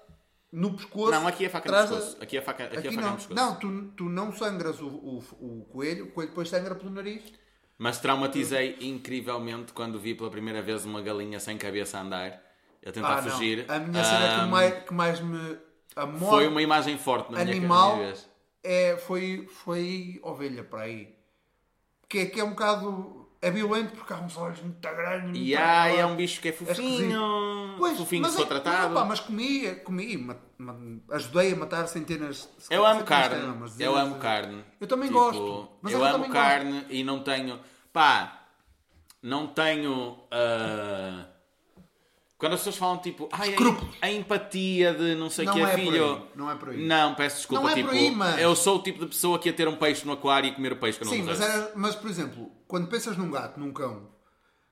no 0.51 0.73
pescoço. 0.75 1.11
Não, 1.11 1.27
aqui 1.27 1.45
é 1.45 1.49
faca 1.51 1.71
no 1.71 1.77
pescoço. 1.77 2.17
Aqui 2.23 2.39
é 2.39 2.41
faca, 2.41 2.65
aqui 2.65 2.77
é 2.77 2.79
Aqui 2.79 2.89
faca 2.89 3.01
não. 3.03 3.11
no 3.11 3.17
pescoço. 3.17 3.35
Não, 3.35 3.55
tu, 3.57 3.83
tu 3.95 4.05
não 4.09 4.33
sangras 4.33 4.81
o, 4.81 4.87
o, 4.89 5.19
o 5.41 5.65
coelho, 5.71 6.07
o 6.07 6.11
coelho 6.11 6.31
depois 6.31 6.49
sangra 6.49 6.75
pelo 6.75 6.89
nariz. 6.91 7.23
Mas 7.77 7.99
traumatizei 8.01 8.79
incrivelmente 8.81 9.75
quando 9.75 10.01
vi 10.01 10.15
pela 10.15 10.31
primeira 10.31 10.63
vez 10.63 10.87
uma 10.87 11.03
galinha 11.03 11.39
sem 11.39 11.59
cabeça 11.59 11.99
a 11.99 12.01
andar, 12.01 12.43
a 12.87 12.93
tentar 12.93 13.19
Ah, 13.19 13.23
fugir. 13.23 13.67
A 13.71 13.79
minha 13.79 14.03
cena 14.03 14.29
que 14.29 14.41
Ahm, 14.41 14.49
mais, 14.49 14.85
que 14.85 14.95
mais 14.95 15.21
me. 15.21 15.59
A 15.97 16.07
morte 16.07 16.31
Foi 16.31 16.49
uma 16.49 16.63
imagem 16.63 16.97
forte 16.97 17.31
na 17.31 17.45
minha 17.45 17.57
animal 17.59 17.97
minha 17.97 18.07
vez. 18.07 18.27
é, 18.63 18.97
foi, 18.97 19.47
foi 19.51 20.19
ovelha 20.23 20.65
para 20.65 20.81
aí. 20.85 21.15
Que 22.09 22.21
é, 22.21 22.27
que 22.27 22.41
é 22.41 22.45
um 22.45 22.51
bocado. 22.51 23.28
É 23.41 23.51
violento 23.53 23.93
porque 23.95 24.13
há 24.13 24.17
uns 24.17 24.37
olhos 24.37 24.61
muito 24.61 24.81
grandes. 24.81 25.41
E 25.41 25.55
ai, 25.55 25.93
grandes. 25.93 26.01
é 26.03 26.07
um 26.07 26.17
bicho 26.17 26.41
que 26.41 26.49
é 26.49 26.53
fofinho. 26.53 27.75
Pois, 27.79 27.97
fofinho 27.97 28.23
mas 28.23 28.33
se 28.33 28.37
for 28.39 28.43
é- 28.45 28.47
tratado. 28.47 28.77
Mas, 28.89 28.91
opa, 28.91 29.05
mas 29.05 29.21
comi, 29.21 29.75
comi 29.85 30.17
ma- 30.19 30.37
ma- 30.59 30.77
ajudei 31.13 31.53
a 31.53 31.57
matar 31.57 31.87
centenas. 31.87 32.49
se 32.59 32.75
Eu 32.75 32.85
amo 32.85 33.05
carne. 33.05 33.47
não, 33.47 33.57
mas 33.57 33.79
Eu 33.79 33.97
amo 33.97 34.15
de- 34.15 34.21
carne. 34.21 34.65
Eu 34.81 34.87
também 34.89 35.09
Tipo, 35.09 35.21
gosto. 35.21 35.69
Mas 35.81 35.93
eu 35.93 36.01
eu 36.01 36.05
amo 36.05 36.15
também 36.15 36.31
gosto. 36.31 36.43
carne 36.43 36.87
e 36.91 37.05
não 37.05 37.21
tenho. 37.23 37.61
Pá, 37.93 38.43
não 39.23 39.47
tenho. 39.47 40.19
ah, 40.33 41.27
Quando 42.37 42.53
as 42.55 42.61
pessoas 42.61 42.77
falam 42.77 42.99
tipo, 42.99 43.29
ai, 43.33 43.53
a, 43.55 44.07
a 44.07 44.11
empatia 44.13 44.95
de 44.95 45.15
não 45.17 45.29
sei 45.29 45.47
o 45.47 45.53
que 45.53 45.59
é 45.61 45.63
é 45.63 45.75
filho. 45.77 46.27
não 46.37 46.49
é 46.51 46.55
por 46.55 46.69
aí. 46.71 46.87
Não, 46.87 47.15
peço 47.15 47.37
desculpa. 47.39 47.63
Não 47.65 47.71
é 47.71 47.75
tipo, 47.75 47.89
por 47.89 47.97
aí, 47.97 48.11
mas- 48.13 48.41
Eu 48.41 48.55
sou 48.55 48.77
o 48.79 48.83
tipo 48.83 49.01
de 49.01 49.07
pessoa 49.07 49.39
que 49.41 49.49
ia 49.49 49.53
ter 49.53 49.67
um 49.67 49.75
peixe 49.77 50.05
no 50.07 50.13
aquário 50.13 50.49
e 50.49 50.53
comer 50.55 50.73
o 50.73 50.77
peixe 50.77 50.99
que 50.99 51.05
eu 51.05 51.07
não 51.09 51.15
Sim, 51.15 51.23
mas, 51.23 51.41
era, 51.41 51.73
mas 51.75 51.97
por 51.97 52.09
exemplo, 52.09 52.49
quando 52.69 52.87
pensas 52.89 53.17
num 53.17 53.31
gato, 53.31 53.59
num 53.59 53.73
cão, 53.73 54.09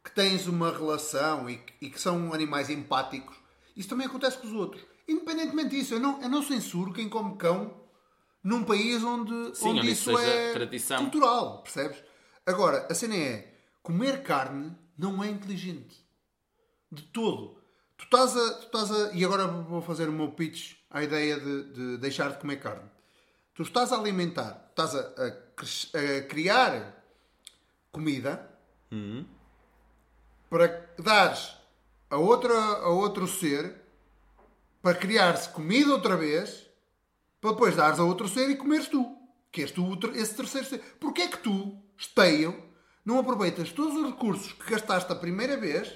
que 0.05 0.11
tens 0.13 0.47
uma 0.47 0.71
relação 0.71 1.51
e, 1.51 1.57
que- 1.57 1.73
e 1.87 1.91
que 1.91 2.01
são 2.01 2.33
animais 2.33 2.71
empáticos, 2.71 3.35
isso 3.77 3.89
também 3.89 4.07
acontece 4.07 4.39
com 4.39 4.47
os 4.47 4.53
outros. 4.53 4.83
Independentemente 5.09 5.71
disso, 5.71 5.95
eu 5.95 6.01
não, 6.01 6.23
eu 6.23 6.29
não 6.29 6.43
censuro 6.43 6.93
quem 6.93 7.09
come 7.09 7.37
cão 7.37 7.75
num 8.45 8.63
país 8.63 9.03
onde, 9.03 9.57
Sim, 9.57 9.71
onde 9.71 9.81
onde 9.81 9.91
isso 9.91 10.17
é 10.19 10.53
tradição. 10.53 10.99
cultural, 10.99 11.63
percebes? 11.63 11.99
Agora, 12.45 12.87
a 12.89 12.95
cena 12.95 13.17
é, 13.17 13.53
comer 13.83 14.23
carne 14.23 14.77
não 14.97 15.23
é 15.25 15.29
inteligente. 15.29 15.97
De 16.93 17.03
todo. 17.03 17.61
Tu 17.97 18.05
estás 18.05 18.37
a... 18.37 18.53
Tu 18.55 18.67
estás 18.67 18.93
a 18.93 19.13
e 19.13 19.25
agora 19.25 19.47
vou 19.49 19.81
fazer 19.83 20.09
o 20.09 20.13
meu 20.13 20.31
pitch 20.31 20.77
à 20.91 21.03
ideia 21.03 21.41
de, 21.41 21.73
de 21.73 21.97
deixar 21.99 22.31
de 22.31 22.39
comer 22.39 22.59
carne. 22.61 22.89
Tu 23.55 23.63
estás 23.63 23.91
a 23.93 23.97
alimentar, 23.99 24.67
estás 24.71 24.95
a, 24.95 25.01
a 25.01 25.27
a 25.27 26.23
criar 26.29 26.96
comida 27.97 28.47
para 30.51 30.87
dares 30.99 31.57
a, 32.11 32.19
outra, 32.19 32.55
a 32.55 32.89
outro 32.91 33.27
ser 33.27 33.75
para 34.83 34.99
criar-se 34.99 35.49
comida 35.49 35.93
outra 35.93 36.15
vez 36.15 36.69
para 37.41 37.53
depois 37.53 37.75
dares 37.75 37.99
a 37.99 38.05
outro 38.05 38.29
ser 38.29 38.51
e 38.51 38.57
comeres 38.57 38.89
tu. 38.89 39.17
Que 39.51 39.63
és 39.63 39.71
tu 39.71 39.99
esse 40.15 40.35
terceiro 40.35 40.67
ser. 40.67 40.79
Porquê 41.01 41.23
é 41.23 41.29
que 41.29 41.39
tu, 41.39 41.75
esteio, 41.97 42.63
não 43.03 43.19
aproveitas 43.19 43.73
todos 43.73 43.97
os 43.97 44.07
recursos 44.11 44.53
que 44.53 44.71
gastaste 44.71 45.11
a 45.11 45.17
primeira 45.17 45.57
vez, 45.57 45.91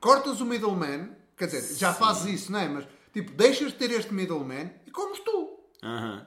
cortas 0.00 0.40
o 0.40 0.46
middleman, 0.46 1.14
quer 1.36 1.46
dizer, 1.46 1.76
já 1.76 1.92
fazes 1.92 2.40
isso, 2.40 2.52
não 2.52 2.60
é? 2.60 2.68
Mas, 2.68 2.88
tipo, 3.12 3.32
deixas 3.32 3.72
de 3.72 3.78
ter 3.78 3.90
este 3.90 4.14
middleman 4.14 4.72
e 4.86 4.90
comes 4.90 5.18
tu. 5.20 5.60
Aham. 5.82 6.26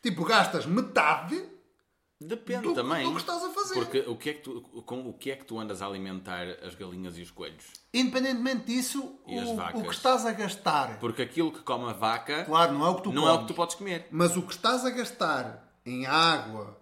Tipo, 0.00 0.24
gastas 0.24 0.64
metade 0.64 1.57
Depende 2.20 2.62
do, 2.62 2.74
também. 2.74 3.04
do 3.04 3.12
que 3.14 3.20
estás 3.20 3.44
a 3.44 3.50
fazer. 3.50 3.74
Porque 3.74 4.00
o 4.00 4.16
que, 4.16 4.30
é 4.30 4.34
que 4.34 4.40
tu, 4.42 4.60
com 4.84 5.08
o 5.08 5.12
que 5.12 5.30
é 5.30 5.36
que 5.36 5.44
tu 5.44 5.58
andas 5.58 5.80
a 5.80 5.86
alimentar 5.86 6.46
as 6.66 6.74
galinhas 6.74 7.16
e 7.16 7.22
os 7.22 7.30
coelhos? 7.30 7.64
Independentemente 7.94 8.66
disso, 8.66 9.20
o, 9.24 9.78
o 9.78 9.82
que 9.84 9.90
estás 9.94 10.26
a 10.26 10.32
gastar, 10.32 10.98
Porque 10.98 11.22
aquilo 11.22 11.52
que 11.52 11.60
come 11.60 11.88
a 11.88 11.92
vaca 11.92 12.44
claro, 12.44 12.72
não 12.74 12.84
é 12.86 12.90
o 12.90 12.94
que 12.96 13.02
tu 13.04 13.12
não 13.12 13.22
é 13.22 13.30
o 13.30 13.34
comes, 13.34 13.46
que 13.46 13.52
tu 13.52 13.56
podes 13.56 13.74
comer. 13.76 14.08
mas 14.10 14.36
o 14.36 14.42
que 14.42 14.52
estás 14.52 14.84
a 14.84 14.90
gastar 14.90 15.72
em 15.86 16.06
água, 16.06 16.76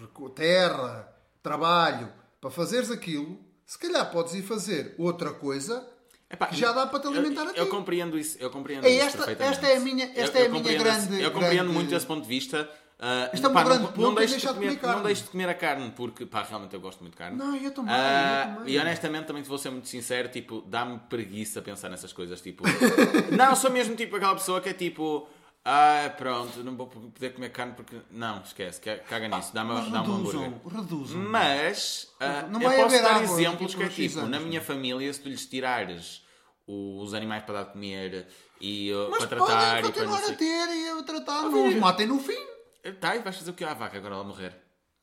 recu- 0.00 0.30
terra, 0.30 1.12
trabalho, 1.42 2.12
para 2.40 2.50
fazeres 2.50 2.90
aquilo, 2.90 3.38
se 3.64 3.76
calhar 3.78 4.10
podes 4.12 4.32
ir 4.34 4.42
fazer 4.42 4.94
outra 4.96 5.32
coisa 5.32 5.84
Epá, 6.30 6.50
já 6.52 6.70
dá 6.72 6.86
para 6.86 7.00
te 7.00 7.08
alimentar 7.08 7.42
eu, 7.44 7.50
a 7.50 7.52
ti. 7.52 7.58
eu 7.58 7.66
compreendo 7.68 8.16
isso. 8.18 8.36
Eu 8.40 8.50
compreendo 8.50 8.84
É 8.86 8.90
isso 8.90 9.06
esta- 9.06 9.18
perfeitamente. 9.18 9.54
esta 9.56 9.66
é 9.68 9.76
a 9.76 9.80
minha- 9.80 10.12
esta 10.14 10.38
Eu- 10.38 10.44
é 10.44 10.46
a 10.46 10.50
minha 10.50 10.78
grande- 10.78 11.14
esse- 11.14 11.22
Eu 11.22 11.30
compreendo 11.32 11.56
grande- 11.56 11.72
muito 11.74 11.94
esse 11.94 12.06
ponto 12.06 12.22
de 12.22 12.28
vista. 12.28 12.70
Ah, 12.98 13.30
Este 13.32 13.44
é 13.44 13.48
o 13.48 13.52
pá, 13.52 13.62
grande 13.64 13.82
não, 13.82 13.88
ponto, 13.92 14.00
não 14.02 14.14
deixes 14.14 14.32
deixar 14.36 14.48
de 14.48 14.54
de 14.54 14.60
comer, 14.60 14.68
comer 14.76 14.80
carne. 14.80 14.96
não 14.96 15.02
deixes 15.04 15.24
de 15.24 15.30
comer 15.30 15.48
a 15.48 15.54
carne, 15.54 15.92
porque 15.94 16.26
pá, 16.26 16.42
realmente 16.42 16.74
eu 16.74 16.80
gosto 16.80 17.00
muito 17.00 17.12
de 17.12 17.18
carne. 17.18 17.36
Não, 17.36 17.54
eu 17.56 17.70
também, 17.70 17.94
Ah, 17.94 18.46
eu 18.50 18.56
também. 18.56 18.74
E 18.74 18.78
honestamente 18.78 19.26
também 19.26 19.42
te 19.42 19.48
vou 19.48 19.58
ser 19.58 19.70
muito 19.70 19.88
sincero, 19.88 20.28
tipo, 20.28 20.62
dá-me 20.62 20.98
preguiça 21.08 21.60
pensar 21.60 21.88
nessas 21.88 22.12
coisas, 22.12 22.40
tipo... 22.40 22.64
não, 23.36 23.54
sou 23.54 23.70
mesmo 23.70 23.94
tipo 23.96 24.16
aquela 24.16 24.34
pessoa 24.34 24.60
que 24.60 24.68
é 24.70 24.72
tipo... 24.74 25.28
Ah, 25.68 26.14
pronto, 26.16 26.62
não 26.62 26.76
vou 26.76 26.86
poder 26.86 27.30
comer 27.34 27.50
carne 27.50 27.72
porque... 27.74 27.96
Não, 28.12 28.40
esquece, 28.40 28.80
ca- 28.80 28.98
caga 28.98 29.26
nisso, 29.26 29.52
dá-me 29.52 29.90
dá 29.90 30.00
um 30.02 30.14
hambúrguer. 30.14 30.52
reduzam. 30.72 31.18
Mas 31.20 32.08
ah, 32.20 32.46
Não 32.48 32.62
eu 32.62 32.70
posso 32.70 33.02
dar 33.02 33.22
exemplos 33.22 33.74
daqui 33.74 33.94
que 33.94 34.02
é 34.04 34.08
tipo, 34.08 34.20
na 34.20 34.36
anos, 34.36 34.42
minha 34.48 34.60
família, 34.60 35.12
se 35.12 35.20
tu 35.20 35.28
lhes 35.28 35.44
tirares 35.44 36.22
os 36.68 37.14
animais 37.14 37.42
para 37.42 37.54
dar 37.54 37.64
de 37.64 37.72
comer 37.72 38.26
e 38.60 38.92
uh, 38.92 39.10
para 39.10 39.26
podem 39.26 39.28
tratar 39.28 39.78
e 39.78 39.82
para 39.82 39.92
continuar 39.92 40.20
não 40.20 40.28
a 40.28 40.32
ter 40.34 40.68
e 40.68 40.88
a 40.88 41.02
tratar, 41.02 41.42
não 41.42 41.68
os 41.68 41.74
matem 41.74 42.06
no 42.06 42.18
fim. 42.20 42.55
Tá, 42.92 43.16
e 43.16 43.20
vais 43.20 43.36
fazer 43.36 43.50
o 43.50 43.54
que 43.54 43.64
à 43.64 43.74
vaca 43.74 44.00
quando 44.00 44.12
ela 44.14 44.24
morrer? 44.24 44.56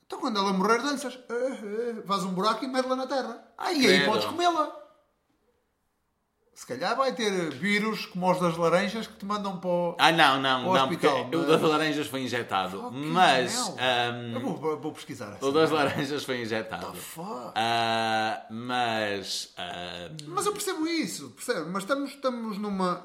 Então 0.06 0.20
quando 0.20 0.38
ela 0.38 0.54
morrer, 0.54 0.80
danças. 0.82 1.18
Ah, 1.30 1.34
ah, 1.34 2.08
Faz 2.08 2.24
um 2.24 2.34
buraco 2.34 2.64
e 2.64 2.68
mete-la 2.68 2.96
na 2.96 3.08
terra. 3.08 3.44
Ah, 3.58 3.72
e 3.74 3.86
aí 3.86 4.06
podes 4.06 4.26
comê-la. 4.26 4.80
Se 6.56 6.68
calhar 6.68 6.96
vai 6.96 7.12
ter 7.14 7.50
vírus 7.50 8.06
como 8.06 8.32
os 8.32 8.40
das 8.40 8.56
laranjas 8.56 9.08
que 9.08 9.14
te 9.16 9.26
mandam 9.26 9.60
para 9.60 9.70
o... 9.70 9.96
Ah, 10.00 10.12
não, 10.12 10.40
não, 10.40 10.62
não, 10.72 10.72
hospital, 10.84 11.22
porque 11.24 11.36
o 11.36 11.40
mas- 11.40 11.48
das 11.50 11.62
laranjas 11.64 12.08
foi 12.08 12.22
injetado. 12.22 12.80
Fucking 12.80 13.06
mas 13.08 13.70
ahm, 13.80 14.36
Eu 14.36 14.40
vou, 14.42 14.80
vou 14.80 14.92
pesquisar 14.94 15.34
essa. 15.36 15.44
o 15.46 15.52
das 15.52 15.72
laranjas 15.72 16.24
foi 16.24 16.42
injetado. 16.44 16.94
Fuck. 16.94 17.54
Ah, 17.56 18.46
mas. 18.52 19.52
ahm, 19.58 20.16
Mas 20.28 20.46
eu 20.46 20.54
percebo 20.54 20.88
isso, 20.88 21.32
percebe? 21.32 21.68
Mas 21.72 21.84
estamos, 21.84 22.12
estamos 22.12 22.58
numa, 22.60 23.04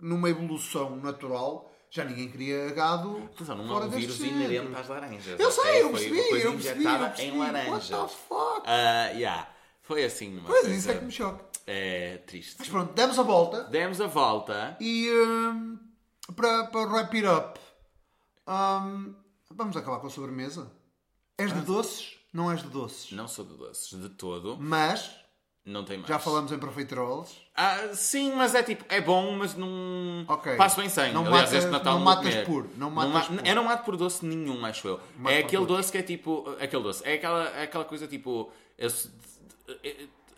numa 0.00 0.30
evolução 0.30 0.96
natural. 0.96 1.70
Já 1.94 2.06
ninguém 2.06 2.30
queria 2.30 2.70
gado 2.70 3.18
atenção, 3.34 3.54
não 3.54 3.68
fora 3.68 3.84
um 3.84 3.90
vírus 3.90 4.18
inerente 4.20 4.74
às 4.74 4.88
laranjas. 4.88 5.38
Eu 5.38 5.48
ok? 5.48 5.62
sei, 5.62 5.82
eu 5.82 5.90
percebi, 5.90 6.10
uma 6.20 6.38
eu 6.38 6.52
percebi, 6.54 6.84
eu 6.86 6.98
percebi. 6.98 7.28
em 7.28 7.38
laranjas. 7.38 7.90
What 7.90 8.12
the 8.12 8.16
fuck? 8.28 8.62
Ah, 8.64 9.10
yeah, 9.10 9.50
foi 9.82 10.04
assim 10.04 10.30
numa 10.30 10.46
Pois, 10.48 10.62
coisa. 10.62 10.74
isso 10.74 10.90
é 10.90 10.94
que 10.94 11.04
me 11.04 11.12
choca. 11.12 11.44
é 11.66 12.16
triste. 12.26 12.56
Mas 12.58 12.68
pronto, 12.70 12.94
demos 12.94 13.18
a 13.18 13.22
volta. 13.22 13.64
Demos 13.64 14.00
a 14.00 14.06
volta. 14.06 14.74
E 14.80 15.10
hum, 15.12 15.78
para, 16.34 16.64
para 16.68 16.80
wrap 16.88 17.14
it 17.14 17.26
up, 17.26 17.60
hum, 18.48 19.14
vamos 19.50 19.76
acabar 19.76 19.98
com 19.98 20.06
a 20.06 20.10
sobremesa. 20.10 20.72
És 21.36 21.52
de 21.52 21.60
doces? 21.60 22.16
Não 22.32 22.50
és 22.50 22.62
de 22.62 22.68
doces. 22.68 23.12
Não 23.12 23.28
sou 23.28 23.44
de 23.44 23.54
doces 23.54 24.00
de 24.00 24.08
todo. 24.08 24.56
Mas, 24.58 25.10
Não 25.64 25.84
tem 25.84 25.98
mais. 25.98 26.08
já 26.08 26.18
falamos 26.18 26.50
em 26.50 26.58
profiteroles. 26.58 27.30
Ah, 27.54 27.90
sim, 27.94 28.32
mas 28.34 28.52
é 28.54 28.62
tipo, 28.64 28.84
é 28.88 29.00
bom, 29.00 29.30
mas 29.36 29.54
não. 29.54 30.24
Ok. 30.26 30.56
Passo 30.56 30.80
bem 30.80 30.88
sem. 30.88 31.12
Não 31.12 31.20
Aliás, 31.24 31.42
matas- 31.42 31.54
este 31.54 31.70
Natal 31.70 31.94
não 31.98 32.04
matas 32.04 32.34
por, 32.44 32.66
não 32.76 32.90
matas 32.90 33.12
ma- 33.30 33.36
por. 33.38 33.46
Eu 33.46 33.54
não 33.54 33.64
mato 33.64 33.84
por 33.84 33.96
doce 33.96 34.26
nenhum, 34.26 34.64
acho 34.66 34.88
eu. 34.88 35.00
Mato 35.16 35.32
é 35.34 35.38
aquele 35.38 35.64
doce. 35.64 35.76
doce 35.82 35.92
que 35.92 35.98
é 35.98 36.02
tipo. 36.02 36.50
Aquele 36.60 36.82
doce. 36.82 37.02
É 37.06 37.14
aquela, 37.14 37.48
é 37.50 37.62
aquela 37.62 37.84
coisa 37.84 38.08
tipo. 38.08 38.50
Eu, 38.76 38.90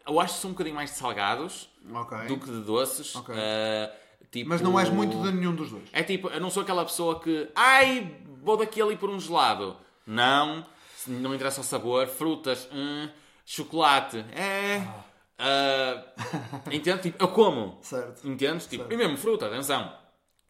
eu 0.06 0.20
acho 0.20 0.34
que 0.34 0.40
são 0.40 0.50
um 0.50 0.52
bocadinho 0.52 0.76
mais 0.76 0.90
de 0.90 0.96
salgados 0.98 1.70
Ok. 1.94 2.18
do 2.26 2.36
que 2.38 2.46
de 2.50 2.60
doces. 2.60 3.14
Ok. 3.16 3.34
Ah, 3.34 3.90
tipo, 4.30 4.48
Mas 4.50 4.60
não 4.60 4.78
és 4.78 4.90
muito 4.90 5.16
de 5.22 5.32
nenhum 5.32 5.54
dos 5.54 5.70
dois. 5.70 5.84
É 5.92 6.02
tipo, 6.02 6.28
eu 6.28 6.40
não 6.40 6.50
sou 6.50 6.62
aquela 6.62 6.84
pessoa 6.84 7.18
que. 7.20 7.48
Ai, 7.54 8.14
vou 8.42 8.56
daqui 8.58 8.82
ali 8.82 8.96
por 8.96 9.08
um 9.08 9.18
gelado. 9.18 9.76
Não. 10.06 10.66
Não 11.06 11.30
me 11.30 11.36
interessa 11.36 11.62
o 11.62 11.64
sabor. 11.64 12.06
Frutas. 12.08 12.68
hum, 12.70 13.08
chocolate. 13.46 14.18
É. 14.34 14.82
ah, 14.86 15.04
entende? 16.70 17.02
Tipo, 17.02 17.24
eu 17.24 17.28
como. 17.28 17.78
Certo. 17.82 18.26
Entendes? 18.28 18.66
Tipo, 18.66 18.92
e 18.92 18.96
mesmo 18.96 19.16
fruta, 19.16 19.46
atenção. 19.46 19.92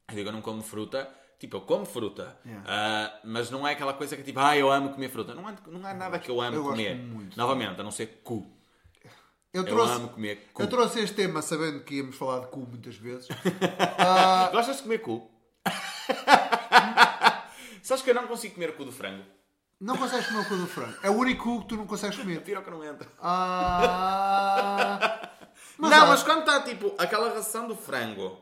Eu 0.09 0.15
digo, 0.17 0.29
eu 0.29 0.33
não 0.33 0.43
como 0.43 0.63
fruta. 0.63 1.09
Tipo, 1.39 1.57
eu 1.59 1.61
como 1.63 1.85
fruta. 1.85 2.37
Yeah. 2.47 2.65
Ah, 2.67 3.21
mas 3.25 3.51
não 3.51 3.67
é 3.67 3.73
aquela 3.73 3.93
coisa 3.95 4.17
que 4.17 4.23
tipo, 4.23 4.39
ah, 4.41 4.57
eu 4.57 4.71
amo 4.71 4.91
comer 4.91 5.09
fruta. 5.11 5.35
Não 5.35 5.47
há, 5.47 5.55
não 5.67 5.87
há 5.87 5.95
nada 5.95 6.19
que 6.19 6.31
eu 6.31 6.41
amo 6.41 6.57
Eu 6.57 6.65
comer. 6.65 6.97
muito. 6.97 7.37
Novamente, 7.37 7.81
a 7.81 7.85
não 7.85 7.91
ser 7.91 8.21
cu. 8.23 8.47
Eu 9.53 9.63
Eu 9.63 9.67
trouxe, 9.67 9.93
amo 9.95 10.09
comer 10.09 10.49
cu. 10.53 10.63
eu 10.63 10.69
trouxe 10.69 11.01
este 11.01 11.15
tema 11.15 11.41
sabendo 11.41 11.85
que 11.85 11.97
íamos 11.97 12.17
falar 12.17 12.41
de 12.41 12.47
cu 12.49 12.61
muitas 12.61 12.97
vezes. 12.97 13.29
Gostas 14.53 14.77
de 14.79 14.83
comer 14.83 14.99
cu? 14.99 15.31
Sabes 17.83 18.03
que 18.03 18.11
eu 18.11 18.15
não 18.15 18.27
consigo 18.27 18.55
comer 18.55 18.71
o 18.71 18.75
cu 18.75 18.85
do 18.85 18.93
frango? 18.93 19.23
Não 19.81 19.97
consegues 19.97 20.27
comer 20.29 20.41
o 20.41 20.49
cu 20.49 20.57
do 20.57 20.67
frango. 20.67 20.95
É 21.03 21.11
o 21.11 21.15
único 21.15 21.45
cu 21.45 21.61
que 21.63 21.69
tu 21.69 21.77
não 21.77 21.87
consegues 21.87 22.17
comer. 22.17 22.43
Tira 22.43 22.63
que 22.63 22.71
não 22.71 22.83
entra. 22.85 23.09
Ah... 24.19 25.29
não, 25.79 25.89
há- 25.93 26.07
mas 26.07 26.23
quando 26.23 26.41
está 26.41 26.63
tipo 26.63 26.95
aquela 26.99 27.33
ração 27.35 27.67
do 27.69 27.77
frango 27.77 28.39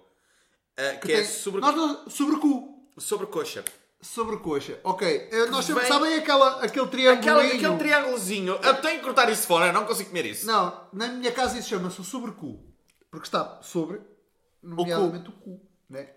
ah, 0.77 0.97
que, 0.97 1.13
é 1.13 1.17
tem- 1.17 1.25
sobre, 1.25 1.61
Nós 1.61 1.75
não... 1.75 2.09
Sobre 2.09 2.37
cu. 2.37 2.89
sobre 2.99 3.27
coxa. 3.27 3.65
Sobre 4.01 4.37
coxa. 4.39 4.79
Ok. 4.85 5.29
Eh, 5.31 5.47
Nós 5.47 5.65
sempre... 5.65 5.83
vem- 5.85 5.93
Sabem 5.93 6.15
aquela, 6.17 6.63
aquele 6.65 6.87
triângulo? 6.89 7.39
Aquele 7.41 7.77
triângulozinho. 7.79 8.59
Eu 8.63 8.75
tenho 8.81 8.99
que 8.99 9.05
cortar 9.05 9.31
isso 9.31 9.47
fora, 9.47 9.67
eu 9.69 9.73
não 9.73 9.85
consigo 9.87 10.09
comer 10.11 10.27
isso. 10.27 10.45
Não, 10.47 10.89
na 10.93 11.07
minha 11.09 11.31
casa 11.33 11.59
isso 11.59 11.69
chama-se 11.69 12.01
o 12.01 12.05
sobrecu. 12.05 12.61
Porque 13.11 13.27
está 13.27 13.61
sobre, 13.63 14.01
nomeadamente 14.63 15.29
o 15.29 15.33
cu. 15.33 15.61
né? 15.89 16.09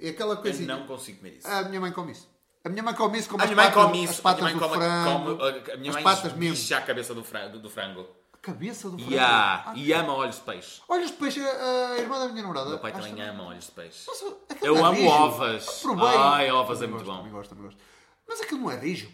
É 0.00 0.08
aquela 0.10 0.34
Eu 0.34 0.38
coisinha. 0.42 0.74
não 0.76 0.86
consigo 0.86 1.18
comer 1.18 1.36
isso. 1.38 1.46
A 1.48 1.64
minha 1.64 1.80
mãe 1.80 1.92
come 1.92 2.12
isso. 2.12 2.28
A 2.64 2.68
minha 2.70 2.82
mãe 2.82 2.94
come 2.94 3.18
isso 3.18 3.28
como 3.28 3.42
A 3.42 3.44
as 3.44 3.50
minha 3.50 3.62
mãe 3.62 3.70
patas, 3.70 3.84
come 3.84 4.04
as 4.04 4.10
isso. 4.10 4.20
A 4.20 4.22
patas 4.22 4.40
minha 4.44 4.56
mãe 4.56 4.68
do 4.68 4.68
come, 4.68 4.84
frango. 4.84 5.36
come- 5.36 5.72
a 5.72 5.76
minha 5.76 5.90
as 5.90 5.94
mãe 5.96 6.02
patas 6.04 6.32
mesmo. 6.32 6.38
bicha 6.56 6.78
a 6.78 6.80
cabeça 6.82 7.14
do 7.14 7.22
frango. 7.24 7.58
Do 7.58 7.68
frango. 7.70 8.06
Cabeça 8.40 8.90
do 8.90 8.96
frango. 8.98 9.12
Yeah. 9.12 9.64
Ah, 9.68 9.72
E 9.76 9.92
ama 9.92 10.14
olhos 10.14 10.36
de 10.36 10.42
peixe. 10.42 10.80
Olhos 10.88 11.10
de 11.10 11.16
peixe, 11.16 11.40
a 11.40 11.88
a 11.92 11.98
irmã 11.98 12.18
da 12.18 12.28
minha 12.28 12.42
namorada. 12.42 12.70
Meu 12.70 12.78
pai 12.78 12.92
acho 12.92 13.08
também 13.08 13.22
ama 13.22 13.44
olhos 13.44 13.66
de 13.66 13.72
peixe. 13.72 14.04
Mas, 14.06 14.22
aquilo 14.50 14.66
Eu 14.66 14.74
não 14.76 14.86
é 14.86 14.88
amo 14.88 14.96
rijo. 14.98 15.10
ovas. 15.10 15.64
Provei. 15.80 16.06
Ai, 16.16 16.50
ovas 16.50 16.78
é 16.78 16.80
Também 16.86 16.94
muito 16.94 17.04
gosto, 17.06 17.10
bom. 17.12 17.16
Também 17.18 17.32
gosto, 17.32 17.48
também 17.50 17.64
gosto. 17.64 17.80
Mas 18.28 18.40
aquilo 18.40 18.60
não 18.60 18.70
é 18.70 18.78
rijo. 18.78 19.10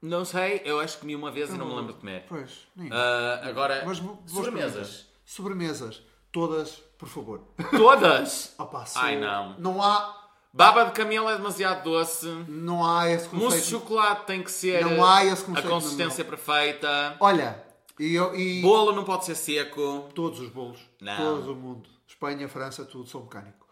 Não 0.00 0.24
sei, 0.24 0.62
eu 0.64 0.80
acho 0.80 0.94
que 0.94 1.00
comi 1.02 1.14
uma 1.14 1.30
vez 1.30 1.48
e 1.50 1.52
não 1.52 1.64
me 1.64 1.70
Não. 1.72 1.78
lembro 1.78 1.92
de 1.94 2.00
comer. 2.00 2.24
Pois, 2.28 2.66
nem. 2.74 2.90
Ah, 2.92 3.40
agora, 3.44 3.84
Mas 3.86 3.98
vou- 4.00 4.16
vou 4.26 4.44
sobremesas. 4.44 4.88
experimentar. 4.88 5.12
Sobremesas. 5.24 6.02
Todas, 6.32 6.70
por 6.98 7.08
favor. 7.08 7.40
Todas! 7.70 8.54
Opa, 8.58 8.84
Ai, 8.96 9.16
não. 9.20 9.56
Não 9.58 9.82
há, 9.82 10.21
Baba 10.52 10.84
de 10.84 10.92
camelo 10.92 11.28
é 11.30 11.36
demasiado 11.36 11.82
doce. 11.84 12.26
não 12.48 12.84
há 12.84 13.08
esse 13.08 13.24
Mousse 13.34 13.38
de 13.38 13.44
conceito. 13.44 13.66
chocolate 13.70 14.26
tem 14.26 14.42
que 14.42 14.50
ser 14.50 14.84
Não 14.84 15.02
há 15.04 15.24
esse 15.24 15.42
a 15.42 15.46
conceito 15.46 15.68
consistência 15.68 16.24
perfeita. 16.24 17.16
Olha, 17.20 17.62
E, 17.98 18.14
eu, 18.14 18.34
e 18.34 18.60
Bolo 18.60 18.92
não 18.92 19.04
pode 19.04 19.24
ser 19.24 19.34
seco. 19.34 20.10
todos 20.14 20.40
os 20.40 20.50
bolos, 20.50 20.80
Não. 21.00 21.16
todo 21.16 21.52
o 21.52 21.56
mundo, 21.56 21.88
Espanha, 22.06 22.48
França, 22.48 22.84
tudo, 22.84 23.08
sou 23.08 23.22
mecânico. 23.22 23.66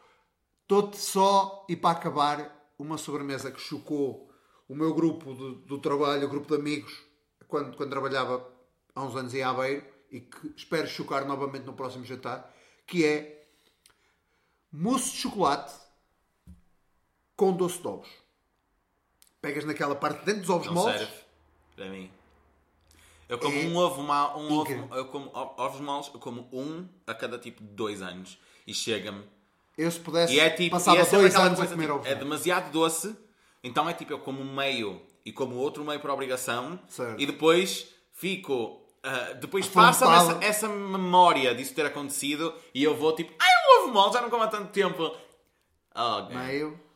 Todo 0.66 0.96
só, 0.96 1.66
e 1.68 1.76
para 1.76 1.90
acabar, 1.98 2.70
uma 2.78 2.96
sobremesa 2.96 3.50
que 3.50 3.60
chocou 3.60 4.30
o 4.68 4.74
meu 4.74 4.94
grupo 4.94 5.34
do, 5.34 5.54
do 5.56 5.78
trabalho, 5.78 6.26
o 6.26 6.30
grupo 6.30 6.48
de 6.48 6.54
amigos, 6.54 6.96
quando, 7.46 7.76
quando 7.76 7.90
trabalhava 7.90 8.46
há 8.94 9.02
uns 9.02 9.14
anos 9.16 9.34
em 9.34 9.42
Aveiro, 9.42 9.84
e 10.10 10.20
que 10.20 10.54
espero 10.56 10.86
chocar 10.88 11.24
novamente 11.26 11.64
no 11.64 11.72
próximo 11.74 12.04
jantar, 12.04 12.50
que 12.86 13.04
é 13.04 13.46
mousse 14.72 15.12
de 15.12 15.18
chocolate 15.18 15.72
com 17.40 17.54
doce 17.54 17.80
de 17.80 17.88
ovos. 17.88 18.08
Pegas 19.40 19.64
naquela 19.64 19.94
parte 19.94 20.18
de 20.18 20.26
dentro 20.26 20.42
dos 20.42 20.50
ovos 20.50 20.66
Não 20.66 20.74
moles, 20.74 20.98
serve. 20.98 21.14
Para 21.74 21.86
mim. 21.86 22.10
Eu 23.26 23.38
como 23.38 23.56
É 23.56 23.64
um 23.64 23.76
ovo 23.78 24.02
mal, 24.02 24.38
um 24.38 24.52
ovo, 24.52 24.94
eu 24.94 25.06
como 25.06 25.30
ovos 25.32 25.80
moles, 25.80 26.10
eu 26.12 26.20
como 26.20 26.46
um 26.52 26.86
a 27.06 27.14
cada 27.14 27.38
tipo 27.38 27.62
de 27.62 27.70
dois 27.70 28.02
anos. 28.02 28.38
E 28.66 28.74
chega-me. 28.74 29.24
eu 29.78 29.90
se 29.90 29.98
pudesse, 30.00 30.34
E 30.34 30.38
é 30.38 30.50
tipo, 30.50 30.76
passava 30.76 31.00
é 31.00 31.06
dois 31.06 31.34
anos 31.34 31.58
a 31.58 31.66
comer 31.66 31.84
tipo, 31.84 31.94
ovos 31.94 32.06
É 32.06 32.14
demasiado 32.14 32.70
doce, 32.70 33.16
então 33.64 33.88
é 33.88 33.94
tipo, 33.94 34.12
eu 34.12 34.18
como 34.18 34.44
meio 34.44 35.00
e 35.24 35.32
como 35.32 35.56
outro 35.56 35.82
meio 35.82 35.98
por 35.98 36.10
obrigação. 36.10 36.78
Certo. 36.88 37.18
E 37.18 37.24
depois 37.24 37.88
fico. 38.12 38.86
ah, 39.02 39.32
depois 39.40 39.66
passa-me 39.66 40.14
essa, 40.14 40.44
essa 40.44 40.68
memória 40.68 41.54
disso 41.54 41.74
ter 41.74 41.86
acontecido 41.86 42.52
e 42.74 42.84
eu 42.84 42.94
vou 42.94 43.14
tipo, 43.14 43.32
ai, 43.38 43.48
um 43.48 43.84
ovo 43.84 43.94
mole, 43.94 44.12
já 44.12 44.20
não 44.20 44.28
como 44.28 44.42
há 44.42 44.48
tanto 44.48 44.70
tempo. 44.72 45.10
Oh. 45.94 46.34
Meio. 46.34 46.89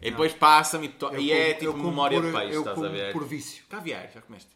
E 0.00 0.10
depois 0.10 0.32
passa-me 0.34 0.86
e, 0.86 0.88
to- 0.90 1.06
Eu 1.08 1.20
e 1.20 1.32
é 1.32 1.54
tipo 1.54 1.66
eu 1.72 1.76
memória 1.76 2.20
por- 2.20 2.26
de 2.26 2.32
peixe, 2.38 2.54
eu 2.54 2.60
estás 2.60 2.82
a 2.84 2.88
ver? 2.88 3.12
por 3.12 3.24
vício. 3.24 3.64
Caviar, 3.68 4.08
já 4.12 4.20
comeste? 4.22 4.50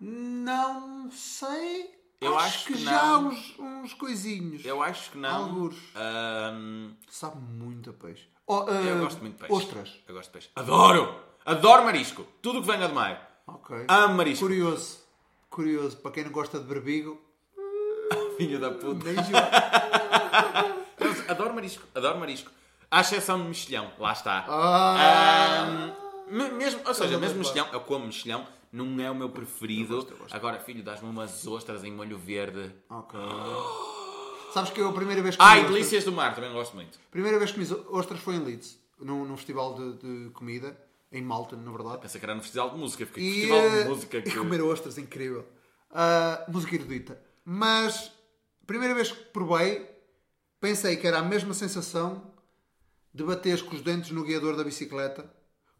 Não 0.00 1.10
sei. 1.10 1.94
Eu 2.20 2.38
acho 2.38 2.66
que, 2.66 2.72
que 2.74 2.78
já 2.84 3.02
não. 3.06 3.28
uns, 3.28 3.54
uns 3.58 3.94
coisinhos. 3.94 4.64
Eu 4.64 4.82
acho 4.82 5.10
que 5.10 5.18
não. 5.18 5.44
Algures. 5.46 5.78
Ahm, 5.94 6.92
Sabe 7.08 7.36
muito 7.38 7.90
a 7.90 7.92
peixe. 7.92 8.26
Oh, 8.46 8.64
eu 8.68 8.96
ah, 8.96 9.00
gosto 9.00 9.20
muito 9.20 9.34
de 9.34 9.40
peixe. 9.40 9.54
Ostras. 9.54 9.98
Eu 10.06 10.14
gosto 10.14 10.28
de 10.28 10.32
peixe. 10.32 10.50
Adoro! 10.56 11.20
Adoro 11.44 11.84
marisco. 11.84 12.26
Tudo 12.42 12.58
o 12.58 12.62
que 12.62 12.68
venha 12.70 12.88
de 12.88 12.94
mar. 12.94 13.42
Ok. 13.46 13.84
Amo 13.88 14.14
marisco. 14.14 14.44
Curioso. 14.44 14.98
Curioso. 15.50 15.96
Para 15.98 16.10
quem 16.12 16.24
não 16.24 16.30
gosta 16.32 16.58
de 16.58 16.64
berbigo, 16.66 17.20
Filho 18.36 18.58
da 18.60 18.70
puta. 18.70 19.06
Eu 20.98 21.10
adoro 21.28 21.54
marisco. 21.54 21.86
Adoro 21.94 22.18
marisco. 22.18 22.50
À 22.96 23.00
exceção 23.00 23.40
de 23.42 23.48
mexilhão. 23.48 23.90
Lá 23.98 24.12
está. 24.12 24.44
Ah. 24.48 25.92
Me- 26.30 26.50
mesmo, 26.50 26.80
ou 26.86 26.94
seja, 26.94 27.18
mesmo 27.18 27.38
mexilhão, 27.38 27.66
eu 27.72 27.80
como 27.80 28.06
mexilhão, 28.06 28.46
não 28.72 29.00
é 29.00 29.10
o 29.10 29.14
meu 29.14 29.28
preferido. 29.28 29.94
Eu 29.94 29.96
gosto, 29.98 30.12
eu 30.12 30.18
gosto. 30.18 30.34
Agora, 30.34 30.58
filho, 30.60 30.82
dás-me 30.82 31.08
umas 31.08 31.46
ostras 31.46 31.84
em 31.84 31.92
molho 31.92 32.18
verde. 32.18 32.74
ok. 32.88 33.18
Sabes 34.52 34.70
que 34.70 34.80
eu 34.80 34.88
a 34.88 34.92
primeira 34.92 35.20
vez 35.20 35.34
que 35.34 35.40
comi 35.42 35.50
Ai, 35.50 35.58
ostras- 35.62 35.74
delícias 35.74 36.04
do 36.04 36.12
mar, 36.12 36.32
também 36.34 36.52
gosto 36.52 36.76
muito. 36.76 36.96
A 36.98 37.10
primeira 37.10 37.38
vez 37.38 37.50
que 37.50 37.66
comi 37.66 37.84
ostras 37.90 38.20
foi 38.20 38.36
em 38.36 38.38
Leeds. 38.44 38.78
Num, 39.00 39.24
num 39.24 39.36
festival 39.36 39.74
de, 39.74 39.92
de 40.26 40.30
comida. 40.30 40.78
Em 41.10 41.20
Malta, 41.22 41.56
na 41.56 41.70
verdade. 41.72 41.98
Pensei 41.98 42.20
que 42.20 42.24
era 42.26 42.34
no 42.34 42.40
festival 42.42 42.70
de 42.70 42.76
música. 42.76 43.04
Fiquei 43.06 43.22
E, 43.24 43.32
festival 43.34 43.60
de 43.70 43.76
eh, 43.78 43.84
música 43.84 44.22
que... 44.22 44.28
e 44.28 44.32
comer 44.36 44.60
ostras, 44.62 44.96
incrível. 44.98 45.44
Ah, 45.90 46.44
música 46.48 46.74
erudita. 46.76 47.20
Mas, 47.44 48.12
primeira 48.66 48.94
vez 48.94 49.10
que 49.12 49.22
provei, 49.24 49.88
pensei 50.60 50.96
que 50.96 51.06
era 51.06 51.18
a 51.18 51.22
mesma 51.22 51.52
sensação 51.54 52.32
de 53.14 53.22
bateres 53.22 53.62
com 53.62 53.76
os 53.76 53.80
dentes 53.82 54.10
no 54.10 54.24
guiador 54.24 54.56
da 54.56 54.64
bicicleta, 54.64 55.30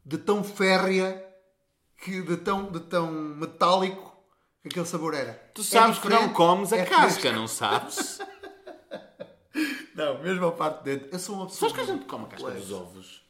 de 0.05 0.17
tão 0.17 0.43
férrea, 0.43 1.23
que, 1.97 2.21
de, 2.21 2.37
tão, 2.37 2.71
de 2.71 2.79
tão 2.79 3.11
metálico 3.11 4.15
que 4.61 4.69
aquele 4.69 4.85
sabor 4.85 5.13
era. 5.13 5.33
Tu 5.53 5.61
É 5.61 5.63
sabes 5.65 5.99
que 5.99 6.07
não 6.07 6.29
comes 6.33 6.71
a 6.71 6.77
é 6.77 6.85
casca, 6.85 7.31
não 7.31 7.47
sabes? 7.47 8.19
Não, 9.95 10.21
mesmo 10.21 10.47
a 10.47 10.51
parte 10.51 10.83
de 10.83 10.91
dentro. 10.97 11.09
Eu 11.13 11.19
sou 11.19 11.35
uma 11.35 11.45
pessoa. 11.45 11.69
Sabes 11.69 11.85
que 11.85 11.89
a 11.89 11.95
gente 11.95 12.05
come 12.05 12.25
a 12.25 12.27
casca 12.27 12.51
dos 12.51 12.71
ovos? 12.73 13.21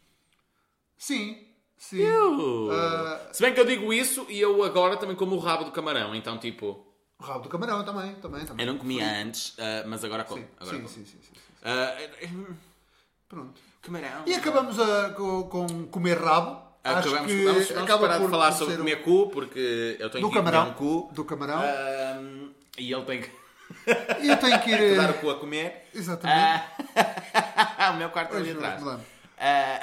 Sim, 0.97 1.47
sim. 1.77 1.99
Eu. 1.99 2.71
Ah. 2.71 3.29
Se 3.31 3.43
bem 3.43 3.53
que 3.53 3.59
eu 3.59 3.65
digo 3.65 3.93
isso 3.93 4.25
e 4.29 4.41
eu 4.41 4.63
agora 4.63 4.97
também 4.97 5.15
como 5.15 5.35
o 5.35 5.39
rabo 5.39 5.65
do 5.65 5.71
camarão, 5.71 6.15
então 6.15 6.39
tipo. 6.39 6.83
O 7.19 7.23
rabo 7.23 7.43
do 7.43 7.49
camarão 7.49 7.85
também, 7.85 8.15
também, 8.15 8.43
também. 8.47 8.65
Eu 8.65 8.73
não 8.73 8.79
comia 8.79 9.05
antes, 9.21 9.55
ah, 9.59 9.83
mas 9.85 10.03
agora 10.03 10.23
como. 10.23 10.41
Sim, 10.41 10.47
Agora 10.59 10.75
sim, 10.75 10.81
como. 10.81 10.89
sim, 10.89 11.05
sim, 11.05 11.19
sim, 11.21 11.33
sim. 11.35 11.41
Eh, 11.61 12.09
Pronto. 13.29 13.61
Camarão. 13.85 14.23
E 14.25 14.33
acabamos 14.33 14.79
a- 14.79 15.09
com, 15.11 15.43
com 15.43 15.85
comer 15.87 16.17
rabo. 16.17 16.63
Acho 16.83 16.99
Acabamos, 17.09 17.31
que 17.31 17.45
vamos, 17.45 17.67
vamos 17.69 17.83
acaba 17.83 18.01
parar 18.07 18.17
por, 18.19 18.25
de 18.25 18.31
falar 18.31 18.49
por 18.51 18.57
sobre 18.59 18.77
comer 18.77 19.01
cu, 19.01 19.29
porque 19.31 19.97
eu 19.99 20.09
tenho 20.11 20.23
do 20.23 20.29
que 20.31 20.37
ir 20.37 20.39
comer 20.39 20.51
camarão. 20.51 20.69
um 20.69 20.73
cu. 20.75 21.09
Do 21.13 21.25
camarão. 21.25 21.59
Ah, 21.63 22.21
e 22.77 22.93
ele 22.93 23.01
tem 23.05 23.21
que 23.21 23.31
E 24.21 24.27
eu 24.29 24.37
tenho 24.37 24.61
que 24.61 24.69
ir. 24.71 24.95
dar 24.97 25.09
o 25.09 25.13
eh, 25.13 25.13
cu 25.13 25.29
a 25.31 25.39
comer. 25.39 25.87
Exatamente. 25.95 26.63
Ah, 27.77 27.91
o 27.95 27.97
meu 27.97 28.09
quarto 28.11 28.35
ali 28.35 28.51
Hoje 28.51 28.51
atrás. 28.57 29.14
Ah, 29.37 29.79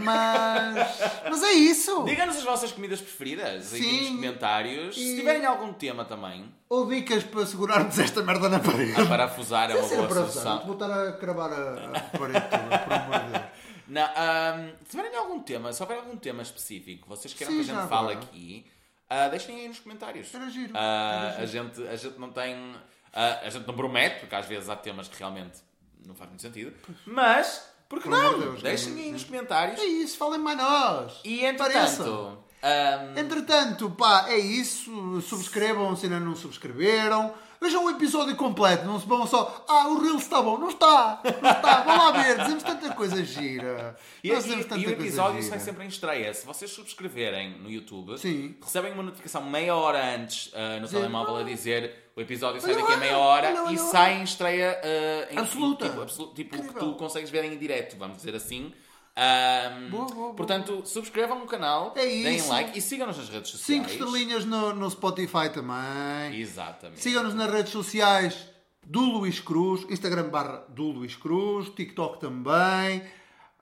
Mas. 0.00 0.98
Mas 1.28 1.42
é 1.42 1.52
isso! 1.52 2.04
Diga-nos 2.04 2.36
as 2.36 2.44
vossas 2.44 2.72
comidas 2.72 3.00
preferidas 3.00 3.72
aqui 3.74 3.82
Sim. 3.82 4.00
nos 4.00 4.08
comentários. 4.10 4.94
Se 4.94 5.00
E- 5.00 5.16
tiverem 5.16 5.44
algum 5.44 5.72
tema 5.72 6.04
também, 6.04 6.52
Ou 6.68 6.86
dicas 6.88 7.24
para 7.24 7.44
segurarmos 7.46 7.98
esta 7.98 8.22
merda 8.22 8.48
na 8.48 8.60
parede. 8.60 9.00
a 9.00 9.06
parafusar 9.06 9.70
é 9.70 9.74
uma 9.74 9.88
Sem 9.88 9.96
boa 9.98 10.08
solução. 10.08 10.64
Vou 10.64 10.74
estar 10.74 10.90
a 11.08 11.12
cravar 11.12 11.52
a, 11.52 11.96
a 11.96 12.00
parede 12.18 12.46
toda, 12.50 12.78
por 12.78 12.92
amor 12.92 13.18
de 13.20 13.30
Deus. 13.32 13.44
Não, 13.88 14.02
ahm, 14.14 14.70
se 14.84 14.90
tiverem 14.96 15.16
algum 15.16 15.40
tema, 15.40 15.72
se 15.72 15.82
houver 15.82 15.96
algum 15.98 16.16
tema 16.16 16.42
específico, 16.42 17.08
vocês 17.08 17.32
queiram 17.32 17.54
Sim, 17.54 17.64
que 17.64 17.70
a 17.70 17.74
gente 17.74 17.88
fale 17.88 18.12
agora. 18.12 18.18
aqui, 18.26 18.66
ah, 19.08 19.28
deixem 19.28 19.60
aí 19.60 19.68
nos 19.68 19.78
comentários. 19.80 20.32
Era 20.34 20.50
giro, 20.50 20.72
Ah, 20.76 21.32
era 21.34 21.42
a, 21.42 21.46
gente, 21.46 21.88
a 21.88 21.96
gente 21.96 22.18
não 22.18 22.30
tem. 22.30 22.74
ah, 23.14 23.40
a 23.42 23.48
gente 23.50 23.66
não 23.66 23.74
promete, 23.74 24.20
porque 24.20 24.34
às 24.34 24.44
vezes 24.46 24.68
há 24.68 24.76
temas 24.76 25.08
que 25.08 25.18
realmente 25.18 25.58
não 26.06 26.14
faz 26.14 26.28
muito 26.28 26.42
sentido. 26.42 26.74
Mas, 27.06 27.66
por 27.88 28.00
que 28.02 28.08
Por 28.08 28.14
amor 28.18 28.32
não? 28.32 28.38
de 28.40 28.44
Deus, 28.46 28.62
deixem 28.62 28.98
é- 28.98 29.02
aí 29.04 29.12
nos 29.12 29.24
comentários. 29.24 29.80
É 29.80 29.84
isso, 29.84 30.16
falem 30.18 30.38
mais 30.40 30.58
nós. 30.58 31.12
E 31.24 31.44
entretanto, 31.44 32.38
ahm, 32.62 33.18
Entretanto, 33.18 33.90
pá, 33.90 34.26
é 34.28 34.36
isso. 34.38 35.20
Subscrevam 35.22 35.94
se 35.96 36.06
ainda 36.06 36.20
não 36.20 36.34
subscreveram. 36.36 37.32
Vejam 37.60 37.84
o 37.84 37.90
episódio 37.90 38.36
completo. 38.36 38.84
Não 38.84 39.00
se 39.00 39.06
vão 39.06 39.26
só. 39.26 39.64
Ah, 39.68 39.88
o 39.88 40.00
Reels 40.00 40.22
está 40.22 40.40
bom. 40.40 40.56
Não 40.58 40.68
está. 40.68 41.20
Não 41.24 41.50
está. 41.50 41.82
Vão 41.82 41.96
lá 41.98 42.10
ver. 42.12 42.38
Dizemos 42.38 42.62
tanta 42.62 42.94
coisa 42.94 43.24
gira. 43.24 43.96
E, 44.22 44.32
Nós 44.32 44.46
e- 44.46 44.64
tanta 44.64 44.76
e 44.78 44.86
o 44.86 44.90
episódio 44.90 45.42
sai 45.42 45.58
sempre 45.58 45.84
em 45.84 45.88
estreia. 45.88 46.32
Se 46.32 46.46
vocês 46.46 46.70
subscreverem 46.70 47.58
no 47.58 47.70
YouTube, 47.70 48.16
Sim. 48.18 48.56
recebem 48.62 48.92
uma 48.92 49.02
notificação 49.02 49.42
meia 49.44 49.74
hora 49.74 50.14
antes 50.16 50.50
ah, 50.54 50.78
no 50.80 50.88
telemóvel 50.88 51.36
a 51.36 51.42
dizer 51.42 52.10
o 52.16 52.20
episódio 52.20 52.60
sai 52.60 52.74
daqui 52.74 52.92
a 52.92 52.96
meia 52.96 53.16
hora 53.16 53.48
olha, 53.48 53.62
olha, 53.64 53.74
e 53.74 53.78
sai 53.78 54.18
em 54.20 54.22
estreia 54.24 54.80
ah, 54.82 55.32
em 55.32 55.38
Absoluta. 55.38 55.88
Tipo, 55.88 56.02
absolu- 56.02 56.34
tipo 56.34 56.62
que 56.62 56.74
tu 56.74 56.94
consegues 56.94 57.30
ver 57.30 57.44
em 57.44 57.56
direto, 57.58 57.96
vamos 57.96 58.16
dizer 58.18 58.34
assim. 58.34 58.72
Ahm, 59.20 59.90
Boa, 59.90 60.04
boa, 60.06 60.14
boa. 60.14 60.34
Portanto, 60.34 60.82
subscrevam 60.86 61.42
o 61.42 61.46
canal, 61.46 61.92
É 61.96 62.02
deem 62.06 62.40
like 62.46 62.78
e 62.78 62.80
sigam-nos 62.80 63.16
nas 63.18 63.28
redes 63.28 63.50
sociais. 63.50 63.82
Cinco 63.82 63.90
estrelinhas 63.90 64.44
no, 64.44 64.72
no 64.74 64.88
Spotify 64.88 65.48
também. 65.52 66.40
Exatamente. 66.40 67.00
Sigam-nos 67.00 67.34
nas 67.34 67.50
redes 67.50 67.72
sociais 67.72 68.48
do 68.86 69.00
Luís 69.00 69.40
Cruz, 69.40 69.84
Instagram 69.90 70.28
barra 70.28 70.64
do 70.68 70.84
Luís 70.84 71.16
Cruz, 71.16 71.68
TikTok 71.70 72.20
também. 72.20 73.02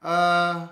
Ah, 0.03 0.69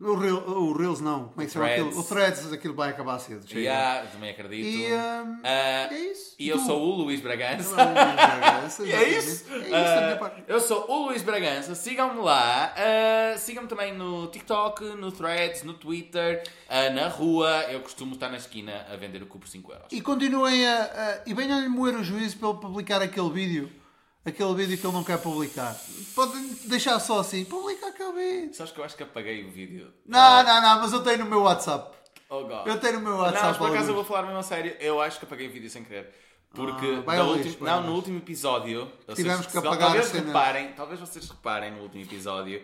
o, 0.00 0.14
Reel- 0.14 0.44
o 0.46 0.72
Reels 0.76 1.00
não, 1.00 1.28
como 1.28 1.42
é 1.42 1.44
que 1.44 1.50
se 1.50 1.54
chama 1.54 1.66
aquilo? 1.66 1.98
O 1.98 2.04
Threads, 2.04 2.52
aquilo 2.52 2.74
vai 2.74 2.90
acabar 2.90 3.18
cedo. 3.18 3.46
chega. 3.46 3.60
Yeah, 3.60 4.06
também 4.08 4.30
acredito. 4.30 4.66
E, 4.66 4.92
Ah, 4.94 5.88
é 5.90 5.98
isso. 6.10 6.34
E 6.38 6.48
eu 6.48 6.58
sou 6.58 6.80
o 6.82 6.94
Luís 7.02 7.20
Bragança. 7.20 7.74
E 8.84 8.92
é 8.92 9.08
isso. 9.18 9.44
É 9.52 9.58
isso 9.58 10.18
parte. 10.18 10.42
eu 10.48 10.60
sou 10.60 10.90
o 10.90 11.06
Luís 11.06 11.22
Bragança, 11.22 11.74
sigam-me 11.74 12.20
lá. 12.20 12.74
Ah, 12.76 13.38
sigam-me 13.38 13.68
também 13.68 13.94
no 13.94 14.26
TikTok, 14.28 14.84
no 14.96 15.10
Threads, 15.12 15.62
no 15.62 15.74
Twitter, 15.74 16.42
na 16.94 17.08
rua. 17.08 17.64
Eu 17.70 17.80
costumo 17.80 18.14
estar 18.14 18.28
na 18.28 18.36
esquina 18.36 18.86
a 18.92 18.96
vender 18.96 19.22
o 19.22 19.26
cu 19.26 19.38
por 19.38 19.48
5 19.48 19.72
euros. 19.72 19.86
E 19.90 20.00
continuem 20.00 20.66
a. 20.66 20.82
a 20.84 21.28
e 21.28 21.32
venham-lhe 21.34 21.68
moer 21.68 21.94
o 21.96 22.04
juízo 22.04 22.36
ele 22.48 22.58
publicar 22.58 23.00
aquele 23.02 23.30
vídeo. 23.30 23.70
Aquele 24.26 24.54
vídeo 24.54 24.76
que 24.78 24.86
ele 24.86 24.92
não 24.92 25.04
quer 25.04 25.18
publicar. 25.18 25.74
Podem 26.14 26.48
deixar 26.64 26.98
só 26.98 27.20
assim. 27.20 27.44
Publica 27.44 27.86
aquele 27.88 28.12
vídeo. 28.12 28.54
Sabes 28.54 28.72
que 28.72 28.80
eu 28.80 28.84
acho 28.84 28.96
que 28.96 29.02
apaguei 29.04 29.44
o 29.44 29.50
vídeo. 29.52 29.92
Não, 30.04 30.42
não, 30.42 30.60
não, 30.60 30.80
mas 30.80 30.92
eu 30.92 31.02
tenho 31.02 31.18
no 31.18 31.26
meu 31.26 31.42
WhatsApp. 31.42 31.94
Oh, 32.28 32.42
God. 32.44 32.66
Eu 32.66 32.80
tenho 32.80 32.94
no 32.94 33.00
meu 33.02 33.12
Não, 33.12 33.18
WhatsApp. 33.20 33.46
mas 33.46 33.56
por 33.56 33.70
acaso 33.70 33.90
eu 33.90 33.94
vou 33.94 34.04
falar 34.04 34.22
mesmo 34.24 34.38
a 34.38 34.42
sério. 34.42 34.74
Eu 34.80 35.00
acho 35.00 35.18
que 35.20 35.24
apaguei 35.24 35.46
o 35.46 35.50
vídeo 35.52 35.70
sem 35.70 35.84
querer. 35.84 36.12
Porque 36.52 36.86
Ah, 36.98 37.02
vai 37.02 37.22
lixo, 37.36 37.56
vai 37.60 37.70
não, 37.70 37.82
no 37.88 37.94
último 37.94 38.18
episódio, 38.18 38.90
Tivemos 39.14 39.46
que 39.46 39.58
apagar 39.58 39.78
talvez 39.90 40.10
reparem, 40.10 40.72
talvez 40.72 40.98
vocês 40.98 41.28
reparem 41.28 41.70
no 41.72 41.82
último 41.82 42.02
episódio 42.02 42.62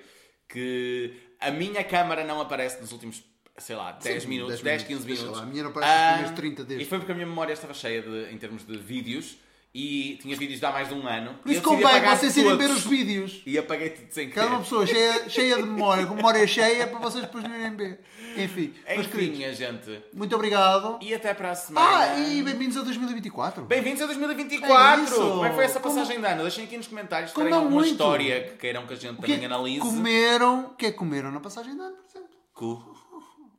que 0.49 1.15
a 1.41 1.51
minha 1.51 1.83
câmara 1.85 2.25
não 2.25 2.41
aparece 2.41 2.81
nos 2.81 2.91
últimos, 2.93 3.23
sei 3.59 3.77
lá, 3.77 3.93
10 3.93 4.23
Sim, 4.23 4.29
minutos, 4.29 4.61
10 4.61 4.83
10, 4.85 4.85
15 4.85 5.07
minutos, 5.07 5.37
lá, 5.39 5.43
a 5.43 5.47
minha 5.47 5.63
não 5.63 5.71
aparece 5.71 5.93
nos 5.93 6.01
Ah, 6.01 6.09
primeiros 6.13 6.37
30 6.37 6.65
desde. 6.65 6.85
E 6.85 6.89
foi 6.89 6.99
porque 6.99 7.13
a 7.13 7.15
minha 7.15 7.27
memória 7.27 7.53
estava 7.53 7.75
cheia 7.75 8.03
de, 8.03 8.33
em 8.33 8.39
termos 8.39 8.65
de 8.67 8.77
vídeos 8.79 9.37
e 9.75 10.19
tinha 10.21 10.37
vídeos 10.37 10.61
de 10.61 10.67
há 10.67 10.71
mais 10.71 10.89
de 10.89 10.95
um 10.95 11.07
ano. 11.07 11.35
Por 11.43 11.51
isso 11.51 11.63
convém 11.63 11.87
apagar 11.87 12.17
vocês 12.19 12.37
irem 12.37 12.57
ver 12.59 12.71
os 12.71 12.85
vídeos. 12.85 13.41
E 13.47 13.57
apaguei 13.57 13.89
tudo 13.91 14.13
sem 14.13 14.29
Cada 14.29 14.49
uma 14.49 14.57
querer. 14.57 14.63
pessoa 14.65 14.87
cheia, 14.87 15.29
cheia 15.31 15.57
de 15.57 15.63
memória, 15.63 16.05
com 16.07 16.15
memória 16.15 16.47
cheia, 16.47 16.87
para 16.87 16.99
vocês 16.99 17.25
depois 17.25 17.43
não 17.45 17.55
irem 17.57 17.75
ver. 17.75 18.01
Enfim, 18.37 18.75
Enfim, 18.89 19.09
queridos, 19.11 19.57
gente. 19.57 20.03
muito 20.13 20.35
obrigado. 20.35 20.99
E 21.01 21.15
até 21.15 21.33
para 21.35 21.51
a 21.53 21.55
semana. 21.55 21.87
Ah, 22.15 22.19
e 22.19 22.43
bem-vindos 22.43 22.77
a 22.77 22.83
2024. 22.83 23.65
Bem-vindos 23.65 24.03
a 24.03 24.07
2024! 24.07 25.05
É. 25.05 25.19
Como 25.19 25.45
é 25.45 25.49
que 25.49 25.55
foi 25.55 25.65
essa 25.65 25.81
Como- 25.81 25.95
passagem 25.95 26.21
de 26.21 26.27
ano? 26.27 26.43
Deixem 26.43 26.65
aqui 26.65 26.77
nos 26.77 26.87
comentários 26.89 27.31
se 27.31 27.35
Como 27.35 27.49
não 27.49 27.59
alguma 27.59 27.77
muito. 27.77 27.91
história 27.93 28.43
que 28.45 28.57
queiram 28.59 28.87
que 28.87 28.93
a 28.93 28.97
gente 28.97 29.17
que 29.17 29.19
é 29.19 29.23
também 29.23 29.39
que 29.39 29.45
analise. 29.47 29.81
comeram? 29.81 30.67
O 30.67 30.71
que 30.75 30.87
é 30.87 30.91
que 30.93 30.99
comeram 30.99 31.31
na 31.33 31.41
passagem 31.41 31.75
de 31.75 31.81
ano, 31.81 31.97
por 31.97 32.05
exemplo? 32.11 32.29
Cu. 32.55 33.03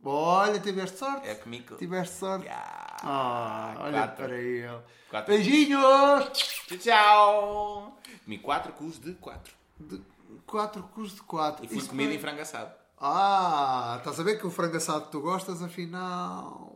Olha, 0.06 0.60
tiveste 0.60 0.98
sorte. 1.00 1.28
É 1.30 1.36
comigo. 1.36 1.76
Tiveste 1.78 2.16
sorte. 2.18 2.46
Yeah. 2.46 2.93
Ah, 3.04 3.76
olha 3.80 3.92
Quatro. 4.00 4.26
para 4.26 4.36
ele. 4.38 4.68
Quatro. 5.10 5.34
Beijinhos! 5.34 6.30
Tchau, 6.68 6.78
tchau! 6.80 7.98
Comi 8.24 8.38
4 8.40 8.72
cus 8.74 9.00
de 9.00 9.14
4. 9.16 9.54
De 9.80 10.02
quatro 10.46 10.84
cus 10.96 11.14
de 11.16 11.22
quatro. 11.22 11.66
E 11.66 11.68
fui 11.68 11.78
Isso 11.78 11.90
comida 11.90 12.10
foi- 12.10 12.18
em 12.18 12.20
frango 12.22 12.42
assado. 12.42 12.72
Ah, 13.00 13.96
estás 14.00 14.20
a 14.20 14.24
ver 14.24 14.40
que 14.40 14.48
o 14.48 14.52
frango 14.52 14.78
assado 14.78 15.06
que 15.06 15.12
tu 15.12 15.20
gostas, 15.22 15.62
afinal. 15.62 16.73